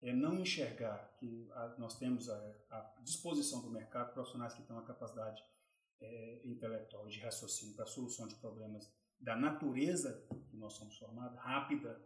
É 0.02 0.12
não 0.14 0.40
enxergar 0.40 1.14
que 1.18 1.48
a- 1.52 1.76
nós 1.78 1.98
temos 1.98 2.28
a, 2.30 2.36
a 2.70 3.00
disposição 3.02 3.60
do 3.62 3.70
mercado 3.70 4.12
profissionais 4.14 4.54
que 4.54 4.62
têm 4.62 4.74
uma 4.74 4.84
capacidade 4.86 5.42
é, 6.00 6.40
intelectual 6.44 7.06
de 7.08 7.18
raciocínio 7.20 7.74
para 7.74 7.84
a 7.84 7.88
solução 7.88 8.26
de 8.28 8.34
problemas 8.36 8.90
da 9.18 9.34
natureza 9.36 10.26
que 10.50 10.56
nós 10.56 10.74
somos 10.74 10.96
formados, 10.98 11.38
rápida, 11.38 12.00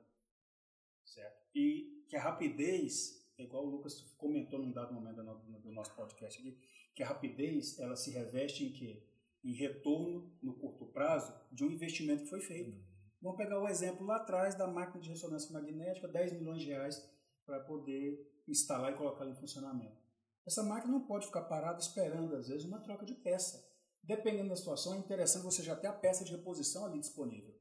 certo? 1.05 1.49
E 1.55 2.05
que 2.09 2.17
a 2.17 2.23
rapidez, 2.23 3.29
é 3.39 3.45
igual 3.45 3.67
o 3.67 3.71
Lucas 3.71 4.01
comentou 4.17 4.59
num 4.61 4.73
dado 4.73 4.93
momento 4.95 5.17
do 5.17 5.23
no- 5.25 5.61
do 5.61 5.73
nosso 5.73 5.95
podcast 5.95 6.39
aqui, 6.41 6.59
que 6.95 7.03
a 7.03 7.09
rapidez 7.09 7.79
ela 7.79 7.97
se 7.97 8.11
reveste 8.11 8.65
em 8.65 8.73
quê? 8.73 9.07
Em 9.43 9.53
retorno 9.55 10.37
no 10.43 10.55
curto 10.55 10.87
prazo 10.87 11.33
de 11.51 11.65
um 11.65 11.71
investimento 11.71 12.25
que 12.25 12.29
foi 12.31 12.41
feito. 12.41 12.79
Vamos 13.23 13.37
pegar 13.37 13.59
o 13.61 13.69
exemplo 13.69 14.07
lá 14.07 14.17
atrás 14.17 14.55
da 14.55 14.67
máquina 14.67 15.01
de 15.01 15.09
ressonância 15.11 15.53
magnética, 15.53 16.09
10 16.09 16.33
milhões 16.35 16.61
de 16.63 16.69
reais 16.69 16.97
para 17.45 17.61
poder 17.61 18.43
instalar 18.47 18.93
e 18.93 18.97
colocar 18.97 19.27
em 19.27 19.35
funcionamento. 19.35 19.99
Essa 20.47 20.63
máquina 20.63 20.93
não 20.93 21.07
pode 21.07 21.27
ficar 21.27 21.43
parada 21.43 21.79
esperando, 21.81 22.35
às 22.35 22.49
vezes, 22.49 22.65
uma 22.67 22.81
troca 22.81 23.05
de 23.05 23.15
peça. 23.15 23.63
Dependendo 24.11 24.49
da 24.49 24.57
situação, 24.57 24.95
é 24.95 24.99
interessante 24.99 25.45
você 25.45 25.63
já 25.63 25.77
ter 25.77 25.87
a 25.87 25.93
peça 25.93 26.25
de 26.25 26.33
reposição 26.33 26.85
ali 26.85 26.99
disponível. 26.99 27.55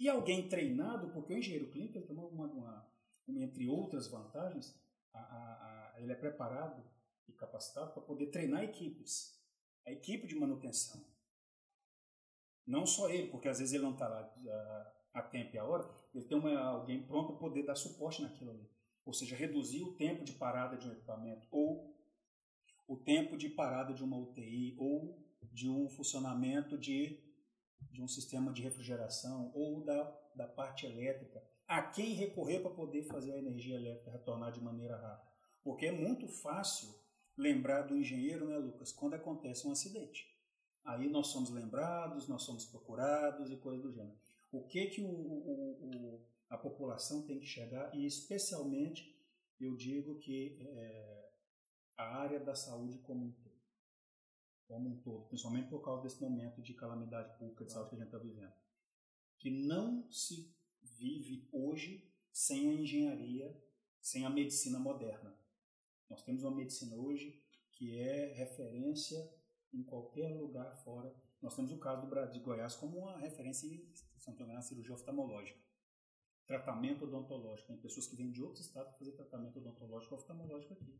E 0.00 0.08
alguém 0.08 0.48
treinado, 0.48 1.10
porque 1.12 1.34
o 1.34 1.36
engenheiro 1.36 1.70
clínico 1.70 1.92
tem 1.92 2.16
uma, 2.16 2.28
uma, 2.28 2.46
uma- 2.46 2.90
entre 3.44 3.68
outras 3.68 4.06
vantagens, 4.08 4.74
a- 5.12 5.18
a- 5.20 5.92
a- 5.94 6.00
ele 6.00 6.10
é 6.10 6.14
preparado 6.14 6.82
e 7.28 7.32
capacitado 7.34 7.92
para 7.92 8.00
poder 8.02 8.28
treinar 8.28 8.64
equipes. 8.64 9.38
A 9.86 9.92
equipe 9.92 10.26
de 10.26 10.34
manutenção. 10.34 10.98
Não 12.66 12.86
só 12.86 13.10
ele, 13.10 13.28
porque 13.30 13.48
às 13.50 13.58
vezes 13.58 13.74
ele 13.74 13.82
não 13.84 13.92
está 13.92 14.08
lá 14.08 14.34
ah, 14.48 14.92
a 15.12 15.22
tempo 15.22 15.54
e 15.54 15.58
a 15.58 15.64
hora, 15.66 15.86
ele 16.14 16.24
tem 16.24 16.38
uma, 16.38 16.58
alguém 16.58 17.02
pronto 17.06 17.32
para 17.32 17.40
poder 17.40 17.64
dar 17.64 17.74
suporte 17.74 18.22
naquilo 18.22 18.50
ali. 18.52 18.66
Ou 19.04 19.12
seja, 19.12 19.36
reduzir 19.36 19.82
o 19.82 19.92
tempo 19.94 20.24
de 20.24 20.32
parada 20.32 20.78
de 20.78 20.88
um 20.88 20.92
equipamento, 20.92 21.46
ou 21.50 21.94
o 22.88 22.96
tempo 22.96 23.36
de 23.36 23.50
parada 23.50 23.92
de 23.92 24.02
uma 24.02 24.16
UTI, 24.16 24.74
ou 24.78 25.20
de 25.50 25.68
um 25.68 25.88
funcionamento 25.88 26.76
de, 26.78 27.18
de 27.90 28.02
um 28.02 28.08
sistema 28.08 28.52
de 28.52 28.62
refrigeração, 28.62 29.50
ou 29.54 29.82
da, 29.84 30.02
da 30.34 30.46
parte 30.46 30.86
elétrica. 30.86 31.42
A 31.66 31.82
quem 31.82 32.14
recorrer 32.14 32.60
para 32.60 32.70
poder 32.70 33.04
fazer 33.04 33.32
a 33.32 33.38
energia 33.38 33.76
elétrica 33.76 34.10
retornar 34.10 34.52
de 34.52 34.60
maneira 34.60 34.96
rápida. 34.96 35.30
Porque 35.62 35.86
é 35.86 35.92
muito 35.92 36.28
fácil 36.28 36.94
lembrar 37.36 37.82
do 37.82 37.96
engenheiro, 37.96 38.46
né, 38.46 38.58
Lucas, 38.58 38.92
quando 38.92 39.14
acontece 39.14 39.66
um 39.66 39.72
acidente. 39.72 40.26
Aí 40.84 41.08
nós 41.08 41.28
somos 41.28 41.50
lembrados, 41.50 42.28
nós 42.28 42.42
somos 42.42 42.64
procurados 42.66 43.50
e 43.50 43.56
coisas 43.56 43.82
do 43.84 43.92
gênero. 43.92 44.18
O 44.50 44.64
que 44.66 44.86
que 44.86 45.00
o, 45.00 45.06
o- 45.08 45.86
o- 46.16 46.26
a 46.50 46.58
população 46.58 47.22
tem 47.22 47.38
que 47.38 47.46
chegar 47.46 47.94
e 47.94 48.04
especialmente 48.04 49.16
eu 49.58 49.74
digo 49.76 50.18
que 50.18 50.58
é, 50.60 51.30
a 51.96 52.18
área 52.18 52.40
da 52.40 52.54
saúde 52.54 52.98
como 52.98 53.26
um 53.26 53.30
todo, 53.30 53.51
como 54.72 54.88
um 54.88 54.96
todo, 55.02 55.26
principalmente 55.26 55.68
por 55.68 55.82
causa 55.82 56.02
desse 56.02 56.18
momento 56.18 56.62
de 56.62 56.72
calamidade 56.72 57.36
pública 57.38 57.62
de 57.62 57.72
saúde 57.72 57.90
que 57.90 57.96
a 57.96 57.98
gente 57.98 58.06
está 58.06 58.18
vivendo. 58.18 58.52
que 59.38 59.50
não 59.50 60.10
se 60.10 60.54
vive 60.80 61.48
hoje 61.52 62.08
sem 62.32 62.70
a 62.70 62.72
engenharia, 62.74 63.60
sem 64.00 64.24
a 64.24 64.30
medicina 64.30 64.78
moderna. 64.78 65.36
Nós 66.08 66.22
temos 66.22 66.42
uma 66.42 66.54
medicina 66.54 66.96
hoje 66.96 67.42
que 67.72 67.98
é 67.98 68.32
referência 68.34 69.18
em 69.74 69.82
qualquer 69.82 70.28
lugar 70.40 70.74
fora. 70.84 71.12
Nós 71.40 71.56
temos 71.56 71.72
o 71.72 71.78
caso 71.78 72.02
do 72.02 72.08
Brasil, 72.08 72.34
de 72.34 72.40
Goiás 72.40 72.76
como 72.76 72.98
uma 72.98 73.18
referência 73.18 73.66
em 73.66 74.62
cirurgia 74.62 74.94
oftalmológica. 74.94 75.60
Tratamento 76.46 77.04
odontológico. 77.04 77.68
Tem 77.68 77.76
pessoas 77.78 78.06
que 78.06 78.16
vêm 78.16 78.30
de 78.30 78.42
outros 78.42 78.64
estados 78.64 78.96
fazer 78.96 79.12
tratamento 79.12 79.58
odontológico 79.58 80.14
oftalmológico 80.14 80.74
aqui. 80.74 80.98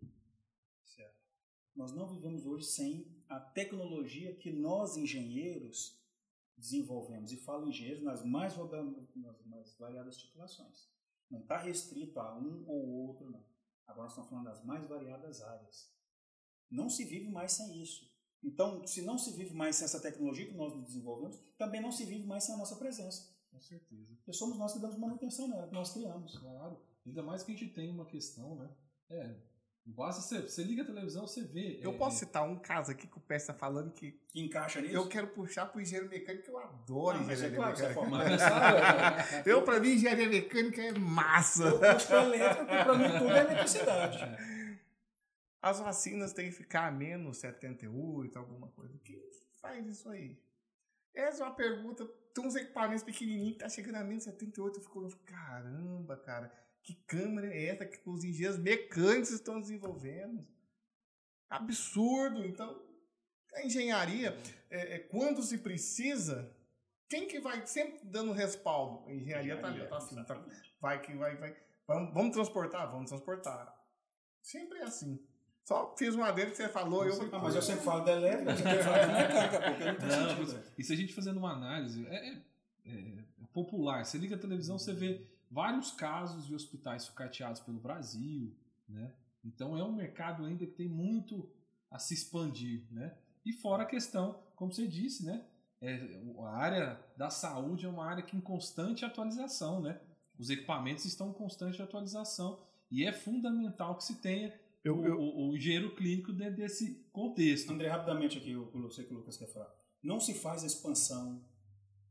Certo. 0.84 1.31
Nós 1.74 1.92
não 1.92 2.06
vivemos 2.06 2.46
hoje 2.46 2.66
sem 2.66 3.06
a 3.28 3.40
tecnologia 3.40 4.34
que 4.34 4.52
nós, 4.52 4.96
engenheiros, 4.96 5.98
desenvolvemos. 6.56 7.32
E 7.32 7.36
falo 7.36 7.68
engenheiros 7.68 8.02
nas 8.02 8.24
mais, 8.24 8.54
nas 9.16 9.44
mais 9.46 9.74
variadas 9.78 10.16
titulações. 10.16 10.90
Não 11.30 11.40
está 11.40 11.56
restrito 11.56 12.20
a 12.20 12.36
um 12.36 12.64
ou 12.68 12.88
outro, 12.88 13.30
não. 13.30 13.42
Agora 13.86 14.04
nós 14.04 14.12
estamos 14.12 14.30
falando 14.30 14.46
das 14.46 14.64
mais 14.64 14.86
variadas 14.86 15.42
áreas. 15.42 15.90
Não 16.70 16.88
se 16.88 17.04
vive 17.04 17.30
mais 17.30 17.52
sem 17.52 17.82
isso. 17.82 18.10
Então, 18.42 18.86
se 18.86 19.02
não 19.02 19.18
se 19.18 19.32
vive 19.32 19.54
mais 19.54 19.76
sem 19.76 19.84
essa 19.84 20.00
tecnologia 20.00 20.46
que 20.46 20.54
nós 20.54 20.74
desenvolvemos, 20.84 21.38
também 21.56 21.80
não 21.80 21.92
se 21.92 22.04
vive 22.04 22.26
mais 22.26 22.44
sem 22.44 22.54
a 22.54 22.58
nossa 22.58 22.76
presença. 22.76 23.32
Com 23.50 23.60
certeza. 23.60 24.14
Porque 24.16 24.32
somos 24.32 24.58
nós 24.58 24.72
que 24.72 24.78
damos 24.78 24.96
manutenção 24.96 25.48
nela, 25.48 25.68
que 25.68 25.74
nós 25.74 25.92
criamos. 25.92 26.38
Claro. 26.38 26.80
Ainda 27.06 27.22
mais 27.22 27.42
que 27.42 27.52
a 27.52 27.54
gente 27.56 27.72
tem 27.72 27.90
uma 27.90 28.06
questão, 28.06 28.56
né? 28.56 28.70
É, 29.10 29.36
Basta 29.84 30.22
você, 30.22 30.42
você 30.42 30.62
liga 30.62 30.82
a 30.82 30.86
televisão, 30.86 31.26
você 31.26 31.42
vê. 31.42 31.80
Eu 31.82 31.92
é, 31.92 31.96
posso 31.98 32.16
é, 32.16 32.18
citar 32.20 32.44
um 32.44 32.56
caso 32.56 32.92
aqui 32.92 33.08
que 33.08 33.18
o 33.18 33.20
Pé 33.20 33.36
está 33.36 33.52
falando 33.52 33.90
que. 33.90 34.12
Que 34.28 34.40
encaixa 34.40 34.80
nisso? 34.80 34.94
Eu 34.94 35.08
quero 35.08 35.26
puxar 35.28 35.66
para 35.66 35.78
o 35.78 35.80
engenheiro 35.80 36.08
mecânico, 36.08 36.48
eu 36.48 36.58
adoro 36.58 37.18
Não, 37.18 37.26
mas 37.26 37.42
é 37.42 37.48
engenharia 37.48 37.56
claro 37.56 37.72
que 37.72 37.78
você 37.80 37.86
é 37.86 37.88
mecânica. 37.88 39.42
Eu, 39.50 39.62
para 39.62 39.80
mim, 39.80 39.88
engenharia 39.88 40.28
mecânica 40.28 40.82
é 40.82 40.92
massa. 40.92 41.64
Eu 41.64 41.96
de 41.96 42.12
elétrica, 42.12 42.64
porque 42.64 42.84
para 42.84 42.94
mim 42.94 43.18
tudo 43.18 43.32
é 43.32 43.40
eletricidade. 43.40 44.18
As 45.60 45.80
vacinas 45.80 46.32
têm 46.32 46.46
que 46.50 46.56
ficar 46.56 46.86
a 46.86 46.90
menos 46.90 47.38
78, 47.38 48.38
alguma 48.38 48.68
coisa. 48.68 48.96
Quem 49.04 49.20
faz 49.60 49.86
isso 49.86 50.08
aí? 50.08 50.38
Essa 51.14 51.42
é 51.42 51.46
uma 51.46 51.54
pergunta. 51.54 52.04
Tem 52.34 52.44
uns 52.44 52.54
equipamentos 52.54 53.02
pequenininhos 53.02 53.54
que 53.54 53.58
tá 53.58 53.68
chegando 53.68 53.96
a 53.96 54.04
menos 54.04 54.24
78. 54.24 54.78
Eu 54.78 54.82
fico, 54.82 55.08
caramba, 55.24 56.16
cara. 56.16 56.52
Que 56.82 56.94
câmera 57.06 57.46
é 57.46 57.66
essa 57.66 57.86
que 57.86 57.98
os 58.08 58.24
engenheiros 58.24 58.58
mecânicos 58.58 59.30
estão 59.30 59.60
desenvolvendo? 59.60 60.46
Absurdo. 61.48 62.44
Então, 62.44 62.82
a 63.54 63.64
engenharia, 63.64 64.36
é, 64.70 64.96
é, 64.96 64.98
quando 64.98 65.42
se 65.42 65.58
precisa, 65.58 66.50
quem 67.08 67.28
que 67.28 67.38
vai 67.40 67.64
sempre 67.66 68.00
dando 68.04 68.32
respaldo? 68.32 69.06
A 69.08 69.12
engenharia 69.12 69.54
está 69.54 69.68
ali, 69.68 69.86
tá 69.86 69.96
assim, 69.96 70.24
tá, 70.24 70.42
vai 70.80 71.00
que 71.00 71.14
vai, 71.14 71.36
vai. 71.36 71.56
Vamos, 71.86 72.14
vamos 72.14 72.32
transportar? 72.34 72.90
Vamos 72.90 73.10
transportar. 73.10 73.74
Sempre 74.40 74.78
é 74.78 74.84
assim. 74.84 75.20
Só 75.64 75.94
fiz 75.96 76.14
uma 76.14 76.32
dele 76.32 76.50
que 76.50 76.56
você 76.56 76.68
falou, 76.68 77.04
eu. 77.06 77.12
Ah, 77.32 77.38
mas 77.38 77.54
eu 77.54 77.62
sempre 77.62 77.84
falo 77.84 78.04
da 78.04 78.12
elétrica, 78.12 78.56
você 78.56 78.62
quer 78.64 78.82
falar 78.82 79.06
da 79.06 79.12
mecânica, 79.12 79.60
porque 79.70 79.84
não 79.84 79.94
tem 79.98 80.08
Não, 80.08 80.28
sentido. 80.30 80.52
mas- 80.54 80.72
e 80.78 80.82
se 80.82 80.92
a 80.92 80.96
gente 80.96 81.14
fazendo 81.14 81.36
uma 81.36 81.52
análise, 81.52 82.04
é, 82.08 82.28
é- 82.30 82.42
é 82.86 83.46
popular. 83.52 84.04
Você 84.04 84.18
liga 84.18 84.34
a 84.34 84.38
televisão, 84.38 84.76
você 84.78 84.92
vê 84.92 85.24
vários 85.52 85.90
casos 85.92 86.46
de 86.46 86.54
hospitais 86.54 87.02
sucateados 87.02 87.60
pelo 87.60 87.78
Brasil, 87.78 88.56
né? 88.88 89.12
Então 89.44 89.76
é 89.76 89.84
um 89.84 89.92
mercado 89.92 90.44
ainda 90.44 90.66
que 90.66 90.72
tem 90.72 90.88
muito 90.88 91.48
a 91.90 91.98
se 91.98 92.14
expandir, 92.14 92.86
né? 92.90 93.16
E 93.44 93.52
fora 93.52 93.82
a 93.82 93.86
questão, 93.86 94.40
como 94.56 94.72
você 94.72 94.86
disse, 94.86 95.24
né? 95.26 95.44
É, 95.80 96.22
a 96.44 96.48
área 96.56 97.04
da 97.16 97.28
saúde 97.28 97.84
é 97.84 97.88
uma 97.88 98.04
área 98.06 98.22
que 98.22 98.36
em 98.36 98.40
constante 98.40 99.04
atualização, 99.04 99.80
né? 99.82 100.00
Os 100.38 100.48
equipamentos 100.48 101.04
estão 101.04 101.30
em 101.30 101.34
constante 101.34 101.82
atualização 101.82 102.64
e 102.90 103.04
é 103.04 103.12
fundamental 103.12 103.96
que 103.96 104.04
se 104.04 104.20
tenha 104.20 104.58
Eu- 104.84 104.98
o, 104.98 105.04
eu- 105.06 105.20
o- 105.20 105.50
o 105.50 105.56
engenheiro 105.56 105.94
clínico 105.94 106.32
dentro 106.32 106.56
desse 106.56 106.94
contexto. 107.12 107.70
André, 107.72 107.88
rapidamente 107.88 108.38
aqui, 108.38 108.50
eu 108.52 108.70
eu 108.74 108.90
sei 108.90 109.04
que 109.04 109.12
o 109.12 109.16
Lucas 109.18 109.36
quer 109.36 109.46
falar. 109.52 109.72
Não 110.02 110.18
se 110.18 110.34
faz 110.34 110.62
expansão 110.64 111.44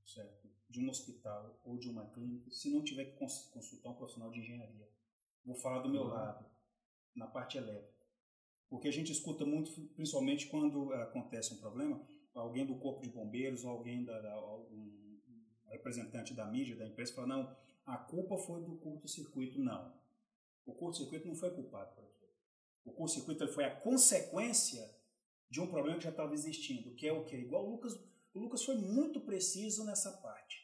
certo, 0.05 0.40
de 0.71 0.83
um 0.83 0.89
hospital 0.89 1.59
ou 1.65 1.77
de 1.77 1.89
uma 1.89 2.05
clínica 2.09 2.49
se 2.49 2.69
não 2.71 2.83
tiver 2.83 3.05
que 3.05 3.17
cons- 3.17 3.49
consultar 3.53 3.89
um 3.89 3.95
profissional 3.95 4.31
de 4.31 4.39
engenharia. 4.39 4.89
Vou 5.45 5.55
falar 5.55 5.79
do 5.81 5.89
meu 5.89 6.03
Uhum. 6.03 6.07
lado, 6.07 6.45
na 7.15 7.27
parte 7.27 7.57
elétrica. 7.57 8.01
Porque 8.69 8.87
a 8.87 8.91
gente 8.91 9.11
escuta 9.11 9.45
muito, 9.45 9.69
principalmente 9.95 10.47
quando 10.47 10.93
eh, 10.93 11.01
acontece 11.03 11.53
um 11.53 11.57
problema, 11.57 12.01
alguém 12.33 12.65
do 12.65 12.75
corpo 12.75 13.01
de 13.01 13.09
bombeiros 13.09 13.65
ou 13.65 13.71
alguém 13.71 14.05
da, 14.05 14.19
da- 14.21 14.45
um 14.45 15.19
representante 15.67 16.33
da 16.33 16.45
mídia, 16.45 16.75
da 16.75 16.87
empresa, 16.87 17.13
fala, 17.13 17.27
não, 17.27 17.57
a 17.85 17.97
culpa 17.97 18.37
foi 18.37 18.61
do 18.63 18.75
curto-circuito. 18.77 19.59
Não. 19.59 19.93
O 20.65 20.73
curto-circuito 20.73 21.27
não 21.27 21.35
foi 21.35 21.51
culpado 21.51 21.93
por 21.95 22.03
aquilo. 22.05 22.31
O 22.85 22.91
curto-circuito 22.93 23.47
foi 23.49 23.65
a 23.65 23.75
consequência 23.81 24.89
de 25.49 25.59
um 25.59 25.67
problema 25.67 25.97
que 25.97 26.03
já 26.05 26.09
estava 26.11 26.33
existindo, 26.33 26.93
que 26.95 27.05
é 27.07 27.11
o 27.11 27.25
quê? 27.25 27.37
Igual 27.37 27.65
o 27.67 27.71
Lucas, 27.71 27.93
o 28.33 28.39
Lucas 28.39 28.63
foi 28.63 28.75
muito 28.75 29.19
preciso 29.21 29.83
nessa 29.85 30.11
parte. 30.21 30.60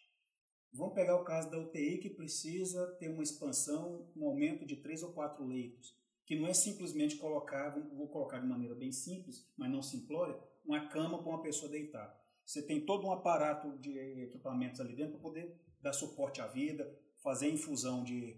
Vamos 0.78 0.94
pegar 0.94 1.16
o 1.16 1.24
caso 1.24 1.50
da 1.50 1.58
UTI 1.60 1.98
que 1.98 2.10
precisa 2.10 2.86
ter 3.00 3.10
uma 3.10 3.24
expansão, 3.24 4.08
um 4.16 4.26
aumento 4.28 4.66
de 4.66 4.76
três 4.78 5.02
ou 5.04 5.12
quatro 5.12 5.46
leitos, 5.46 5.96
que 6.26 6.36
não 6.36 6.48
é 6.48 6.54
simplesmente 6.54 7.16
colocar, 7.18 7.70
vou 7.96 8.08
colocar 8.08 8.40
de 8.40 8.48
maneira 8.48 8.76
bem 8.76 8.92
simples, 8.92 9.46
mas 9.58 9.72
não 9.72 9.82
simplória, 9.82 10.38
uma 10.66 10.88
cama 10.90 11.18
para 11.22 11.30
uma 11.30 11.42
pessoa 11.42 11.72
deitar. 11.72 12.16
Você 12.46 12.62
tem 12.62 12.86
todo 12.86 13.08
um 13.08 13.12
aparato 13.12 13.78
de 13.80 13.98
equipamentos 14.24 14.80
ali 14.80 14.96
dentro 14.96 15.14
para 15.14 15.22
poder 15.22 15.56
dar 15.82 15.94
suporte 15.94 16.42
à 16.42 16.48
vida, 16.48 16.98
fazer 17.24 17.50
infusão 17.50 18.04
de, 18.04 18.38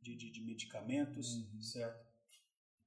de, 0.00 0.16
de- 0.16 0.30
de 0.30 0.40
medicamentos, 0.44 1.34
Uhum. 1.34 1.60
certo? 1.60 2.04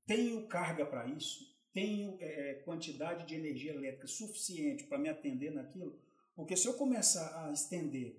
Tenho 0.06 0.48
carga 0.48 0.86
para 0.86 1.08
isso? 1.08 1.56
Tenho 1.74 2.18
é, 2.20 2.56
quantidade 2.66 3.28
de 3.28 3.36
energia 3.36 3.74
elétrica 3.74 4.08
suficiente 4.08 4.86
para 4.86 4.98
me 4.98 5.10
atender 5.10 5.52
naquilo? 5.52 6.00
Porque 6.36 6.56
se 6.56 6.68
eu 6.68 6.74
começar 6.76 7.46
a 7.46 7.52
estender, 7.52 8.18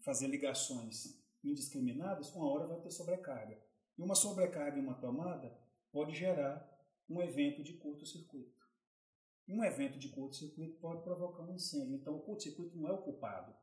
fazer 0.00 0.26
ligações 0.28 1.18
indiscriminadas, 1.42 2.34
uma 2.34 2.50
hora 2.50 2.66
vai 2.66 2.80
ter 2.80 2.90
sobrecarga. 2.90 3.58
E 3.96 4.02
uma 4.02 4.14
sobrecarga 4.14 4.78
em 4.78 4.82
uma 4.82 4.94
tomada 4.94 5.56
pode 5.92 6.14
gerar 6.14 6.68
um 7.08 7.22
evento 7.22 7.62
de 7.62 7.74
curto-circuito. 7.74 8.58
Um 9.48 9.64
evento 9.64 9.98
de 9.98 10.08
curto-circuito 10.08 10.78
pode 10.78 11.02
provocar 11.02 11.42
um 11.42 11.54
incêndio. 11.54 11.94
Então, 11.94 12.16
o 12.16 12.20
curto-circuito 12.20 12.76
não 12.76 12.88
é 12.88 12.92
o 12.92 12.98
culpado. 12.98 13.54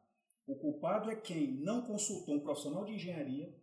O 0.47 0.55
culpado 0.55 1.09
é 1.09 1.15
quem 1.15 1.51
não 1.51 1.83
consultou 1.83 2.35
um 2.35 2.39
profissional 2.39 2.85
de 2.85 2.93
engenharia, 2.93 3.55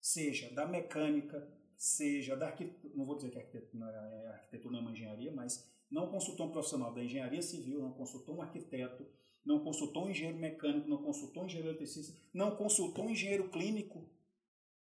seja 0.00 0.50
da 0.54 0.66
mecânica, 0.66 1.46
seja 1.76 2.36
da 2.36 2.48
arquitetura, 2.48 2.94
não 2.96 3.04
vou 3.04 3.16
dizer 3.16 3.30
que 3.30 3.38
a 3.38 3.40
arquitetura, 3.40 3.86
a 3.86 4.30
arquitetura 4.34 4.72
não 4.72 4.78
é 4.78 4.82
uma 4.82 4.92
engenharia, 4.92 5.32
mas 5.32 5.70
não 5.90 6.10
consultou 6.10 6.46
um 6.46 6.50
profissional 6.50 6.92
da 6.92 7.02
engenharia 7.02 7.40
civil, 7.40 7.80
não 7.80 7.92
consultou 7.92 8.36
um 8.36 8.42
arquiteto, 8.42 9.06
não 9.48 9.58
consultou 9.60 10.04
um 10.04 10.10
engenheiro 10.10 10.38
mecânico, 10.38 10.86
não 10.86 11.02
consultou 11.02 11.42
um 11.42 11.46
engenheiro 11.46 11.70
eletricista, 11.70 12.14
não 12.34 12.54
consultou 12.54 13.06
um 13.06 13.10
engenheiro 13.10 13.48
clínico 13.48 14.06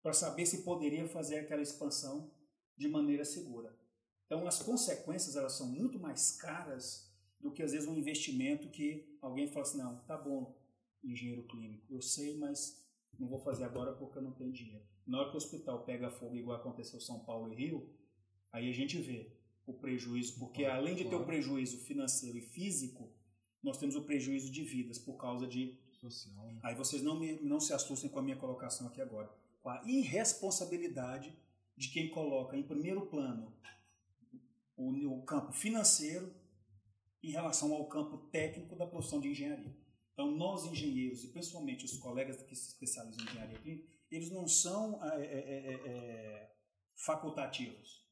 para 0.01 0.13
saber 0.13 0.45
se 0.45 0.63
poderia 0.63 1.05
fazer 1.09 1.39
aquela 1.39 1.61
expansão 1.61 2.31
de 2.77 2.87
maneira 2.87 3.25
segura. 3.25 3.77
Então, 4.25 4.47
as 4.47 4.61
consequências 4.61 5.35
elas 5.35 5.51
são 5.51 5.67
muito 5.67 5.99
mais 5.99 6.37
caras 6.37 7.13
do 7.37 7.51
que 7.51 7.61
às 7.61 7.73
vezes 7.73 7.85
um 7.85 7.97
investimento 7.97 8.69
que 8.69 9.17
alguém 9.21 9.45
fala 9.45 9.65
assim, 9.65 9.77
não, 9.77 9.97
tá 10.05 10.17
bom, 10.17 10.57
engenheiro 11.03 11.43
clínico, 11.43 11.93
eu 11.93 12.01
sei, 12.01 12.37
mas 12.37 12.81
não 13.19 13.27
vou 13.27 13.39
fazer 13.39 13.65
agora 13.65 13.91
porque 13.91 14.19
eu 14.19 14.23
não 14.23 14.31
tenho 14.31 14.53
dinheiro. 14.53 14.85
Na 15.05 15.19
hora 15.19 15.29
que 15.31 15.35
o 15.35 15.37
hospital 15.37 15.83
pega 15.83 16.09
fogo, 16.09 16.37
igual 16.37 16.57
aconteceu 16.57 16.97
em 16.97 17.01
São 17.01 17.19
Paulo 17.19 17.51
e 17.51 17.55
Rio, 17.55 17.93
aí 18.53 18.69
a 18.69 18.73
gente 18.73 18.97
vê 19.01 19.33
o 19.65 19.73
prejuízo, 19.73 20.39
porque 20.39 20.63
além 20.63 20.95
de 20.95 21.03
ter 21.03 21.15
o 21.15 21.25
prejuízo 21.25 21.79
financeiro 21.79 22.37
e 22.37 22.41
físico, 22.41 23.11
nós 23.65 23.77
temos 23.77 23.95
o 23.95 24.03
prejuízo 24.03 24.51
de 24.51 24.63
vidas 24.63 24.97
por 24.97 25.17
causa 25.17 25.47
de 25.47 25.77
Social, 25.99 26.51
né? 26.51 26.59
Aí 26.61 26.75
vocês 26.75 27.01
não, 27.01 27.19
me, 27.19 27.39
não 27.41 27.59
se 27.59 27.73
assustem 27.73 28.09
com 28.09 28.19
a 28.19 28.21
minha 28.21 28.37
colocação 28.37 28.87
aqui 28.87 29.01
agora. 29.01 29.27
Com 29.61 29.69
a 29.69 29.81
irresponsabilidade 29.85 31.35
de 31.75 31.89
quem 31.89 32.09
coloca 32.09 32.55
em 32.55 32.63
primeiro 32.63 33.07
plano 33.07 33.51
o, 34.77 34.91
o 34.91 35.23
campo 35.23 35.51
financeiro 35.51 36.31
em 37.23 37.31
relação 37.31 37.73
ao 37.73 37.87
campo 37.87 38.17
técnico 38.29 38.75
da 38.75 38.85
profissão 38.85 39.19
de 39.19 39.29
engenharia. 39.29 39.75
Então, 40.13 40.31
nós 40.31 40.65
engenheiros, 40.65 41.23
e 41.23 41.29
principalmente 41.29 41.85
os 41.85 41.97
colegas 41.97 42.41
que 42.43 42.55
se 42.55 42.69
especializam 42.69 43.25
em 43.25 43.29
engenharia 43.29 43.59
clínica, 43.59 43.87
eles 44.11 44.29
não 44.29 44.47
são 44.47 45.03
é, 45.03 45.25
é, 45.25 45.27
é, 45.27 45.73
é, 45.87 46.55
facultativos. 46.95 48.04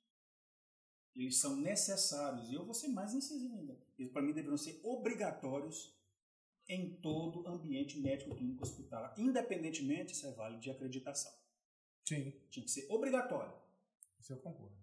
Eles 1.15 1.39
são 1.39 1.55
necessários. 1.55 2.49
E 2.49 2.53
eu 2.55 2.65
vou 2.65 2.73
ser 2.73 2.87
mais 2.87 3.13
incisivo 3.13 3.55
ainda. 3.55 3.77
Eles, 3.97 4.11
para 4.11 4.21
mim, 4.21 4.33
deveriam 4.33 4.57
ser 4.57 4.79
obrigatórios 4.83 5.95
em 6.67 6.95
todo 7.01 7.47
ambiente 7.47 7.99
médico 7.99 8.35
clínico 8.35 8.63
hospitalar, 8.63 9.13
independentemente 9.17 10.15
se 10.15 10.25
é 10.25 10.31
válido 10.31 10.61
de 10.61 10.71
acreditação. 10.71 11.31
Sim, 12.05 12.31
Tinha 12.49 12.65
que 12.65 12.71
ser 12.71 12.87
obrigatório, 12.89 13.53
isso 14.19 14.31
eu 14.31 14.37
concordo. 14.37 14.75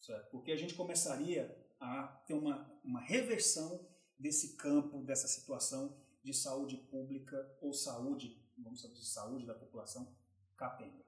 certo? 0.00 0.30
Porque 0.30 0.52
a 0.52 0.56
gente 0.56 0.74
começaria 0.74 1.56
a 1.80 2.06
ter 2.26 2.34
uma, 2.34 2.72
uma 2.84 3.00
reversão 3.00 3.84
desse 4.18 4.56
campo, 4.56 5.02
dessa 5.02 5.26
situação 5.26 5.96
de 6.22 6.32
saúde 6.32 6.76
pública 6.76 7.58
ou 7.60 7.72
saúde 7.74 8.44
vamos 8.56 8.80
dizer, 8.80 8.94
de 8.94 9.04
saúde 9.04 9.46
da 9.46 9.54
população 9.54 10.14
capenga. 10.56 11.04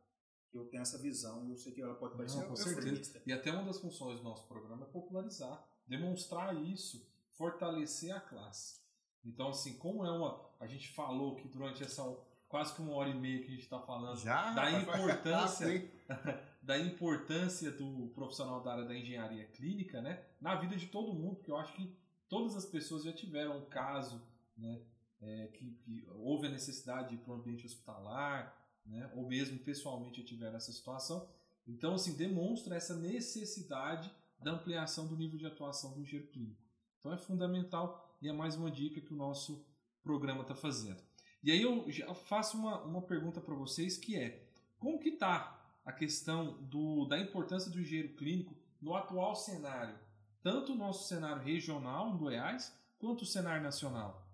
Eu 0.57 0.67
tenho 0.67 0.83
essa 0.83 0.99
visão, 0.99 1.49
eu 1.49 1.57
sei 1.57 1.73
que 1.73 1.81
ela 1.81 1.95
pode 1.95 2.17
parecer 2.17 2.39
Não, 2.39 2.49
com 2.49 2.57
certeza. 2.57 3.23
E 3.27 3.33
até 3.33 3.51
uma 3.51 3.65
das 3.65 3.79
funções 3.79 4.19
do 4.19 4.25
nosso 4.25 4.47
programa 4.47 4.85
é 4.85 4.89
popularizar, 4.89 5.65
demonstrar 5.87 6.55
isso, 6.55 7.07
fortalecer 7.33 8.15
a 8.15 8.21
classe. 8.21 8.81
Então, 9.25 9.49
assim, 9.49 9.77
como 9.77 10.05
é 10.05 10.11
uma. 10.11 10.41
A 10.61 10.67
gente 10.67 10.93
falou 10.93 11.37
que 11.37 11.49
durante 11.49 11.83
essa 11.83 12.03
quase 12.49 12.75
que 12.75 12.81
uma 12.81 12.95
hora 12.95 13.11
e 13.11 13.15
meia 13.15 13.41
que 13.41 13.49
a 13.49 13.51
gente 13.51 13.63
está 13.63 13.81
falando 13.81 14.19
Já, 14.19 14.53
da 14.55 14.71
importância 14.71 15.91
da 16.63 16.79
importância 16.79 17.71
do 17.71 18.09
profissional 18.15 18.63
da 18.63 18.73
área 18.73 18.85
da 18.85 18.97
engenharia 18.97 19.45
clínica, 19.47 20.01
né, 20.01 20.25
na 20.41 20.57
vida 20.57 20.77
de 20.77 20.87
todo 20.87 21.15
mundo, 21.15 21.37
porque 21.37 21.51
eu 21.51 21.57
acho 21.57 21.73
que 21.75 21.97
todas 22.29 22.57
as 22.57 22.65
pessoas 22.65 23.05
já 23.05 23.13
tiveram 23.13 23.59
um 23.59 23.65
caso, 23.67 24.21
né, 24.57 24.81
é, 25.21 25.47
que, 25.55 25.73
que, 25.85 26.07
houve 26.17 26.49
a 26.49 26.51
necessidade 26.51 27.11
de 27.11 27.15
ir 27.15 27.19
para 27.19 27.35
um 27.35 27.37
ambiente 27.37 27.65
hospitalar, 27.67 28.55
né, 28.87 29.11
ou 29.15 29.27
mesmo 29.27 29.59
pessoalmente 29.59 30.23
tiveram 30.25 30.57
essa 30.57 30.73
situação. 30.73 31.29
Então, 31.67 31.95
assim, 31.95 32.17
demonstra 32.17 32.77
essa 32.77 32.95
necessidade 32.97 34.11
da 34.39 34.53
ampliação 34.53 35.07
do 35.07 35.17
nível 35.17 35.39
de 35.39 35.47
atuação 35.47 35.93
do 35.95 36.01
engenheiro 36.03 36.31
clínico. 36.31 36.63
Então, 36.99 37.13
é 37.13 37.17
fundamental 37.19 38.17
e 38.21 38.29
é 38.29 38.33
mais 38.33 38.55
uma 38.57 38.71
dica 38.71 39.01
que 39.01 39.13
o 39.13 39.17
nosso 39.17 39.67
programa 40.03 40.43
está 40.43 40.55
fazendo. 40.55 41.03
E 41.43 41.51
aí 41.51 41.63
eu 41.63 41.91
já 41.91 42.13
faço 42.15 42.57
uma, 42.57 42.83
uma 42.83 43.03
pergunta 43.03 43.41
para 43.41 43.55
vocês 43.55 43.97
que 43.97 44.17
é, 44.17 44.49
como 44.79 44.99
que 44.99 45.11
está 45.11 45.79
a 45.85 45.93
questão 45.93 46.63
do, 46.63 47.05
da 47.07 47.19
importância 47.19 47.71
do 47.71 47.81
engenheiro 47.81 48.15
clínico 48.15 48.55
no 48.81 48.95
atual 48.95 49.35
cenário, 49.35 49.97
tanto 50.43 50.73
o 50.73 50.77
nosso 50.77 51.09
cenário 51.09 51.43
regional 51.43 52.11
em 52.11 52.17
Goiás, 52.17 52.73
quanto 52.99 53.23
o 53.23 53.27
cenário 53.27 53.63
nacional? 53.63 54.27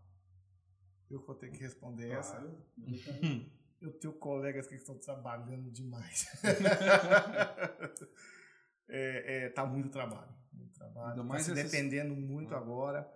Eu 1.10 1.20
vou 1.20 1.34
ter 1.34 1.50
que 1.50 1.58
responder 1.58 2.08
Claro. 2.08 2.20
essa. 2.20 2.56
Eu 3.82 3.92
tenho 3.98 4.12
colegas 4.14 4.66
que 4.68 4.76
estão 4.76 4.96
trabalhando 4.96 5.68
demais. 5.70 6.26
é, 8.88 9.44
é, 9.44 9.48
tá 9.50 9.64
muito 9.66 9.90
trabalho. 9.90 10.32
Muito 10.52 10.72
trabalho. 10.74 11.10
Ainda 11.10 11.22
Tá 11.22 11.24
mais 11.24 11.48
essas- 11.48 11.70
dependendo 11.70 12.14
muito 12.14 12.54
Ah. 12.54 12.58
agora. 12.58 13.12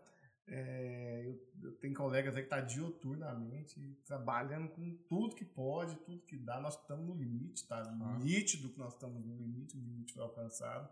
É, 0.49 1.25
eu, 1.27 1.41
eu 1.65 1.73
tenho 1.79 1.93
colegas 1.95 2.37
aí 2.37 2.43
que 2.45 2.49
tá 2.49 2.61
dioturnamente, 2.61 3.81
trabalhando 4.05 4.69
com 4.69 4.97
tudo 5.09 5.35
que 5.35 5.45
pode, 5.45 5.97
tudo 6.05 6.23
que 6.25 6.37
dá. 6.37 6.61
Nós 6.61 6.79
estamos 6.81 7.05
no 7.07 7.15
limite, 7.17 7.67
tá 7.67 7.81
Ah. 7.81 8.19
nítido 8.19 8.71
que 8.71 8.79
nós 8.79 8.93
estamos 8.95 9.25
no 9.25 9.37
limite, 9.37 9.77
o 9.77 9.81
limite 9.81 10.13
foi 10.13 10.23
alcançado. 10.23 10.89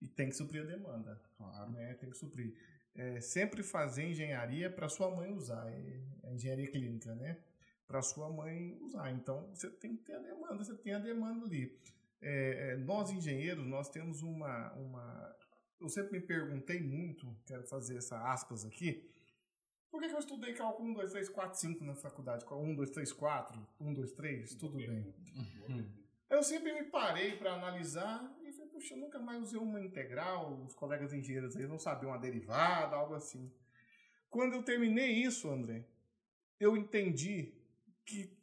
E 0.00 0.08
tem 0.08 0.28
que 0.28 0.36
suprir 0.36 0.62
a 0.62 0.66
demanda 0.66 1.20
Claro. 1.36 1.70
né? 1.72 1.94
Tem 1.94 2.08
que 2.10 2.16
suprir. 2.16 2.54
É, 2.94 3.20
sempre 3.20 3.62
fazer 3.62 4.04
engenharia 4.08 4.70
para 4.70 4.88
sua 4.88 5.14
mãe 5.14 5.32
usar, 5.32 5.68
é, 5.70 6.00
é 6.24 6.34
engenharia 6.34 6.70
clínica, 6.70 7.14
né? 7.14 7.38
Para 7.90 8.02
sua 8.02 8.30
mãe 8.30 8.78
usar. 8.80 9.10
Então 9.10 9.48
você 9.52 9.68
tem 9.68 9.96
que 9.96 10.04
ter 10.04 10.14
a 10.14 10.20
demanda, 10.20 10.54
você 10.54 10.76
tem 10.76 10.94
a 10.94 11.00
demanda 11.00 11.44
ali. 11.44 11.76
É, 12.22 12.72
é, 12.72 12.76
nós 12.76 13.10
engenheiros, 13.10 13.66
nós 13.66 13.88
temos 13.88 14.22
uma, 14.22 14.72
uma. 14.74 15.36
Eu 15.80 15.88
sempre 15.88 16.20
me 16.20 16.24
perguntei 16.24 16.80
muito, 16.80 17.26
quero 17.44 17.66
fazer 17.66 17.96
essa 17.96 18.16
aspas 18.30 18.64
aqui. 18.64 19.10
Por 19.90 20.00
que, 20.00 20.08
que 20.08 20.14
eu 20.14 20.20
estudei 20.20 20.54
cálculo 20.54 20.88
1, 20.90 20.94
2, 20.94 21.10
3, 21.10 21.28
4, 21.30 21.58
5 21.58 21.84
na 21.84 21.96
faculdade? 21.96 22.44
1, 22.48 22.74
2, 22.76 22.90
3, 22.90 23.12
4, 23.12 23.68
1, 23.80 23.94
2, 23.94 24.12
3, 24.12 24.54
tudo 24.54 24.76
bem. 24.76 25.12
Eu 26.28 26.44
sempre 26.44 26.72
me 26.72 26.84
parei 26.84 27.36
para 27.36 27.54
analisar 27.54 28.32
e 28.44 28.52
falei, 28.52 28.70
puxa, 28.70 28.94
eu 28.94 28.98
nunca 28.98 29.18
mais 29.18 29.42
usei 29.42 29.58
uma 29.58 29.80
integral, 29.80 30.62
os 30.62 30.74
colegas 30.74 31.12
engenheiros 31.12 31.56
aí 31.56 31.66
não 31.66 31.76
sabiam 31.76 32.12
uma 32.12 32.20
derivada, 32.20 32.94
algo 32.94 33.14
assim. 33.14 33.52
Quando 34.28 34.54
eu 34.54 34.62
terminei 34.62 35.10
isso, 35.10 35.50
André, 35.50 35.84
eu 36.60 36.76
entendi 36.76 37.59
que 38.04 38.36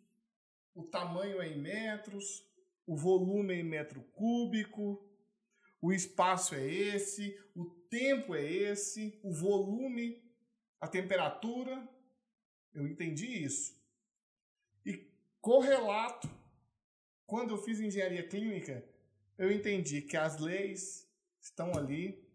o 0.74 0.84
tamanho 0.84 1.42
é 1.42 1.50
em 1.50 1.60
metros, 1.60 2.46
o 2.86 2.96
volume 2.96 3.54
é 3.54 3.60
em 3.60 3.64
metro 3.64 4.02
cúbico, 4.14 5.04
o 5.82 5.92
espaço 5.92 6.56
é 6.56 6.66
esse, 6.66 7.40
o 7.56 7.66
tempo 7.90 8.36
é 8.36 8.44
esse, 8.44 9.20
o 9.24 9.34
volume, 9.34 10.24
a 10.80 10.88
temperatura, 10.88 11.88
eu 12.74 12.88
entendi 12.88 13.44
isso. 13.44 13.76
E 14.86 15.12
correlato 15.42 16.30
quando 17.28 17.52
eu 17.52 17.58
fiz 17.58 17.80
engenharia 17.80 18.26
clínica, 18.26 18.84
eu 19.38 19.52
entendi 19.52 20.02
que 20.02 20.16
as 20.16 20.40
leis 20.40 21.06
estão 21.42 21.76
ali 21.76 22.26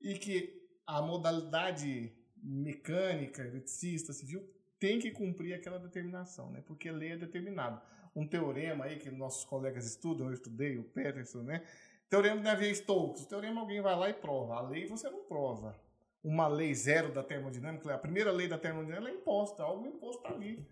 e 0.00 0.14
que 0.14 0.62
a 0.86 1.02
modalidade 1.02 2.16
mecânica, 2.36 3.42
eletricista, 3.42 4.12
civil, 4.12 4.48
tem 4.82 4.98
que 4.98 5.12
cumprir 5.12 5.54
aquela 5.54 5.78
determinação, 5.78 6.50
né? 6.50 6.60
Porque 6.66 6.90
lei 6.90 7.12
é 7.12 7.16
determinada. 7.16 7.80
Um 8.16 8.26
teorema 8.26 8.86
aí 8.86 8.98
que 8.98 9.08
nossos 9.12 9.44
colegas 9.44 9.86
estudam, 9.86 10.26
eu 10.26 10.32
estudei, 10.32 10.76
o 10.76 10.82
Peterson, 10.82 11.42
né? 11.42 11.62
Teorema 12.10 12.38
de 12.38 12.42
Navier-Stokes. 12.42 13.22
O 13.22 13.28
teorema 13.28 13.60
alguém 13.60 13.80
vai 13.80 13.94
lá 13.94 14.10
e 14.10 14.14
prova. 14.14 14.56
A 14.56 14.62
lei 14.68 14.86
você 14.86 15.08
não 15.08 15.22
prova. 15.22 15.80
Uma 16.24 16.48
lei 16.48 16.74
zero 16.74 17.12
da 17.12 17.22
termodinâmica, 17.22 17.94
a 17.94 17.98
primeira 17.98 18.32
lei 18.32 18.48
da 18.48 18.58
termodinâmica 18.58 19.12
é 19.12 19.14
imposta, 19.14 19.62
algo 19.62 19.86
imposto 19.86 20.22
tá 20.24 20.30
ali 20.30 20.66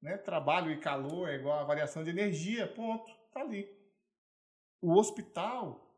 né? 0.00 0.16
Trabalho 0.16 0.70
e 0.70 0.78
calor 0.78 1.28
é 1.28 1.36
igual 1.36 1.58
a 1.58 1.64
variação 1.64 2.02
de 2.02 2.10
energia, 2.10 2.66
ponto, 2.66 3.12
tá 3.32 3.40
ali. 3.40 3.68
O 4.80 4.94
hospital, 4.94 5.94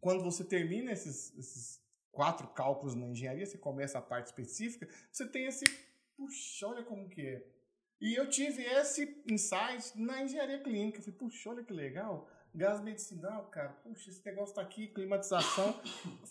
quando 0.00 0.22
você 0.22 0.44
termina 0.44 0.92
esses, 0.92 1.36
esses 1.36 1.80
quatro 2.12 2.46
cálculos 2.48 2.94
na 2.94 3.08
engenharia, 3.08 3.44
você 3.44 3.58
começa 3.58 3.98
a 3.98 4.02
parte 4.02 4.26
específica, 4.26 4.88
você 5.10 5.26
tem 5.26 5.46
esse, 5.46 5.64
puxa, 6.26 6.66
olha 6.66 6.84
como 6.84 7.08
que 7.08 7.20
é. 7.20 7.46
E 8.00 8.14
eu 8.14 8.28
tive 8.28 8.62
esse 8.62 9.22
insight 9.30 9.98
na 10.00 10.22
engenharia 10.22 10.62
clínica, 10.62 10.98
eu 10.98 11.02
falei, 11.02 11.18
puxa, 11.18 11.50
olha 11.50 11.64
que 11.64 11.72
legal, 11.72 12.28
gás 12.54 12.80
medicinal, 12.80 13.48
cara, 13.50 13.70
puxa, 13.84 14.10
esse 14.10 14.24
negócio 14.24 14.54
tá 14.54 14.62
aqui, 14.62 14.88
climatização, 14.88 15.80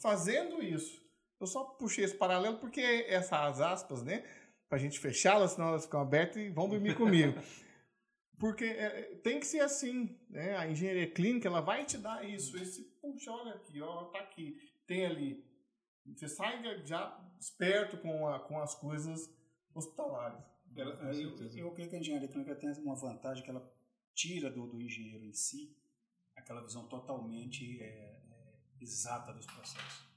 fazendo 0.02 0.62
isso. 0.62 1.02
Eu 1.40 1.48
só 1.48 1.64
puxei 1.64 2.04
esse 2.04 2.16
paralelo 2.16 2.60
porque 2.60 2.82
essas 2.82 3.62
aspas, 3.62 4.04
né? 4.04 4.24
pra 4.72 4.80
gente 4.80 5.02
fechá-las, 5.02 5.52
senão 5.52 5.68
elas 5.68 5.84
ficam 5.84 6.00
abertas 6.00 6.38
e 6.38 6.50
vão 6.50 6.70
dormir 6.70 6.96
comigo. 6.96 7.38
Porque 8.40 8.64
é, 8.64 9.16
tem 9.22 9.38
que 9.38 9.46
ser 9.46 9.60
assim, 9.60 10.18
né? 10.30 10.56
A 10.56 10.66
engenharia 10.66 11.12
clínica, 11.12 11.48
ela 11.48 11.60
vai 11.60 11.86
te 11.86 11.98
dar 11.98 12.28
isso, 12.28 12.58
esse, 12.58 12.86
puxa, 13.02 13.32
olha 13.32 13.54
aqui, 13.54 13.82
ó, 13.82 14.06
tá 14.06 14.20
aqui, 14.20 14.58
tem 14.88 15.06
ali. 15.06 15.46
Você 16.16 16.30
sai 16.30 16.64
já 16.86 17.22
esperto 17.38 17.98
com, 17.98 18.28
a, 18.30 18.40
com 18.40 18.60
as 18.60 18.74
coisas 18.74 19.30
hospitalares. 19.73 20.43
Ela- 20.76 20.95
eu, 21.22 21.72
creio 21.73 21.89
que 21.89 21.95
a 21.95 21.99
engenharia 21.99 22.27
clínica 22.27 22.56
tem 22.56 22.72
uma 22.84 22.95
vantagem 22.95 23.43
que 23.43 23.49
ela 23.49 23.73
tira 24.14 24.49
do, 24.49 24.68
do 24.68 24.81
engenheiro 24.81 25.26
em 25.26 25.34
si 25.34 25.76
aquela 26.35 26.61
visão 26.61 26.88
totalmente 26.88 27.80
é, 27.81 27.85
é, 27.85 28.53
exata 28.80 29.34
dos 29.34 29.45
processos. 29.45 30.10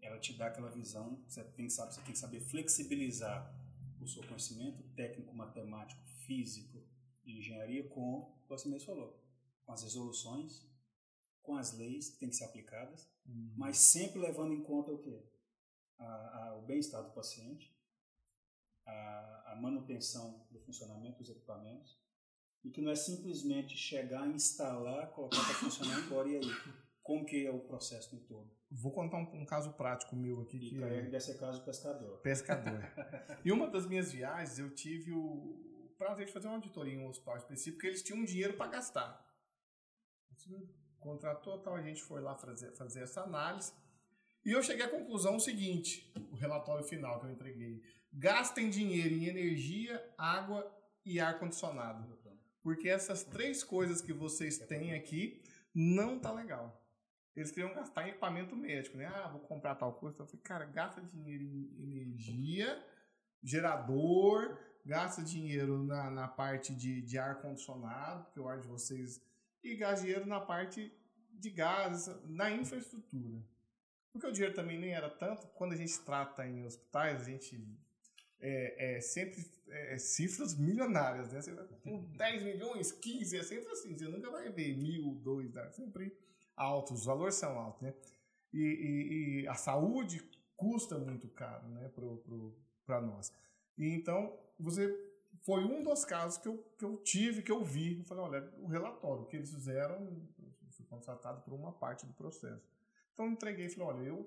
Ela 0.00 0.18
te 0.18 0.32
dá 0.36 0.46
aquela 0.46 0.70
visão, 0.70 1.22
você 1.26 1.42
tem 1.44 1.66
que 1.66 1.72
saber, 1.72 1.92
você 1.92 2.00
tem 2.02 2.12
que 2.12 2.18
saber 2.18 2.40
flexibilizar 2.40 3.54
o 4.00 4.06
seu 4.06 4.22
conhecimento 4.26 4.82
técnico, 4.94 5.34
matemático, 5.34 6.00
físico 6.26 6.80
de 7.24 7.38
engenharia 7.38 7.86
com, 7.88 8.22
como 8.46 8.48
você 8.48 8.68
mesmo 8.68 8.86
falou, 8.86 9.20
com 9.66 9.72
as 9.72 9.82
resoluções, 9.82 10.64
com 11.42 11.56
as 11.56 11.72
leis 11.76 12.08
que 12.10 12.18
têm 12.18 12.28
que 12.30 12.36
ser 12.36 12.44
aplicadas, 12.44 13.10
mas 13.56 13.76
sempre 13.78 14.20
levando 14.20 14.52
em 14.54 14.62
conta 14.62 14.92
o 14.92 14.98
quê? 14.98 15.22
A- 15.98 16.04
a- 16.48 16.56
o 16.58 16.62
bem-estar 16.66 17.02
do 17.02 17.10
paciente, 17.10 17.76
a, 18.88 19.52
a 19.52 19.56
manutenção 19.56 20.46
do 20.50 20.58
funcionamento 20.60 21.18
dos 21.18 21.30
equipamentos, 21.30 21.98
e 22.64 22.70
que 22.70 22.80
não 22.80 22.90
é 22.90 22.96
simplesmente 22.96 23.76
chegar, 23.76 24.26
instalar, 24.28 25.10
colocar 25.10 25.44
para 25.44 25.54
funcionar 25.54 25.98
e 25.98 26.02
embora, 26.02 26.28
e 26.28 26.36
aí? 26.36 26.50
Como 27.02 27.24
que 27.24 27.46
é 27.46 27.50
o 27.50 27.60
processo 27.60 28.14
no 28.14 28.20
todo? 28.22 28.50
Vou 28.70 28.92
contar 28.92 29.16
um, 29.16 29.40
um 29.40 29.46
caso 29.46 29.72
prático 29.72 30.14
meu 30.14 30.42
aqui. 30.42 30.58
E 30.58 30.70
Que 30.70 30.82
é 30.82 31.02
desse 31.02 31.38
caso, 31.38 31.62
o 31.62 31.64
pescador. 31.64 32.18
pescador. 32.18 32.82
e 33.42 33.50
uma 33.50 33.66
das 33.68 33.86
minhas 33.86 34.12
viagens, 34.12 34.58
eu 34.58 34.74
tive 34.74 35.12
o 35.12 35.94
prazer 35.96 36.26
de 36.26 36.32
fazer 36.32 36.48
uma 36.48 36.56
auditoria 36.56 36.94
em 36.94 36.98
um 36.98 37.08
hospital 37.08 37.38
específico, 37.38 37.76
porque 37.76 37.86
eles 37.86 38.02
tinham 38.02 38.22
dinheiro 38.24 38.54
para 38.54 38.72
gastar. 38.72 39.26
Contratou 40.98 41.58
tal, 41.60 41.76
a 41.76 41.82
gente 41.82 42.02
foi 42.02 42.20
lá 42.20 42.36
fazer, 42.36 42.72
fazer 42.72 43.02
essa 43.04 43.22
análise. 43.22 43.72
E 44.44 44.52
eu 44.52 44.62
cheguei 44.62 44.84
à 44.84 44.88
conclusão 44.90 45.40
seguinte, 45.40 46.12
o 46.30 46.36
relatório 46.36 46.84
final 46.84 47.20
que 47.20 47.26
eu 47.26 47.30
entreguei. 47.30 47.82
Gastem 48.12 48.70
dinheiro 48.70 49.14
em 49.14 49.26
energia, 49.26 50.02
água 50.16 50.70
e 51.04 51.20
ar-condicionado. 51.20 52.18
Porque 52.62 52.88
essas 52.88 53.24
três 53.24 53.62
coisas 53.64 54.00
que 54.00 54.12
vocês 54.12 54.58
têm 54.58 54.94
aqui 54.94 55.42
não 55.74 56.18
tá 56.18 56.32
legal. 56.32 56.84
Eles 57.34 57.52
queriam 57.52 57.72
gastar 57.72 58.06
em 58.06 58.10
equipamento 58.10 58.56
médico, 58.56 58.96
né? 58.96 59.06
Ah, 59.06 59.28
vou 59.28 59.40
comprar 59.40 59.76
tal 59.76 59.94
coisa. 59.94 60.20
Eu 60.20 60.26
falei, 60.26 60.42
cara, 60.42 60.64
gasta 60.66 61.00
dinheiro 61.00 61.44
em 61.44 61.98
energia, 61.98 62.84
gerador, 63.42 64.58
gasta 64.84 65.22
dinheiro 65.22 65.84
na, 65.84 66.10
na 66.10 66.26
parte 66.26 66.74
de, 66.74 67.00
de 67.00 67.16
ar-condicionado, 67.16 68.24
porque 68.24 68.40
o 68.40 68.48
ar 68.48 68.58
de 68.58 68.66
vocês. 68.66 69.22
E 69.62 69.76
gasta 69.76 70.04
dinheiro 70.04 70.26
na 70.26 70.40
parte 70.40 70.92
de 71.30 71.50
gás, 71.50 72.08
na 72.24 72.50
infraestrutura. 72.50 73.40
Porque 74.12 74.26
o 74.26 74.32
dinheiro 74.32 74.54
também 74.54 74.78
nem 74.78 74.92
era 74.92 75.08
tanto. 75.08 75.46
Quando 75.54 75.74
a 75.74 75.76
gente 75.76 75.96
trata 76.00 76.44
em 76.46 76.66
hospitais, 76.66 77.22
a 77.22 77.24
gente 77.24 77.56
é, 78.40 78.96
é 78.96 79.00
sempre 79.00 79.44
é, 79.68 79.98
cifras 79.98 80.56
milionárias, 80.56 81.32
né? 81.32 81.40
Com 81.82 82.04
10 82.16 82.42
milhões, 82.42 82.92
15, 82.92 83.36
é 83.36 83.42
sempre 83.42 83.70
assim, 83.72 83.96
você 83.96 84.08
nunca 84.08 84.30
vai 84.30 84.50
ver 84.50 84.76
mil, 84.76 85.14
dois, 85.16 85.52
né? 85.52 85.70
sempre 85.72 86.16
altos, 86.56 87.00
os 87.00 87.06
valores 87.06 87.34
são 87.34 87.58
altos, 87.58 87.82
né? 87.82 87.94
E, 88.52 88.60
e, 88.60 89.42
e 89.42 89.48
a 89.48 89.54
saúde 89.54 90.22
custa 90.56 90.98
muito 90.98 91.28
caro, 91.28 91.68
né, 91.68 91.90
para 92.84 93.00
nós. 93.00 93.32
E 93.76 93.88
então, 93.90 94.36
você 94.58 94.88
foi 95.42 95.64
um 95.64 95.82
dos 95.82 96.04
casos 96.04 96.38
que 96.38 96.48
eu, 96.48 96.58
que 96.76 96.84
eu 96.84 96.96
tive, 96.98 97.42
que 97.42 97.52
eu 97.52 97.62
vi. 97.62 97.98
Eu 97.98 98.04
falei, 98.04 98.24
olha, 98.24 98.52
o 98.58 98.66
relatório 98.66 99.26
que 99.26 99.36
eles 99.36 99.50
fizeram, 99.50 99.96
eu 100.38 100.70
fui 100.70 100.84
contratado 100.86 101.42
por 101.42 101.52
uma 101.52 101.72
parte 101.72 102.06
do 102.06 102.12
processo. 102.14 102.68
Então, 103.12 103.26
eu 103.26 103.32
entreguei 103.32 103.66
e 103.66 103.68
falei, 103.68 104.00
olha, 104.00 104.08
eu 104.08 104.26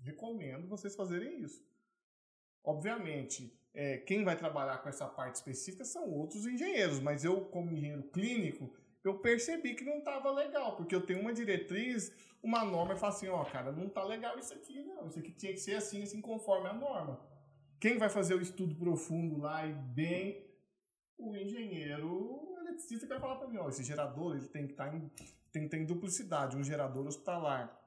recomendo 0.00 0.66
vocês 0.68 0.94
fazerem 0.94 1.42
isso. 1.42 1.62
Obviamente, 2.64 3.52
é, 3.74 3.98
quem 3.98 4.24
vai 4.24 4.36
trabalhar 4.36 4.78
com 4.78 4.88
essa 4.88 5.06
parte 5.06 5.36
específica 5.36 5.84
são 5.84 6.08
outros 6.10 6.46
engenheiros, 6.46 7.00
mas 7.00 7.24
eu, 7.24 7.42
como 7.46 7.72
engenheiro 7.72 8.02
clínico, 8.04 8.72
eu 9.02 9.18
percebi 9.18 9.74
que 9.74 9.84
não 9.84 9.98
estava 9.98 10.30
legal, 10.30 10.76
porque 10.76 10.94
eu 10.94 11.00
tenho 11.00 11.20
uma 11.20 11.32
diretriz, 11.32 12.12
uma 12.42 12.64
norma 12.64 12.94
e 12.94 12.98
falo 12.98 13.12
assim, 13.12 13.28
ó, 13.28 13.44
cara, 13.44 13.72
não 13.72 13.88
tá 13.88 14.04
legal 14.04 14.38
isso 14.38 14.54
aqui, 14.54 14.82
não. 14.84 15.08
Isso 15.08 15.18
aqui 15.18 15.32
tinha 15.32 15.52
que 15.52 15.58
ser 15.60 15.74
assim, 15.74 16.02
assim, 16.02 16.20
conforme 16.20 16.68
a 16.68 16.72
norma. 16.72 17.20
Quem 17.80 17.98
vai 17.98 18.08
fazer 18.08 18.34
o 18.34 18.40
estudo 18.40 18.76
profundo 18.76 19.38
lá 19.38 19.66
e 19.66 19.72
bem, 19.72 20.46
o 21.18 21.36
engenheiro 21.36 22.54
eletricista 22.60 23.06
que 23.06 23.12
vai 23.12 23.20
falar 23.20 23.36
para 23.36 23.48
mim, 23.48 23.58
ó, 23.58 23.68
esse 23.68 23.82
gerador 23.82 24.36
ele 24.36 24.48
tem 24.48 24.66
que 24.66 24.72
estar 24.72 24.90
tá 24.90 24.96
em, 24.96 25.10
tem, 25.50 25.68
tem 25.68 25.84
duplicidade, 25.84 26.56
um 26.56 26.62
gerador 26.62 27.06
hospitalar. 27.06 27.81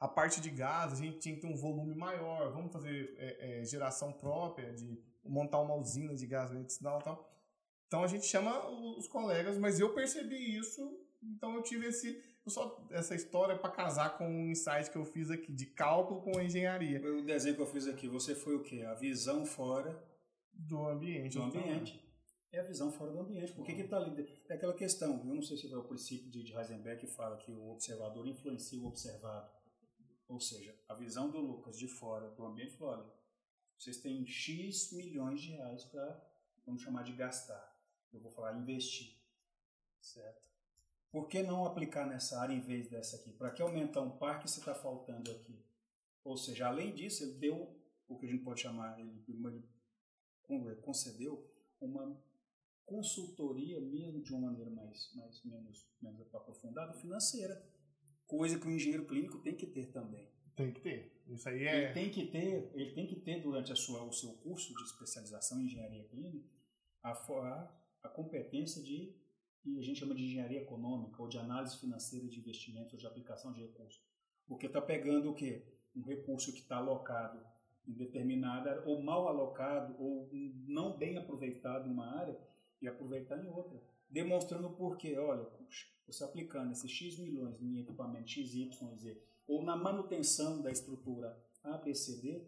A 0.00 0.08
parte 0.08 0.40
de 0.40 0.50
gás, 0.50 0.94
a 0.94 0.96
gente 0.96 1.18
tinha 1.18 1.34
que 1.34 1.42
ter 1.42 1.46
um 1.46 1.56
volume 1.56 1.94
maior, 1.94 2.50
vamos 2.52 2.72
fazer 2.72 3.14
é, 3.18 3.60
é, 3.60 3.64
geração 3.64 4.12
própria, 4.12 4.72
de 4.72 4.98
montar 5.22 5.60
uma 5.60 5.74
usina 5.74 6.14
de 6.14 6.26
gás 6.26 6.50
medicinal 6.50 6.98
e 7.00 7.04
tal. 7.04 7.30
Então 7.86 8.02
a 8.02 8.06
gente 8.06 8.24
chama 8.24 8.66
os 8.96 9.06
colegas, 9.06 9.58
mas 9.58 9.78
eu 9.78 9.92
percebi 9.92 10.56
isso, 10.56 10.80
então 11.22 11.54
eu 11.54 11.62
tive 11.62 11.86
esse, 11.88 12.22
só 12.46 12.86
essa 12.90 13.14
história 13.14 13.58
para 13.58 13.70
casar 13.70 14.16
com 14.16 14.26
um 14.26 14.50
insight 14.50 14.90
que 14.90 14.96
eu 14.96 15.04
fiz 15.04 15.30
aqui 15.30 15.52
de 15.52 15.66
cálculo 15.66 16.22
com 16.22 16.40
engenharia. 16.40 17.00
O 17.00 17.22
desenho 17.22 17.56
que 17.56 17.62
eu 17.62 17.66
fiz 17.66 17.86
aqui, 17.86 18.08
você 18.08 18.34
foi 18.34 18.56
o 18.56 18.62
quê? 18.62 18.82
A 18.82 18.94
visão 18.94 19.44
fora 19.44 20.02
do 20.54 20.86
ambiente. 20.86 21.36
Do 21.36 21.42
ambiente. 21.42 22.10
É 22.52 22.60
a 22.60 22.64
visão 22.64 22.90
fora 22.90 23.12
do 23.12 23.20
ambiente. 23.20 23.52
Por 23.52 23.64
que 23.64 23.74
que 23.74 23.82
está 23.82 23.96
ali? 23.96 24.26
É 24.48 24.54
aquela 24.54 24.74
questão, 24.74 25.18
eu 25.18 25.34
não 25.34 25.42
sei 25.42 25.56
se 25.56 25.72
é 25.72 25.76
o 25.76 25.84
princípio 25.84 26.30
de 26.30 26.52
Heisenberg 26.52 27.00
que 27.00 27.06
fala 27.06 27.36
que 27.36 27.52
o 27.52 27.70
observador 27.70 28.26
influencia 28.26 28.80
o 28.80 28.86
observado. 28.86 29.48
Ou 30.30 30.38
seja, 30.38 30.78
a 30.88 30.94
visão 30.94 31.28
do 31.28 31.40
Lucas 31.40 31.76
de 31.76 31.88
fora 31.88 32.30
do 32.30 32.46
ambiente 32.46 32.76
falou, 32.76 32.94
olha, 32.94 33.12
vocês 33.76 34.00
têm 34.00 34.24
X 34.24 34.92
milhões 34.92 35.40
de 35.40 35.50
reais 35.50 35.82
para, 35.84 36.24
vamos 36.64 36.82
chamar 36.82 37.02
de 37.02 37.12
gastar. 37.12 37.76
Eu 38.12 38.20
vou 38.20 38.30
falar 38.30 38.56
investir. 38.56 39.18
Certo? 40.00 40.40
Por 41.10 41.26
que 41.26 41.42
não 41.42 41.66
aplicar 41.66 42.06
nessa 42.06 42.40
área 42.40 42.54
em 42.54 42.60
vez 42.60 42.88
dessa 42.88 43.16
aqui? 43.16 43.32
Para 43.32 43.50
que 43.50 43.60
aumentar 43.60 44.02
um 44.02 44.16
parque 44.18 44.48
se 44.48 44.60
está 44.60 44.72
faltando 44.72 45.32
aqui? 45.32 45.60
Ou 46.22 46.36
seja, 46.36 46.68
além 46.68 46.94
disso, 46.94 47.24
ele 47.24 47.34
deu 47.34 47.76
o 48.06 48.16
que 48.16 48.26
a 48.26 48.28
gente 48.28 48.44
pode 48.44 48.60
chamar, 48.60 49.00
ele, 49.00 49.24
ele 49.28 50.76
concedeu 50.76 51.44
uma 51.80 52.16
consultoria 52.86 53.80
mesmo 53.80 54.22
de 54.22 54.32
uma 54.32 54.48
maneira 54.50 54.70
mais, 54.70 55.12
mais 55.14 55.42
menos, 55.42 55.88
menos 56.00 56.32
aprofundada 56.32 56.92
financeira 56.94 57.60
coisa 58.30 58.58
que 58.58 58.66
o 58.66 58.70
engenheiro 58.70 59.04
clínico 59.04 59.38
tem 59.38 59.56
que 59.56 59.66
ter 59.66 59.86
também. 59.86 60.28
Tem 60.54 60.72
que 60.72 60.80
ter. 60.80 61.20
Isso 61.26 61.48
aí 61.48 61.66
é. 61.66 61.84
Ele 61.84 61.92
tem 61.92 62.10
que 62.10 62.26
ter, 62.26 62.70
ele 62.74 62.92
tem 62.92 63.06
que 63.06 63.16
ter 63.16 63.42
durante 63.42 63.72
a 63.72 63.76
sua, 63.76 64.04
o 64.04 64.12
seu 64.12 64.30
curso 64.34 64.72
de 64.72 64.82
especialização 64.84 65.60
em 65.60 65.64
engenharia 65.66 66.04
clínica 66.04 66.48
a, 67.02 67.10
a, 67.10 67.74
a 68.04 68.08
competência 68.08 68.82
de 68.82 69.14
que 69.60 69.78
a 69.78 69.82
gente 69.82 69.98
chama 69.98 70.14
de 70.14 70.24
engenharia 70.24 70.62
econômica 70.62 71.20
ou 71.20 71.28
de 71.28 71.38
análise 71.38 71.76
financeira 71.78 72.26
de 72.28 72.38
investimentos 72.38 72.92
ou 72.92 72.98
de 72.98 73.06
aplicação 73.06 73.52
de 73.52 73.60
recursos. 73.60 74.00
Porque 74.46 74.66
está 74.66 74.80
pegando 74.80 75.30
o 75.30 75.34
quê? 75.34 75.66
Um 75.94 76.02
recurso 76.02 76.52
que 76.52 76.60
está 76.60 76.76
alocado 76.76 77.44
em 77.86 77.92
determinada 77.92 78.82
ou 78.86 79.02
mal 79.02 79.28
alocado 79.28 79.94
ou 79.98 80.30
não 80.66 80.96
bem 80.96 81.18
aproveitado 81.18 81.88
em 81.88 81.92
uma 81.92 82.18
área 82.18 82.38
e 82.80 82.88
aproveitar 82.88 83.38
em 83.38 83.48
outra. 83.48 83.80
Demonstrando 84.10 84.70
por 84.70 84.96
quê. 84.96 85.16
Olha, 85.16 85.48
você 86.06 86.24
aplicando 86.24 86.72
esses 86.72 86.90
X 86.90 87.18
milhões 87.18 87.60
em 87.62 87.78
equipamento 87.78 88.28
X, 88.28 88.54
Y, 88.54 88.96
Z, 88.96 89.22
ou 89.46 89.62
na 89.62 89.76
manutenção 89.76 90.60
da 90.60 90.70
estrutura 90.70 91.38
ABCD, 91.62 92.44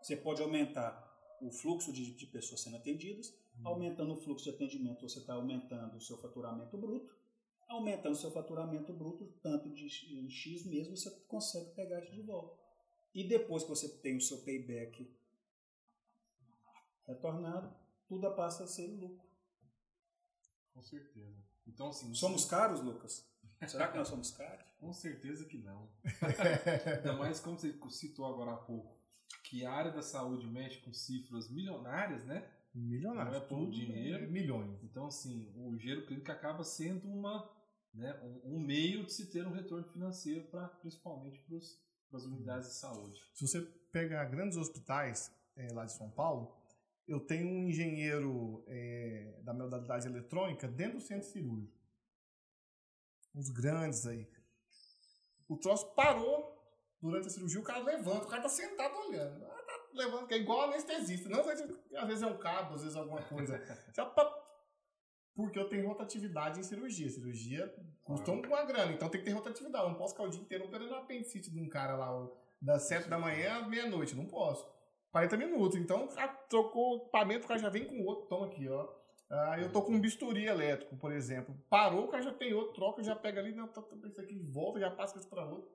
você 0.00 0.16
pode 0.16 0.42
aumentar 0.42 1.04
o 1.40 1.50
fluxo 1.50 1.92
de, 1.92 2.14
de 2.14 2.26
pessoas 2.26 2.62
sendo 2.62 2.76
atendidas, 2.76 3.30
uhum. 3.58 3.68
aumentando 3.68 4.12
o 4.12 4.16
fluxo 4.16 4.44
de 4.44 4.50
atendimento, 4.50 5.08
você 5.08 5.18
está 5.18 5.34
aumentando 5.34 5.96
o 5.96 6.00
seu 6.00 6.16
faturamento 6.18 6.78
bruto, 6.78 7.14
aumentando 7.68 8.12
o 8.12 8.18
seu 8.18 8.30
faturamento 8.30 8.92
bruto, 8.92 9.26
tanto 9.42 9.68
de 9.70 9.88
X 9.88 10.64
mesmo, 10.64 10.96
você 10.96 11.10
consegue 11.26 11.74
pegar 11.74 12.00
isso 12.00 12.12
de 12.12 12.22
volta. 12.22 12.56
E 13.14 13.24
depois 13.24 13.62
que 13.62 13.70
você 13.70 13.88
tem 14.00 14.16
o 14.16 14.20
seu 14.20 14.38
payback 14.44 15.10
retornado, 17.06 17.74
tudo 18.06 18.30
passa 18.34 18.64
a 18.64 18.66
ser 18.66 18.86
lucro. 18.88 19.26
Com 20.76 20.82
certeza. 20.82 21.42
Então, 21.66 21.88
assim. 21.88 22.14
Somos 22.14 22.44
caros, 22.44 22.82
Lucas? 22.82 23.26
Será 23.66 23.88
que 23.88 23.96
nós 23.96 24.08
somos 24.08 24.30
caros? 24.30 24.66
Com 24.78 24.92
certeza 24.92 25.46
que 25.46 25.56
não. 25.56 25.88
Ainda 26.98 27.14
mais 27.14 27.40
como 27.40 27.58
você 27.58 27.74
citou 27.88 28.26
agora 28.26 28.52
há 28.52 28.56
pouco, 28.56 28.94
que 29.42 29.64
a 29.64 29.72
área 29.72 29.90
da 29.90 30.02
saúde 30.02 30.46
mexe 30.46 30.78
com 30.82 30.92
cifras 30.92 31.48
milionárias, 31.48 32.22
né? 32.26 32.46
Milionárias. 32.74 33.32
Não 33.32 33.40
é 33.40 33.40
por 33.40 33.70
dinheiro. 33.70 34.24
É 34.24 34.26
milhões. 34.26 34.84
Então, 34.84 35.06
assim, 35.06 35.50
o 35.56 35.74
engenheiro 35.74 36.04
clínico 36.04 36.30
acaba 36.30 36.62
sendo 36.62 37.08
uma, 37.08 37.50
né, 37.94 38.20
um, 38.22 38.56
um 38.56 38.60
meio 38.60 39.06
de 39.06 39.14
se 39.14 39.30
ter 39.30 39.46
um 39.46 39.52
retorno 39.52 39.88
financeiro, 39.88 40.44
pra, 40.48 40.68
principalmente 40.68 41.40
para 41.40 42.18
as 42.18 42.24
unidades 42.26 42.68
de 42.68 42.74
saúde. 42.74 43.18
Se 43.32 43.48
você 43.48 43.62
pegar 43.90 44.26
grandes 44.26 44.58
hospitais 44.58 45.32
é, 45.56 45.72
lá 45.72 45.86
de 45.86 45.92
São 45.92 46.10
Paulo, 46.10 46.54
eu 47.06 47.20
tenho 47.20 47.46
um 47.46 47.68
engenheiro 47.68 48.64
é, 48.66 49.40
da 49.42 49.54
modalidade 49.54 50.06
eletrônica 50.06 50.66
dentro 50.66 50.98
do 50.98 51.04
centro 51.04 51.28
cirúrgico. 51.28 51.76
Uns 53.34 53.50
grandes 53.50 54.06
aí. 54.06 54.28
O 55.48 55.56
troço 55.56 55.94
parou 55.94 56.56
durante 57.00 57.28
a 57.28 57.30
cirurgia, 57.30 57.60
o 57.60 57.64
cara 57.64 57.84
levanta, 57.84 58.24
o 58.24 58.28
cara 58.28 58.42
tá 58.42 58.48
sentado 58.48 58.96
olhando. 58.96 59.44
Ah, 59.44 59.62
tá 59.62 59.88
levando, 59.94 60.26
que 60.26 60.34
é 60.34 60.38
igual 60.38 60.62
anestesista. 60.62 61.28
Não, 61.28 61.40
às 61.40 62.08
vezes 62.08 62.22
é 62.22 62.26
um 62.26 62.38
cabo, 62.38 62.74
às 62.74 62.82
vezes 62.82 62.96
é 62.96 63.00
alguma 63.00 63.22
coisa. 63.22 63.56
Porque 65.36 65.58
eu 65.58 65.68
tenho 65.68 65.86
rotatividade 65.86 66.58
em 66.58 66.62
cirurgia. 66.62 67.10
Cirurgia 67.10 67.72
custa 68.02 68.32
uma 68.32 68.64
grana, 68.64 68.92
então 68.92 69.08
tem 69.08 69.20
que 69.20 69.26
ter 69.26 69.32
rotatividade. 69.32 69.84
Eu 69.84 69.90
não 69.90 69.98
posso 69.98 70.14
ficar 70.14 70.26
o 70.26 70.30
dia 70.30 70.40
inteiro 70.40 70.64
operando 70.64 70.94
a 70.94 71.00
apendicite 71.00 71.50
de 71.50 71.60
um 71.60 71.68
cara 71.68 71.94
lá, 71.94 72.26
das 72.60 72.88
7 72.88 73.08
da 73.08 73.18
manhã 73.18 73.60
às 73.60 73.68
meia-noite. 73.68 74.16
Não 74.16 74.26
posso. 74.26 74.66
40 75.16 75.36
minutos. 75.38 75.78
Então, 75.78 76.08
trocou 76.46 76.92
o 76.92 76.96
equipamento, 76.98 77.46
o 77.46 77.48
cara 77.48 77.58
já 77.58 77.70
vem 77.70 77.86
com 77.86 78.04
outro. 78.04 78.26
Toma 78.26 78.46
aqui, 78.46 78.68
ó. 78.68 78.86
Ah, 79.30 79.58
eu 79.58 79.72
tô 79.72 79.80
com 79.80 79.92
um 79.92 80.00
bisturi 80.00 80.44
elétrico, 80.44 80.94
por 80.96 81.10
exemplo. 81.10 81.56
Parou, 81.70 82.04
o 82.04 82.08
cara 82.08 82.22
já 82.22 82.32
tem 82.32 82.52
outro, 82.52 82.74
troca, 82.74 83.02
já 83.02 83.16
pega 83.16 83.40
ali, 83.40 83.52
não, 83.52 83.66
tá, 83.66 83.80
tá, 83.80 83.96
isso 84.06 84.20
aqui 84.20 84.38
volta, 84.38 84.78
já 84.78 84.90
passa 84.90 85.18
isso 85.18 85.28
para 85.28 85.44
outro. 85.46 85.70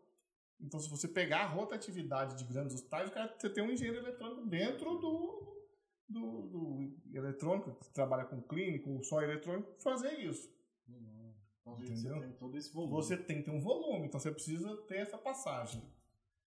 Então, 0.59 0.79
se 0.79 0.87
você 0.87 1.07
pegar 1.07 1.39
a 1.39 1.47
rotatividade 1.47 2.37
de 2.37 2.43
grandes 2.45 2.75
hospitais, 2.75 3.09
cara, 3.09 3.33
você 3.35 3.49
tem 3.49 3.63
um 3.63 3.71
engenheiro 3.71 3.97
eletrônico 3.97 4.45
dentro 4.45 4.97
do, 4.99 5.65
do, 6.07 6.41
do 6.43 6.93
eletrônico, 7.11 7.73
que 7.73 7.91
trabalha 7.91 8.25
com 8.25 8.41
clínico, 8.43 9.03
só 9.03 9.23
eletrônico, 9.23 9.73
fazer 9.81 10.19
isso. 10.19 10.49
Então, 10.87 11.77
Entendeu? 11.79 12.13
Você 12.13 12.19
tem 12.21 12.31
todo 12.33 12.57
esse 12.57 12.71
volume. 12.71 12.93
Você 12.93 13.17
tem 13.17 13.37
que 13.37 13.43
ter 13.43 13.51
um 13.51 13.59
volume, 13.59 14.05
então 14.05 14.19
você 14.19 14.31
precisa 14.31 14.77
ter 14.83 14.97
essa 14.97 15.17
passagem. 15.17 15.81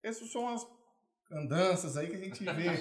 Essas 0.03 0.29
são 0.29 0.49
as 0.49 0.65
andanças 1.31 1.97
aí 1.97 2.09
que 2.09 2.15
a 2.15 2.23
gente 2.23 2.43
vê. 2.43 2.77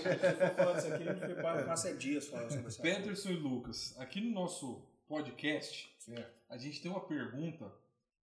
falando 0.56 0.78
isso 0.78 0.92
aqui, 0.92 1.08
a 1.08 1.14
gente 1.14 1.42
passa 1.42 1.94
dias 1.94 2.28
falando 2.28 2.50
sobre 2.50 2.68
isso. 2.68 2.82
Peterson 2.82 3.30
e 3.30 3.36
Lucas, 3.36 3.98
aqui 3.98 4.20
no 4.20 4.30
nosso 4.30 4.86
podcast, 5.06 5.94
certo. 5.98 6.32
a 6.48 6.56
gente 6.56 6.80
tem 6.80 6.90
uma 6.90 7.06
pergunta 7.06 7.72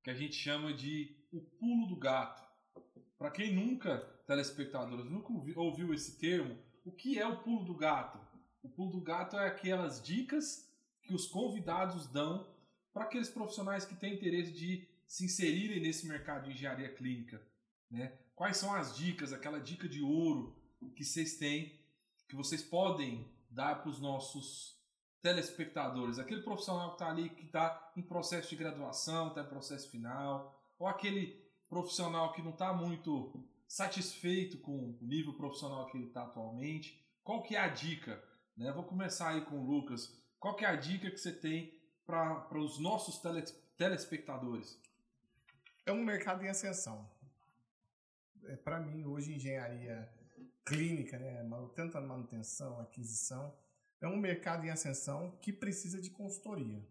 que 0.04 0.10
a 0.10 0.14
gente 0.14 0.36
chama 0.36 0.74
de 0.74 1.16
o 1.32 1.42
pulo 1.42 1.88
do 1.88 1.96
gato. 1.96 2.46
Para 3.18 3.32
quem 3.32 3.54
nunca, 3.54 3.98
telespectadores, 4.26 5.06
nunca 5.06 5.32
ouviu 5.60 5.94
esse 5.94 6.18
termo, 6.18 6.58
o 6.86 6.92
que 6.92 7.20
é 7.20 7.28
o 7.28 7.38
pulo 7.38 7.66
do 7.66 7.76
gato? 7.76 8.20
O 8.64 8.70
pulo 8.70 8.92
do 8.92 9.02
gato 9.02 9.38
é 9.38 9.48
aquelas 9.48 10.02
dicas 10.02 10.72
que 11.02 11.14
os 11.14 11.28
convidados 11.28 12.08
dão 12.08 12.48
para 12.94 13.04
aqueles 13.04 13.30
profissionais 13.30 13.86
que 13.86 13.96
têm 13.96 14.14
interesse 14.14 14.52
de 14.52 14.88
se 15.06 15.26
inserirem 15.26 15.82
nesse 15.82 16.08
mercado 16.08 16.46
de 16.46 16.52
engenharia 16.52 16.90
clínica. 16.94 17.42
Né? 17.90 18.14
Quais 18.38 18.58
são 18.58 18.72
as 18.72 18.96
dicas, 18.96 19.34
aquela 19.34 19.60
dica 19.60 19.90
de 19.90 20.00
ouro 20.00 20.56
que 20.96 21.04
vocês 21.04 21.38
têm, 21.38 21.76
que 22.30 22.36
vocês 22.36 22.62
podem 22.62 23.28
dar 23.50 23.82
para 23.82 23.90
os 23.90 24.00
nossos 24.00 24.80
telespectadores? 25.24 26.20
Aquele 26.20 26.44
profissional 26.44 26.90
que 26.90 26.96
está 26.98 27.10
ali, 27.10 27.30
que 27.32 27.46
está 27.46 27.92
em 27.98 28.04
processo 28.04 28.52
de 28.52 28.56
graduação, 28.56 29.30
está 29.30 29.42
em 29.42 29.48
processo 29.50 29.90
final, 29.90 30.56
ou 30.78 30.86
aquele 30.86 31.44
profissional 31.68 32.32
que 32.32 32.44
não 32.44 32.52
está 32.52 32.72
muito 32.74 33.44
satisfeito 33.68 34.60
com 34.60 34.92
o 34.92 35.00
nível 35.02 35.34
profissional 35.34 35.88
que 35.88 35.98
ele 35.98 36.06
está 36.06 36.22
atualmente. 36.22 37.04
qual 37.24 37.42
que 37.42 37.56
é 37.56 37.60
a 37.60 37.68
dica? 37.68 38.24
Né? 38.56 38.72
Vou 38.72 38.84
começar 38.84 39.30
aí 39.30 39.42
com 39.46 39.60
o 39.60 39.66
Lucas. 39.66 40.16
Qual 40.40 40.56
que 40.56 40.64
é 40.64 40.68
a 40.68 40.76
dica 40.76 41.10
que 41.10 41.18
você 41.18 41.32
tem 41.32 41.74
para 42.06 42.60
os 42.60 42.78
nossos 42.78 43.18
tele, 43.18 43.42
telespectadores? 43.76 44.80
É 45.88 45.92
um 45.92 46.04
mercado 46.06 46.46
em 46.46 46.50
ascensão. 46.50 47.17
É, 48.48 48.56
para 48.56 48.80
mim, 48.80 49.06
hoje, 49.06 49.34
engenharia 49.34 50.10
clínica, 50.66 51.18
né, 51.18 51.48
tanto 51.76 51.98
a 51.98 52.02
manutenção, 52.02 52.80
aquisição, 52.80 53.54
é 54.02 54.08
um 54.08 54.18
mercado 54.18 54.66
em 54.66 54.70
ascensão 54.70 55.38
que 55.42 55.52
precisa 55.52 56.02
de 56.02 56.10
consultoria. 56.10 56.84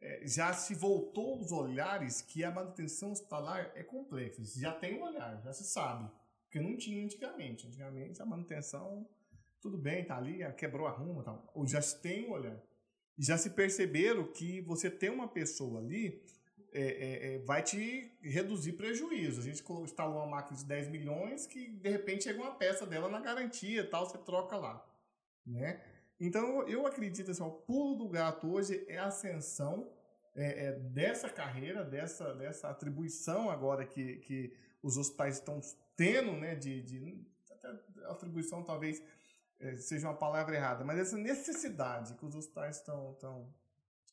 É, 0.00 0.26
já 0.26 0.52
se 0.52 0.74
voltou 0.74 1.40
os 1.40 1.52
olhares 1.52 2.20
que 2.20 2.44
a 2.44 2.50
manutenção 2.50 3.12
hospitalar 3.12 3.72
é 3.74 3.82
complexa. 3.82 4.42
Já 4.44 4.72
tem 4.72 4.98
um 4.98 5.02
olhar, 5.02 5.40
já 5.42 5.52
se 5.52 5.64
sabe. 5.64 6.10
Porque 6.44 6.60
não 6.60 6.76
tinha 6.76 7.04
antigamente. 7.04 7.66
Antigamente 7.66 8.20
a 8.20 8.26
manutenção, 8.26 9.08
tudo 9.60 9.78
bem, 9.78 10.04
tá 10.04 10.16
ali, 10.16 10.40
quebrou, 10.54 10.86
arruma, 10.86 11.22
tal. 11.22 11.50
Ou 11.54 11.66
já 11.66 11.80
se 11.80 12.00
tem 12.00 12.26
um 12.26 12.32
olhar. 12.32 12.60
Já 13.18 13.38
se 13.38 13.50
perceberam 13.50 14.30
que 14.32 14.60
você 14.60 14.90
ter 14.90 15.10
uma 15.10 15.28
pessoa 15.28 15.80
ali 15.80 16.22
é, 16.72 16.82
é, 16.82 17.34
é, 17.34 17.38
vai 17.38 17.62
te 17.62 18.12
reduzir 18.20 18.72
prejuízo. 18.72 19.40
A 19.40 19.44
gente 19.44 19.64
instalou 19.82 20.18
uma 20.18 20.26
máquina 20.26 20.56
de 20.56 20.64
10 20.64 20.88
milhões 20.88 21.46
que 21.46 21.68
de 21.68 21.88
repente 21.88 22.24
chega 22.24 22.40
uma 22.40 22.54
peça 22.54 22.86
dela 22.86 23.08
na 23.08 23.20
garantia 23.20 23.88
tal, 23.88 24.06
você 24.06 24.18
troca 24.18 24.56
lá. 24.56 24.84
Né? 25.44 25.80
Então 26.20 26.66
eu 26.68 26.86
acredito 26.86 27.30
assim, 27.30 27.42
o 27.42 27.50
pulo 27.50 27.96
do 27.96 28.08
gato 28.08 28.50
hoje 28.52 28.84
é 28.88 28.98
a 28.98 29.06
ascensão 29.06 29.90
é, 30.34 30.66
é, 30.66 30.72
dessa 30.72 31.28
carreira, 31.28 31.84
dessa, 31.84 32.34
dessa 32.34 32.68
atribuição 32.68 33.50
agora 33.50 33.86
que, 33.86 34.16
que 34.18 34.52
os 34.82 34.96
hospitais 34.96 35.36
estão 35.36 35.60
tendo, 35.96 36.32
né, 36.32 36.54
de, 36.54 36.82
de 36.82 37.26
atribuição 38.04 38.62
talvez 38.62 39.02
é, 39.58 39.76
seja 39.76 40.08
uma 40.08 40.16
palavra 40.16 40.54
errada, 40.54 40.84
mas 40.84 40.98
essa 40.98 41.16
necessidade 41.16 42.14
que 42.14 42.24
os 42.24 42.34
hospitais 42.34 42.76
estão, 42.76 43.12
estão, 43.12 43.48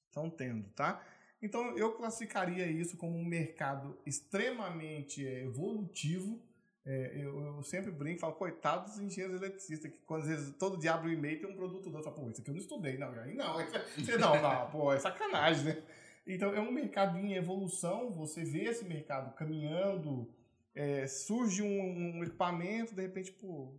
estão 0.08 0.30
tendo, 0.30 0.70
tá? 0.70 1.04
Então 1.44 1.78
eu 1.78 1.92
classificaria 1.92 2.66
isso 2.66 2.96
como 2.96 3.18
um 3.18 3.26
mercado 3.26 4.00
extremamente 4.06 5.28
é, 5.28 5.44
evolutivo. 5.44 6.42
É, 6.86 7.12
eu, 7.16 7.38
eu, 7.40 7.64
sempre 7.64 7.92
brinco, 7.92 8.22
falo, 8.22 8.34
coitado 8.34 8.90
dos 8.90 9.00
engenheiros 9.00 9.42
eletricistas, 9.42 9.92
que 9.92 9.98
quando 10.06 10.22
às 10.22 10.28
vezes 10.30 10.56
todo 10.56 10.78
dia 10.78 10.94
abre 10.94 11.10
o 11.10 11.14
e-mail 11.14 11.42
tem 11.42 11.50
um 11.50 11.56
produto 11.56 11.90
novo. 11.90 12.02
Falo, 12.02 12.16
pô, 12.16 12.30
isso 12.30 12.40
aqui 12.40 12.50
eu 12.50 12.54
não 12.54 12.62
estudei, 12.62 12.98
não. 12.98 13.10
Aí 13.10 13.36
não, 13.36 13.58
não, 14.20 14.42
não, 14.42 14.72
pô, 14.72 14.94
é 14.94 15.00
sacanagem, 15.00 15.66
né? 15.66 15.84
Então 16.26 16.54
é 16.56 16.62
um 16.62 16.72
mercado 16.72 17.18
em 17.18 17.34
evolução, 17.34 18.10
você 18.10 18.46
vê 18.46 18.64
esse 18.64 18.86
mercado 18.86 19.36
caminhando, 19.36 20.30
é, 20.74 21.06
surge 21.08 21.62
um, 21.62 22.20
um, 22.20 22.24
equipamento, 22.24 22.96
de 22.96 23.02
repente, 23.02 23.34
pô, 23.34 23.74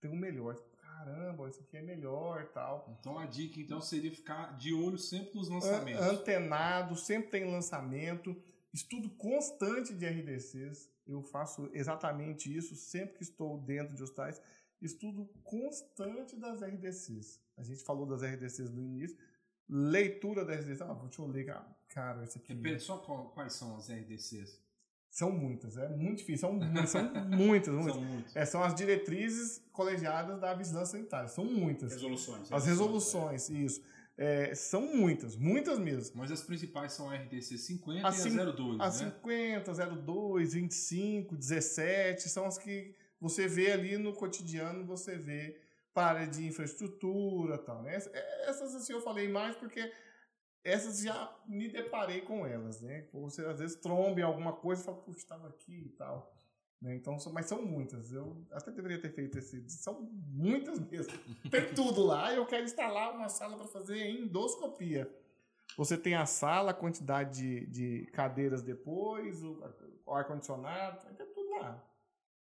tem 0.00 0.10
um 0.10 0.16
melhor 0.16 0.56
caramba, 1.04 1.48
isso 1.48 1.60
aqui 1.60 1.76
é 1.76 1.82
melhor 1.82 2.46
tal. 2.52 2.96
Então 2.98 3.18
a 3.18 3.26
dica 3.26 3.60
então 3.60 3.80
seria 3.80 4.10
ficar 4.10 4.56
de 4.56 4.72
olho 4.72 4.98
sempre 4.98 5.34
nos 5.34 5.48
lançamentos. 5.48 6.02
Antenado, 6.02 6.96
sempre 6.96 7.30
tem 7.30 7.50
lançamento, 7.50 8.36
estudo 8.72 9.10
constante 9.10 9.94
de 9.94 10.06
RDCs. 10.06 10.90
Eu 11.06 11.22
faço 11.22 11.68
exatamente 11.72 12.54
isso 12.54 12.76
sempre 12.76 13.16
que 13.16 13.22
estou 13.22 13.58
dentro 13.58 13.94
de 13.94 14.02
hospitais. 14.02 14.40
Estudo 14.80 15.28
constante 15.42 16.36
das 16.36 16.60
RDCs. 16.60 17.40
A 17.56 17.62
gente 17.62 17.82
falou 17.82 18.06
das 18.06 18.22
RDCs 18.22 18.70
no 18.70 18.80
início. 18.80 19.16
Leitura 19.68 20.44
das 20.44 20.60
RDCs. 20.60 20.82
Ah, 20.82 20.94
deixa 20.94 21.22
eu 21.22 21.26
ler, 21.26 21.46
cara, 21.88 22.24
isso 22.24 22.38
aqui. 22.38 22.52
Repete 22.52 22.82
só 22.82 22.98
quais 22.98 23.52
são 23.52 23.76
as 23.76 23.88
RDCs. 23.88 24.61
São 25.12 25.30
muitas, 25.30 25.76
é 25.76 25.90
muito 25.90 26.20
difícil. 26.20 26.48
São, 26.48 26.86
são 26.86 27.02
muitas, 27.28 27.74
muitas. 27.74 27.94
são, 27.94 28.02
muitas. 28.02 28.34
É, 28.34 28.44
são 28.46 28.64
as 28.64 28.74
diretrizes 28.74 29.62
colegiadas 29.70 30.40
da 30.40 30.54
vigilância 30.54 30.96
sanitária. 30.96 31.28
São 31.28 31.44
muitas. 31.44 31.92
Resoluções. 31.92 32.50
As 32.50 32.64
resoluções, 32.64 33.50
é. 33.50 33.52
isso. 33.52 33.82
É, 34.16 34.54
são 34.54 34.96
muitas, 34.96 35.36
muitas 35.36 35.78
mesmo. 35.78 36.16
Mas 36.16 36.32
as 36.32 36.42
principais 36.42 36.94
são 36.94 37.10
a 37.10 37.14
RDC 37.14 37.58
50 37.58 38.08
a 38.08 38.10
e 38.10 38.40
a 38.40 38.52
02, 38.52 38.80
A 38.80 38.86
né? 38.86 38.90
50, 38.90 39.74
02, 39.96 40.54
25, 40.54 41.36
17, 41.36 42.30
são 42.30 42.46
as 42.46 42.56
que 42.56 42.94
você 43.20 43.46
vê 43.46 43.70
ali 43.70 43.98
no 43.98 44.14
cotidiano, 44.14 44.86
você 44.86 45.18
vê 45.18 45.60
para 45.92 46.24
de 46.24 46.46
infraestrutura 46.46 47.58
tal, 47.58 47.82
né? 47.82 47.96
Essas 48.46 48.74
assim 48.74 48.94
eu 48.94 49.02
falei 49.02 49.28
mais 49.28 49.56
porque 49.56 49.92
essas 50.64 51.00
já 51.00 51.36
me 51.46 51.68
deparei 51.68 52.20
com 52.20 52.46
elas, 52.46 52.80
né? 52.80 53.08
Você 53.12 53.44
às 53.44 53.58
vezes 53.58 53.76
tromba 53.76 54.20
em 54.20 54.22
alguma 54.22 54.52
coisa 54.52 54.82
e 54.82 54.84
fala, 54.84 54.98
puxa, 54.98 55.18
estava 55.18 55.48
aqui 55.48 55.86
e 55.86 55.90
tal. 55.90 56.32
Né? 56.80 56.96
Então, 56.96 57.16
mas 57.32 57.46
são 57.46 57.64
muitas. 57.64 58.12
Eu 58.12 58.44
até 58.50 58.70
deveria 58.70 59.00
ter 59.00 59.12
feito 59.12 59.38
esse. 59.38 59.68
São 59.70 60.02
muitas 60.02 60.78
mesmo. 60.78 61.12
Tem 61.50 61.72
tudo 61.74 62.02
lá. 62.02 62.34
Eu 62.34 62.44
quero 62.46 62.64
instalar 62.64 63.14
uma 63.14 63.28
sala 63.28 63.56
para 63.56 63.66
fazer 63.68 64.10
endoscopia. 64.10 65.10
Você 65.76 65.96
tem 65.96 66.14
a 66.14 66.26
sala, 66.26 66.72
a 66.72 66.74
quantidade 66.74 67.40
de, 67.40 67.66
de 67.66 68.06
cadeiras 68.10 68.62
depois, 68.62 69.42
o, 69.42 69.62
o 70.04 70.12
ar-condicionado, 70.12 71.00
tem 71.16 71.26
tudo 71.28 71.50
lá. 71.52 71.82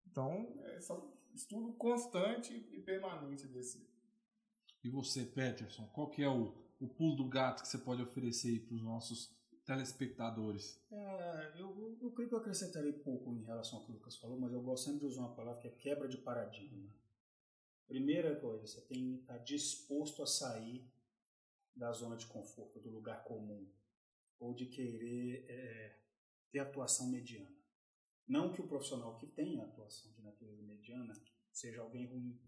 Então, 0.10 0.52
é 0.66 0.82
só 0.82 1.00
estudo 1.32 1.74
constante 1.74 2.56
e 2.72 2.80
permanente 2.80 3.46
desse. 3.46 3.88
E 4.84 4.90
você, 4.90 5.26
Peterson, 5.26 5.86
qual 5.94 6.10
que 6.10 6.24
é 6.24 6.30
o 6.30 6.63
o 6.84 6.90
pulo 6.90 7.16
do 7.16 7.30
gato 7.30 7.62
que 7.62 7.68
você 7.70 7.78
pode 7.78 8.02
oferecer 8.02 8.66
para 8.66 8.76
os 8.76 8.84
nossos 8.84 9.34
telespectadores? 9.66 10.82
É, 10.92 11.54
eu, 11.56 11.98
eu 12.02 12.12
creio 12.12 12.28
que 12.28 12.36
eu 12.36 12.40
acrescentaria 12.40 12.92
pouco 12.92 13.32
em 13.32 13.44
relação 13.44 13.80
ao 13.80 13.86
que 13.86 13.92
o 13.92 13.96
Lucas 13.96 14.18
falou, 14.18 14.38
mas 14.38 14.52
eu 14.52 14.62
gosto 14.62 14.86
sempre 14.86 15.00
de 15.00 15.06
usar 15.06 15.22
uma 15.22 15.36
palavra 15.36 15.62
que 15.62 15.68
é 15.70 15.72
quebra 15.72 16.08
de 16.10 16.18
paradigma. 16.18 16.92
Primeira 17.88 18.36
coisa, 18.36 18.68
você 18.68 18.82
tem 18.82 19.16
que 19.16 19.22
estar 19.22 19.38
disposto 19.40 20.22
a 20.22 20.28
sair 20.28 20.86
da 21.74 21.92
zona 21.94 22.18
de 22.18 22.28
conforto, 22.28 22.80
do 22.80 22.90
lugar 22.90 23.24
comum, 23.24 23.66
ou 24.40 24.54
de 24.54 24.66
querer 24.66 25.46
é, 25.48 26.00
ter 26.52 26.60
atuação 26.60 27.10
mediana. 27.10 27.56
Não 28.28 28.52
que 28.52 28.62
o 28.62 28.68
profissional 28.68 29.18
que 29.18 29.28
tem 29.28 29.60
atuação 29.60 30.12
de 30.12 30.22
natureza 30.22 30.62
mediana 30.62 31.14
seja 31.52 31.82
alguém 31.82 32.08
ruim, 32.08 32.40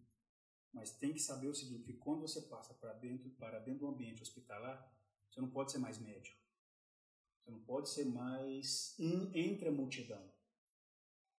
mas 0.75 0.91
tem 0.91 1.13
que 1.13 1.21
saber 1.21 1.47
o 1.47 1.55
seguinte, 1.55 1.85
que 1.85 1.93
quando 1.93 2.21
você 2.21 2.41
passa 2.41 2.73
para 2.73 2.91
dentro, 2.93 3.29
para 3.31 3.59
dentro 3.59 3.79
do 3.79 3.87
ambiente 3.87 4.21
hospitalar, 4.21 4.93
você 5.29 5.39
não 5.39 5.49
pode 5.49 5.71
ser 5.71 5.77
mais 5.77 5.97
médico. 5.97 6.37
Você 7.39 7.49
não 7.49 7.61
pode 7.61 7.89
ser 7.89 8.03
mais 8.03 8.93
um 8.99 9.31
entre 9.33 9.69
a 9.69 9.71
multidão. 9.71 10.21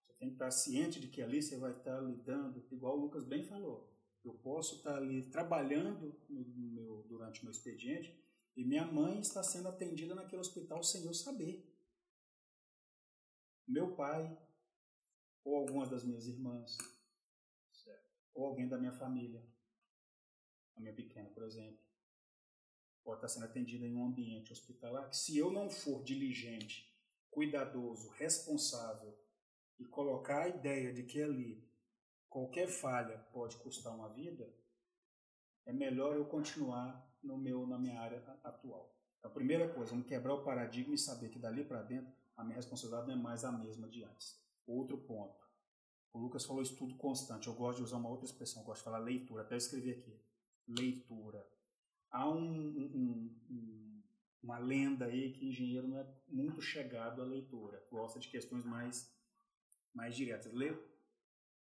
Você 0.06 0.14
tem 0.18 0.28
que 0.30 0.36
estar 0.36 0.50
ciente 0.50 0.98
de 0.98 1.08
que 1.08 1.20
ali 1.20 1.42
você 1.42 1.58
vai 1.58 1.72
estar 1.72 2.00
lidando, 2.00 2.64
igual 2.70 2.96
o 2.96 3.00
Lucas 3.02 3.24
bem 3.24 3.44
falou. 3.44 3.92
Eu 4.24 4.32
posso 4.32 4.76
estar 4.76 4.96
ali 4.96 5.28
trabalhando 5.28 6.18
no, 6.30 6.72
meu, 6.72 7.02
durante 7.06 7.42
o 7.42 7.44
meu 7.44 7.52
expediente 7.52 8.18
e 8.56 8.64
minha 8.64 8.86
mãe 8.86 9.20
está 9.20 9.42
sendo 9.42 9.68
atendida 9.68 10.14
naquele 10.14 10.40
hospital 10.40 10.82
sem 10.82 11.04
eu 11.04 11.12
saber. 11.12 11.70
Meu 13.68 13.94
pai, 13.94 14.34
ou 15.44 15.56
algumas 15.56 15.90
das 15.90 16.02
minhas 16.02 16.26
irmãs, 16.26 16.78
ou 18.36 18.46
alguém 18.46 18.68
da 18.68 18.78
minha 18.78 18.92
família, 18.92 19.42
a 20.76 20.80
minha 20.80 20.92
pequena, 20.92 21.28
por 21.30 21.42
exemplo, 21.42 21.80
pode 23.02 23.18
estar 23.18 23.28
sendo 23.28 23.46
atendida 23.46 23.86
em 23.86 23.96
um 23.96 24.04
ambiente 24.04 24.52
hospitalar 24.52 25.08
que, 25.08 25.16
se 25.16 25.36
eu 25.38 25.50
não 25.50 25.70
for 25.70 26.04
diligente, 26.04 26.94
cuidadoso, 27.30 28.10
responsável 28.10 29.16
e 29.78 29.84
colocar 29.84 30.42
a 30.42 30.48
ideia 30.48 30.92
de 30.92 31.02
que 31.02 31.22
ali 31.22 31.66
qualquer 32.28 32.68
falha 32.68 33.18
pode 33.32 33.56
custar 33.56 33.94
uma 33.94 34.08
vida, 34.08 34.52
é 35.64 35.72
melhor 35.72 36.14
eu 36.14 36.26
continuar 36.26 37.10
no 37.22 37.38
meu 37.38 37.66
na 37.66 37.78
minha 37.78 37.98
área 37.98 38.22
atual. 38.44 38.94
Então, 39.18 39.30
a 39.30 39.34
primeira 39.34 39.72
coisa, 39.72 39.92
vamos 39.92 40.06
quebrar 40.06 40.34
o 40.34 40.44
paradigma 40.44 40.94
e 40.94 40.98
saber 40.98 41.30
que 41.30 41.38
dali 41.38 41.64
para 41.64 41.82
dentro 41.82 42.12
a 42.36 42.44
minha 42.44 42.56
responsabilidade 42.56 43.08
não 43.08 43.14
é 43.14 43.18
mais 43.18 43.44
a 43.44 43.52
mesma 43.52 43.88
de 43.88 44.04
antes. 44.04 44.38
Outro 44.66 44.98
ponto, 44.98 45.45
o 46.16 46.18
Lucas 46.18 46.46
falou 46.46 46.62
estudo 46.62 46.94
constante. 46.96 47.46
Eu 47.46 47.54
gosto 47.54 47.78
de 47.78 47.84
usar 47.84 47.98
uma 47.98 48.08
outra 48.08 48.24
expressão, 48.24 48.62
eu 48.62 48.66
gosto 48.66 48.78
de 48.78 48.84
falar 48.84 48.98
leitura. 48.98 49.42
Até 49.42 49.56
escrevi 49.56 49.90
aqui. 49.90 50.18
Leitura. 50.66 51.46
Há 52.10 52.26
um, 52.28 52.38
um, 52.38 53.38
um, 53.50 54.02
uma 54.42 54.58
lenda 54.58 55.04
aí 55.04 55.32
que 55.32 55.46
engenheiro 55.46 55.86
não 55.86 55.98
é 55.98 56.06
muito 56.26 56.62
chegado 56.62 57.20
à 57.20 57.24
leitura. 57.24 57.86
Gosta 57.90 58.18
de 58.18 58.28
questões 58.28 58.64
mais, 58.64 59.14
mais 59.94 60.16
diretas. 60.16 60.52
Lê 60.54 60.74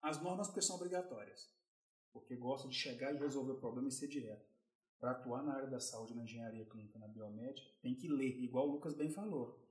as 0.02 0.20
normas 0.22 0.48
porque 0.48 0.60
são 0.60 0.76
obrigatórias. 0.76 1.50
Porque 2.12 2.36
gosta 2.36 2.68
de 2.68 2.74
chegar 2.74 3.14
e 3.14 3.18
resolver 3.18 3.52
o 3.52 3.60
problema 3.60 3.88
e 3.88 3.92
ser 3.92 4.08
direto. 4.08 4.52
Para 5.00 5.12
atuar 5.12 5.42
na 5.42 5.54
área 5.54 5.68
da 5.68 5.80
saúde, 5.80 6.14
na 6.14 6.24
engenharia 6.24 6.66
clínica, 6.66 6.98
na 6.98 7.08
biomédica, 7.08 7.68
tem 7.80 7.94
que 7.94 8.06
ler, 8.06 8.38
igual 8.38 8.68
o 8.68 8.72
Lucas 8.72 8.94
bem 8.94 9.08
falou. 9.08 9.66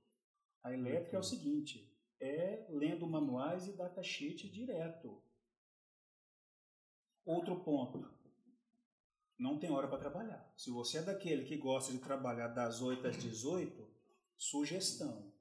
A 0.62 0.72
elétrica 0.72 1.16
é 1.16 1.20
o 1.20 1.22
seguinte, 1.22 1.91
é 2.22 2.64
lendo 2.68 3.06
manuais 3.06 3.66
e 3.66 3.72
datasheet 3.72 4.48
direto. 4.48 5.20
Outro 7.24 7.60
ponto. 7.60 8.08
Não 9.38 9.58
tem 9.58 9.70
hora 9.70 9.88
para 9.88 9.98
trabalhar. 9.98 10.52
Se 10.56 10.70
você 10.70 10.98
é 10.98 11.02
daquele 11.02 11.44
que 11.44 11.56
gosta 11.56 11.92
de 11.92 11.98
trabalhar 11.98 12.48
das 12.48 12.80
8 12.80 13.08
às 13.08 13.16
18, 13.16 13.88
sugestão. 14.36 15.32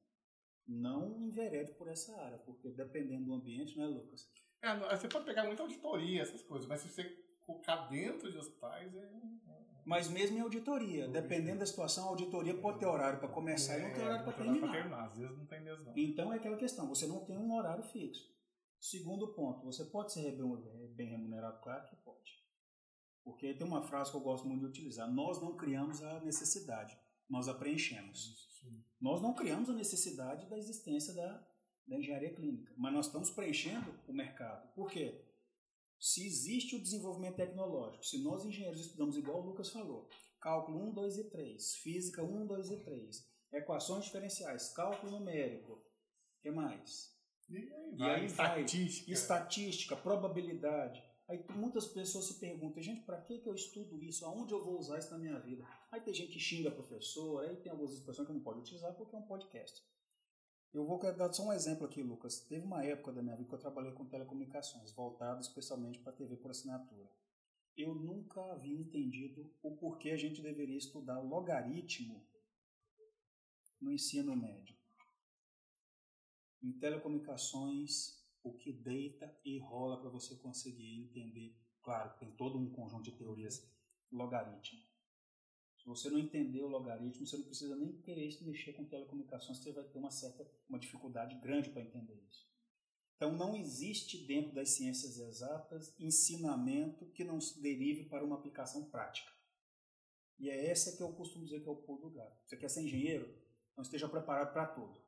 Não 0.68 1.20
enverede 1.22 1.74
por 1.74 1.88
essa 1.88 2.20
área, 2.20 2.40
porque 2.40 2.72
dependendo 2.72 3.26
do 3.26 3.34
ambiente, 3.34 3.78
né, 3.78 3.86
Lucas? 3.86 4.28
É, 4.62 4.76
você 4.96 5.08
pode 5.08 5.26
pegar 5.26 5.44
muita 5.44 5.64
auditoria, 5.64 6.22
essas 6.22 6.42
coisas, 6.42 6.68
mas 6.68 6.82
se 6.82 6.90
você 6.90 7.04
focar 7.46 7.90
dentro 7.90 8.32
de 8.32 8.38
hospitais 8.38 8.96
é. 8.96 9.12
Mas 9.86 10.10
mesmo 10.10 10.38
em 10.38 10.42
auditoria, 10.42 11.08
dependendo 11.08 11.60
da 11.60 11.66
situação, 11.66 12.06
a 12.06 12.08
auditoria 12.10 12.56
pode 12.56 12.80
ter 12.80 12.86
horário 12.86 13.20
para 13.20 13.28
começar 13.28 13.80
e 13.80 13.82
não 13.82 13.94
ter 13.94 14.04
horário 14.04 14.24
para 14.24 14.34
terminar. 14.34 14.72
terminar. 14.72 15.06
Às 15.06 15.18
vezes 15.18 15.38
não 15.38 15.46
tem 15.46 15.62
mesmo. 15.62 15.86
Não. 15.86 15.94
Então 15.98 16.32
é 16.34 16.38
aquela 16.38 16.58
questão, 16.58 16.88
você 16.88 17.08
não 17.08 17.26
tem 17.26 17.38
um 17.38 17.54
horário 17.54 17.84
fixo. 17.84 18.30
Segundo 18.80 19.34
ponto, 19.34 19.64
você 19.64 19.86
pode 19.86 20.12
ser 20.14 20.36
bem 20.96 21.10
remunerado? 21.10 21.62
Claro 21.62 21.88
que 21.88 21.96
pode. 21.98 22.42
Porque 23.24 23.54
tem 23.54 23.66
uma 23.66 23.84
frase 23.84 24.10
que 24.12 24.18
eu 24.18 24.22
gosto 24.22 24.48
muito 24.48 24.62
de 24.62 24.68
utilizar: 24.68 25.12
nós 25.12 25.42
não 25.42 25.56
criamos 25.56 26.04
a 26.04 26.20
necessidade, 26.22 26.98
nós 27.30 27.48
a 27.48 27.54
preenchemos. 27.54 28.50
Nós 29.00 29.22
não 29.22 29.34
criamos 29.34 29.70
a 29.70 29.74
necessidade 29.74 30.48
da 30.48 30.58
existência 30.58 31.14
da, 31.14 31.48
da 31.88 31.98
engenharia 31.98 32.34
clínica, 32.34 32.72
mas 32.78 32.94
nós 32.94 33.08
estamos 33.08 33.32
preenchendo 33.32 33.94
o 34.08 34.14
mercado. 34.14 34.72
Por 34.74 34.90
quê? 34.92 35.26
Se 36.02 36.26
existe 36.26 36.76
o 36.76 36.82
desenvolvimento 36.82 37.36
tecnológico, 37.36 38.04
se 38.04 38.24
nós 38.24 38.44
engenheiros 38.44 38.82
estudamos 38.82 39.16
igual 39.16 39.40
o 39.40 39.46
Lucas 39.46 39.70
falou, 39.70 40.10
cálculo 40.40 40.90
1, 40.90 40.94
2 40.94 41.18
e 41.20 41.24
3, 41.26 41.76
física 41.76 42.24
1, 42.24 42.48
2 42.48 42.72
e 42.72 42.78
3, 42.78 43.32
equações 43.54 44.06
diferenciais, 44.06 44.74
cálculo 44.74 45.12
numérico, 45.12 45.74
o 45.74 46.42
que 46.42 46.50
mais? 46.50 47.16
E 47.48 47.56
aí, 47.56 47.96
vai, 47.96 48.10
e 48.10 48.22
aí 48.22 48.26
estatística. 48.26 49.06
Vai, 49.06 49.14
estatística, 49.14 49.96
probabilidade. 49.96 51.04
Aí 51.30 51.46
muitas 51.52 51.86
pessoas 51.86 52.26
se 52.26 52.40
perguntam, 52.40 52.82
gente, 52.82 53.06
para 53.06 53.22
que, 53.22 53.38
que 53.38 53.48
eu 53.48 53.54
estudo 53.54 54.02
isso? 54.02 54.26
Aonde 54.26 54.54
eu 54.54 54.66
vou 54.66 54.80
usar 54.80 54.98
isso 54.98 55.12
na 55.12 55.20
minha 55.20 55.40
vida? 55.40 55.64
Aí 55.92 56.02
tem 56.02 56.16
gente 56.16 56.34
que 56.34 56.40
xinga 56.40 56.72
professor, 56.72 57.44
aí 57.44 57.58
tem 57.58 57.72
algumas 57.72 57.94
expressões 57.94 58.28
que 58.28 58.34
não 58.34 58.42
pode 58.42 58.62
utilizar 58.62 58.96
porque 58.96 59.16
é 59.16 59.20
um 59.20 59.28
podcast. 59.28 59.84
Eu 60.74 60.86
vou 60.86 60.98
dar 61.00 61.34
só 61.34 61.44
um 61.44 61.52
exemplo 61.52 61.86
aqui, 61.86 62.02
Lucas. 62.02 62.40
Teve 62.48 62.66
uma 62.66 62.84
época 62.84 63.12
da 63.12 63.22
minha 63.22 63.36
vida 63.36 63.50
que 63.50 63.56
eu 63.56 63.60
trabalhei 63.60 63.92
com 63.92 64.06
telecomunicações, 64.06 64.94
voltado 64.94 65.42
especialmente 65.42 66.00
para 66.00 66.14
TV 66.14 66.38
por 66.38 66.52
assinatura. 66.52 67.12
Eu 67.76 67.94
nunca 67.94 68.42
havia 68.54 68.80
entendido 68.80 69.54
o 69.62 69.76
porquê 69.76 70.12
a 70.12 70.18
gente 70.18 70.42
deveria 70.42 70.78
estudar 70.78 71.20
logaritmo 71.20 72.26
no 73.82 73.92
ensino 73.92 74.34
médio. 74.34 74.78
Em 76.64 76.72
telecomunicações, 76.72 78.22
o 78.42 78.54
que 78.54 78.72
deita 78.72 79.38
e 79.44 79.60
rola 79.60 80.00
para 80.00 80.10
você 80.10 80.36
conseguir 80.38 81.02
entender. 81.02 81.54
Claro, 81.82 82.18
tem 82.18 82.32
todo 82.36 82.58
um 82.58 82.72
conjunto 82.72 83.04
de 83.04 83.18
teorias 83.18 83.70
logaritmo. 84.10 84.91
Se 85.82 85.88
você 85.88 86.12
não 86.12 86.20
entender 86.20 86.62
o 86.62 86.68
logaritmo, 86.68 87.26
você 87.26 87.36
não 87.36 87.44
precisa 87.44 87.76
nem 87.76 87.92
querer 88.02 88.38
mexer 88.44 88.74
com 88.74 88.86
telecomunicações, 88.86 89.58
você 89.58 89.72
vai 89.72 89.84
ter 89.84 89.98
uma 89.98 90.12
certa 90.12 90.48
uma 90.70 90.78
dificuldade 90.78 91.36
grande 91.40 91.72
para 91.72 91.82
entender 91.82 92.24
isso. 92.30 92.48
Então, 93.16 93.36
não 93.36 93.56
existe 93.56 94.26
dentro 94.28 94.54
das 94.54 94.70
ciências 94.70 95.18
exatas 95.18 95.96
ensinamento 96.00 97.08
que 97.08 97.24
não 97.24 97.42
se 97.42 97.60
derive 97.60 98.06
para 98.06 98.24
uma 98.24 98.36
aplicação 98.36 98.92
prática. 98.92 99.32
E 100.38 100.52
é 100.52 100.70
essa 100.70 100.96
que 100.96 101.02
eu 101.02 101.12
costumo 101.14 101.46
dizer 101.46 101.62
que 101.62 101.68
é 101.68 101.72
o 101.72 101.76
pulo 101.76 102.10
do 102.10 102.12
gato. 102.12 102.44
Você 102.46 102.58
quer 102.58 102.70
ser 102.70 102.84
engenheiro? 102.84 103.36
Não 103.76 103.82
esteja 103.82 104.08
preparado 104.08 104.54
para 104.54 104.68
tudo. 104.68 105.02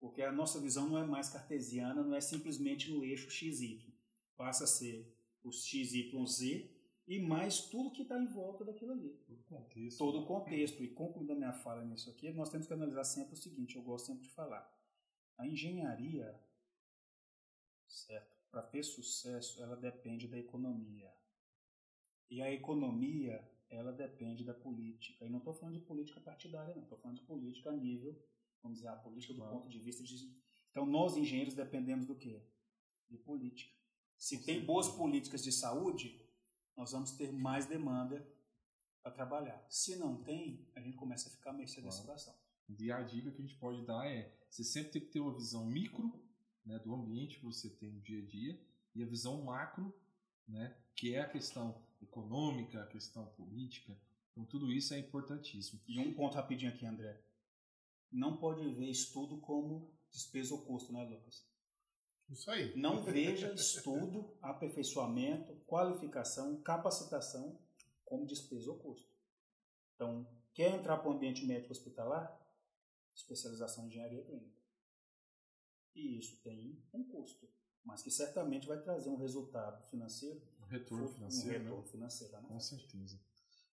Porque 0.00 0.22
a 0.22 0.32
nossa 0.32 0.60
visão 0.60 0.88
não 0.88 0.98
é 0.98 1.06
mais 1.06 1.28
cartesiana, 1.28 2.02
não 2.02 2.14
é 2.14 2.20
simplesmente 2.20 2.90
no 2.90 3.04
eixo 3.04 3.30
XY. 3.30 3.94
Passa 4.36 4.64
a 4.64 4.68
ser 4.68 5.16
os 5.44 5.64
XYZ 5.64 6.75
e 7.06 7.20
mais 7.20 7.60
tudo 7.60 7.92
que 7.92 8.02
está 8.02 8.18
em 8.18 8.26
volta 8.26 8.64
daquilo 8.64 8.92
ali. 8.92 9.10
Todo 9.26 9.40
o 9.40 9.44
contexto. 9.44 9.98
Todo 9.98 10.20
o 10.20 10.26
contexto. 10.26 10.82
E 10.82 10.88
concluindo 10.88 11.32
a 11.32 11.36
minha 11.36 11.52
fala 11.52 11.84
nisso 11.84 12.10
aqui, 12.10 12.32
nós 12.32 12.50
temos 12.50 12.66
que 12.66 12.72
analisar 12.72 13.04
sempre 13.04 13.34
o 13.34 13.36
seguinte, 13.36 13.76
eu 13.76 13.82
gosto 13.82 14.06
sempre 14.06 14.24
de 14.24 14.30
falar. 14.30 14.68
A 15.38 15.46
engenharia, 15.46 16.38
certo, 17.86 18.36
para 18.50 18.62
ter 18.62 18.82
sucesso, 18.82 19.62
ela 19.62 19.76
depende 19.76 20.26
da 20.26 20.38
economia. 20.38 21.12
E 22.28 22.42
a 22.42 22.52
economia, 22.52 23.48
ela 23.70 23.92
depende 23.92 24.42
da 24.42 24.54
política. 24.54 25.24
E 25.24 25.28
não 25.28 25.38
estou 25.38 25.54
falando 25.54 25.78
de 25.78 25.84
política 25.84 26.20
partidária, 26.20 26.74
não. 26.74 26.82
Estou 26.82 26.98
falando 26.98 27.18
de 27.18 27.24
política 27.24 27.70
a 27.70 27.76
nível, 27.76 28.20
vamos 28.60 28.78
dizer, 28.78 28.88
a 28.88 28.96
política 28.96 29.32
do 29.32 29.46
ponto 29.48 29.68
de 29.68 29.78
vista 29.78 30.02
de... 30.02 30.34
Então, 30.70 30.84
nós 30.84 31.16
engenheiros 31.16 31.54
dependemos 31.54 32.04
do 32.04 32.16
quê? 32.16 32.42
De 33.08 33.16
política. 33.16 33.72
Se 34.18 34.44
tem 34.44 34.64
boas 34.64 34.88
políticas 34.88 35.44
de 35.44 35.52
saúde, 35.52 36.25
nós 36.76 36.92
vamos 36.92 37.12
ter 37.12 37.32
mais 37.32 37.66
demanda 37.66 38.26
para 39.02 39.12
trabalhar. 39.12 39.64
Se 39.70 39.96
não 39.96 40.22
tem, 40.22 40.68
a 40.74 40.80
gente 40.80 40.96
começa 40.96 41.28
a 41.28 41.32
ficar 41.32 41.50
à 41.50 41.52
mercê 41.52 41.80
da 41.80 41.90
situação. 41.90 42.34
E 42.68 42.90
a 42.90 43.00
dica 43.02 43.30
que 43.30 43.38
a 43.38 43.44
gente 43.44 43.56
pode 43.56 43.84
dar 43.86 44.06
é: 44.06 44.36
você 44.50 44.64
sempre 44.64 44.92
tem 44.92 45.02
que 45.02 45.08
ter 45.08 45.20
uma 45.20 45.32
visão 45.32 45.64
micro 45.64 46.12
né, 46.64 46.78
do 46.80 46.94
ambiente 46.94 47.38
que 47.38 47.44
você 47.44 47.70
tem 47.70 47.92
no 47.92 48.00
dia 48.00 48.22
a 48.22 48.26
dia 48.26 48.60
e 48.94 49.02
a 49.02 49.06
visão 49.06 49.42
macro, 49.42 49.94
né, 50.48 50.76
que 50.94 51.14
é 51.14 51.20
a 51.20 51.28
questão 51.28 51.80
econômica, 52.02 52.82
a 52.82 52.86
questão 52.86 53.26
política. 53.36 53.96
Então, 54.32 54.44
tudo 54.44 54.72
isso 54.72 54.92
é 54.92 54.98
importantíssimo. 54.98 55.80
E 55.86 55.98
um 55.98 56.12
ponto 56.12 56.34
rapidinho 56.34 56.72
aqui, 56.72 56.84
André. 56.84 57.22
Não 58.10 58.36
pode 58.36 58.68
ver 58.74 58.90
estudo 58.90 59.38
como 59.38 59.90
despesa 60.10 60.54
ou 60.54 60.62
custo, 60.62 60.92
né, 60.92 61.02
Lucas? 61.04 61.46
Isso 62.28 62.50
aí. 62.50 62.76
Não 62.76 63.02
veja 63.02 63.52
estudo, 63.52 64.36
aperfeiçoamento, 64.42 65.54
qualificação, 65.66 66.60
capacitação 66.62 67.58
como 68.04 68.26
despesa 68.26 68.70
ou 68.70 68.78
custo. 68.78 69.08
Então, 69.94 70.26
quer 70.52 70.74
entrar 70.74 70.98
para 70.98 71.10
o 71.10 71.14
ambiente 71.14 71.44
médico 71.46 71.72
hospitalar? 71.72 72.40
Especialização 73.14 73.84
em 73.84 73.88
engenharia 73.88 74.22
clínica. 74.24 74.56
E 75.94 76.18
isso 76.18 76.36
tem 76.42 76.78
um 76.92 77.02
custo, 77.04 77.48
mas 77.82 78.02
que 78.02 78.10
certamente 78.10 78.66
vai 78.66 78.78
trazer 78.82 79.08
um 79.08 79.16
resultado 79.16 79.82
financeiro. 79.88 80.42
Um 80.60 80.66
retorno 80.66 81.08
financeiro. 81.08 81.48
Um 81.48 81.62
retorno 81.62 81.82
né? 81.82 81.88
financeiro. 81.90 82.32
Né? 82.34 82.44
Com 82.48 82.60
certeza. 82.60 83.18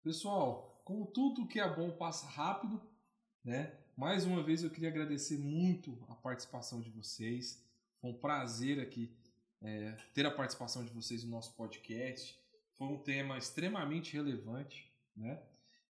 Pessoal, 0.03 0.81
como 0.85 1.07
tudo 1.07 1.47
que 1.47 1.59
é 1.59 1.75
bom 1.75 1.91
passa 1.91 2.27
rápido, 2.27 2.81
né? 3.43 3.79
Mais 3.97 4.25
uma 4.25 4.43
vez 4.43 4.63
eu 4.63 4.69
queria 4.69 4.89
agradecer 4.89 5.37
muito 5.37 5.97
a 6.07 6.15
participação 6.15 6.79
de 6.79 6.89
vocês. 6.89 7.63
Foi 8.01 8.09
um 8.09 8.17
prazer 8.17 8.79
aqui 8.79 9.15
é, 9.61 9.91
ter 10.13 10.25
a 10.25 10.31
participação 10.31 10.83
de 10.83 10.91
vocês 10.91 11.23
no 11.23 11.29
nosso 11.29 11.55
podcast. 11.55 12.35
Foi 12.73 12.87
um 12.87 12.97
tema 12.97 13.37
extremamente 13.37 14.13
relevante, 14.13 14.91
né? 15.15 15.41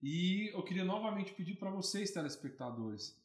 E 0.03 0.49
eu 0.53 0.61
queria 0.61 0.83
novamente 0.83 1.31
pedir 1.31 1.55
para 1.55 1.71
vocês, 1.71 2.11
telespectadores, 2.11 3.17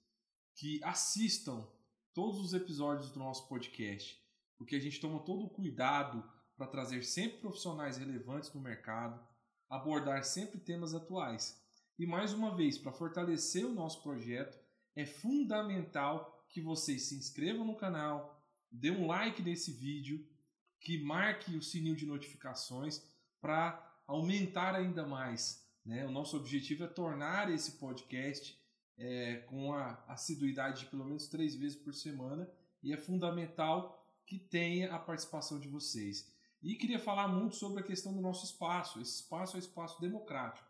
que 0.55 0.81
assistam 0.85 1.67
todos 2.15 2.39
os 2.39 2.55
episódios 2.55 3.11
do 3.11 3.19
nosso 3.19 3.49
podcast, 3.49 4.23
porque 4.57 4.77
a 4.77 4.81
gente 4.81 5.01
toma 5.01 5.19
todo 5.25 5.47
o 5.47 5.51
cuidado 5.51 6.23
para 6.57 6.69
trazer 6.69 7.03
sempre 7.03 7.39
profissionais 7.39 7.99
relevantes 7.99 8.53
no 8.53 8.61
mercado, 8.61 9.21
abordar 9.69 10.23
sempre 10.23 10.61
temas 10.61 10.95
atuais. 10.95 11.61
E 11.99 12.07
mais 12.07 12.33
uma 12.33 12.55
vez, 12.55 12.79
para 12.79 12.93
fortalecer 12.93 13.67
o 13.67 13.75
nosso 13.75 14.03
projeto, 14.03 14.59
é 14.95 15.05
fundamental 15.05 16.45
que 16.49 16.61
vocês 16.61 17.09
se 17.09 17.17
inscrevam 17.17 17.67
no 17.67 17.75
canal, 17.75 18.36
dê 18.77 18.91
um 18.91 19.07
like 19.07 19.43
nesse 19.43 19.73
vídeo, 19.73 20.27
que 20.81 20.99
marque 20.99 21.57
o 21.57 21.63
sininho 21.63 21.97
de 21.97 22.07
notificações 22.07 23.03
para 23.41 23.83
aumentar 24.07 24.75
ainda 24.75 25.07
mais. 25.07 25.67
Né? 25.85 26.07
O 26.07 26.11
nosso 26.11 26.37
objetivo 26.37 26.85
é 26.85 26.87
tornar 26.87 27.53
esse 27.53 27.73
podcast 27.73 28.59
é, 28.99 29.37
com 29.49 29.73
a 29.73 29.93
assiduidade 30.09 30.81
de 30.81 30.87
pelo 30.87 31.05
menos 31.05 31.29
três 31.29 31.55
vezes 31.55 31.77
por 31.77 31.95
semana 31.95 32.49
e 32.83 32.93
é 32.93 32.97
fundamental 32.97 34.05
que 34.27 34.39
tenha 34.39 34.93
a 34.93 34.99
participação 34.99 35.59
de 35.59 35.69
vocês. 35.69 36.33
E 36.63 36.75
queria 36.75 36.99
falar 36.99 37.29
muito 37.29 37.57
sobre 37.57 37.81
a 37.81 37.85
questão 37.85 38.13
do 38.13 38.21
nosso 38.21 38.45
espaço. 38.45 39.01
Esse 39.01 39.23
espaço 39.23 39.55
é 39.55 39.59
um 39.59 39.61
espaço 39.61 40.01
democrático. 40.01 40.69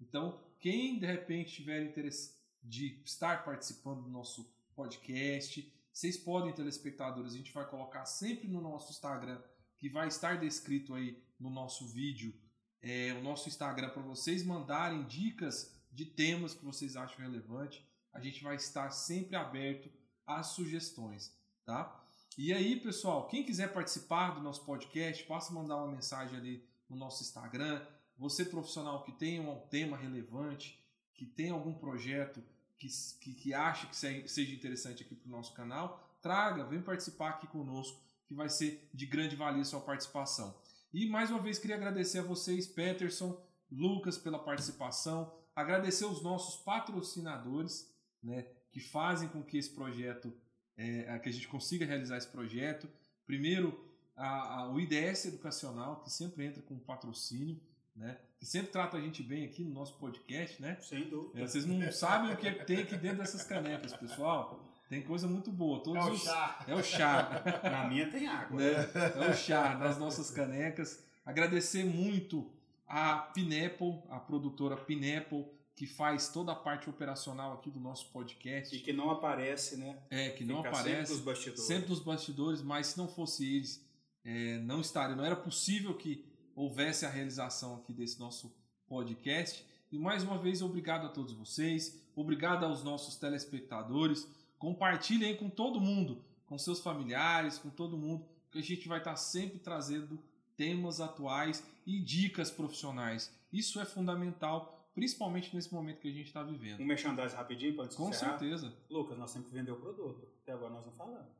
Então, 0.00 0.40
quem 0.58 0.98
de 0.98 1.06
repente 1.06 1.54
tiver 1.54 1.82
interesse 1.82 2.34
de 2.62 3.00
estar 3.04 3.44
participando 3.44 4.02
do 4.02 4.10
nosso 4.10 4.50
podcast, 4.74 5.72
vocês 5.96 6.18
podem, 6.18 6.52
telespectadores, 6.52 7.32
a 7.32 7.36
gente 7.38 7.54
vai 7.54 7.66
colocar 7.66 8.04
sempre 8.04 8.46
no 8.46 8.60
nosso 8.60 8.92
Instagram, 8.92 9.40
que 9.78 9.88
vai 9.88 10.08
estar 10.08 10.38
descrito 10.38 10.92
aí 10.92 11.18
no 11.40 11.48
nosso 11.48 11.88
vídeo, 11.88 12.34
é, 12.82 13.14
o 13.14 13.22
nosso 13.22 13.48
Instagram 13.48 13.88
para 13.88 14.02
vocês 14.02 14.44
mandarem 14.44 15.06
dicas 15.06 15.74
de 15.90 16.04
temas 16.04 16.52
que 16.52 16.62
vocês 16.62 16.96
acham 16.96 17.24
relevante. 17.24 17.82
A 18.12 18.20
gente 18.20 18.42
vai 18.44 18.56
estar 18.56 18.90
sempre 18.90 19.36
aberto 19.36 19.90
às 20.26 20.48
sugestões, 20.48 21.34
tá? 21.64 22.06
E 22.36 22.52
aí, 22.52 22.78
pessoal, 22.78 23.26
quem 23.26 23.42
quiser 23.42 23.72
participar 23.72 24.34
do 24.34 24.42
nosso 24.42 24.66
podcast, 24.66 25.24
passa 25.24 25.50
a 25.50 25.54
mandar 25.54 25.78
uma 25.78 25.92
mensagem 25.92 26.36
ali 26.36 26.68
no 26.90 26.96
nosso 26.96 27.22
Instagram. 27.22 27.82
Você 28.18 28.44
profissional 28.44 29.02
que 29.02 29.12
tem 29.12 29.40
um 29.40 29.60
tema 29.68 29.96
relevante, 29.96 30.78
que 31.14 31.24
tem 31.24 31.48
algum 31.48 31.72
projeto 31.72 32.44
que, 32.78 32.88
que, 33.20 33.34
que 33.34 33.54
acha 33.54 33.86
que 33.86 33.96
seja 33.96 34.54
interessante 34.54 35.02
aqui 35.02 35.14
para 35.14 35.28
o 35.28 35.30
nosso 35.30 35.54
canal, 35.54 36.18
traga, 36.20 36.64
vem 36.64 36.82
participar 36.82 37.30
aqui 37.30 37.46
conosco, 37.46 38.00
que 38.26 38.34
vai 38.34 38.48
ser 38.48 38.88
de 38.92 39.06
grande 39.06 39.36
valia 39.36 39.64
sua 39.64 39.80
participação. 39.80 40.58
E 40.92 41.06
mais 41.06 41.30
uma 41.30 41.40
vez 41.40 41.58
queria 41.58 41.76
agradecer 41.76 42.18
a 42.18 42.22
vocês, 42.22 42.66
Peterson, 42.66 43.40
Lucas, 43.70 44.16
pela 44.18 44.38
participação, 44.38 45.32
agradecer 45.54 46.04
os 46.04 46.22
nossos 46.22 46.62
patrocinadores, 46.62 47.92
né, 48.22 48.46
que 48.70 48.80
fazem 48.80 49.28
com 49.28 49.42
que 49.42 49.56
esse 49.56 49.70
projeto, 49.70 50.32
é, 50.76 51.18
que 51.18 51.28
a 51.28 51.32
gente 51.32 51.48
consiga 51.48 51.86
realizar 51.86 52.18
esse 52.18 52.28
projeto. 52.28 52.88
Primeiro, 53.24 53.86
a, 54.14 54.60
a, 54.60 54.72
o 54.72 54.80
IDS 54.80 55.26
Educacional, 55.26 56.02
que 56.02 56.10
sempre 56.10 56.44
entra 56.44 56.62
com 56.62 56.78
patrocínio, 56.78 57.60
né? 57.94 58.18
Que 58.38 58.44
sempre 58.46 58.68
trata 58.70 58.96
a 58.96 59.00
gente 59.00 59.22
bem 59.22 59.44
aqui 59.46 59.62
no 59.64 59.70
nosso 59.72 59.94
podcast, 59.98 60.60
né? 60.60 60.76
Sem 60.80 61.08
dúvida. 61.08 61.40
É, 61.42 61.46
vocês 61.46 61.64
não 61.64 61.90
sabem 61.90 62.32
o 62.32 62.36
que 62.36 62.50
tem 62.64 62.80
aqui 62.80 62.96
dentro 62.96 63.18
dessas 63.18 63.42
canecas, 63.44 63.94
pessoal. 63.94 64.62
Tem 64.88 65.02
coisa 65.02 65.26
muito 65.26 65.50
boa. 65.50 65.82
Todos 65.82 66.04
É 66.04 66.10
o 66.10 66.12
os- 66.12 66.22
chá. 66.22 66.64
É 66.68 66.74
o 66.74 66.82
chá. 66.82 67.42
Na 67.64 67.88
minha 67.88 68.08
tem 68.10 68.26
água. 68.26 68.60
né? 68.60 68.72
É 69.26 69.30
o 69.30 69.34
chá 69.34 69.74
das 69.74 69.98
nossas 69.98 70.30
canecas. 70.30 71.02
Agradecer 71.24 71.84
muito 71.84 72.48
a 72.86 73.16
Pineapple, 73.16 74.00
a 74.10 74.20
produtora 74.20 74.76
Pineapple, 74.76 75.44
que 75.74 75.86
faz 75.86 76.28
toda 76.28 76.52
a 76.52 76.54
parte 76.54 76.88
operacional 76.88 77.54
aqui 77.54 77.68
do 77.70 77.80
nosso 77.80 78.06
E 78.06 78.12
podcast. 78.12 78.78
que 78.78 78.92
não 78.92 79.10
aparece, 79.10 79.76
né? 79.76 79.98
É, 80.10 80.28
que 80.30 80.44
não 80.44 80.58
Fica 80.58 80.68
aparece. 80.68 80.88
Sempre 81.06 81.06
dos 81.14 81.20
bastidores. 81.20 81.64
sempre 81.66 81.88
nos 81.90 82.00
bastidores, 82.00 82.62
mas 82.62 82.86
se 82.88 82.98
não 82.98 83.08
fosse 83.08 83.56
eles, 83.56 83.84
é, 84.24 84.58
não 84.58 84.80
estaria, 84.80 85.16
não 85.16 85.24
era 85.24 85.36
possível 85.36 85.94
que 85.94 86.24
houvesse 86.56 87.06
a 87.06 87.10
realização 87.10 87.76
aqui 87.76 87.92
desse 87.92 88.18
nosso 88.18 88.52
podcast. 88.88 89.64
E 89.92 89.98
mais 89.98 90.24
uma 90.24 90.38
vez, 90.38 90.62
obrigado 90.62 91.06
a 91.06 91.08
todos 91.08 91.32
vocês, 91.34 92.02
obrigado 92.16 92.64
aos 92.64 92.82
nossos 92.82 93.14
telespectadores. 93.16 94.26
Compartilhem 94.58 95.36
com 95.36 95.48
todo 95.50 95.80
mundo, 95.80 96.24
com 96.46 96.58
seus 96.58 96.80
familiares, 96.80 97.58
com 97.58 97.68
todo 97.70 97.96
mundo, 97.96 98.26
que 98.50 98.58
a 98.58 98.62
gente 98.62 98.88
vai 98.88 98.98
estar 98.98 99.14
sempre 99.16 99.58
trazendo 99.58 100.18
temas 100.56 101.00
atuais 101.00 101.62
e 101.86 102.00
dicas 102.00 102.50
profissionais. 102.50 103.30
Isso 103.52 103.78
é 103.78 103.84
fundamental, 103.84 104.90
principalmente 104.94 105.54
nesse 105.54 105.72
momento 105.72 106.00
que 106.00 106.08
a 106.08 106.12
gente 106.12 106.26
está 106.28 106.42
vivendo. 106.42 106.80
Um 106.80 106.86
merchandising 106.86 107.36
rapidinho 107.36 107.76
para 107.76 107.86
Com 107.88 108.08
encerrar. 108.08 108.38
certeza. 108.38 108.74
Lucas, 108.88 109.18
nós 109.18 109.32
que 109.34 109.40
vender 109.54 109.72
o 109.72 109.76
produto. 109.76 110.26
Até 110.42 110.52
agora 110.52 110.72
nós 110.72 110.86
não 110.86 110.92
falamos. 110.92 111.36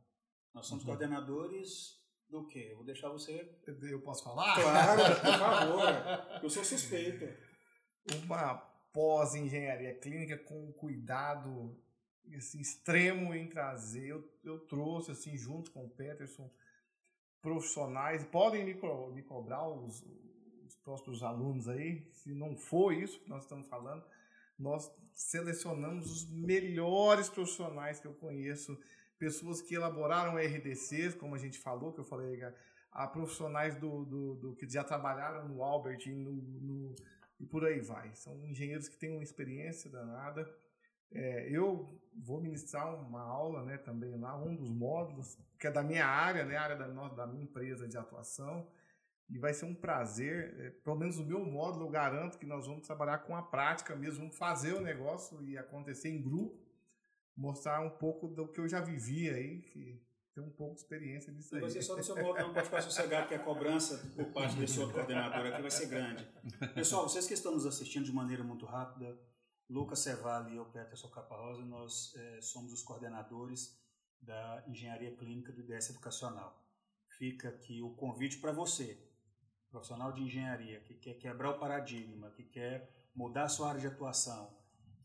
Nós 0.53 0.67
somos 0.67 0.85
Uhum. 0.85 0.91
coordenadores 0.91 1.99
do 2.29 2.47
quê? 2.47 2.69
Eu 2.71 2.77
vou 2.77 2.85
deixar 2.85 3.09
você. 3.09 3.49
Eu 3.83 4.01
posso 4.03 4.25
falar? 4.25 4.55
Claro, 4.55 5.01
por 5.21 5.33
favor. 5.39 6.43
Eu 6.43 6.51
sou 6.51 6.65
suspeito. 6.65 7.27
uma 8.25 8.55
pós-engenharia 8.93 9.95
clínica 9.99 10.39
com 10.39 10.73
cuidado 10.73 11.77
assim, 12.37 12.61
extremo 12.61 13.35
em 13.35 13.49
trazer. 13.49 14.07
Eu, 14.09 14.29
eu 14.45 14.59
trouxe, 14.67 15.13
assim, 15.13 15.37
junto 15.37 15.71
com 15.71 15.85
o 15.85 15.91
Peterson, 15.91 16.51
profissionais. 17.41 18.25
Podem 18.25 18.65
me, 18.65 18.75
co- 18.75 19.11
me 19.13 19.23
cobrar 19.23 19.69
os, 19.69 20.03
os 20.67 20.75
próximos 20.83 21.23
alunos 21.23 21.69
aí, 21.69 22.09
se 22.13 22.35
não 22.35 22.57
for 22.57 22.93
isso 22.93 23.21
que 23.21 23.29
nós 23.29 23.43
estamos 23.45 23.69
falando. 23.69 24.05
Nós 24.59 24.91
selecionamos 25.13 26.11
os 26.11 26.31
melhores 26.31 27.29
profissionais 27.29 28.01
que 28.01 28.07
eu 28.07 28.15
conheço, 28.15 28.77
pessoas 29.19 29.61
que 29.63 29.75
elaboraram 29.75 30.37
RDCs, 30.39 31.15
como 31.15 31.35
a 31.35 31.39
gente 31.39 31.59
falou, 31.59 31.93
que 31.93 32.01
eu 32.01 32.05
falei, 32.05 32.41
a 32.93 33.07
profissionais 33.07 33.77
do, 33.77 34.05
do, 34.05 34.35
do- 34.37 34.55
que 34.57 34.69
já 34.69 34.83
trabalharam 34.85 35.49
no 35.49 35.63
Albert 35.63 36.01
e 36.07 36.15
no- 36.15 36.33
no, 36.33 36.95
e 37.39 37.47
por 37.47 37.65
aí 37.65 37.81
vai. 37.81 38.15
São 38.15 38.35
engenheiros 38.47 38.89
que 38.89 38.97
têm 38.97 39.11
uma 39.13 39.23
experiência 39.23 39.91
danada. 39.91 40.49
É, 41.13 41.49
eu 41.51 42.01
vou 42.15 42.41
ministrar 42.41 42.95
uma 42.95 43.23
aula 43.23 43.63
né, 43.65 43.79
também 43.79 44.17
lá, 44.19 44.37
um 44.37 44.55
dos 44.57 44.71
módulos, 44.71 45.39
que 45.59 45.67
é 45.67 45.71
da 45.71 45.83
minha 45.83 46.07
área, 46.07 46.45
né, 46.45 46.57
área 46.57 46.77
da, 46.77 46.87
da 47.09 47.27
minha 47.27 47.45
empresa 47.45 47.87
de 47.87 47.97
atuação. 47.97 48.67
E 49.29 49.39
vai 49.39 49.53
ser 49.53 49.65
um 49.67 49.75
prazer, 49.75 50.55
é, 50.61 50.71
pelo 50.71 50.97
menos 50.97 51.19
o 51.19 51.25
meu 51.27 51.45
módulo, 51.45 51.87
eu 51.87 51.91
garanto 51.91 52.39
que 52.39 52.47
nós 52.47 52.67
vamos 52.67 52.87
trabalhar 52.87 53.19
com 53.19 53.35
a 53.37 53.43
prática 53.43 53.95
mesmo, 53.97 54.21
vamos 54.21 54.37
fazer 54.39 54.73
o 54.75 54.81
negócio 54.81 55.43
e 55.43 55.59
acontecer 55.59 56.09
em 56.11 56.23
grupo, 56.23 56.57
mostrar 57.37 57.81
um 57.85 57.91
pouco 57.91 58.29
do 58.29 58.49
que 58.49 58.61
eu 58.61 58.69
já 58.69 58.81
vivi 58.81 59.29
aí, 59.29 59.63
que 59.63 60.03
tem 60.35 60.45
um 60.45 60.51
pouco 60.51 60.75
de 60.75 60.81
experiência 60.81 61.33
nisso 61.33 61.55
aí. 61.55 61.63
você 61.63 61.81
só 61.83 61.97
no 61.97 62.05
seu 62.05 62.17
modo 62.17 62.39
não 62.39 62.53
pode 62.53 62.67
ficar 62.67 62.83
sossegado 62.83 63.29
que 63.29 63.35
a 63.35 63.39
cobrança 63.39 63.99
por 64.15 64.27
parte 64.33 64.57
desse 64.57 64.79
outro 64.79 64.95
coordenador 64.95 65.47
aqui 65.47 65.63
vai 65.63 65.71
ser 65.71 65.87
grande. 65.87 66.27
Pessoal, 66.75 67.09
vocês 67.09 67.27
que 67.27 67.35
estão 67.35 67.53
nos 67.53 67.67
assistindo 67.67 68.05
de 68.05 68.13
maneira 68.13 68.45
muito 68.45 68.67
rápida, 68.67 69.19
Lucas 69.69 70.01
Cevale 70.01 70.53
e 70.53 70.57
eu, 70.57 70.65
Peterson 70.67 71.09
Caparrosa, 71.09 71.65
nós 71.65 72.15
eh, 72.17 72.41
somos 72.41 72.73
os 72.73 72.83
coordenadores 72.83 73.81
da 74.21 74.65
Engenharia 74.69 75.15
Clínica 75.17 75.53
do 75.53 75.61
IDS 75.61 75.91
Educacional. 75.91 76.63
Fica 77.19 77.49
aqui 77.49 77.83
o 77.83 77.95
convite 77.95 78.39
para 78.39 78.53
você, 78.53 79.03
profissional 79.71 80.13
de 80.13 80.23
engenharia, 80.23 80.81
que 80.81 80.95
quer 80.95 81.15
quebrar 81.15 81.51
o 81.51 81.59
paradigma, 81.59 82.31
que 82.31 82.45
quer 82.45 83.09
mudar 83.15 83.45
a 83.45 83.49
sua 83.49 83.71
área 83.71 83.81
de 83.81 83.87
atuação, 83.87 84.56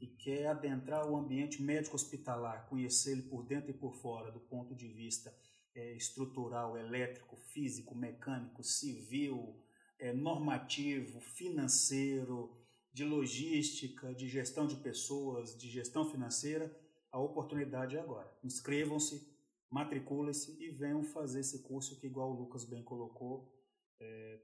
que 0.02 0.08
quer 0.08 0.48
adentrar 0.48 1.08
o 1.08 1.16
ambiente 1.16 1.62
médico 1.62 1.96
hospitalar, 1.96 2.66
conhecer 2.68 3.12
ele 3.12 3.22
por 3.22 3.44
dentro 3.44 3.70
e 3.70 3.74
por 3.74 3.94
fora, 3.94 4.32
do 4.32 4.40
ponto 4.40 4.74
de 4.74 4.88
vista 4.88 5.32
eh, 5.76 5.94
estrutural, 5.94 6.76
elétrico, 6.76 7.36
físico, 7.36 7.94
mecânico, 7.94 8.64
civil, 8.64 9.56
eh, 10.00 10.12
normativo, 10.12 11.22
financeiro, 11.22 12.58
de 12.92 13.06
logística, 13.06 14.12
de 14.16 14.28
gestão 14.28 14.66
de 14.66 14.76
pessoas, 14.76 15.56
de 15.56 15.70
gestão 15.70 16.10
financeira, 16.10 16.76
a 17.12 17.20
oportunidade 17.20 17.96
é 17.96 18.00
agora. 18.00 18.36
Inscrevam-se, 18.44 19.32
matriculem-se 19.70 20.58
e 20.60 20.72
venham 20.72 21.04
fazer 21.04 21.42
esse 21.42 21.60
curso 21.60 22.00
que, 22.00 22.08
igual 22.08 22.32
o 22.32 22.40
Lucas 22.40 22.66
bem 22.66 22.82
colocou, 22.82 23.54
eh, 24.00 24.40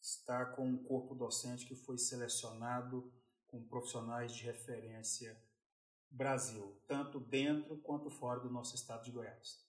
está 0.00 0.44
com 0.44 0.64
um 0.64 0.76
corpo 0.76 1.12
docente 1.12 1.66
que 1.66 1.74
foi 1.74 1.98
selecionado 1.98 3.12
com 3.52 3.62
profissionais 3.62 4.34
de 4.34 4.44
referência 4.44 5.38
Brasil, 6.10 6.74
tanto 6.88 7.20
dentro 7.20 7.76
quanto 7.76 8.10
fora 8.10 8.40
do 8.40 8.50
nosso 8.50 8.74
estado 8.74 9.04
de 9.04 9.10
Goiás. 9.10 9.62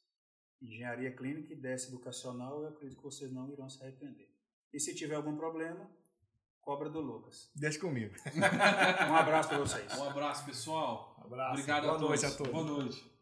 Engenharia 0.62 1.14
clínica 1.14 1.54
e 1.54 1.56
DS 1.56 1.90
educacional, 1.90 2.62
eu 2.62 2.70
acredito 2.70 2.98
que 2.98 3.04
vocês 3.04 3.30
não 3.32 3.52
irão 3.52 3.70
se 3.70 3.84
arrepender. 3.84 4.30
E 4.72 4.80
se 4.80 4.96
tiver 4.96 5.16
algum 5.16 5.36
problema, 5.36 5.92
cobra 6.62 6.90
do 6.90 7.02
Lucas. 7.02 7.52
Deixa 7.54 7.78
comigo. 7.80 8.16
Um 9.10 9.16
abraço 9.16 9.50
para 9.50 9.58
vocês. 9.60 9.94
Um 9.98 10.04
abraço, 10.04 10.46
pessoal. 10.46 11.18
Abraço. 11.22 11.52
Obrigado 11.54 11.84
Boa 11.84 11.96
a 11.96 12.00
todos. 12.00 12.22
noite 12.22 12.26
a 12.26 12.32
todos. 12.38 12.54
Boa 12.54 12.64
noite. 12.64 13.14